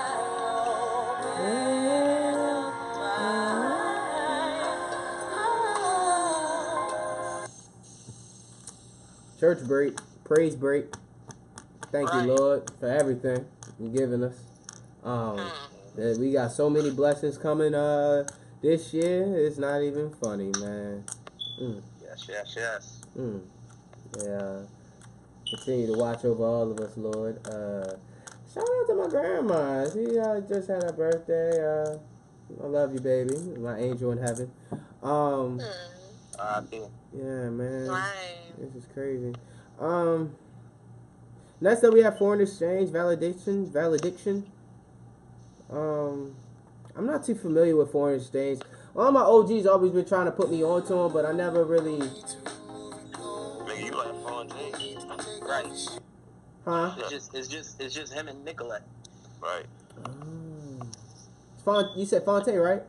church 9.40 9.60
break, 9.68 9.98
praise 10.24 10.56
break. 10.56 10.86
Thank 11.92 12.12
you, 12.14 12.22
Lord, 12.22 12.70
for 12.80 12.88
everything 12.88 13.46
you're 13.80 13.92
giving 13.92 14.24
us. 14.24 14.36
Um, 15.04 15.40
that 15.96 16.18
we 16.20 16.32
got 16.32 16.52
so 16.52 16.70
many 16.70 16.90
blessings 16.92 17.38
coming 17.38 17.74
uh 17.74 18.28
this 18.62 18.94
year. 18.94 19.38
It's 19.38 19.58
not 19.58 19.82
even 19.82 20.10
funny, 20.22 20.52
man. 20.60 21.04
Mm, 21.62 21.82
Yes, 22.04 22.26
yes, 22.30 22.54
yes. 22.58 23.02
mm. 23.18 23.42
Yeah. 24.24 24.62
Continue 25.50 25.88
to 25.94 25.94
watch 26.00 26.26
over 26.26 26.44
all 26.44 26.72
of 26.72 26.80
us, 26.80 26.98
Lord. 26.98 27.46
Uh, 27.48 27.96
shout 28.58 28.70
out 28.70 28.88
to 28.88 28.96
my 28.96 29.08
grandma. 29.08 29.90
She 29.92 30.20
uh, 30.20 30.42
just 30.42 30.68
had 30.70 30.84
her 30.84 30.94
birthday. 30.94 31.52
Uh, 31.64 31.98
I 32.64 32.68
love 32.68 32.94
you, 32.94 33.00
baby. 33.00 33.36
My 33.60 33.78
angel 33.78 34.12
in 34.12 34.18
heaven. 34.20 34.52
Um, 35.04 35.62
R.I.P. 36.40 36.82
yeah, 37.14 37.50
man. 37.50 37.88
Right. 37.88 38.14
This 38.58 38.84
is 38.84 38.90
crazy. 38.94 39.34
Um, 39.80 40.36
next 41.62 41.84
up 41.84 41.94
we 41.94 42.02
have 42.02 42.18
foreign 42.18 42.42
exchange 42.42 42.90
validation. 42.90 43.72
Valediction. 43.72 44.50
Um, 45.70 46.36
I'm 46.96 47.06
not 47.06 47.26
too 47.26 47.36
familiar 47.36 47.76
with 47.76 47.92
foreign 47.92 48.20
exchange. 48.20 48.62
All 48.96 49.12
my 49.12 49.22
OGs 49.22 49.68
always 49.68 49.92
been 49.92 50.06
trying 50.06 50.26
to 50.26 50.32
put 50.32 50.50
me 50.50 50.64
onto 50.64 50.96
them, 50.96 51.14
but 51.14 51.26
I 51.26 51.32
never 51.32 51.64
really, 51.64 52.00
Nigga, 52.00 53.86
you 53.86 53.92
like 53.92 54.16
Phonte, 54.24 54.54
Right. 55.42 56.00
Huh? 56.68 56.94
It's 57.00 57.10
just 57.10 57.34
it's 57.34 57.48
just 57.48 57.80
it's 57.82 57.96
just 57.96 58.12
him 58.12 58.28
and 58.28 58.44
Nicolay. 58.44 58.80
right? 59.42 59.66
Um, 60.06 60.92
Font, 61.64 61.98
you 61.98 62.06
said 62.06 62.26
Phonte, 62.26 62.48
right? 62.48 62.84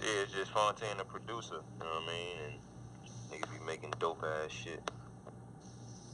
Yeah, 0.00 0.22
it's 0.22 0.32
just 0.32 0.50
Phonte, 0.50 0.82
and 0.90 0.98
the 0.98 1.04
producer. 1.04 1.56
You 1.78 1.84
know 1.84 2.00
what 2.00 2.02
I 2.04 2.12
mean? 2.12 2.36
And 2.46 3.42
niggas 3.42 3.58
be 3.60 3.66
making 3.66 3.92
dope 3.98 4.24
ass 4.24 4.50
shit. 4.50 4.80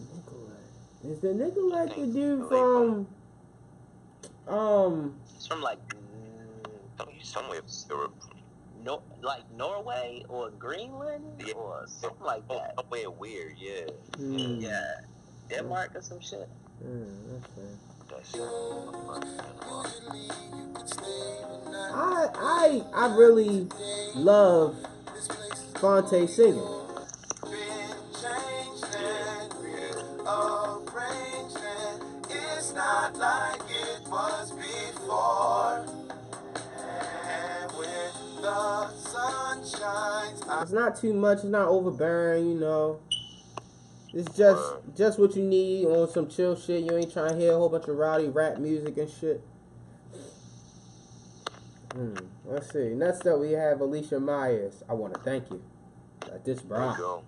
Nicolay. 0.00 1.12
Is 1.12 1.20
the 1.20 1.32
Nicolay 1.32 1.88
the 1.96 2.06
dude 2.12 2.48
from, 2.48 3.06
um, 4.48 5.14
It's 5.36 5.46
from 5.46 5.62
like 5.62 5.78
mm, 5.90 6.70
Some- 6.98 7.08
He's 7.12 7.28
somewhere. 7.28 7.60
There 7.86 7.96
were 7.98 8.10
no 8.82 9.00
like 9.22 9.42
Norway 9.56 10.24
or 10.28 10.50
Greenland 10.50 11.40
Yeah. 11.46 11.54
or 11.54 11.84
something 11.86 12.26
like 12.26 12.48
that. 12.48 12.74
somewhere 12.76 13.10
weird. 13.10 13.54
Yeah, 13.58 13.86
hmm, 14.16 14.38
Yeah. 14.60 14.94
Denmark 15.48 15.92
or 15.94 16.02
some 16.02 16.20
shit. 16.20 16.48
that 18.08 18.26
shit. 18.26 18.40
I 21.94 22.28
I 22.34 22.82
I 22.94 23.16
really 23.16 23.68
love 24.14 24.76
Phonte 25.80 26.28
singing. 26.28 26.76
It's 40.62 40.72
not 40.72 40.96
too 40.96 41.14
much. 41.14 41.38
It's 41.38 41.44
not 41.44 41.68
overbearing. 41.68 42.48
You 42.48 42.58
know. 42.58 43.00
It's 44.16 44.34
just 44.34 44.62
just 44.96 45.18
what 45.18 45.36
you 45.36 45.42
need 45.42 45.84
on 45.84 46.08
some 46.08 46.26
chill 46.26 46.56
shit. 46.56 46.84
You 46.84 46.96
ain't 46.96 47.12
trying 47.12 47.34
to 47.34 47.36
hear 47.38 47.52
a 47.52 47.56
whole 47.56 47.68
bunch 47.68 47.86
of 47.86 47.98
rowdy 47.98 48.28
rap 48.28 48.56
music 48.56 48.96
and 48.96 49.10
shit. 49.10 49.42
Hmm. 51.92 52.14
Let's 52.46 52.72
see. 52.72 52.94
Next 52.94 53.26
up, 53.26 53.40
we 53.40 53.52
have 53.52 53.82
Alicia 53.82 54.18
Myers. 54.18 54.82
I 54.88 54.94
want 54.94 55.12
to 55.12 55.20
thank 55.20 55.50
you. 55.50 55.62
Got 56.20 56.46
this 56.46 56.60
There 56.60 56.78
bra. 56.78 57.20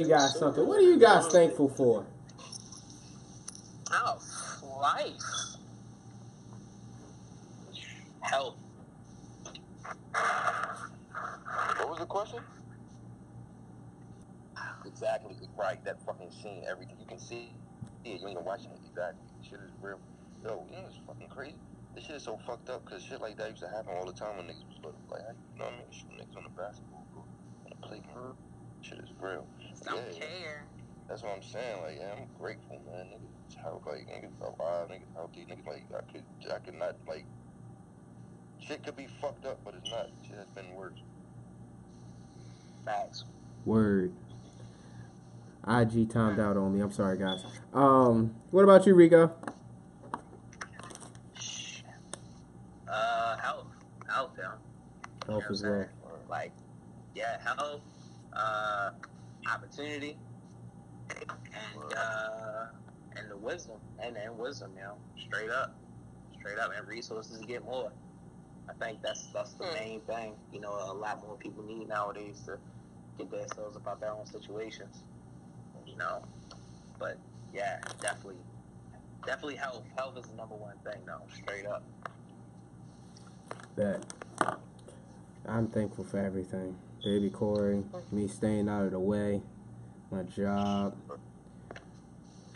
You 0.00 0.08
guys 0.08 0.38
something. 0.38 0.66
What 0.66 0.78
are 0.78 0.82
you 0.82 0.98
guys 0.98 1.26
thankful 1.28 1.68
for? 1.68 2.06
Oh, 3.92 4.18
life. 4.80 5.20
Health. 8.22 8.56
What 10.12 11.88
was 11.90 11.98
the 11.98 12.06
question? 12.06 12.40
Exactly 14.86 15.36
right. 15.56 15.84
That 15.84 16.04
fucking 16.04 16.30
scene, 16.30 16.64
everything 16.68 16.96
you 16.98 17.06
can 17.06 17.18
see 17.18 17.52
it. 18.04 18.08
You 18.08 18.12
ain't 18.14 18.30
even 18.30 18.44
watching 18.44 18.70
it. 18.70 18.78
Exactly. 18.88 19.20
Shit 19.42 19.60
is 19.60 19.72
real. 19.82 20.00
Yo, 20.42 20.64
you 20.70 20.76
know 20.76 20.86
it's 20.88 20.98
fucking 21.06 21.28
crazy. 21.28 21.56
This 21.94 22.04
shit 22.04 22.16
is 22.16 22.22
so 22.22 22.38
fucked 22.46 22.70
up 22.70 22.84
because 22.84 23.02
shit 23.02 23.20
like 23.20 23.36
that 23.36 23.50
used 23.50 23.62
to 23.62 23.68
happen 23.68 23.92
all 23.96 24.06
the 24.06 24.12
time 24.12 24.36
when 24.36 24.46
niggas 24.46 24.66
was 24.68 24.76
little. 24.82 25.00
Like, 25.10 25.22
you 25.54 25.58
know 25.58 25.66
what 25.66 25.74
I 25.74 25.76
mean? 25.76 25.86
Shoot 25.90 26.10
niggas 26.16 26.36
on 26.36 26.44
the 26.44 26.50
basketball 26.50 27.04
court, 27.14 27.26
on 27.64 27.72
the 27.80 27.86
playground. 27.86 28.36
Shit 28.82 28.98
is 28.98 29.10
real. 29.20 29.46
Don't 29.84 29.96
Yeah. 29.96 30.26
care. 30.26 30.64
That's 31.08 31.22
what 31.22 31.32
I'm 31.32 31.42
saying. 31.42 31.82
Like, 31.82 31.96
yeah, 31.98 32.12
I'm 32.12 32.26
grateful, 32.38 32.80
man. 32.86 33.06
Niggas 33.06 33.56
help, 33.56 33.84
like, 33.86 34.06
niggas 34.06 34.40
alive, 34.40 34.88
niggas 34.88 35.12
healthy, 35.14 35.44
niggas 35.46 35.66
like, 35.66 35.84
I 35.92 36.12
could, 36.12 36.24
I 36.52 36.58
could 36.58 36.74
not, 36.74 36.96
like, 37.08 37.24
shit 38.60 38.84
could 38.84 38.96
be 38.96 39.08
fucked 39.20 39.44
up, 39.46 39.58
but 39.64 39.74
it's 39.74 39.90
not. 39.90 40.08
Shit 40.22 40.36
has 40.36 40.46
been 40.50 40.72
worse. 40.74 41.00
Facts. 42.84 43.24
Word. 43.64 44.12
IG 45.66 46.08
timed 46.10 46.38
out 46.40 46.56
on 46.56 46.72
me. 46.74 46.80
I'm 46.80 46.92
sorry, 46.92 47.18
guys. 47.18 47.44
Um, 47.74 48.34
what 48.50 48.62
about 48.62 48.86
you, 48.86 48.94
Rico? 48.94 49.32
Uh, 52.88 53.36
health. 53.36 53.66
Health, 54.08 54.30
yeah. 54.38 54.44
Health 55.26 55.28
You 55.28 55.34
know 55.34 55.46
as 55.50 55.62
well. 55.62 55.86
Like, 56.28 56.52
yeah, 57.14 57.40
health, 57.42 57.82
uh, 58.32 58.90
opportunity, 59.52 60.16
and 61.10 61.94
uh, 61.96 62.66
and 63.16 63.30
the 63.30 63.36
wisdom, 63.36 63.76
and 64.02 64.16
and 64.16 64.38
wisdom, 64.38 64.72
you 64.76 64.82
know, 64.82 64.94
straight 65.18 65.50
up, 65.50 65.76
straight 66.38 66.58
up, 66.58 66.70
and 66.76 66.86
resources 66.88 67.40
to 67.40 67.46
get 67.46 67.64
more. 67.64 67.92
I 68.68 68.84
think 68.84 69.02
that's 69.02 69.28
that's 69.32 69.52
the 69.54 69.64
Hmm. 69.64 69.74
main 69.74 70.00
thing. 70.02 70.34
You 70.52 70.60
know, 70.60 70.70
a 70.72 70.94
lot 70.94 71.22
more 71.26 71.36
people 71.36 71.64
need 71.64 71.88
nowadays 71.88 72.42
to 72.46 72.58
get 73.18 73.30
themselves 73.30 73.76
about 73.76 74.00
their 74.00 74.12
own 74.12 74.26
situations. 74.26 75.02
You 75.86 75.96
know, 75.96 76.22
but 76.98 77.18
yeah, 77.52 77.80
definitely, 78.00 78.40
definitely 79.26 79.56
health. 79.56 79.84
Health 79.96 80.18
is 80.18 80.26
the 80.26 80.36
number 80.36 80.54
one 80.54 80.76
thing, 80.84 81.00
though, 81.06 81.22
straight 81.34 81.66
up. 81.66 81.84
That 83.76 84.04
I'm 85.46 85.66
thankful 85.68 86.04
for 86.04 86.18
everything. 86.18 86.76
Baby 87.02 87.30
Corey, 87.30 87.82
me 88.12 88.28
staying 88.28 88.68
out 88.68 88.84
of 88.84 88.90
the 88.90 88.98
way, 88.98 89.40
my 90.10 90.22
job. 90.22 90.94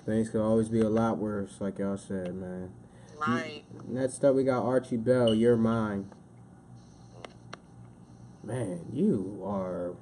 Things 0.04 0.28
could 0.28 0.42
always 0.42 0.68
be 0.68 0.80
a 0.80 0.88
lot 0.88 1.16
worse, 1.16 1.56
like 1.60 1.78
y'all 1.78 1.96
said, 1.96 2.34
man. 2.34 2.70
Right. 3.18 3.62
Next 3.88 4.22
up, 4.22 4.34
we 4.34 4.44
got 4.44 4.62
Archie 4.62 4.98
Bell. 4.98 5.34
You're 5.34 5.56
mine. 5.56 6.10
Man, 8.42 8.84
you 8.92 9.40
are. 9.42 9.94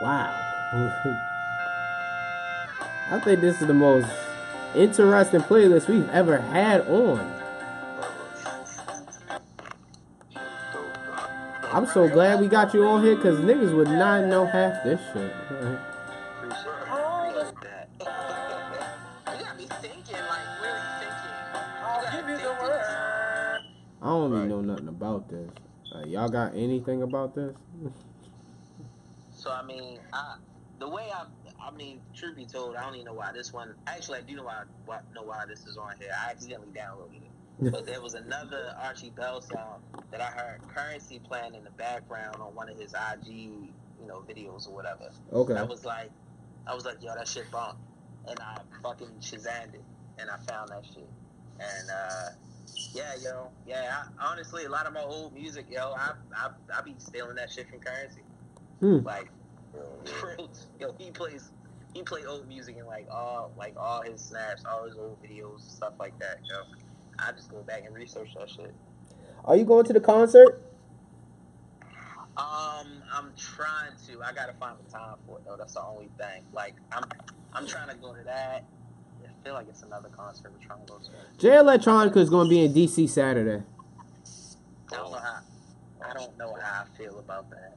Wow. 0.00 0.40
I 3.10 3.20
think 3.24 3.40
this 3.40 3.60
is 3.60 3.66
the 3.66 3.74
most 3.74 4.08
interesting 4.76 5.40
playlist 5.40 5.88
we've 5.88 6.08
ever 6.10 6.38
had 6.38 6.82
on. 6.82 7.33
I'm 11.74 11.86
so 11.86 12.08
glad 12.08 12.40
we 12.40 12.46
got 12.46 12.72
you 12.72 12.86
on 12.86 13.02
here 13.02 13.16
because 13.16 13.40
niggas 13.40 13.74
would 13.76 13.88
not 13.88 14.26
know 14.26 14.46
half 14.46 14.84
this 14.84 15.00
shit. 15.12 15.34
Right? 15.50 15.78
I 24.00 24.06
don't 24.06 24.32
even 24.32 24.48
know 24.48 24.60
nothing 24.60 24.86
about 24.86 25.28
this. 25.28 25.50
Uh, 25.92 26.04
y'all 26.06 26.28
got 26.28 26.54
anything 26.54 27.02
about 27.02 27.34
this? 27.34 27.56
So 29.32 29.50
I 29.50 29.64
mean, 29.64 29.98
I, 30.12 30.36
the 30.78 30.88
way 30.88 31.08
I, 31.12 31.24
I 31.60 31.72
mean, 31.72 32.00
truth 32.14 32.36
be 32.36 32.46
told, 32.46 32.76
I 32.76 32.82
don't 32.82 32.94
even 32.94 33.06
know 33.06 33.14
why 33.14 33.32
this 33.32 33.52
one. 33.52 33.74
Actually, 33.88 34.18
I 34.18 34.22
do 34.22 34.36
know 34.36 34.44
why, 34.44 34.62
why 34.86 35.00
know 35.12 35.24
why 35.24 35.44
this 35.48 35.66
is 35.66 35.76
on 35.76 35.94
here. 35.98 36.10
I 36.24 36.30
accidentally 36.30 36.68
downloaded 36.68 37.16
it, 37.16 37.23
but 37.60 37.86
there 37.86 38.00
was 38.00 38.14
another 38.14 38.74
Archie 38.82 39.10
Bell 39.10 39.40
song 39.40 39.82
that 40.10 40.20
I 40.20 40.26
heard 40.26 40.60
Curren$y 40.68 41.20
playing 41.24 41.54
in 41.54 41.64
the 41.64 41.70
background 41.70 42.36
on 42.40 42.54
one 42.54 42.68
of 42.68 42.78
his 42.78 42.94
IG, 42.94 43.26
you 43.28 44.06
know, 44.06 44.22
videos 44.28 44.68
or 44.68 44.74
whatever. 44.74 45.10
Okay. 45.32 45.54
I 45.54 45.62
was 45.62 45.84
like, 45.84 46.10
I 46.66 46.74
was 46.74 46.84
like, 46.84 47.02
yo, 47.02 47.14
that 47.14 47.28
shit 47.28 47.50
bump, 47.50 47.78
and 48.28 48.38
I 48.40 48.58
fucking 48.82 49.08
shazammed 49.20 49.74
it, 49.74 49.84
and 50.18 50.30
I 50.30 50.36
found 50.50 50.70
that 50.70 50.84
shit, 50.84 51.08
and 51.60 51.90
uh, 51.90 52.30
yeah, 52.92 53.14
yo, 53.22 53.50
yeah. 53.66 54.02
I, 54.18 54.32
honestly, 54.32 54.64
a 54.64 54.70
lot 54.70 54.86
of 54.86 54.92
my 54.92 55.02
old 55.02 55.34
music, 55.34 55.66
yo, 55.70 55.92
I, 55.96 56.12
I, 56.34 56.50
I 56.76 56.82
be 56.82 56.94
stealing 56.98 57.36
that 57.36 57.50
shit 57.50 57.68
from 57.68 57.80
Curren$y. 57.80 58.22
Hmm. 58.80 59.04
Like, 59.04 59.30
yo, 60.80 60.94
he 60.98 61.10
plays, 61.10 61.50
he 61.92 62.02
play 62.02 62.24
old 62.24 62.48
music 62.48 62.76
and 62.78 62.86
like 62.86 63.06
all, 63.10 63.52
like 63.56 63.74
all 63.76 64.02
his 64.02 64.20
snaps, 64.20 64.64
all 64.64 64.84
his 64.84 64.96
old 64.96 65.22
videos, 65.22 65.60
stuff 65.60 65.94
like 65.98 66.18
that, 66.18 66.38
yo. 66.48 66.56
I 67.18 67.32
just 67.32 67.50
go 67.50 67.62
back 67.62 67.84
and 67.86 67.94
research 67.94 68.30
that 68.38 68.48
shit. 68.48 68.74
Are 69.44 69.56
you 69.56 69.64
going 69.64 69.84
to 69.86 69.92
the 69.92 70.00
concert? 70.00 70.62
Um, 72.36 73.02
I'm 73.12 73.32
trying 73.36 73.92
to. 74.08 74.22
I 74.22 74.32
gotta 74.32 74.54
find 74.54 74.76
the 74.84 74.90
time 74.90 75.16
for 75.26 75.38
it 75.38 75.44
though. 75.44 75.56
That's 75.56 75.74
the 75.74 75.84
only 75.84 76.08
thing. 76.18 76.42
Like, 76.52 76.74
I'm, 76.90 77.04
I'm 77.52 77.66
trying 77.66 77.88
to 77.88 77.94
go 77.94 78.12
to 78.12 78.22
that. 78.24 78.64
I 79.24 79.28
feel 79.44 79.54
like 79.54 79.68
it's 79.68 79.82
another 79.82 80.08
concert 80.08 80.50
we're 80.52 80.66
trying 80.66 80.80
to 80.86 80.92
go 80.92 80.98
to. 80.98 81.10
Jay 81.38 81.50
Electronica 81.50 82.16
is 82.16 82.30
going 82.30 82.46
to 82.46 82.50
be 82.50 82.64
in 82.64 82.72
DC 82.72 83.08
Saturday. 83.08 83.62
I 84.90 84.96
don't 84.96 85.12
know 85.12 85.18
how. 85.18 85.40
I 86.02 86.12
don't 86.14 86.38
know 86.38 86.56
how 86.60 86.82
I 86.82 86.86
feel 86.98 87.18
about 87.18 87.46
that. 87.50 87.76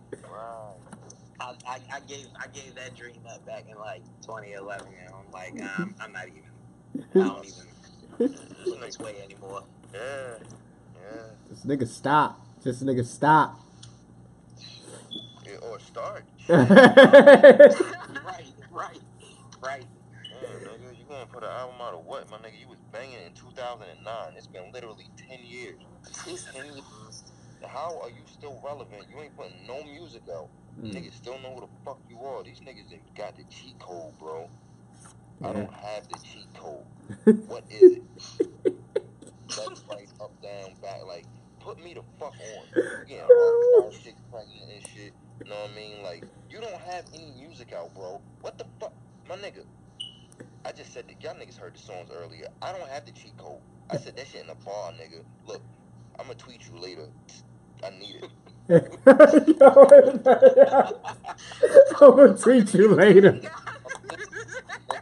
Right. 1.73 1.81
Right. 1.81 1.81
I, 1.91 1.95
I, 1.95 1.97
I 1.97 1.99
gave 2.01 2.27
I 2.39 2.47
gave 2.47 2.75
that 2.75 2.95
dream 2.95 3.21
up 3.29 3.45
back 3.45 3.65
in 3.69 3.77
like 3.77 4.03
2011. 4.21 4.87
You 4.91 5.09
know, 5.09 5.15
I'm 5.25 5.31
like 5.31 5.61
um, 5.79 5.95
I'm 5.99 6.11
not 6.13 6.27
even. 6.27 6.43
I 7.15 7.27
don't 7.27 7.45
even 7.45 8.37
feel 8.63 8.79
this 8.79 8.99
way 8.99 9.15
anymore. 9.23 9.63
Yeah. 9.93 10.35
Yeah. 10.95 11.21
this 11.49 11.65
nigga 11.65 11.87
stop. 11.87 12.39
This 12.63 12.81
nigga 12.83 13.05
stop. 13.05 13.59
yeah. 15.45 15.55
Or 15.61 15.79
start. 15.79 16.23
Right, 18.25 18.45
right, 18.71 18.99
right. 19.61 19.85
Yeah, 20.41 20.49
nigga, 20.67 20.97
you 20.97 21.05
gonna 21.09 21.25
put 21.25 21.43
an 21.43 21.49
album 21.49 21.75
out 21.81 21.93
of 21.93 22.05
what, 22.05 22.29
my 22.29 22.37
nigga? 22.37 22.59
You 22.59 22.67
was 22.67 22.79
banging 22.91 23.19
in 23.25 23.33
2009. 23.33 24.33
It's 24.37 24.47
been 24.47 24.71
literally 24.73 25.09
10 25.17 25.39
years. 25.45 25.75
10 26.53 26.65
years. 26.65 27.12
How 27.65 27.99
are 28.01 28.09
you 28.09 28.23
still 28.25 28.59
relevant? 28.63 29.05
You 29.09 29.21
ain't 29.21 29.35
putting 29.35 29.65
no 29.67 29.83
music 29.83 30.23
out. 30.33 30.49
Mm. 30.81 30.93
Niggas 30.93 31.13
still 31.13 31.39
know 31.39 31.55
who 31.55 31.61
the 31.61 31.67
fuck 31.85 31.99
you 32.09 32.19
are. 32.19 32.43
These 32.43 32.59
niggas 32.59 32.91
ain't 32.91 33.15
got 33.15 33.35
the 33.35 33.43
cheat 33.45 33.77
code, 33.79 34.17
bro. 34.19 34.49
I 35.43 35.51
don't 35.51 35.73
have 35.73 36.07
the 36.07 36.17
cheat 36.19 36.47
code. 36.53 36.85
What 37.47 37.63
is 37.69 37.97
it? 37.97 38.03
Left, 39.57 39.83
right, 39.89 40.07
up, 40.21 40.31
down, 40.41 40.73
back. 40.81 41.05
Like, 41.05 41.25
put 41.59 41.83
me 41.83 41.93
the 41.93 42.01
fuck 42.19 42.33
on. 42.33 42.65
You 42.75 43.05
getting 43.07 43.91
chicks 43.91 44.21
pregnant 44.31 44.71
and 44.73 44.87
shit. 44.87 45.13
You 45.43 45.49
know 45.49 45.55
what 45.55 45.71
I 45.71 45.75
mean? 45.75 46.03
Like, 46.03 46.23
you 46.49 46.59
don't 46.59 46.73
have 46.73 47.05
any 47.13 47.31
music 47.37 47.73
out, 47.73 47.93
bro. 47.93 48.21
What 48.41 48.57
the 48.57 48.65
fuck? 48.79 48.93
My 49.27 49.35
nigga. 49.35 49.65
I 50.65 50.71
just 50.71 50.93
said 50.93 51.05
that 51.07 51.21
y'all 51.21 51.35
niggas 51.35 51.57
heard 51.57 51.75
the 51.75 51.79
songs 51.79 52.09
earlier. 52.15 52.47
I 52.61 52.71
don't 52.71 52.87
have 52.89 53.05
the 53.05 53.11
cheat 53.11 53.37
code. 53.37 53.59
I 53.89 53.97
said 53.97 54.15
that 54.15 54.27
shit 54.27 54.43
in 54.43 54.49
a 54.49 54.55
bar, 54.55 54.91
nigga. 54.93 55.23
Look, 55.45 55.61
I'm 56.17 56.25
gonna 56.25 56.35
tweet 56.35 56.61
you 56.71 56.79
later. 56.79 57.07
I 57.83 57.89
need 57.99 58.23
it. 58.23 58.29
I'm 62.01 62.15
gonna 62.15 62.37
tweet 62.37 62.73
you 62.73 62.95
later. 62.95 63.33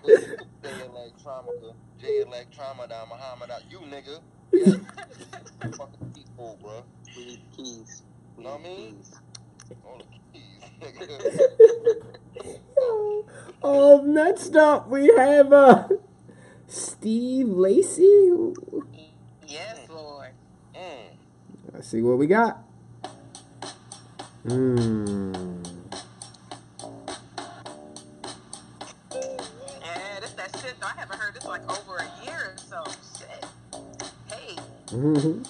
Jay 0.05 0.37
Electronica, 0.63 1.73
J 1.99 2.23
Electromada, 2.25 3.07
Muhammad, 3.07 3.49
you 3.69 3.79
nigga. 3.79 4.19
Yeah. 4.51 4.75
fucking 5.77 6.11
cheat 6.15 6.25
code, 6.37 6.59
bro. 6.61 6.83
We 7.15 7.25
need 7.25 7.41
keys. 7.55 8.03
We 8.35 8.43
Know 8.43 8.51
what 8.51 8.59
I 8.61 8.63
mean? 8.63 9.03
All 9.85 9.99
the 9.99 10.05
keys, 10.33 10.63
nigga. 10.81 11.15
um, 13.63 14.13
next 14.13 14.55
up 14.55 14.87
we 14.89 15.07
have 15.15 15.53
uh 15.53 15.87
Steve 16.67 17.47
Lacy. 17.47 18.29
Yes, 19.47 19.77
Lord. 19.89 20.31
Mm. 20.75 21.15
Let's 21.73 21.87
see 21.89 22.01
what 22.01 22.17
we 22.17 22.27
got. 22.27 22.63
Hmm. 24.47 25.63
Yeah, 29.81 30.19
this 30.21 30.31
that 30.33 30.55
shit 30.61 30.79
though. 30.79 30.87
I 30.87 30.93
haven't 30.99 31.19
heard 31.19 31.35
this 31.35 31.45
like 31.45 31.63
over 31.63 31.97
a 31.97 32.25
year 32.25 32.55
or 32.55 32.57
so. 32.57 32.83
Shit. 33.19 33.45
Hey. 34.27 34.55
Mhm. 34.87 35.47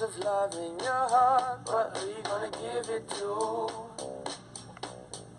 Lots 0.00 0.16
of 0.16 0.24
love 0.24 0.52
in 0.54 0.78
your 0.84 1.08
heart, 1.08 1.60
but 1.64 1.96
who 1.96 2.08
you 2.08 2.22
gonna 2.24 2.50
give 2.50 2.90
it 2.90 3.08
to? 3.08 3.24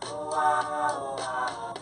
Oh, 0.04 0.30
wow, 0.32 1.16
wow. 1.20 1.74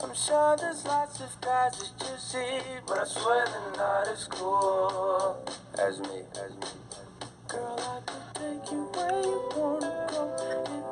I'm 0.00 0.14
sure 0.14 0.56
there's 0.56 0.84
lots 0.86 1.20
of 1.20 1.40
guys 1.40 1.78
that 1.78 1.92
you 2.00 2.18
see, 2.18 2.62
but 2.86 2.98
I 2.98 3.04
swear 3.04 3.46
they're 3.46 3.76
not 3.76 4.08
as 4.08 4.24
cool 4.24 5.44
as 5.78 6.00
me, 6.00 6.22
as 6.34 6.50
me. 6.56 6.68
Girl, 7.48 7.78
I 7.78 8.00
could 8.06 8.34
take 8.34 8.72
you 8.72 8.90
where 8.94 9.22
you 9.22 9.48
wanna 9.56 10.06
go. 10.10 10.34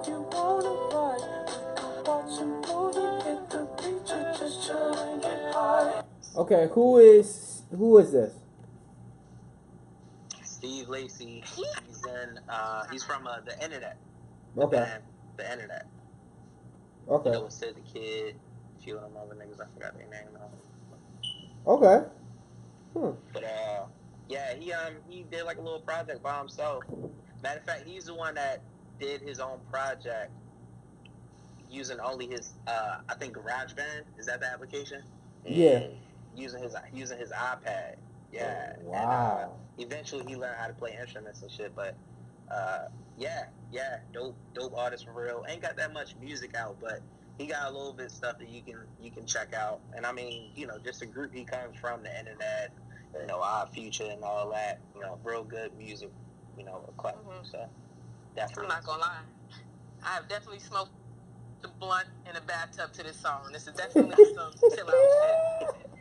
If 0.01 0.09
you 0.09 0.21
wanna 0.31 0.71
ride, 0.95 1.49
we 1.49 1.83
could 1.83 2.07
watch 2.07 2.39
a 2.39 2.47
movie, 2.47 3.25
hit 3.25 3.51
the 3.51 3.63
beach, 3.79 4.13
or 4.13 4.35
just 4.39 4.67
chill 4.67 4.95
and 4.95 5.21
get 5.21 5.53
high. 5.53 6.03
Okay, 6.37 6.69
who 6.73 6.99
is 6.99 7.63
who 7.77 7.99
is 7.99 8.13
this? 8.13 8.42
Steve 10.83 10.89
Lacy. 10.89 11.45
He's 11.57 12.05
in. 12.05 12.41
Uh, 12.49 12.85
he's 12.91 13.05
from 13.05 13.27
uh, 13.27 13.41
the 13.45 13.63
internet. 13.63 13.97
Okay, 14.59 14.77
band, 14.77 15.03
the 15.37 15.51
internet. 15.53 15.87
You 17.07 17.15
okay, 17.15 17.31
know, 17.31 17.45
with 17.45 17.53
Sid 17.53 17.77
the 17.77 17.93
Kid, 17.93 18.37
a 18.79 18.83
few 18.83 18.97
of 18.97 19.03
them 19.03 19.13
other 19.17 19.35
niggas. 19.35 19.61
I 19.61 19.73
forgot 19.75 19.97
their 19.97 20.09
name 20.09 20.29
okay. 21.67 22.07
Hmm. 22.95 23.11
But 23.33 23.45
uh, 23.45 23.85
yeah, 24.29 24.55
he 24.55 24.73
um 24.73 24.95
he 25.09 25.25
did 25.31 25.45
like 25.45 25.59
a 25.59 25.63
little 25.63 25.81
project 25.81 26.23
by 26.23 26.39
himself. 26.39 26.85
Matter 27.43 27.61
of 27.61 27.65
fact, 27.65 27.87
he's 27.87 28.07
the 28.07 28.15
one 28.15 28.35
that 28.35 28.61
did 29.01 29.21
his 29.21 29.41
own 29.41 29.59
project 29.71 30.31
using 31.71 31.99
only 32.01 32.27
his 32.27 32.53
uh 32.67 32.99
I 33.09 33.15
think 33.15 33.37
GarageBand 33.37 34.03
is 34.19 34.27
that 34.27 34.41
the 34.41 34.47
application? 34.47 35.03
Yeah. 35.47 35.87
Using 36.37 36.63
his 36.63 36.75
using 36.93 37.19
his 37.19 37.31
iPad. 37.31 37.97
Yeah. 38.33 38.73
And, 38.77 38.89
uh, 38.89 38.89
Wow. 38.91 39.61
eventually 39.79 40.25
he 40.27 40.37
learned 40.37 40.57
how 40.59 40.67
to 40.67 40.73
play 40.75 40.97
instruments 41.01 41.43
and 41.43 41.51
shit, 41.51 41.75
but 41.77 41.97
uh 42.51 42.87
yeah, 43.17 43.45
yeah, 43.71 43.99
dope 44.13 44.37
dope 44.55 44.77
artist 44.77 45.05
for 45.05 45.13
real. 45.13 45.45
Ain't 45.49 45.63
got 45.63 45.77
that 45.77 45.93
much 45.93 46.17
music 46.17 46.55
out, 46.57 46.79
but 46.81 47.03
he 47.39 47.47
got 47.47 47.71
a 47.71 47.73
little 47.73 47.93
bit 47.93 48.07
of 48.07 48.13
stuff 48.13 48.39
that 48.39 48.49
you 48.49 48.63
can 48.63 48.87
you 49.01 49.11
can 49.11 49.27
check 49.27 49.55
out. 49.55 49.81
And 49.97 50.05
I 50.05 50.13
mean, 50.13 50.51
you 50.55 50.67
know, 50.67 50.79
just 50.79 51.03
a 51.03 51.07
group 51.07 51.33
he 51.35 51.45
comes 51.45 51.77
from 51.79 52.03
the 52.03 52.19
internet, 52.19 52.73
you 53.19 53.27
know, 53.27 53.39
Odd 53.41 53.71
Future 53.71 54.09
and 54.11 54.23
all 54.25 54.51
that, 54.51 54.81
you 54.95 55.01
know, 55.01 55.19
real 55.25 55.45
good 55.45 55.77
music, 55.77 56.11
you 56.59 56.65
know, 56.65 56.81
club. 56.97 57.17
Mhm. 57.25 57.47
So 57.51 57.69
I'm 58.59 58.69
not 58.69 58.85
gonna 58.85 59.01
lie. 59.01 59.21
I 60.05 60.09
have 60.15 60.29
definitely 60.29 60.59
smoked 60.61 60.93
the 61.63 61.69
blunt 61.81 62.09
in 62.29 62.37
a 62.37 62.41
bathtub 62.41 62.93
to 62.95 63.03
this 63.03 63.17
song. 63.19 63.51
This 63.53 63.67
is 63.67 63.75
definitely 63.75 64.17
some 64.35 64.53
chill 64.75 64.89
out 64.89 64.97
shit. 65.61 65.89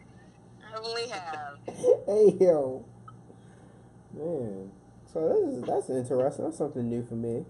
Really 0.73 1.07
have. 1.09 1.57
Hey 2.05 2.37
yo, 2.39 2.85
man. 4.13 4.71
So 5.11 5.27
this 5.29 5.55
is 5.57 5.63
that's 5.63 5.89
interesting. 5.89 6.45
That's 6.45 6.57
something 6.57 6.89
new 6.89 7.05
for 7.05 7.15
me. 7.15 7.45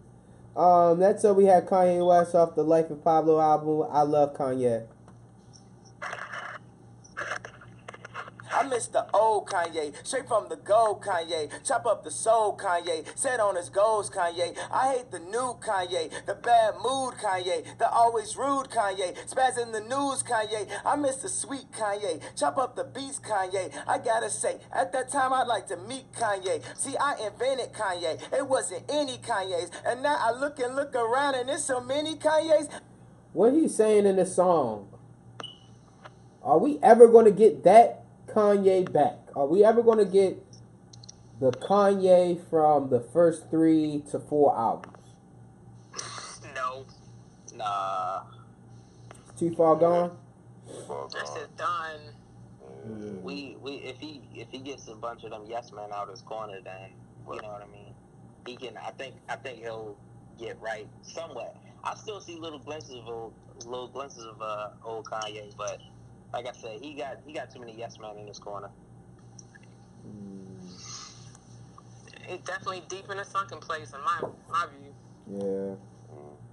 Um, 0.55 0.99
that's 0.99 1.21
so 1.21 1.33
we 1.33 1.45
had 1.45 1.67
Kanye 1.67 2.05
West 2.05 2.35
off 2.35 2.55
the 2.55 2.63
Life 2.63 2.89
of 2.89 3.03
Pablo 3.03 3.39
album. 3.39 3.87
I 3.91 4.01
love 4.01 4.35
Kanye. 4.35 4.85
Miss 8.71 8.87
the 8.87 9.05
old 9.13 9.47
Kanye, 9.47 9.93
straight 10.03 10.27
from 10.27 10.47
the 10.49 10.55
gold 10.55 11.03
Kanye. 11.03 11.51
Chop 11.63 11.85
up 11.85 12.03
the 12.03 12.09
soul 12.09 12.57
Kanye, 12.57 13.05
set 13.17 13.39
on 13.39 13.55
his 13.57 13.69
goals 13.69 14.09
Kanye. 14.09 14.57
I 14.71 14.95
hate 14.95 15.11
the 15.11 15.19
new 15.19 15.57
Kanye, 15.61 16.09
the 16.25 16.35
bad 16.35 16.75
mood 16.75 17.15
Kanye, 17.15 17.77
the 17.77 17.89
always 17.89 18.37
rude 18.37 18.69
Kanye, 18.69 19.15
spaz 19.27 19.61
in 19.61 19.73
the 19.73 19.81
news 19.81 20.23
Kanye. 20.23 20.67
I 20.85 20.95
miss 20.95 21.17
the 21.17 21.29
sweet 21.29 21.71
Kanye, 21.73 22.21
chop 22.39 22.57
up 22.57 22.75
the 22.75 22.85
beats 22.85 23.19
Kanye. 23.19 23.71
I 23.85 23.97
gotta 23.97 24.29
say, 24.29 24.57
at 24.71 24.93
that 24.93 25.11
time 25.11 25.33
I'd 25.33 25.47
like 25.47 25.67
to 25.67 25.77
meet 25.77 26.11
Kanye. 26.13 26.63
See, 26.77 26.95
I 26.95 27.15
invented 27.25 27.73
Kanye, 27.73 28.21
it 28.33 28.47
wasn't 28.47 28.89
any 28.89 29.17
Kanye's. 29.17 29.69
And 29.85 30.01
now 30.01 30.17
I 30.19 30.31
look 30.31 30.59
and 30.59 30.75
look 30.75 30.95
around 30.95 31.35
and 31.35 31.49
there's 31.49 31.63
so 31.65 31.81
many 31.81 32.15
Kanye's. 32.15 32.69
What 33.33 33.53
he's 33.53 33.75
saying 33.75 34.05
in 34.05 34.15
this 34.15 34.35
song? 34.35 34.87
Are 36.43 36.57
we 36.57 36.79
ever 36.81 37.07
going 37.07 37.25
to 37.25 37.31
get 37.31 37.63
that 37.65 38.00
Kanye 38.33 38.91
back? 38.91 39.17
Are 39.35 39.45
we 39.45 39.63
ever 39.63 39.81
going 39.83 39.97
to 39.97 40.05
get 40.05 40.43
the 41.39 41.51
Kanye 41.51 42.39
from 42.49 42.89
the 42.89 42.99
first 42.99 43.49
three 43.49 44.03
to 44.11 44.19
four 44.19 44.57
albums? 44.57 44.97
No, 46.55 46.85
nah. 47.55 48.21
It's 49.29 49.39
too 49.39 49.53
far 49.55 49.75
gone. 49.75 50.17
this 50.65 51.29
is 51.35 51.47
done. 51.57 51.99
We 53.21 53.57
we 53.61 53.73
if 53.73 53.99
he 53.99 54.21
if 54.33 54.49
he 54.49 54.57
gets 54.59 54.87
a 54.87 54.95
bunch 54.95 55.23
of 55.23 55.29
them 55.29 55.43
yes 55.47 55.71
men 55.71 55.91
out 55.93 56.09
his 56.09 56.21
corner, 56.21 56.59
then 56.63 56.89
you 57.31 57.41
know 57.41 57.49
what 57.49 57.61
I 57.61 57.71
mean. 57.71 57.93
He 58.47 58.55
can. 58.55 58.77
I 58.77 58.91
think 58.91 59.15
I 59.29 59.35
think 59.35 59.59
he'll 59.59 59.95
get 60.39 60.59
right 60.59 60.87
somewhat. 61.03 61.55
I 61.83 61.95
still 61.95 62.21
see 62.21 62.39
little 62.39 62.59
glimpses 62.59 62.95
of 62.95 63.07
old, 63.07 63.33
little 63.65 63.87
glimpses 63.87 64.25
of 64.25 64.41
uh, 64.41 64.69
old 64.83 65.05
Kanye, 65.05 65.55
but 65.57 65.79
like 66.33 66.47
I 66.47 66.51
said, 66.53 66.79
he 66.81 66.93
got 66.93 67.17
he 67.25 67.33
got 67.33 67.51
too 67.51 67.59
many 67.59 67.75
yes 67.77 67.97
men 67.99 68.17
in 68.17 68.27
his 68.27 68.39
corner. 68.39 68.69
He's 72.27 72.39
definitely 72.39 72.83
deep 72.87 73.09
in 73.11 73.19
a 73.19 73.25
sunken 73.25 73.59
place 73.59 73.93
in 73.93 73.99
my 74.01 74.29
my 74.49 74.67
view. 74.67 74.93
Yeah. 75.39 75.75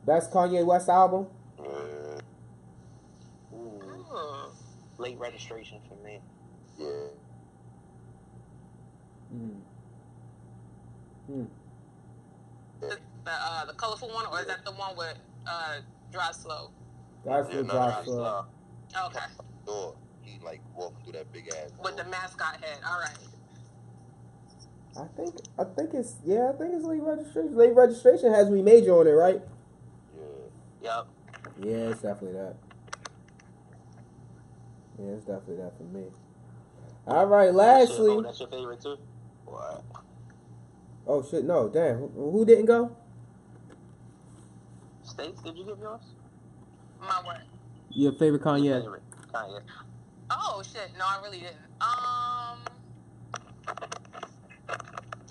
That's 0.05 0.27
Kanye 0.29 0.65
West 0.65 0.89
album. 0.89 1.27
Hmm. 1.61 2.19
Late 4.99 5.19
registration 5.19 5.81
for 5.89 5.97
me. 6.05 6.21
Yeah. 6.79 6.87
Mm. 9.35 9.61
Mm. 11.31 11.47
The 12.81 12.99
the, 13.25 13.31
uh, 13.31 13.65
the 13.67 13.75
colorful 13.75 14.09
one, 14.09 14.27
or 14.33 14.41
is 14.41 14.47
that 14.47 14.65
the 14.65 14.73
one 14.73 14.97
with 14.97 15.19
uh, 15.47 15.77
Drive 16.11 16.35
Slow? 16.35 16.71
That's 17.25 17.49
Yeah, 17.51 17.57
the 17.57 17.63
no, 17.65 17.73
drop 17.73 17.89
that's 17.91 18.05
flow. 18.07 18.45
Okay, 19.07 19.19
Door. 19.69 19.95
He 20.23 20.41
like 20.43 20.61
walking 20.75 20.97
through 21.05 21.13
that 21.13 21.31
big 21.33 21.49
ass. 21.49 21.71
with 21.85 21.97
the 21.97 22.05
mascot 22.05 22.57
head. 22.65 22.79
All 22.89 22.99
right. 22.99 23.19
I 24.97 25.07
think 25.17 25.35
I 25.59 25.65
think 25.65 25.91
it's 25.95 26.17
yeah, 26.25 26.51
I 26.53 26.53
think 26.59 26.73
it's 26.75 26.85
late 26.85 27.03
registration. 27.03 27.55
Late 27.55 27.75
registration 27.75 28.33
has 28.33 28.49
we 28.49 28.63
major 28.63 28.99
on 28.99 29.07
it, 29.07 29.11
right? 29.11 29.41
Yeah. 30.17 30.25
Yep. 30.83 31.07
Yeah, 31.63 31.91
it's 31.91 32.01
definitely 32.03 32.33
that. 32.41 32.55
Yeah, 34.99 35.11
it's 35.11 35.25
definitely 35.27 35.57
that 35.57 35.77
for 35.77 35.85
me. 35.85 36.05
All 37.07 37.27
right, 37.27 37.51
Oh, 37.51 37.53
lastly. 37.53 38.21
that's 38.23 38.41
your 38.41 38.49
favorite 38.49 38.81
too. 38.81 38.97
What? 39.45 39.85
Oh 41.07 41.23
shit, 41.23 41.45
no, 41.45 41.69
damn. 41.69 41.97
Who, 41.99 42.31
who 42.31 42.45
didn't 42.47 42.67
go? 42.67 42.97
States? 45.05 45.41
Did 45.43 45.57
you 45.59 45.65
give 45.65 45.79
yours? 45.79 46.01
My 47.01 47.21
what? 47.23 47.43
Your 47.91 48.13
favorite 48.13 48.43
Your 48.45 48.55
Kanye? 48.57 48.81
favorite. 48.83 49.03
Kanye. 49.33 49.61
Oh 50.31 50.63
shit! 50.65 50.91
No, 50.99 51.05
I 51.07 51.21
really 51.23 51.39
didn't. 51.41 51.57
Um, 51.81 52.59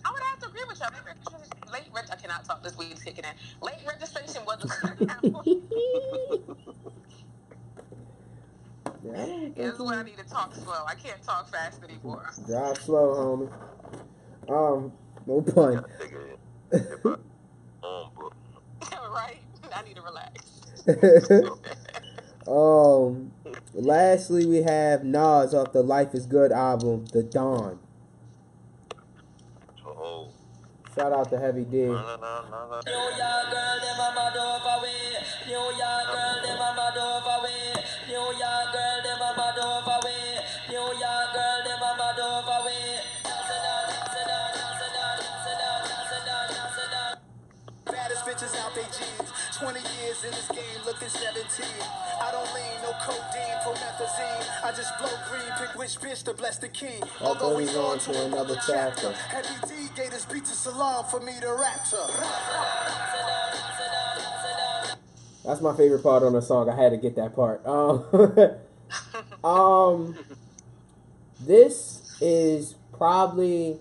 I 0.05 0.11
would 0.11 0.23
have 0.31 0.39
to 0.41 0.47
agree 0.47 0.61
with 0.69 0.79
y'all. 0.79 0.89
Late 0.93 1.05
registration, 1.05 1.73
late 1.73 1.89
reg- 1.93 2.09
I 2.11 2.15
cannot 2.15 2.45
talk. 2.45 2.63
This 2.63 2.77
week's 2.77 3.03
kicking 3.03 3.25
in. 3.25 3.31
Late 3.61 3.83
registration 3.87 4.43
was 4.45 4.63
a. 4.63 4.67
Yeah, 9.03 9.13
I 9.23 9.51
This 9.55 9.73
is 9.75 9.79
when 9.79 9.97
I 9.97 10.03
need 10.03 10.17
to 10.17 10.25
talk 10.25 10.53
slow. 10.55 10.83
I 10.87 10.95
can't 10.95 11.21
talk 11.23 11.49
fast 11.49 11.83
anymore. 11.83 12.29
Drive 12.47 12.77
slow, 12.79 13.49
homie. 14.49 14.49
Um, 14.49 14.93
no 15.25 15.41
pun. 15.41 15.83
Nigga. 15.99 16.37
Um, 17.83 18.09
bro. 18.15 18.29
right? 19.13 19.39
I 19.73 19.83
need 19.83 19.95
to 19.95 20.01
relax. 20.01 20.61
um, 22.47 23.31
lastly, 23.77 24.45
we 24.45 24.63
have 24.63 25.03
Nas 25.03 25.53
off 25.53 25.71
the 25.71 25.83
Life 25.83 26.13
Is 26.13 26.25
Good 26.25 26.51
album, 26.51 27.05
The 27.13 27.23
Dawn. 27.23 27.79
Oh. 29.85 30.29
Shout 30.95 31.13
out 31.13 31.29
to 31.29 31.39
Heavy 31.39 31.63
D. 31.63 31.87
in 50.27 50.33
this 50.33 50.47
game, 50.49 50.81
looking 50.85 51.07
17. 51.07 51.65
I 52.21 52.31
don't 52.31 52.53
lean, 52.53 52.81
no 52.83 52.91
codeine, 53.01 53.57
promethazine. 53.63 54.63
I 54.63 54.71
just 54.75 54.97
blow 54.99 55.09
green, 55.29 55.49
pick 55.57 55.77
which 55.77 55.95
bitch 55.99 56.23
to 56.25 56.33
bless 56.33 56.57
the 56.57 56.67
king. 56.67 57.01
Although 57.21 57.57
he's 57.57 57.75
on 57.75 57.99
to 57.99 58.25
another 58.25 58.57
chapter. 58.67 59.13
Heavy 59.13 59.55
D 59.67 59.73
gave 59.95 60.11
this 60.11 60.25
beat 60.25 60.45
to 60.45 60.53
Salaam 60.53 61.05
for 61.05 61.21
me 61.21 61.33
to 61.39 61.53
rap 61.53 61.85
to. 61.89 61.97
That's 65.45 65.61
my 65.61 65.75
favorite 65.77 66.03
part 66.03 66.23
on 66.23 66.33
the 66.33 66.41
song. 66.41 66.69
I 66.69 66.75
had 66.75 66.89
to 66.89 66.97
get 66.97 67.15
that 67.15 67.33
part. 67.33 67.65
Um, 67.65 68.03
um, 69.49 70.17
this 71.39 72.17
is 72.19 72.75
probably 72.97 73.77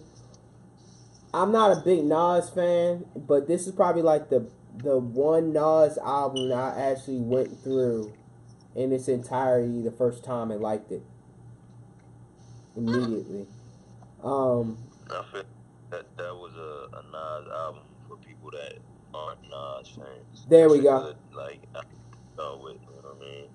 I'm 1.34 1.52
not 1.52 1.76
a 1.76 1.80
big 1.80 2.04
Nas 2.04 2.48
fan, 2.50 3.04
but 3.14 3.48
this 3.48 3.66
is 3.66 3.74
probably 3.74 4.02
like 4.02 4.30
the 4.30 4.48
the 4.78 4.98
one 4.98 5.52
Nas 5.52 5.98
album 5.98 6.52
I 6.52 6.78
actually 6.78 7.18
went 7.18 7.62
through 7.62 8.12
in 8.74 8.92
its 8.92 9.08
entirety 9.08 9.82
the 9.82 9.90
first 9.90 10.24
time 10.24 10.50
and 10.50 10.60
liked 10.60 10.92
it 10.92 11.02
immediately. 12.76 13.46
Um, 14.22 14.78
I 15.10 15.22
feel 15.32 15.42
that 15.90 16.16
that 16.16 16.34
was 16.34 16.52
a, 16.56 16.96
a 16.96 17.02
Nas 17.02 17.52
album 17.52 17.82
for 18.08 18.16
people 18.16 18.50
that 18.50 18.78
aren't 19.14 19.42
Nas 19.42 19.88
fans. 19.88 20.46
There 20.48 20.68
we 20.68 20.80
go. 20.80 21.14
Like, 21.34 21.60
I 21.74 21.82
go 22.36 22.60
with, 22.62 22.74
you 22.74 23.02
know 23.02 23.08
what 23.08 23.16
I 23.16 23.30
mean? 23.30 23.48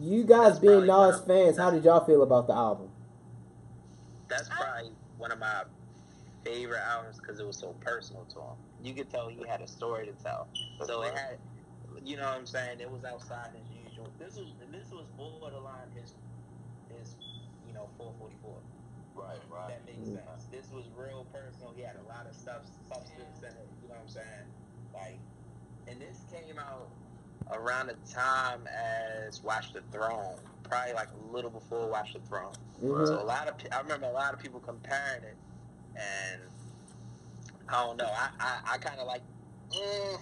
you 0.00 0.24
guys 0.24 0.58
being 0.58 0.86
Nas 0.86 1.20
fans, 1.26 1.58
how 1.58 1.70
did 1.70 1.84
y'all 1.84 2.04
feel 2.04 2.22
about 2.22 2.46
the 2.46 2.54
album? 2.54 2.88
That's 4.28 4.48
probably 4.48 4.92
one 5.18 5.30
of 5.30 5.38
my 5.38 5.64
favorite 6.44 6.80
albums 6.80 7.18
because 7.18 7.38
it 7.38 7.46
was 7.46 7.58
so 7.58 7.74
personal 7.80 8.24
to 8.30 8.38
him. 8.38 8.56
You 8.82 8.94
could 8.94 9.10
tell 9.10 9.28
he 9.28 9.46
had 9.46 9.60
a 9.60 9.68
story 9.68 10.06
to 10.06 10.12
tell. 10.22 10.48
So 10.86 11.02
it 11.02 11.14
had, 11.14 11.38
you 12.04 12.16
know 12.16 12.24
what 12.24 12.36
I'm 12.38 12.46
saying? 12.46 12.80
It 12.80 12.90
was 12.90 13.04
outside 13.04 13.50
as 13.54 13.90
usual. 13.90 14.08
This 14.18 14.36
was 14.36 14.48
this 14.72 14.90
was 14.90 15.06
borderline 15.16 15.90
his 15.94 16.14
his 16.88 17.14
you 17.66 17.74
know 17.74 17.88
444. 17.98 18.60
Right, 19.14 19.36
right. 19.52 19.68
That 19.68 19.84
makes 19.86 20.08
sense. 20.08 20.46
This 20.50 20.70
was 20.72 20.84
real 20.96 21.26
personal. 21.32 21.72
He 21.76 21.82
had 21.82 21.96
a 21.96 22.08
lot 22.08 22.26
of 22.26 22.34
stuff, 22.34 22.62
substance 22.88 23.40
in 23.42 23.48
it. 23.48 23.68
You 23.82 23.88
know 23.88 23.94
what 23.94 24.02
I'm 24.02 24.08
saying? 24.08 24.48
Like, 24.94 25.18
and 25.88 26.00
this 26.00 26.24
came 26.32 26.58
out 26.58 26.88
around 27.50 27.88
the 27.88 27.96
time 28.10 28.66
as 28.68 29.42
Watch 29.42 29.72
the 29.72 29.82
Throne, 29.92 30.36
probably 30.62 30.94
like 30.94 31.08
a 31.12 31.34
little 31.34 31.50
before 31.50 31.88
Watch 31.88 32.14
the 32.14 32.20
Throne. 32.20 32.54
Mhm. 32.80 33.06
So 33.06 33.20
a 33.20 33.24
lot 33.24 33.48
of, 33.48 33.54
I 33.72 33.80
remember 33.80 34.06
a 34.06 34.12
lot 34.12 34.32
of 34.32 34.40
people 34.40 34.60
comparing 34.60 35.24
it, 35.24 35.36
and 35.96 36.40
I 37.70 37.84
don't 37.84 37.96
know. 37.96 38.06
I, 38.06 38.28
I, 38.40 38.58
I 38.74 38.78
kind 38.78 38.98
of 39.00 39.06
like. 39.06 39.22
Mm, 39.72 40.18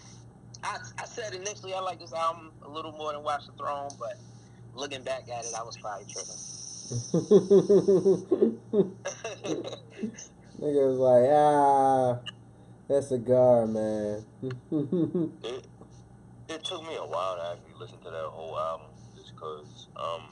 I, 0.63 0.77
I 0.99 1.05
said 1.07 1.33
initially 1.35 1.73
I 1.73 1.81
like 1.81 1.99
this 1.99 2.13
album 2.13 2.53
a 2.67 2.69
little 2.69 2.93
more 2.93 3.13
than 3.13 3.23
Watch 3.23 3.47
the 3.47 3.53
Throne, 3.53 3.89
but 3.99 4.19
looking 4.75 5.03
back 5.03 5.23
at 5.35 5.45
it, 5.45 5.53
I 5.59 5.63
was 5.63 5.77
probably 5.79 6.05
tripping. 6.07 6.37
Nigga 10.61 10.89
was 10.89 10.99
like, 10.99 11.31
ah, 11.33 12.19
that's 12.89 13.07
a 13.07 13.09
cigar, 13.09 13.67
man. 13.67 14.25
It, 15.45 15.67
it 16.49 16.65
took 16.65 16.83
me 16.83 16.97
a 16.97 17.05
while 17.05 17.37
to 17.37 17.43
actually 17.53 17.75
listen 17.79 17.99
to 17.99 18.11
that 18.11 18.29
whole 18.33 18.59
album 18.59 18.87
just 19.17 19.33
because 19.35 19.89
um, 19.97 20.23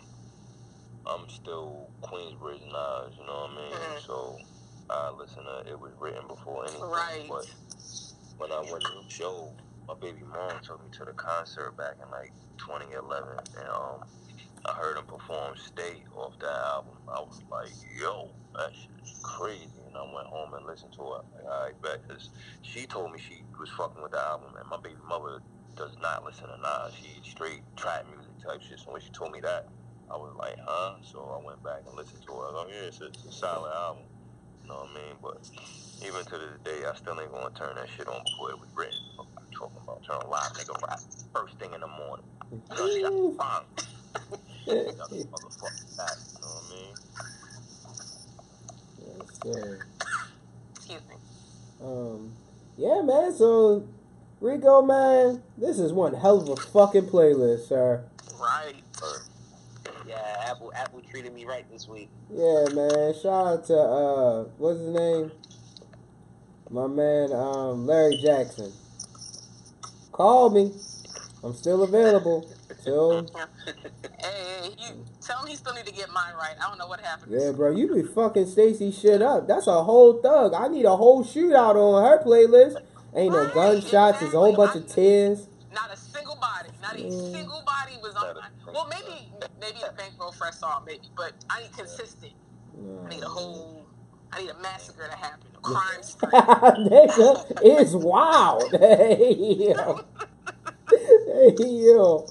I'm 1.07 1.29
still 1.29 1.89
Queensbridge 2.03 2.67
Nas, 2.67 3.15
you 3.19 3.27
know 3.27 3.47
what 3.47 3.51
I 3.51 3.57
mean? 3.57 3.73
Mhm. 3.73 4.01
So 4.07 4.39
I 4.91 5.11
listened 5.19 5.47
to 5.47 5.71
It 5.71 5.79
Was 5.81 5.93
Written 5.99 6.27
before 6.29 6.65
anything. 6.65 6.83
Right. 6.83 7.27
But 7.29 7.47
when 8.39 8.53
I 8.53 8.61
went 8.71 8.85
to 8.85 8.95
the 8.95 9.09
show, 9.09 9.51
my 9.89 9.95
baby 10.01 10.23
mom 10.23 10.61
took 10.63 10.83
me 10.83 10.91
to 10.99 11.05
the 11.05 11.15
concert 11.15 11.77
back 11.79 11.99
in 12.03 12.11
like 12.11 12.33
2011, 12.59 13.03
and 13.59 13.69
um, 13.71 13.99
I 14.67 14.73
heard 14.79 14.99
him 14.99 15.07
perform 15.07 15.55
"Stay" 15.57 16.03
off 16.15 16.39
that 16.41 16.59
album. 16.75 16.99
I 17.11 17.21
was 17.23 17.43
like, 17.51 17.71
"Yo, 17.99 18.31
that 18.59 18.75
shit's 18.75 19.19
crazy!" 19.23 19.83
And 19.87 19.97
I 19.97 20.07
went 20.11 20.27
home 20.31 20.55
and 20.55 20.67
listened 20.67 20.93
to 20.99 21.03
it. 21.03 21.23
Like, 21.35 21.47
all 21.47 21.63
right, 21.67 21.79
bet, 21.83 22.03
because 22.07 22.31
she 22.63 22.87
told 22.87 23.11
me 23.13 23.19
she 23.19 23.43
was 23.59 23.71
fucking 23.75 24.03
with 24.03 24.13
the 24.13 24.23
album, 24.23 24.55
and 24.59 24.67
my 24.71 24.79
baby 24.83 25.03
mother 25.09 25.43
does 25.77 25.95
not 26.03 26.25
listen 26.25 26.47
to 26.47 26.59
Nas. 26.59 26.95
She 26.95 27.11
straight 27.23 27.63
trap 27.77 28.07
music 28.11 28.35
type 28.43 28.63
shit. 28.63 28.81
So 28.81 28.93
when 28.93 29.03
she 29.03 29.11
told 29.11 29.33
me 29.33 29.41
that, 29.43 29.67
I 30.11 30.17
was 30.19 30.35
like, 30.39 30.59
"Huh?" 30.63 30.99
So 31.03 31.23
I 31.31 31.39
went 31.47 31.63
back 31.63 31.83
and 31.87 31.95
listened 31.95 32.23
to 32.27 32.33
it. 32.33 32.43
I 32.43 32.51
was 32.51 32.59
like, 32.67 32.75
"Yeah, 32.75 32.87
it's 32.91 33.01
a, 33.03 33.07
it's 33.11 33.27
a 33.27 33.33
solid 33.35 33.71
album." 33.71 34.07
You 34.67 34.73
know 34.73 34.81
what 34.81 34.91
I 34.91 34.95
mean? 34.95 35.17
But 35.23 35.39
even 36.05 36.25
to 36.25 36.39
this 36.39 36.59
day, 36.65 36.85
I 36.89 36.95
still 36.97 37.21
ain't 37.21 37.31
gonna 37.31 37.55
turn 37.55 37.77
that 37.77 37.89
shit 37.97 38.09
on 38.09 38.21
before 38.25 38.51
it 38.51 38.59
was 38.59 38.69
written. 38.75 38.99
What 39.15 39.29
I'm 39.39 39.47
talking 39.57 39.79
about 39.81 40.03
turn 40.05 40.17
on 40.17 40.29
live 40.29 40.53
nigga 40.55 40.89
rap 40.89 40.99
first 41.33 41.57
thing 41.61 41.73
in 41.73 41.81
the 41.81 41.87
morning. 41.87 42.27
You 42.51 42.77
know, 42.77 42.89
she 42.91 43.03
got 43.03 43.13
the 43.13 43.23
bang. 43.39 43.87
She 44.65 44.97
got 44.99 45.11
the 45.11 45.17
motherfucking 45.31 45.97
back. 45.97 46.19
You 46.35 46.41
know 46.43 46.49
what 46.49 46.65
I 46.67 46.75
mean? 46.75 46.95
Yes, 49.07 49.39
sir. 49.45 49.87
Excuse 50.75 51.03
me. 51.09 51.15
Um, 51.81 52.33
yeah, 52.77 53.03
man. 53.03 53.33
So, 53.33 53.89
Rico, 54.41 54.83
man, 54.83 55.45
this 55.57 55.79
is 55.79 55.93
one 55.93 56.15
hell 56.15 56.41
of 56.41 56.49
a 56.49 56.57
fucking 56.57 57.07
playlist, 57.07 57.69
sir. 57.69 58.05
Right. 58.41 58.83
Yeah, 60.47 60.53
Apple 60.53 60.73
Apple 60.75 61.03
treated 61.11 61.35
me 61.35 61.45
right 61.45 61.65
this 61.71 61.89
week. 61.89 62.09
Yeah, 62.31 62.67
man. 62.73 63.15
Shout 63.15 63.47
out 63.47 63.65
to 63.67 63.77
uh, 63.79 64.45
what's 64.59 64.79
his 64.81 64.89
name? 64.91 65.33
My 66.71 66.87
man, 66.87 67.33
um, 67.33 67.87
Larry 67.87 68.17
Jackson. 68.23 68.73
Call 70.13 70.51
me. 70.51 70.73
I'm 71.45 71.55
still 71.55 71.83
available. 71.83 72.51
Till 72.83 73.27
Hey, 74.19 74.71
you 74.79 75.05
tell 75.21 75.41
him 75.43 75.49
he 75.49 75.57
still 75.57 75.75
need 75.75 75.87
to 75.87 75.93
get 75.93 76.11
mine 76.11 76.35
right. 76.39 76.55
I 76.61 76.69
don't 76.69 76.79
know 76.79 76.89
what 76.89 77.01
happened. 77.01 77.33
yeah, 77.33 77.53
bro, 77.53 77.71
you 77.71 77.93
be 77.95 78.03
fucking 78.03 78.47
Stacy 78.47 78.91
shit 78.91 79.23
up. 79.23 79.47
That's 79.47 79.67
a 79.67 79.85
whole 79.85 80.21
thug. 80.21 80.55
I 80.55 80.69
need 80.69 80.85
a 80.85 80.97
whole 80.97 81.25
shootout 81.25 81.75
on 81.77 82.03
her 82.05 82.23
playlist. 82.25 82.77
Ain't 83.15 83.33
no 83.33 83.49
gunshots. 83.53 84.23
It's 84.23 84.35
a 84.35 84.39
whole 84.39 84.55
bunch 84.55 84.77
of 84.77 84.89
tears. 84.89 85.49
Not 85.73 85.93
a 85.93 85.97
single 85.97 86.37
body. 86.37 86.71
Not 86.83 86.95
a 86.97 86.99
Mm. 86.99 87.33
single 87.33 87.63
body 87.63 87.99
was 88.03 88.15
on 88.17 88.35
mine. 88.35 88.51
Well, 88.75 88.89
maybe 88.89 89.31
maybe 89.61 89.79
a 89.89 89.93
bankroll 89.93 90.33
fresh 90.33 90.55
song, 90.57 90.85
maybe, 90.87 91.11
but 91.17 91.35
I 91.51 91.63
need 91.63 91.73
consistent. 91.77 92.33
I 93.07 93.11
need 93.11 93.23
a 93.23 93.29
whole. 93.29 93.87
I 94.33 94.43
need 94.43 94.51
a 94.51 94.59
massacre 94.61 95.09
to 95.09 95.17
happen. 95.17 95.51
A 95.57 95.61
crime 95.61 96.03
spree. 96.03 96.31
Nigga, 96.33 97.53
it's 97.63 97.93
wild. 97.95 98.65
Hey, 98.81 99.55
yo. 99.75 100.01
Hey, 100.91 101.55
yo. 101.61 102.27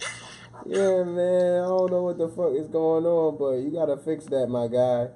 Yeah, 0.66 1.04
man. 1.04 1.64
I 1.64 1.68
don't 1.68 1.92
know 1.92 2.04
what 2.04 2.18
the 2.18 2.30
fuck 2.30 2.54
is 2.56 2.68
going 2.68 3.06
on, 3.06 3.38
but 3.38 3.54
you 3.64 3.72
gotta 3.72 3.98
fix 3.98 4.26
that, 4.28 4.48
my 4.48 4.68
guy. 4.68 5.10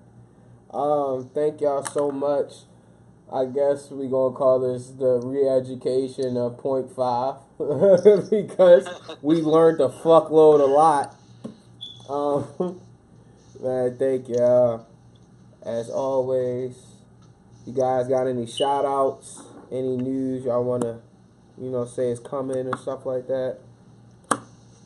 Um, 0.72 1.30
thank 1.34 1.61
y'all 1.61 1.86
so 1.86 2.11
much. 2.11 2.53
I 3.31 3.45
guess 3.45 3.91
we 3.91 4.07
gonna 4.07 4.36
call 4.36 4.60
this 4.60 4.90
the 4.91 5.19
re-education 5.23 6.38
of 6.38 6.57
point 6.60 6.91
five 6.95 7.36
because 7.60 8.88
we 9.22 9.38
learned 9.41 9.81
a 9.81 9.90
fuckload 9.90 10.61
a 10.61 10.65
lot. 10.65 11.18
Um, 12.10 12.48
man, 13.61 13.95
thank 13.98 14.30
y'all. 14.30 14.88
As 15.61 15.90
always, 15.90 16.76
you 17.68 17.73
guys 17.73 18.07
got 18.07 18.26
any 18.26 18.48
shout 18.48 18.84
outs, 18.84 19.44
any 19.72 19.95
news 19.95 20.45
y'all 20.45 20.64
wanna, 20.64 21.02
you 21.61 21.69
know, 21.69 21.86
say 21.86 22.10
is 22.10 22.19
coming 22.19 22.68
or 22.68 22.77
stuff 22.77 23.06
like 23.06 23.27
that? 23.27 23.60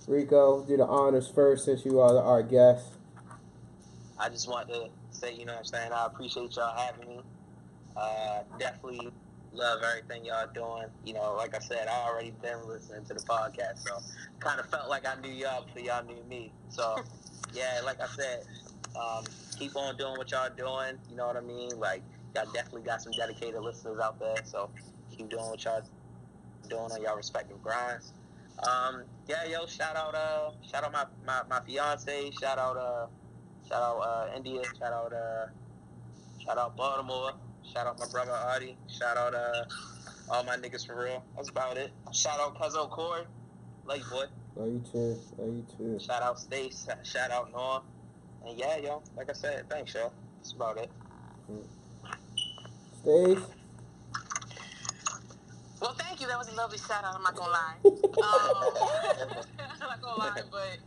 Rico, 0.05 0.65
do 0.65 0.75
the 0.75 0.85
honors 0.85 1.29
first 1.29 1.63
since 1.63 1.85
you 1.85 2.01
are 2.01 2.21
our 2.21 2.43
guest. 2.43 2.87
I 4.19 4.27
just 4.27 4.49
want 4.49 4.67
to 4.67 4.89
say, 5.11 5.33
you 5.33 5.45
know 5.45 5.53
what 5.53 5.59
I'm 5.59 5.65
saying? 5.65 5.91
I 5.93 6.05
appreciate 6.07 6.55
y'all 6.57 6.75
having 6.75 7.07
me. 7.07 7.21
Uh, 7.95 8.39
definitely 8.59 9.11
love 9.53 9.81
everything 9.83 10.25
y'all 10.25 10.47
doing. 10.53 10.87
You 11.05 11.13
know, 11.13 11.35
like 11.35 11.55
I 11.55 11.59
said, 11.59 11.87
I 11.87 12.07
already 12.07 12.33
been 12.41 12.67
listening 12.67 13.05
to 13.05 13.13
the 13.13 13.21
podcast, 13.21 13.79
so 13.87 13.99
kind 14.39 14.59
of 14.59 14.69
felt 14.69 14.89
like 14.89 15.07
I 15.07 15.19
knew 15.21 15.31
y'all 15.31 15.63
before 15.63 15.81
y'all 15.81 16.05
knew 16.05 16.23
me. 16.29 16.51
So, 16.69 16.97
yeah, 17.53 17.81
like 17.85 18.01
I 18.01 18.07
said, 18.07 18.43
um, 18.95 19.23
keep 19.57 19.75
on 19.75 19.97
doing 19.97 20.17
what 20.17 20.31
y'all 20.31 20.49
doing. 20.55 20.97
You 21.09 21.17
know 21.17 21.27
what 21.27 21.37
I 21.37 21.41
mean? 21.41 21.71
Like, 21.77 22.03
y'all 22.35 22.45
definitely 22.53 22.83
got 22.83 23.01
some 23.01 23.11
dedicated 23.13 23.61
listeners 23.61 23.99
out 23.99 24.19
there, 24.19 24.35
so 24.43 24.69
keep 25.15 25.29
doing 25.29 25.45
what 25.45 25.63
y'all 25.63 25.81
doing 26.69 26.91
on 26.91 27.01
y'all 27.01 27.15
respective 27.15 27.61
grinds. 27.61 28.13
Um, 28.67 29.03
yeah, 29.27 29.45
yo, 29.45 29.65
shout 29.65 29.95
out, 29.95 30.15
uh, 30.15 30.51
shout 30.69 30.83
out 30.83 30.93
my, 30.93 31.05
my, 31.25 31.41
my 31.49 31.59
fiance, 31.65 32.31
shout 32.39 32.57
out, 32.57 32.77
uh, 32.77 33.07
shout 33.67 33.81
out, 33.81 33.97
uh, 33.99 34.35
India, 34.35 34.61
shout 34.79 34.93
out, 34.93 35.11
uh, 35.11 35.47
shout 36.43 36.57
out 36.57 36.77
Baltimore, 36.77 37.33
shout 37.71 37.87
out 37.87 37.99
my 37.99 38.07
brother 38.11 38.31
Artie, 38.31 38.77
shout 38.87 39.17
out, 39.17 39.33
uh, 39.33 39.65
all 40.29 40.43
my 40.43 40.57
niggas 40.57 40.85
for 40.85 41.03
real. 41.03 41.23
That's 41.35 41.49
about 41.49 41.77
it. 41.77 41.91
Shout 42.11 42.39
out 42.39 42.57
Cuzzo 42.59 42.89
Cord, 42.89 43.25
love 43.85 43.97
you, 43.97 44.03
boy. 44.09 44.25
Love 44.55 44.67
you 44.67 44.83
too. 44.91 45.17
Love 45.37 45.53
you 45.53 45.65
too. 45.77 45.99
Shout 45.99 46.21
out 46.21 46.39
Stace, 46.39 46.87
shout 47.03 47.31
out 47.31 47.51
Norm. 47.51 47.83
And 48.45 48.57
yeah, 48.57 48.77
yo, 48.77 49.01
like 49.15 49.29
I 49.29 49.33
said, 49.33 49.69
thanks, 49.69 49.93
yo. 49.93 50.11
That's 50.37 50.51
about 50.51 50.77
it. 50.77 50.91
Stace. 53.01 53.39
Well, 55.81 55.93
thank 55.99 56.21
you. 56.21 56.27
That 56.27 56.37
was 56.37 56.47
a 56.47 56.55
lovely 56.55 56.77
shout 56.77 57.03
out. 57.03 57.15
I'm 57.15 57.23
not 57.23 57.35
gonna 57.35 57.51
lie. 57.51 57.75
Um, 58.13 58.73
I'm 59.59 59.79
not 59.79 60.01
gonna 60.01 60.19
lie, 60.19 60.41
but 60.51 60.77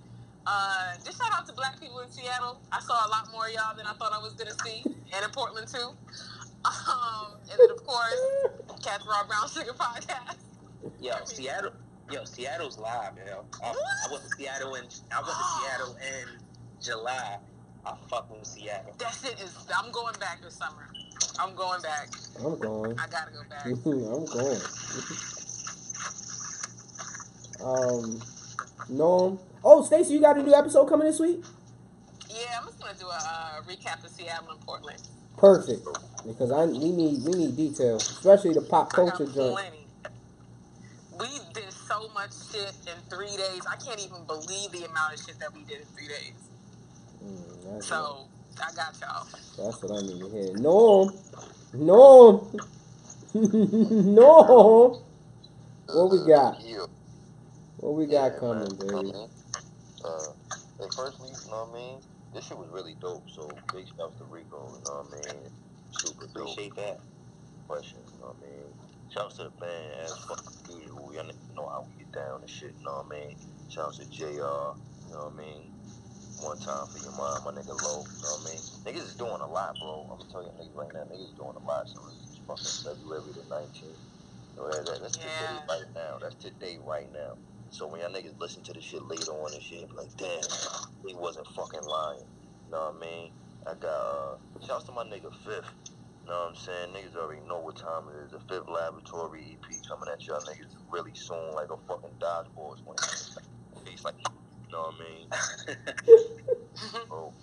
uh, 0.47 0.95
just 1.05 1.19
shout 1.19 1.31
out 1.35 1.47
to 1.47 1.53
Black 1.53 1.79
people 1.81 1.99
in 2.01 2.11
Seattle. 2.11 2.61
I 2.71 2.81
saw 2.81 3.07
a 3.07 3.11
lot 3.11 3.31
more 3.33 3.47
of 3.47 3.53
y'all 3.53 3.77
than 3.77 3.87
I 3.87 3.93
thought 3.95 4.13
I 4.13 4.19
was 4.19 4.33
gonna 4.35 4.55
see, 4.65 4.83
and 4.85 5.25
in 5.25 5.31
Portland 5.33 5.69
too. 5.69 5.91
Um, 6.67 7.33
and 7.51 7.59
then 7.61 7.71
of 7.71 7.87
course, 7.87 8.15
Catch 8.83 9.03
Raw 9.07 9.25
Brown 9.27 9.49
Sugar 9.49 9.73
Podcast. 9.73 10.37
Yo, 11.01 11.13
Seattle, 11.25 11.73
yo, 12.11 12.25
Seattle's 12.25 12.79
live, 12.79 13.13
yo. 13.27 13.45
I, 13.63 13.69
I 13.69 14.11
went 14.11 14.25
to 14.25 14.31
Seattle 14.37 14.75
in 14.75 14.85
I 15.13 15.21
went 15.21 15.27
to 15.27 15.45
Seattle 15.61 15.97
in 16.21 16.29
July. 16.83 17.39
I 17.85 17.95
fuck 18.09 18.31
with 18.31 18.47
Seattle. 18.47 18.95
That 18.99 19.15
shit 19.15 19.41
is. 19.41 19.55
I'm 19.77 19.93
going 19.93 20.15
back 20.19 20.43
this 20.43 20.55
summer. 20.55 20.89
I'm 21.39 21.55
going 21.55 21.81
back. 21.83 22.09
I'm 22.45 22.59
going. 22.59 22.99
I 22.99 23.07
gotta 23.07 23.31
go 23.31 23.43
back. 23.49 23.67
I'm 23.67 24.25
going. 24.27 24.61
um, 27.65 28.21
no. 28.89 29.41
Oh, 29.65 29.85
Stacey, 29.85 30.15
you 30.15 30.21
got 30.21 30.37
a 30.37 30.43
new 30.43 30.55
episode 30.55 30.87
coming 30.87 31.07
this 31.07 31.21
week? 31.21 31.45
Yeah, 32.29 32.59
I'm 32.61 32.67
just 32.67 32.81
gonna 32.81 32.99
do 32.99 33.07
a 33.07 33.11
uh, 33.11 33.63
recap 33.63 34.05
of 34.05 34.11
Seattle 34.11 34.51
and 34.51 34.61
Portland. 34.63 35.01
Perfect. 35.37 35.87
Because 36.27 36.51
I 36.51 36.65
we 36.67 36.91
need 36.91 37.23
we 37.25 37.33
need 37.35 37.57
details, 37.57 38.11
especially 38.11 38.55
the 38.55 38.63
pop 38.63 38.93
culture 38.93 39.27
joint. 39.27 39.55
plenty. 39.55 39.87
We 41.19 41.29
did 41.55 41.73
so 41.73 42.09
much 42.15 42.31
shit 42.53 42.75
in 42.87 43.01
three 43.09 43.35
days. 43.37 43.63
I 43.71 43.77
can't 43.77 44.01
even 44.01 44.25
believe 44.27 44.73
the 44.73 44.85
amount 44.85 45.15
of 45.15 45.21
shit 45.25 45.39
that 45.41 45.55
we 45.55 45.65
did 45.65 45.81
in 45.81 45.87
three 45.97 46.09
days. 46.09 46.51
Mm, 47.25 47.75
that's, 47.75 47.87
So 47.89 48.29
I 48.61 48.75
got 48.75 49.01
y'all. 49.01 49.27
that's 49.57 49.83
what 49.83 49.93
I 49.93 50.03
need 50.03 50.21
to 50.21 50.31
hear. 50.31 50.55
No, 50.57 51.13
no, 51.73 52.51
no. 53.35 55.03
What 55.87 56.11
we 56.11 56.27
got? 56.27 56.59
What 57.77 57.95
we 57.95 58.07
got 58.07 58.33
Yeah, 58.33 58.39
coming, 58.39 58.79
man. 58.79 59.05
baby? 59.05 59.13
Uh, 60.05 60.33
and 60.81 60.91
firstly, 60.95 61.31
you 61.45 61.51
know 61.51 61.67
what 61.67 61.71
I 61.71 61.75
mean? 61.75 62.01
This 62.35 62.47
shit 62.47 62.59
was 62.59 62.69
really 62.73 62.97
dope. 63.01 63.25
So 63.31 63.49
big 63.73 63.87
shouts 63.97 64.19
to 64.19 64.25
Rico, 64.25 64.75
you 64.77 64.85
know 64.85 65.05
what 65.05 65.07
I 65.07 65.33
mean? 65.33 65.51
Super 66.03 66.27
dope. 66.29 66.31
Appreciate 66.37 66.75
that. 66.77 66.99
Question, 67.69 68.01
you 68.13 68.19
know 68.19 68.35
what 68.35 68.39
I 68.39 68.41
mean? 68.41 68.75
Shouts 69.09 69.37
to 69.37 69.45
the 69.45 69.51
band 69.51 69.95
as 69.95 70.19
fuck 70.19 70.41
usual. 70.69 71.15
Y'all 71.15 71.25
know 71.57 71.69
how 71.69 71.87
we 71.89 71.95
get 72.05 72.13
down 72.13 72.43
and 72.43 72.51
shit, 72.51 72.77
you 72.79 72.85
know 72.85 73.03
what 73.03 73.07
I 73.07 73.11
mean? 73.11 73.37
Shouts 73.69 73.99
to 73.99 74.07
JR, 74.07 74.27
you 74.29 74.37
know 74.37 75.31
what 75.31 75.35
I 75.35 75.37
mean? 75.37 75.73
One 76.37 76.59
time 76.59 76.89
for 76.89 76.99
your 76.99 77.13
mom, 77.13 77.45
my 77.45 77.53
nigga 77.53 77.79
low, 77.81 78.11
you 78.17 78.23
know 78.23 78.37
what 78.37 78.43
I 78.43 78.45
mean? 78.45 78.63
Niggas 78.85 79.07
is 79.09 79.17
doing 79.17 79.41
a 79.43 79.47
lot, 79.47 79.79
bro. 79.79 80.05
I'm 80.11 80.19
gonna 80.19 80.31
tell 80.31 80.45
you 80.45 80.51
niggas 80.53 80.75
right 80.75 80.93
now, 80.95 81.05
niggas 81.05 81.35
doing 81.37 81.57
a 81.57 81.65
lot. 81.65 81.89
So 81.89 82.07
it's 82.09 82.41
fucking 82.47 82.75
February 82.85 83.33
the 83.35 83.45
19th. 83.45 84.01
So 84.57 84.69
that, 84.69 84.87
that- 84.87 85.01
that's 85.03 85.17
today 85.17 85.61
Yeah. 85.61 85.67
right 85.69 85.87
now. 85.95 86.19
That's 86.21 86.37
today 86.37 86.79
right 86.79 87.11
now. 87.11 87.39
So 87.71 87.89
when 87.89 88.01
y'all 88.03 88.11
niggas 88.11 88.39
listen 88.39 88.63
to 88.65 88.75
the 88.75 88.81
shit 88.83 89.03
later 89.05 89.33
on 89.33 89.55
and 89.55 89.63
shit, 89.63 89.91
like, 89.93 90.17
damn, 90.17 90.61
he 91.07 91.15
wasn't 91.15 91.49
fucking 91.49 91.83
lying. 91.85 92.29
You 92.67 92.71
know 92.73 92.93
what 92.93 92.97
I 92.97 92.99
mean? 93.01 93.33
I 93.67 93.75
got, 93.75 93.91
uh, 93.91 94.39
shouts 94.65 94.85
to 94.85 94.93
my 94.93 95.03
nigga 95.03 95.35
Fifth. 95.43 95.75
You 96.23 96.31
know 96.31 96.39
what 96.39 96.55
I'm 96.55 96.55
saying? 96.55 96.95
Niggas 96.95 97.17
already 97.19 97.43
know 97.49 97.59
what 97.59 97.75
time 97.75 98.07
it 98.15 98.23
is. 98.23 98.31
The 98.31 98.39
Fifth 98.47 98.71
Laboratory 98.71 99.59
EP 99.59 99.67
coming 99.91 100.07
at 100.07 100.23
y'all 100.27 100.39
niggas 100.47 100.79
really 100.91 101.15
soon, 101.15 101.51
like 101.55 101.71
a 101.71 101.79
fucking 101.91 102.15
dodgeball. 102.23 102.79
Face 103.85 104.05
like, 104.05 104.15
you 104.23 104.71
know 104.71 104.91
what 104.91 104.95
I 104.95 105.03
mean? 105.03 105.27
Bro, 107.11 107.35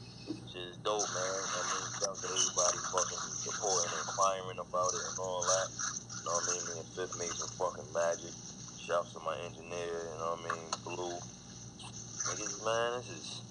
shit 0.48 0.64
is 0.64 0.78
dope, 0.84 1.12
man. 1.12 1.44
I 1.44 1.62
mean, 1.68 1.88
shout 2.00 2.16
to 2.16 2.28
everybody 2.32 2.80
fucking 2.88 3.24
supporting 3.44 3.92
and 3.92 4.00
inquiring 4.08 4.60
about 4.64 4.96
it 4.96 5.04
and 5.04 5.20
all 5.20 5.44
that. 5.44 5.68
You 5.76 6.24
know 6.24 6.40
what 6.40 6.48
I 6.48 6.52
mean? 6.56 6.64
Me 6.72 6.80
and 6.80 6.90
Fifth 6.96 7.20
made 7.20 7.36
some 7.36 7.52
fucking 7.60 7.92
magic. 7.92 8.32
Shouts 8.80 9.12
to 9.12 9.20
my 9.20 9.36
engineer, 9.44 10.08
you 10.08 10.18
know 10.24 10.40
what 10.40 10.44
I 10.44 10.56
mean? 10.56 10.68
Blue. 10.88 11.20
Niggas, 12.32 12.64
man, 12.64 13.00
this 13.00 13.12
is 13.12 13.43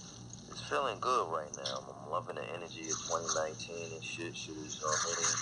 it's 0.52 0.68
feeling 0.68 1.00
good 1.00 1.32
right 1.32 1.48
now. 1.56 1.80
I'm 1.80 2.12
loving 2.12 2.36
the 2.36 2.44
energy 2.52 2.84
of 2.92 3.00
2019 3.08 3.96
and 3.96 4.04
shit. 4.04 4.36
Shit 4.36 4.52
is, 4.60 4.76
you 4.76 4.84
know 4.84 4.92
what 4.92 5.00
I 5.00 5.16
mean? 5.16 5.36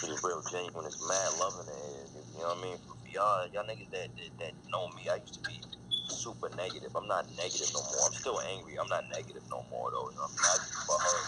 Shit 0.00 0.10
is 0.16 0.20
real 0.24 0.40
genuine. 0.48 0.88
It's 0.88 0.96
mad 1.04 1.28
loving 1.36 1.68
it. 1.68 2.08
You 2.32 2.40
know 2.40 2.56
what 2.56 2.64
I 2.64 2.64
mean? 2.64 2.76
For 2.80 2.96
y'all, 3.12 3.44
y'all 3.52 3.68
niggas 3.68 3.92
that, 3.92 4.08
that, 4.16 4.32
that 4.40 4.52
know 4.72 4.88
me, 4.96 5.12
I 5.12 5.20
used 5.20 5.36
to 5.36 5.44
be 5.44 5.60
super 6.08 6.48
negative. 6.56 6.88
I'm 6.96 7.04
not 7.04 7.28
negative 7.36 7.68
no 7.76 7.84
more. 7.84 8.08
I'm 8.08 8.16
still 8.16 8.40
angry. 8.56 8.80
I'm 8.80 8.88
not 8.88 9.04
negative 9.12 9.44
no 9.52 9.60
more, 9.68 9.92
though. 9.92 10.08
You 10.08 10.16
know 10.16 10.24
what 10.24 10.40
I 10.40 10.40
mean? 10.40 10.48
I 10.48 10.56
just 10.64 10.80
for 10.88 10.96
her, 11.04 11.18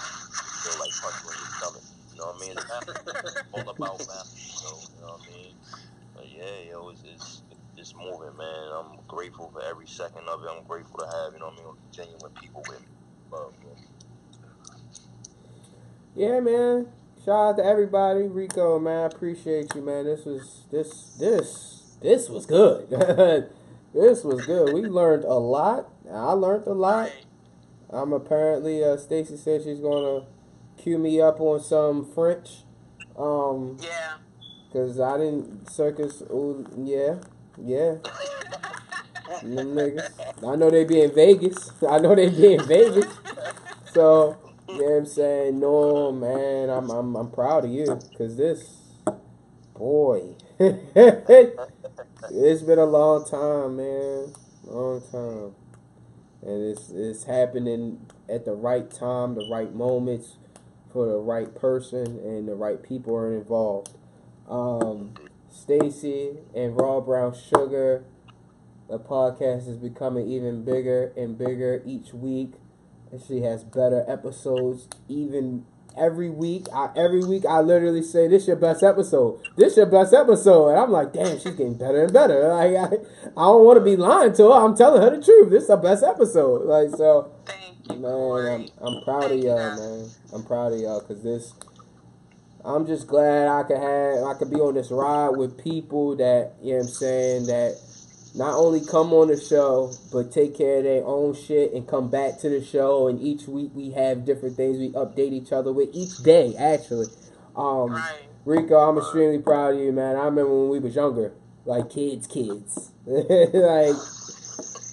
feel 0.65 0.77
like 0.81 0.93
punch 0.97 1.21
you 1.21 1.29
in 1.29 1.37
your 1.37 1.53
stomach. 1.61 1.85
You 1.85 2.17
know 2.17 2.29
what 2.33 2.41
I 2.41 2.45
mean? 2.49 2.55
It's 2.57 3.45
all 3.53 3.69
about 3.69 4.01
math, 4.09 4.33
so, 4.33 4.73
you 4.73 5.05
know 5.05 5.21
what 5.21 5.21
I 5.21 5.29
mean? 5.37 5.53
But 6.17 6.27
yeah, 6.33 6.73
yo, 6.73 6.89
it's, 6.97 7.05
it's, 7.05 7.45
it's 7.77 7.93
moving, 7.93 8.33
man. 8.41 8.67
I'm 8.73 9.05
grateful 9.05 9.53
for 9.53 9.61
every 9.69 9.87
second 9.87 10.25
of 10.33 10.41
it. 10.41 10.49
I'm 10.49 10.65
grateful 10.65 10.97
to 11.05 11.07
have, 11.07 11.37
you 11.37 11.45
know 11.45 11.53
what 11.53 11.61
I 11.61 11.69
mean, 11.69 11.77
genuine 11.93 12.33
people 12.41 12.65
with 12.73 12.81
me. 12.81 12.98
Love. 13.31 13.53
Yeah, 16.15 16.41
man. 16.41 16.89
Shout 17.25 17.51
out 17.51 17.57
to 17.59 17.65
everybody. 17.65 18.23
Rico, 18.23 18.79
man, 18.79 19.03
I 19.03 19.07
appreciate 19.07 19.75
you, 19.75 19.83
man. 19.83 20.05
This 20.05 20.25
was 20.25 20.65
this 20.71 21.17
this 21.19 21.97
this 22.01 22.29
was 22.29 22.47
good. 22.47 22.89
this 23.95 24.25
was 24.25 24.47
good. 24.47 24.73
We 24.73 24.83
learned 24.83 25.25
a 25.25 25.35
lot. 25.35 25.91
I 26.11 26.33
learned 26.33 26.67
a 26.67 26.73
lot. 26.73 27.13
I'm 27.91 28.13
apparently 28.13 28.83
uh 28.83 28.97
Stacy 28.97 29.37
said 29.37 29.63
she's 29.63 29.81
gonna 29.81 30.25
cue 30.77 30.99
me 30.99 31.21
up 31.21 31.41
on 31.41 31.61
some 31.61 32.05
French. 32.05 32.63
Um 33.17 33.79
Yeah. 33.83 34.17
cause 34.73 34.99
I 35.01 35.19
didn't 35.19 35.71
circus 35.71 36.23
ooh, 36.31 36.67
yeah. 36.79 37.17
Yeah. 37.61 37.97
Them 39.43 39.75
niggas. 39.75 40.11
I 40.47 40.57
know 40.57 40.71
they 40.71 40.85
be 40.85 41.03
in 41.03 41.15
Vegas. 41.15 41.73
I 41.89 41.99
know 41.99 42.15
they 42.15 42.29
be 42.29 42.55
in 42.55 42.67
Vegas. 42.67 43.07
So, 43.93 44.37
you 44.69 44.79
know 44.79 44.85
what 44.85 44.97
I'm 44.99 45.07
saying? 45.07 45.61
No, 45.61 46.13
man, 46.13 46.71
I'm 46.71 46.91
I'm 46.91 47.17
I'm 47.17 47.31
proud 47.31 47.65
of 47.65 47.71
you 47.71 47.87
cuz 48.17 48.37
this 48.37 48.77
boy. 49.75 50.35
it's 50.59 52.63
been 52.63 52.79
a 52.79 52.85
long 52.85 53.25
time, 53.25 53.77
man. 53.77 54.33
Long 54.65 55.01
time. 55.13 55.55
And 56.43 56.71
it's 56.71 56.91
it's 56.91 57.25
happening 57.25 58.07
at 58.29 58.45
the 58.45 58.53
right 58.53 58.91
time, 58.91 59.35
the 59.35 59.49
right 59.51 59.75
moments 59.75 60.37
for 60.93 61.07
the 61.07 61.19
right 61.19 61.55
person 61.55 62.19
and 62.19 62.49
the 62.49 62.55
right 62.55 62.83
people 62.83 63.15
are 63.15 63.35
involved. 63.35 63.95
Um 64.49 65.15
Stacy 65.51 66.39
and 66.55 66.81
Raw 66.81 67.01
Brown 67.01 67.35
Sugar 67.35 68.05
the 68.89 68.99
podcast 68.99 69.69
is 69.69 69.77
becoming 69.77 70.31
even 70.31 70.65
bigger 70.65 71.13
and 71.17 71.37
bigger 71.37 71.83
each 71.85 72.13
week. 72.13 72.55
And 73.11 73.21
she 73.21 73.43
has 73.43 73.65
better 73.65 74.05
episodes 74.09 74.89
even 75.09 75.65
every 75.97 76.31
week. 76.31 76.67
I, 76.75 76.91
every 76.97 77.25
week 77.25 77.45
I 77.49 77.61
literally 77.61 78.03
say, 78.03 78.29
"This 78.29 78.47
your 78.47 78.57
best 78.57 78.83
episode. 78.83 79.41
This 79.57 79.77
your 79.77 79.87
best 79.87 80.13
episode," 80.15 80.71
and 80.71 80.79
I'm 80.79 80.91
like, 80.91 81.13
"Damn, 81.13 81.39
she's 81.39 81.55
getting 81.55 81.75
better 81.75 82.05
and 82.05 82.13
better." 82.13 82.49
Like 82.59 82.75
I, 82.75 82.97
I 83.37 83.45
don't 83.45 83.65
want 83.65 83.79
to 83.79 83.85
be 83.85 83.97
lying 83.97 84.33
to 84.35 84.45
her. 84.45 84.65
I'm 84.65 84.77
telling 84.77 85.03
her 85.03 85.11
the 85.17 85.23
truth. 85.23 85.51
This 85.51 85.65
is 85.65 85.69
her 85.69 85.77
best 85.77 86.03
episode. 86.03 86.67
Like 86.67 86.91
so, 86.97 87.33
you, 87.91 87.97
man. 87.97 88.69
I'm, 88.81 88.95
I'm 88.97 89.05
proud 89.05 89.25
of 89.25 89.31
Thank 89.31 89.45
y'all, 89.45 89.77
man. 89.77 90.11
I'm 90.33 90.45
proud 90.45 90.73
of 90.73 90.81
y'all 90.81 91.01
because 91.01 91.23
this. 91.23 91.55
I'm 92.65 92.87
just 92.87 93.07
glad 93.07 93.49
I 93.49 93.63
could 93.63 93.79
have 93.79 94.25
I 94.25 94.35
could 94.35 94.51
be 94.51 94.57
on 94.57 94.75
this 94.75 94.91
ride 94.91 95.31
with 95.31 95.57
people 95.57 96.17
that 96.17 96.57
you 96.61 96.73
know 96.73 96.79
what 96.79 96.87
I'm 96.87 96.93
saying 96.93 97.47
that 97.47 97.81
not 98.35 98.55
only 98.55 98.81
come 98.81 99.13
on 99.13 99.29
the 99.29 99.41
show 99.41 99.97
but 100.13 100.31
take 100.31 100.57
care 100.57 100.79
of 100.79 100.85
their 100.85 101.05
own 101.05 101.35
shit 101.35 101.73
and 101.73 101.87
come 101.89 102.11
back 102.11 102.39
to 102.39 102.49
the 102.49 102.63
show 102.63 103.09
and 103.09 103.21
each 103.21 103.49
week 103.49 103.71
we 103.75 103.91
have 103.91 104.25
different 104.25 104.57
things 104.57 104.79
we 104.79 104.91
update 104.91 105.33
each 105.33 105.53
other 105.53 105.73
with 105.73 105.89
each 105.93 106.19
day 106.19 106.55
actually. 106.57 107.09
Um 107.57 107.93
Right. 107.93 108.29
Rico, 108.45 108.77
I'm 108.77 108.97
extremely 108.97 109.39
proud 109.41 109.75
of 109.75 109.81
you, 109.81 109.93
man. 109.93 110.17
I 110.17 110.25
remember 110.25 110.55
when 110.59 110.71
we 110.71 110.79
was 110.79 110.95
younger, 110.95 111.35
like 111.67 111.91
kids, 111.91 112.27
kids. 112.27 112.93
like 113.07 113.95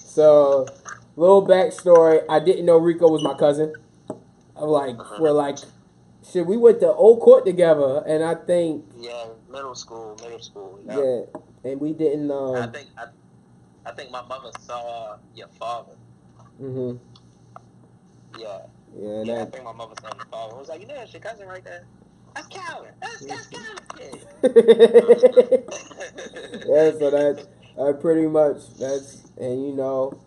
so 0.04 0.66
little 1.16 1.46
backstory, 1.46 2.22
I 2.28 2.40
didn't 2.40 2.66
know 2.66 2.76
Rico 2.78 3.08
was 3.08 3.22
my 3.22 3.34
cousin. 3.34 3.74
I'm 4.56 4.68
like 4.68 4.96
we're 5.20 5.32
like 5.32 5.58
shit, 6.30 6.46
we 6.46 6.56
went 6.56 6.80
to 6.80 6.92
Old 6.92 7.20
Court 7.20 7.44
together 7.46 8.02
and 8.06 8.24
I 8.24 8.34
think 8.34 8.84
Yeah, 8.98 9.26
middle 9.50 9.74
school, 9.74 10.16
middle 10.22 10.40
school. 10.40 10.80
Yeah. 10.86 10.98
yeah, 10.98 11.70
and 11.70 11.80
we 11.80 11.92
didn't 11.92 12.30
I 12.30 12.34
um 12.34 12.72
think 12.72 12.88
I, 12.98 13.06
I 13.86 13.92
think 13.92 14.10
my 14.10 14.22
mother 14.22 14.50
saw 14.60 15.16
your 15.34 15.48
father. 15.48 15.92
mhm. 16.60 16.98
Yeah, 18.38 18.58
Yeah, 18.98 19.22
yeah. 19.22 19.42
I 19.42 19.44
think 19.46 19.64
my 19.64 19.72
mother 19.72 19.94
saw 20.00 20.08
your 20.14 20.26
father. 20.26 20.54
I 20.56 20.58
was 20.58 20.68
like, 20.68 20.80
you 20.80 20.86
know, 20.86 20.94
that's 20.96 21.12
your 21.14 21.22
cousin 21.22 21.46
right 21.46 21.64
there. 21.64 21.84
That's 22.34 22.48
Calvin. 22.48 22.90
That's 23.00 23.24
that's 23.24 23.46
Calvin. 23.56 24.20
yeah, 26.66 26.90
so 26.98 27.10
that 27.10 27.46
uh, 27.78 27.92
pretty 27.94 28.26
much 28.26 28.74
that's 28.78 29.22
and 29.38 29.66
you 29.66 29.72
know 29.74 30.20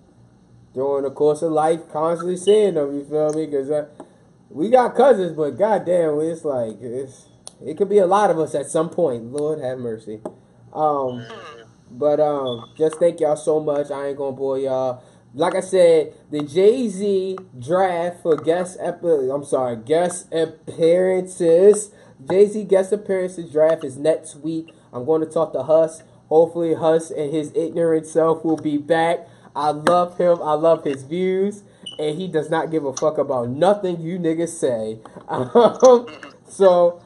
during 0.73 1.03
the 1.03 1.11
course 1.11 1.41
of 1.41 1.52
life, 1.52 1.81
constantly 1.91 2.38
seeing 2.38 2.76
them. 2.76 2.95
You 2.95 3.03
feel 3.06 3.34
me? 3.34 3.45
Because 3.45 3.69
uh, 3.69 3.88
we 4.49 4.69
got 4.69 4.95
cousins, 4.95 5.34
but 5.34 5.52
goddamn, 5.52 6.19
it's 6.22 6.44
like 6.45 6.81
it's 6.81 7.27
it 7.64 7.77
could 7.77 7.90
be 7.90 7.98
a 7.99 8.07
lot 8.07 8.31
of 8.31 8.40
us 8.40 8.56
at 8.56 8.68
some 8.68 8.90
point. 8.90 9.31
Lord 9.31 9.60
have 9.60 9.77
mercy. 9.80 10.22
Um, 10.73 11.26
but 11.91 12.20
um, 12.20 12.72
just 12.78 12.98
thank 12.98 13.20
y'all 13.20 13.36
so 13.36 13.60
much. 13.60 13.91
I 13.91 14.07
ain't 14.07 14.18
gonna 14.18 14.36
bore 14.36 14.57
y'all. 14.60 15.03
Like 15.34 15.56
I 15.56 15.60
said, 15.60 16.14
the 16.32 16.41
Jay 16.44 16.88
Z 16.88 17.38
draft 17.60 18.22
for 18.24 18.36
guest 18.36 18.78
epi- 18.82 19.30
I'm 19.32 19.44
sorry, 19.44 19.76
guest 19.76 20.34
appearances. 20.34 21.91
Jay 22.30 22.48
Z 22.48 22.64
guest 22.64 22.91
appearances 22.91 23.52
draft 23.52 23.84
is 23.84 23.98
next 23.98 24.36
week. 24.38 24.74
I'm 24.91 25.06
going 25.06 25.22
to 25.22 25.28
talk 25.28 25.53
to 25.53 25.64
Huss. 25.64 26.02
Hopefully, 26.30 26.74
Huss 26.74 27.11
and 27.11 27.32
his 27.32 27.52
ignorant 27.56 28.07
self 28.07 28.44
will 28.44 28.57
be 28.57 28.78
back. 28.78 29.28
I 29.56 29.70
love 29.70 30.18
him. 30.18 30.41
I 30.41 30.53
love 30.53 30.84
his 30.84 31.03
views, 31.03 31.64
and 31.99 32.18
he 32.18 32.28
does 32.28 32.49
not 32.49 32.72
give 32.72 32.86
a 32.86 32.94
fuck 32.94 33.18
about 33.18 33.49
nothing 33.49 34.02
you 34.02 34.20
niggas 34.20 34.49
say. 34.49 34.99
Um, 35.30 36.07
so 36.48 36.99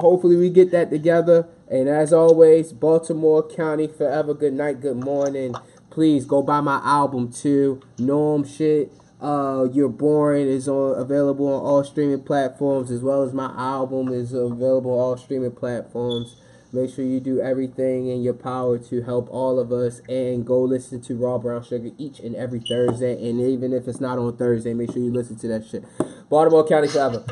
hopefully 0.00 0.36
we 0.36 0.50
get 0.50 0.72
that 0.72 0.90
together. 0.90 1.46
And 1.70 1.88
as 1.88 2.12
always, 2.12 2.72
Baltimore 2.72 3.46
County 3.46 3.86
forever. 3.86 4.32
Good 4.34 4.54
night, 4.54 4.80
good 4.80 4.96
morning. 4.96 5.54
Please 5.90 6.24
go 6.24 6.42
buy 6.42 6.60
my 6.60 6.80
album 6.82 7.30
too. 7.30 7.80
Norm 7.98 8.44
shit. 8.44 8.92
Uh, 9.20 9.66
You're 9.72 9.88
Boring 9.88 10.46
is 10.46 10.68
on 10.68 10.98
available 10.98 11.46
on 11.52 11.60
all 11.60 11.82
streaming 11.82 12.22
platforms 12.22 12.90
as 12.90 13.02
well 13.02 13.22
as 13.22 13.32
my 13.32 13.52
album 13.56 14.08
is 14.08 14.32
available 14.32 14.92
on 14.92 14.98
all 14.98 15.16
streaming 15.16 15.50
platforms. 15.50 16.36
Make 16.72 16.94
sure 16.94 17.04
you 17.04 17.18
do 17.18 17.40
everything 17.40 18.08
in 18.08 18.22
your 18.22 18.34
power 18.34 18.78
to 18.78 19.02
help 19.02 19.28
all 19.30 19.58
of 19.58 19.72
us 19.72 20.00
and 20.08 20.46
go 20.46 20.60
listen 20.60 21.00
to 21.02 21.16
Raw 21.16 21.38
Brown 21.38 21.64
Sugar 21.64 21.90
each 21.98 22.20
and 22.20 22.36
every 22.36 22.60
Thursday. 22.60 23.28
And 23.28 23.40
even 23.40 23.72
if 23.72 23.88
it's 23.88 24.00
not 24.00 24.18
on 24.18 24.36
Thursday, 24.36 24.74
make 24.74 24.92
sure 24.92 25.02
you 25.02 25.12
listen 25.12 25.36
to 25.38 25.48
that 25.48 25.66
shit. 25.66 25.82
Baltimore 26.28 26.66
County 26.68 26.88
forever. 26.88 27.24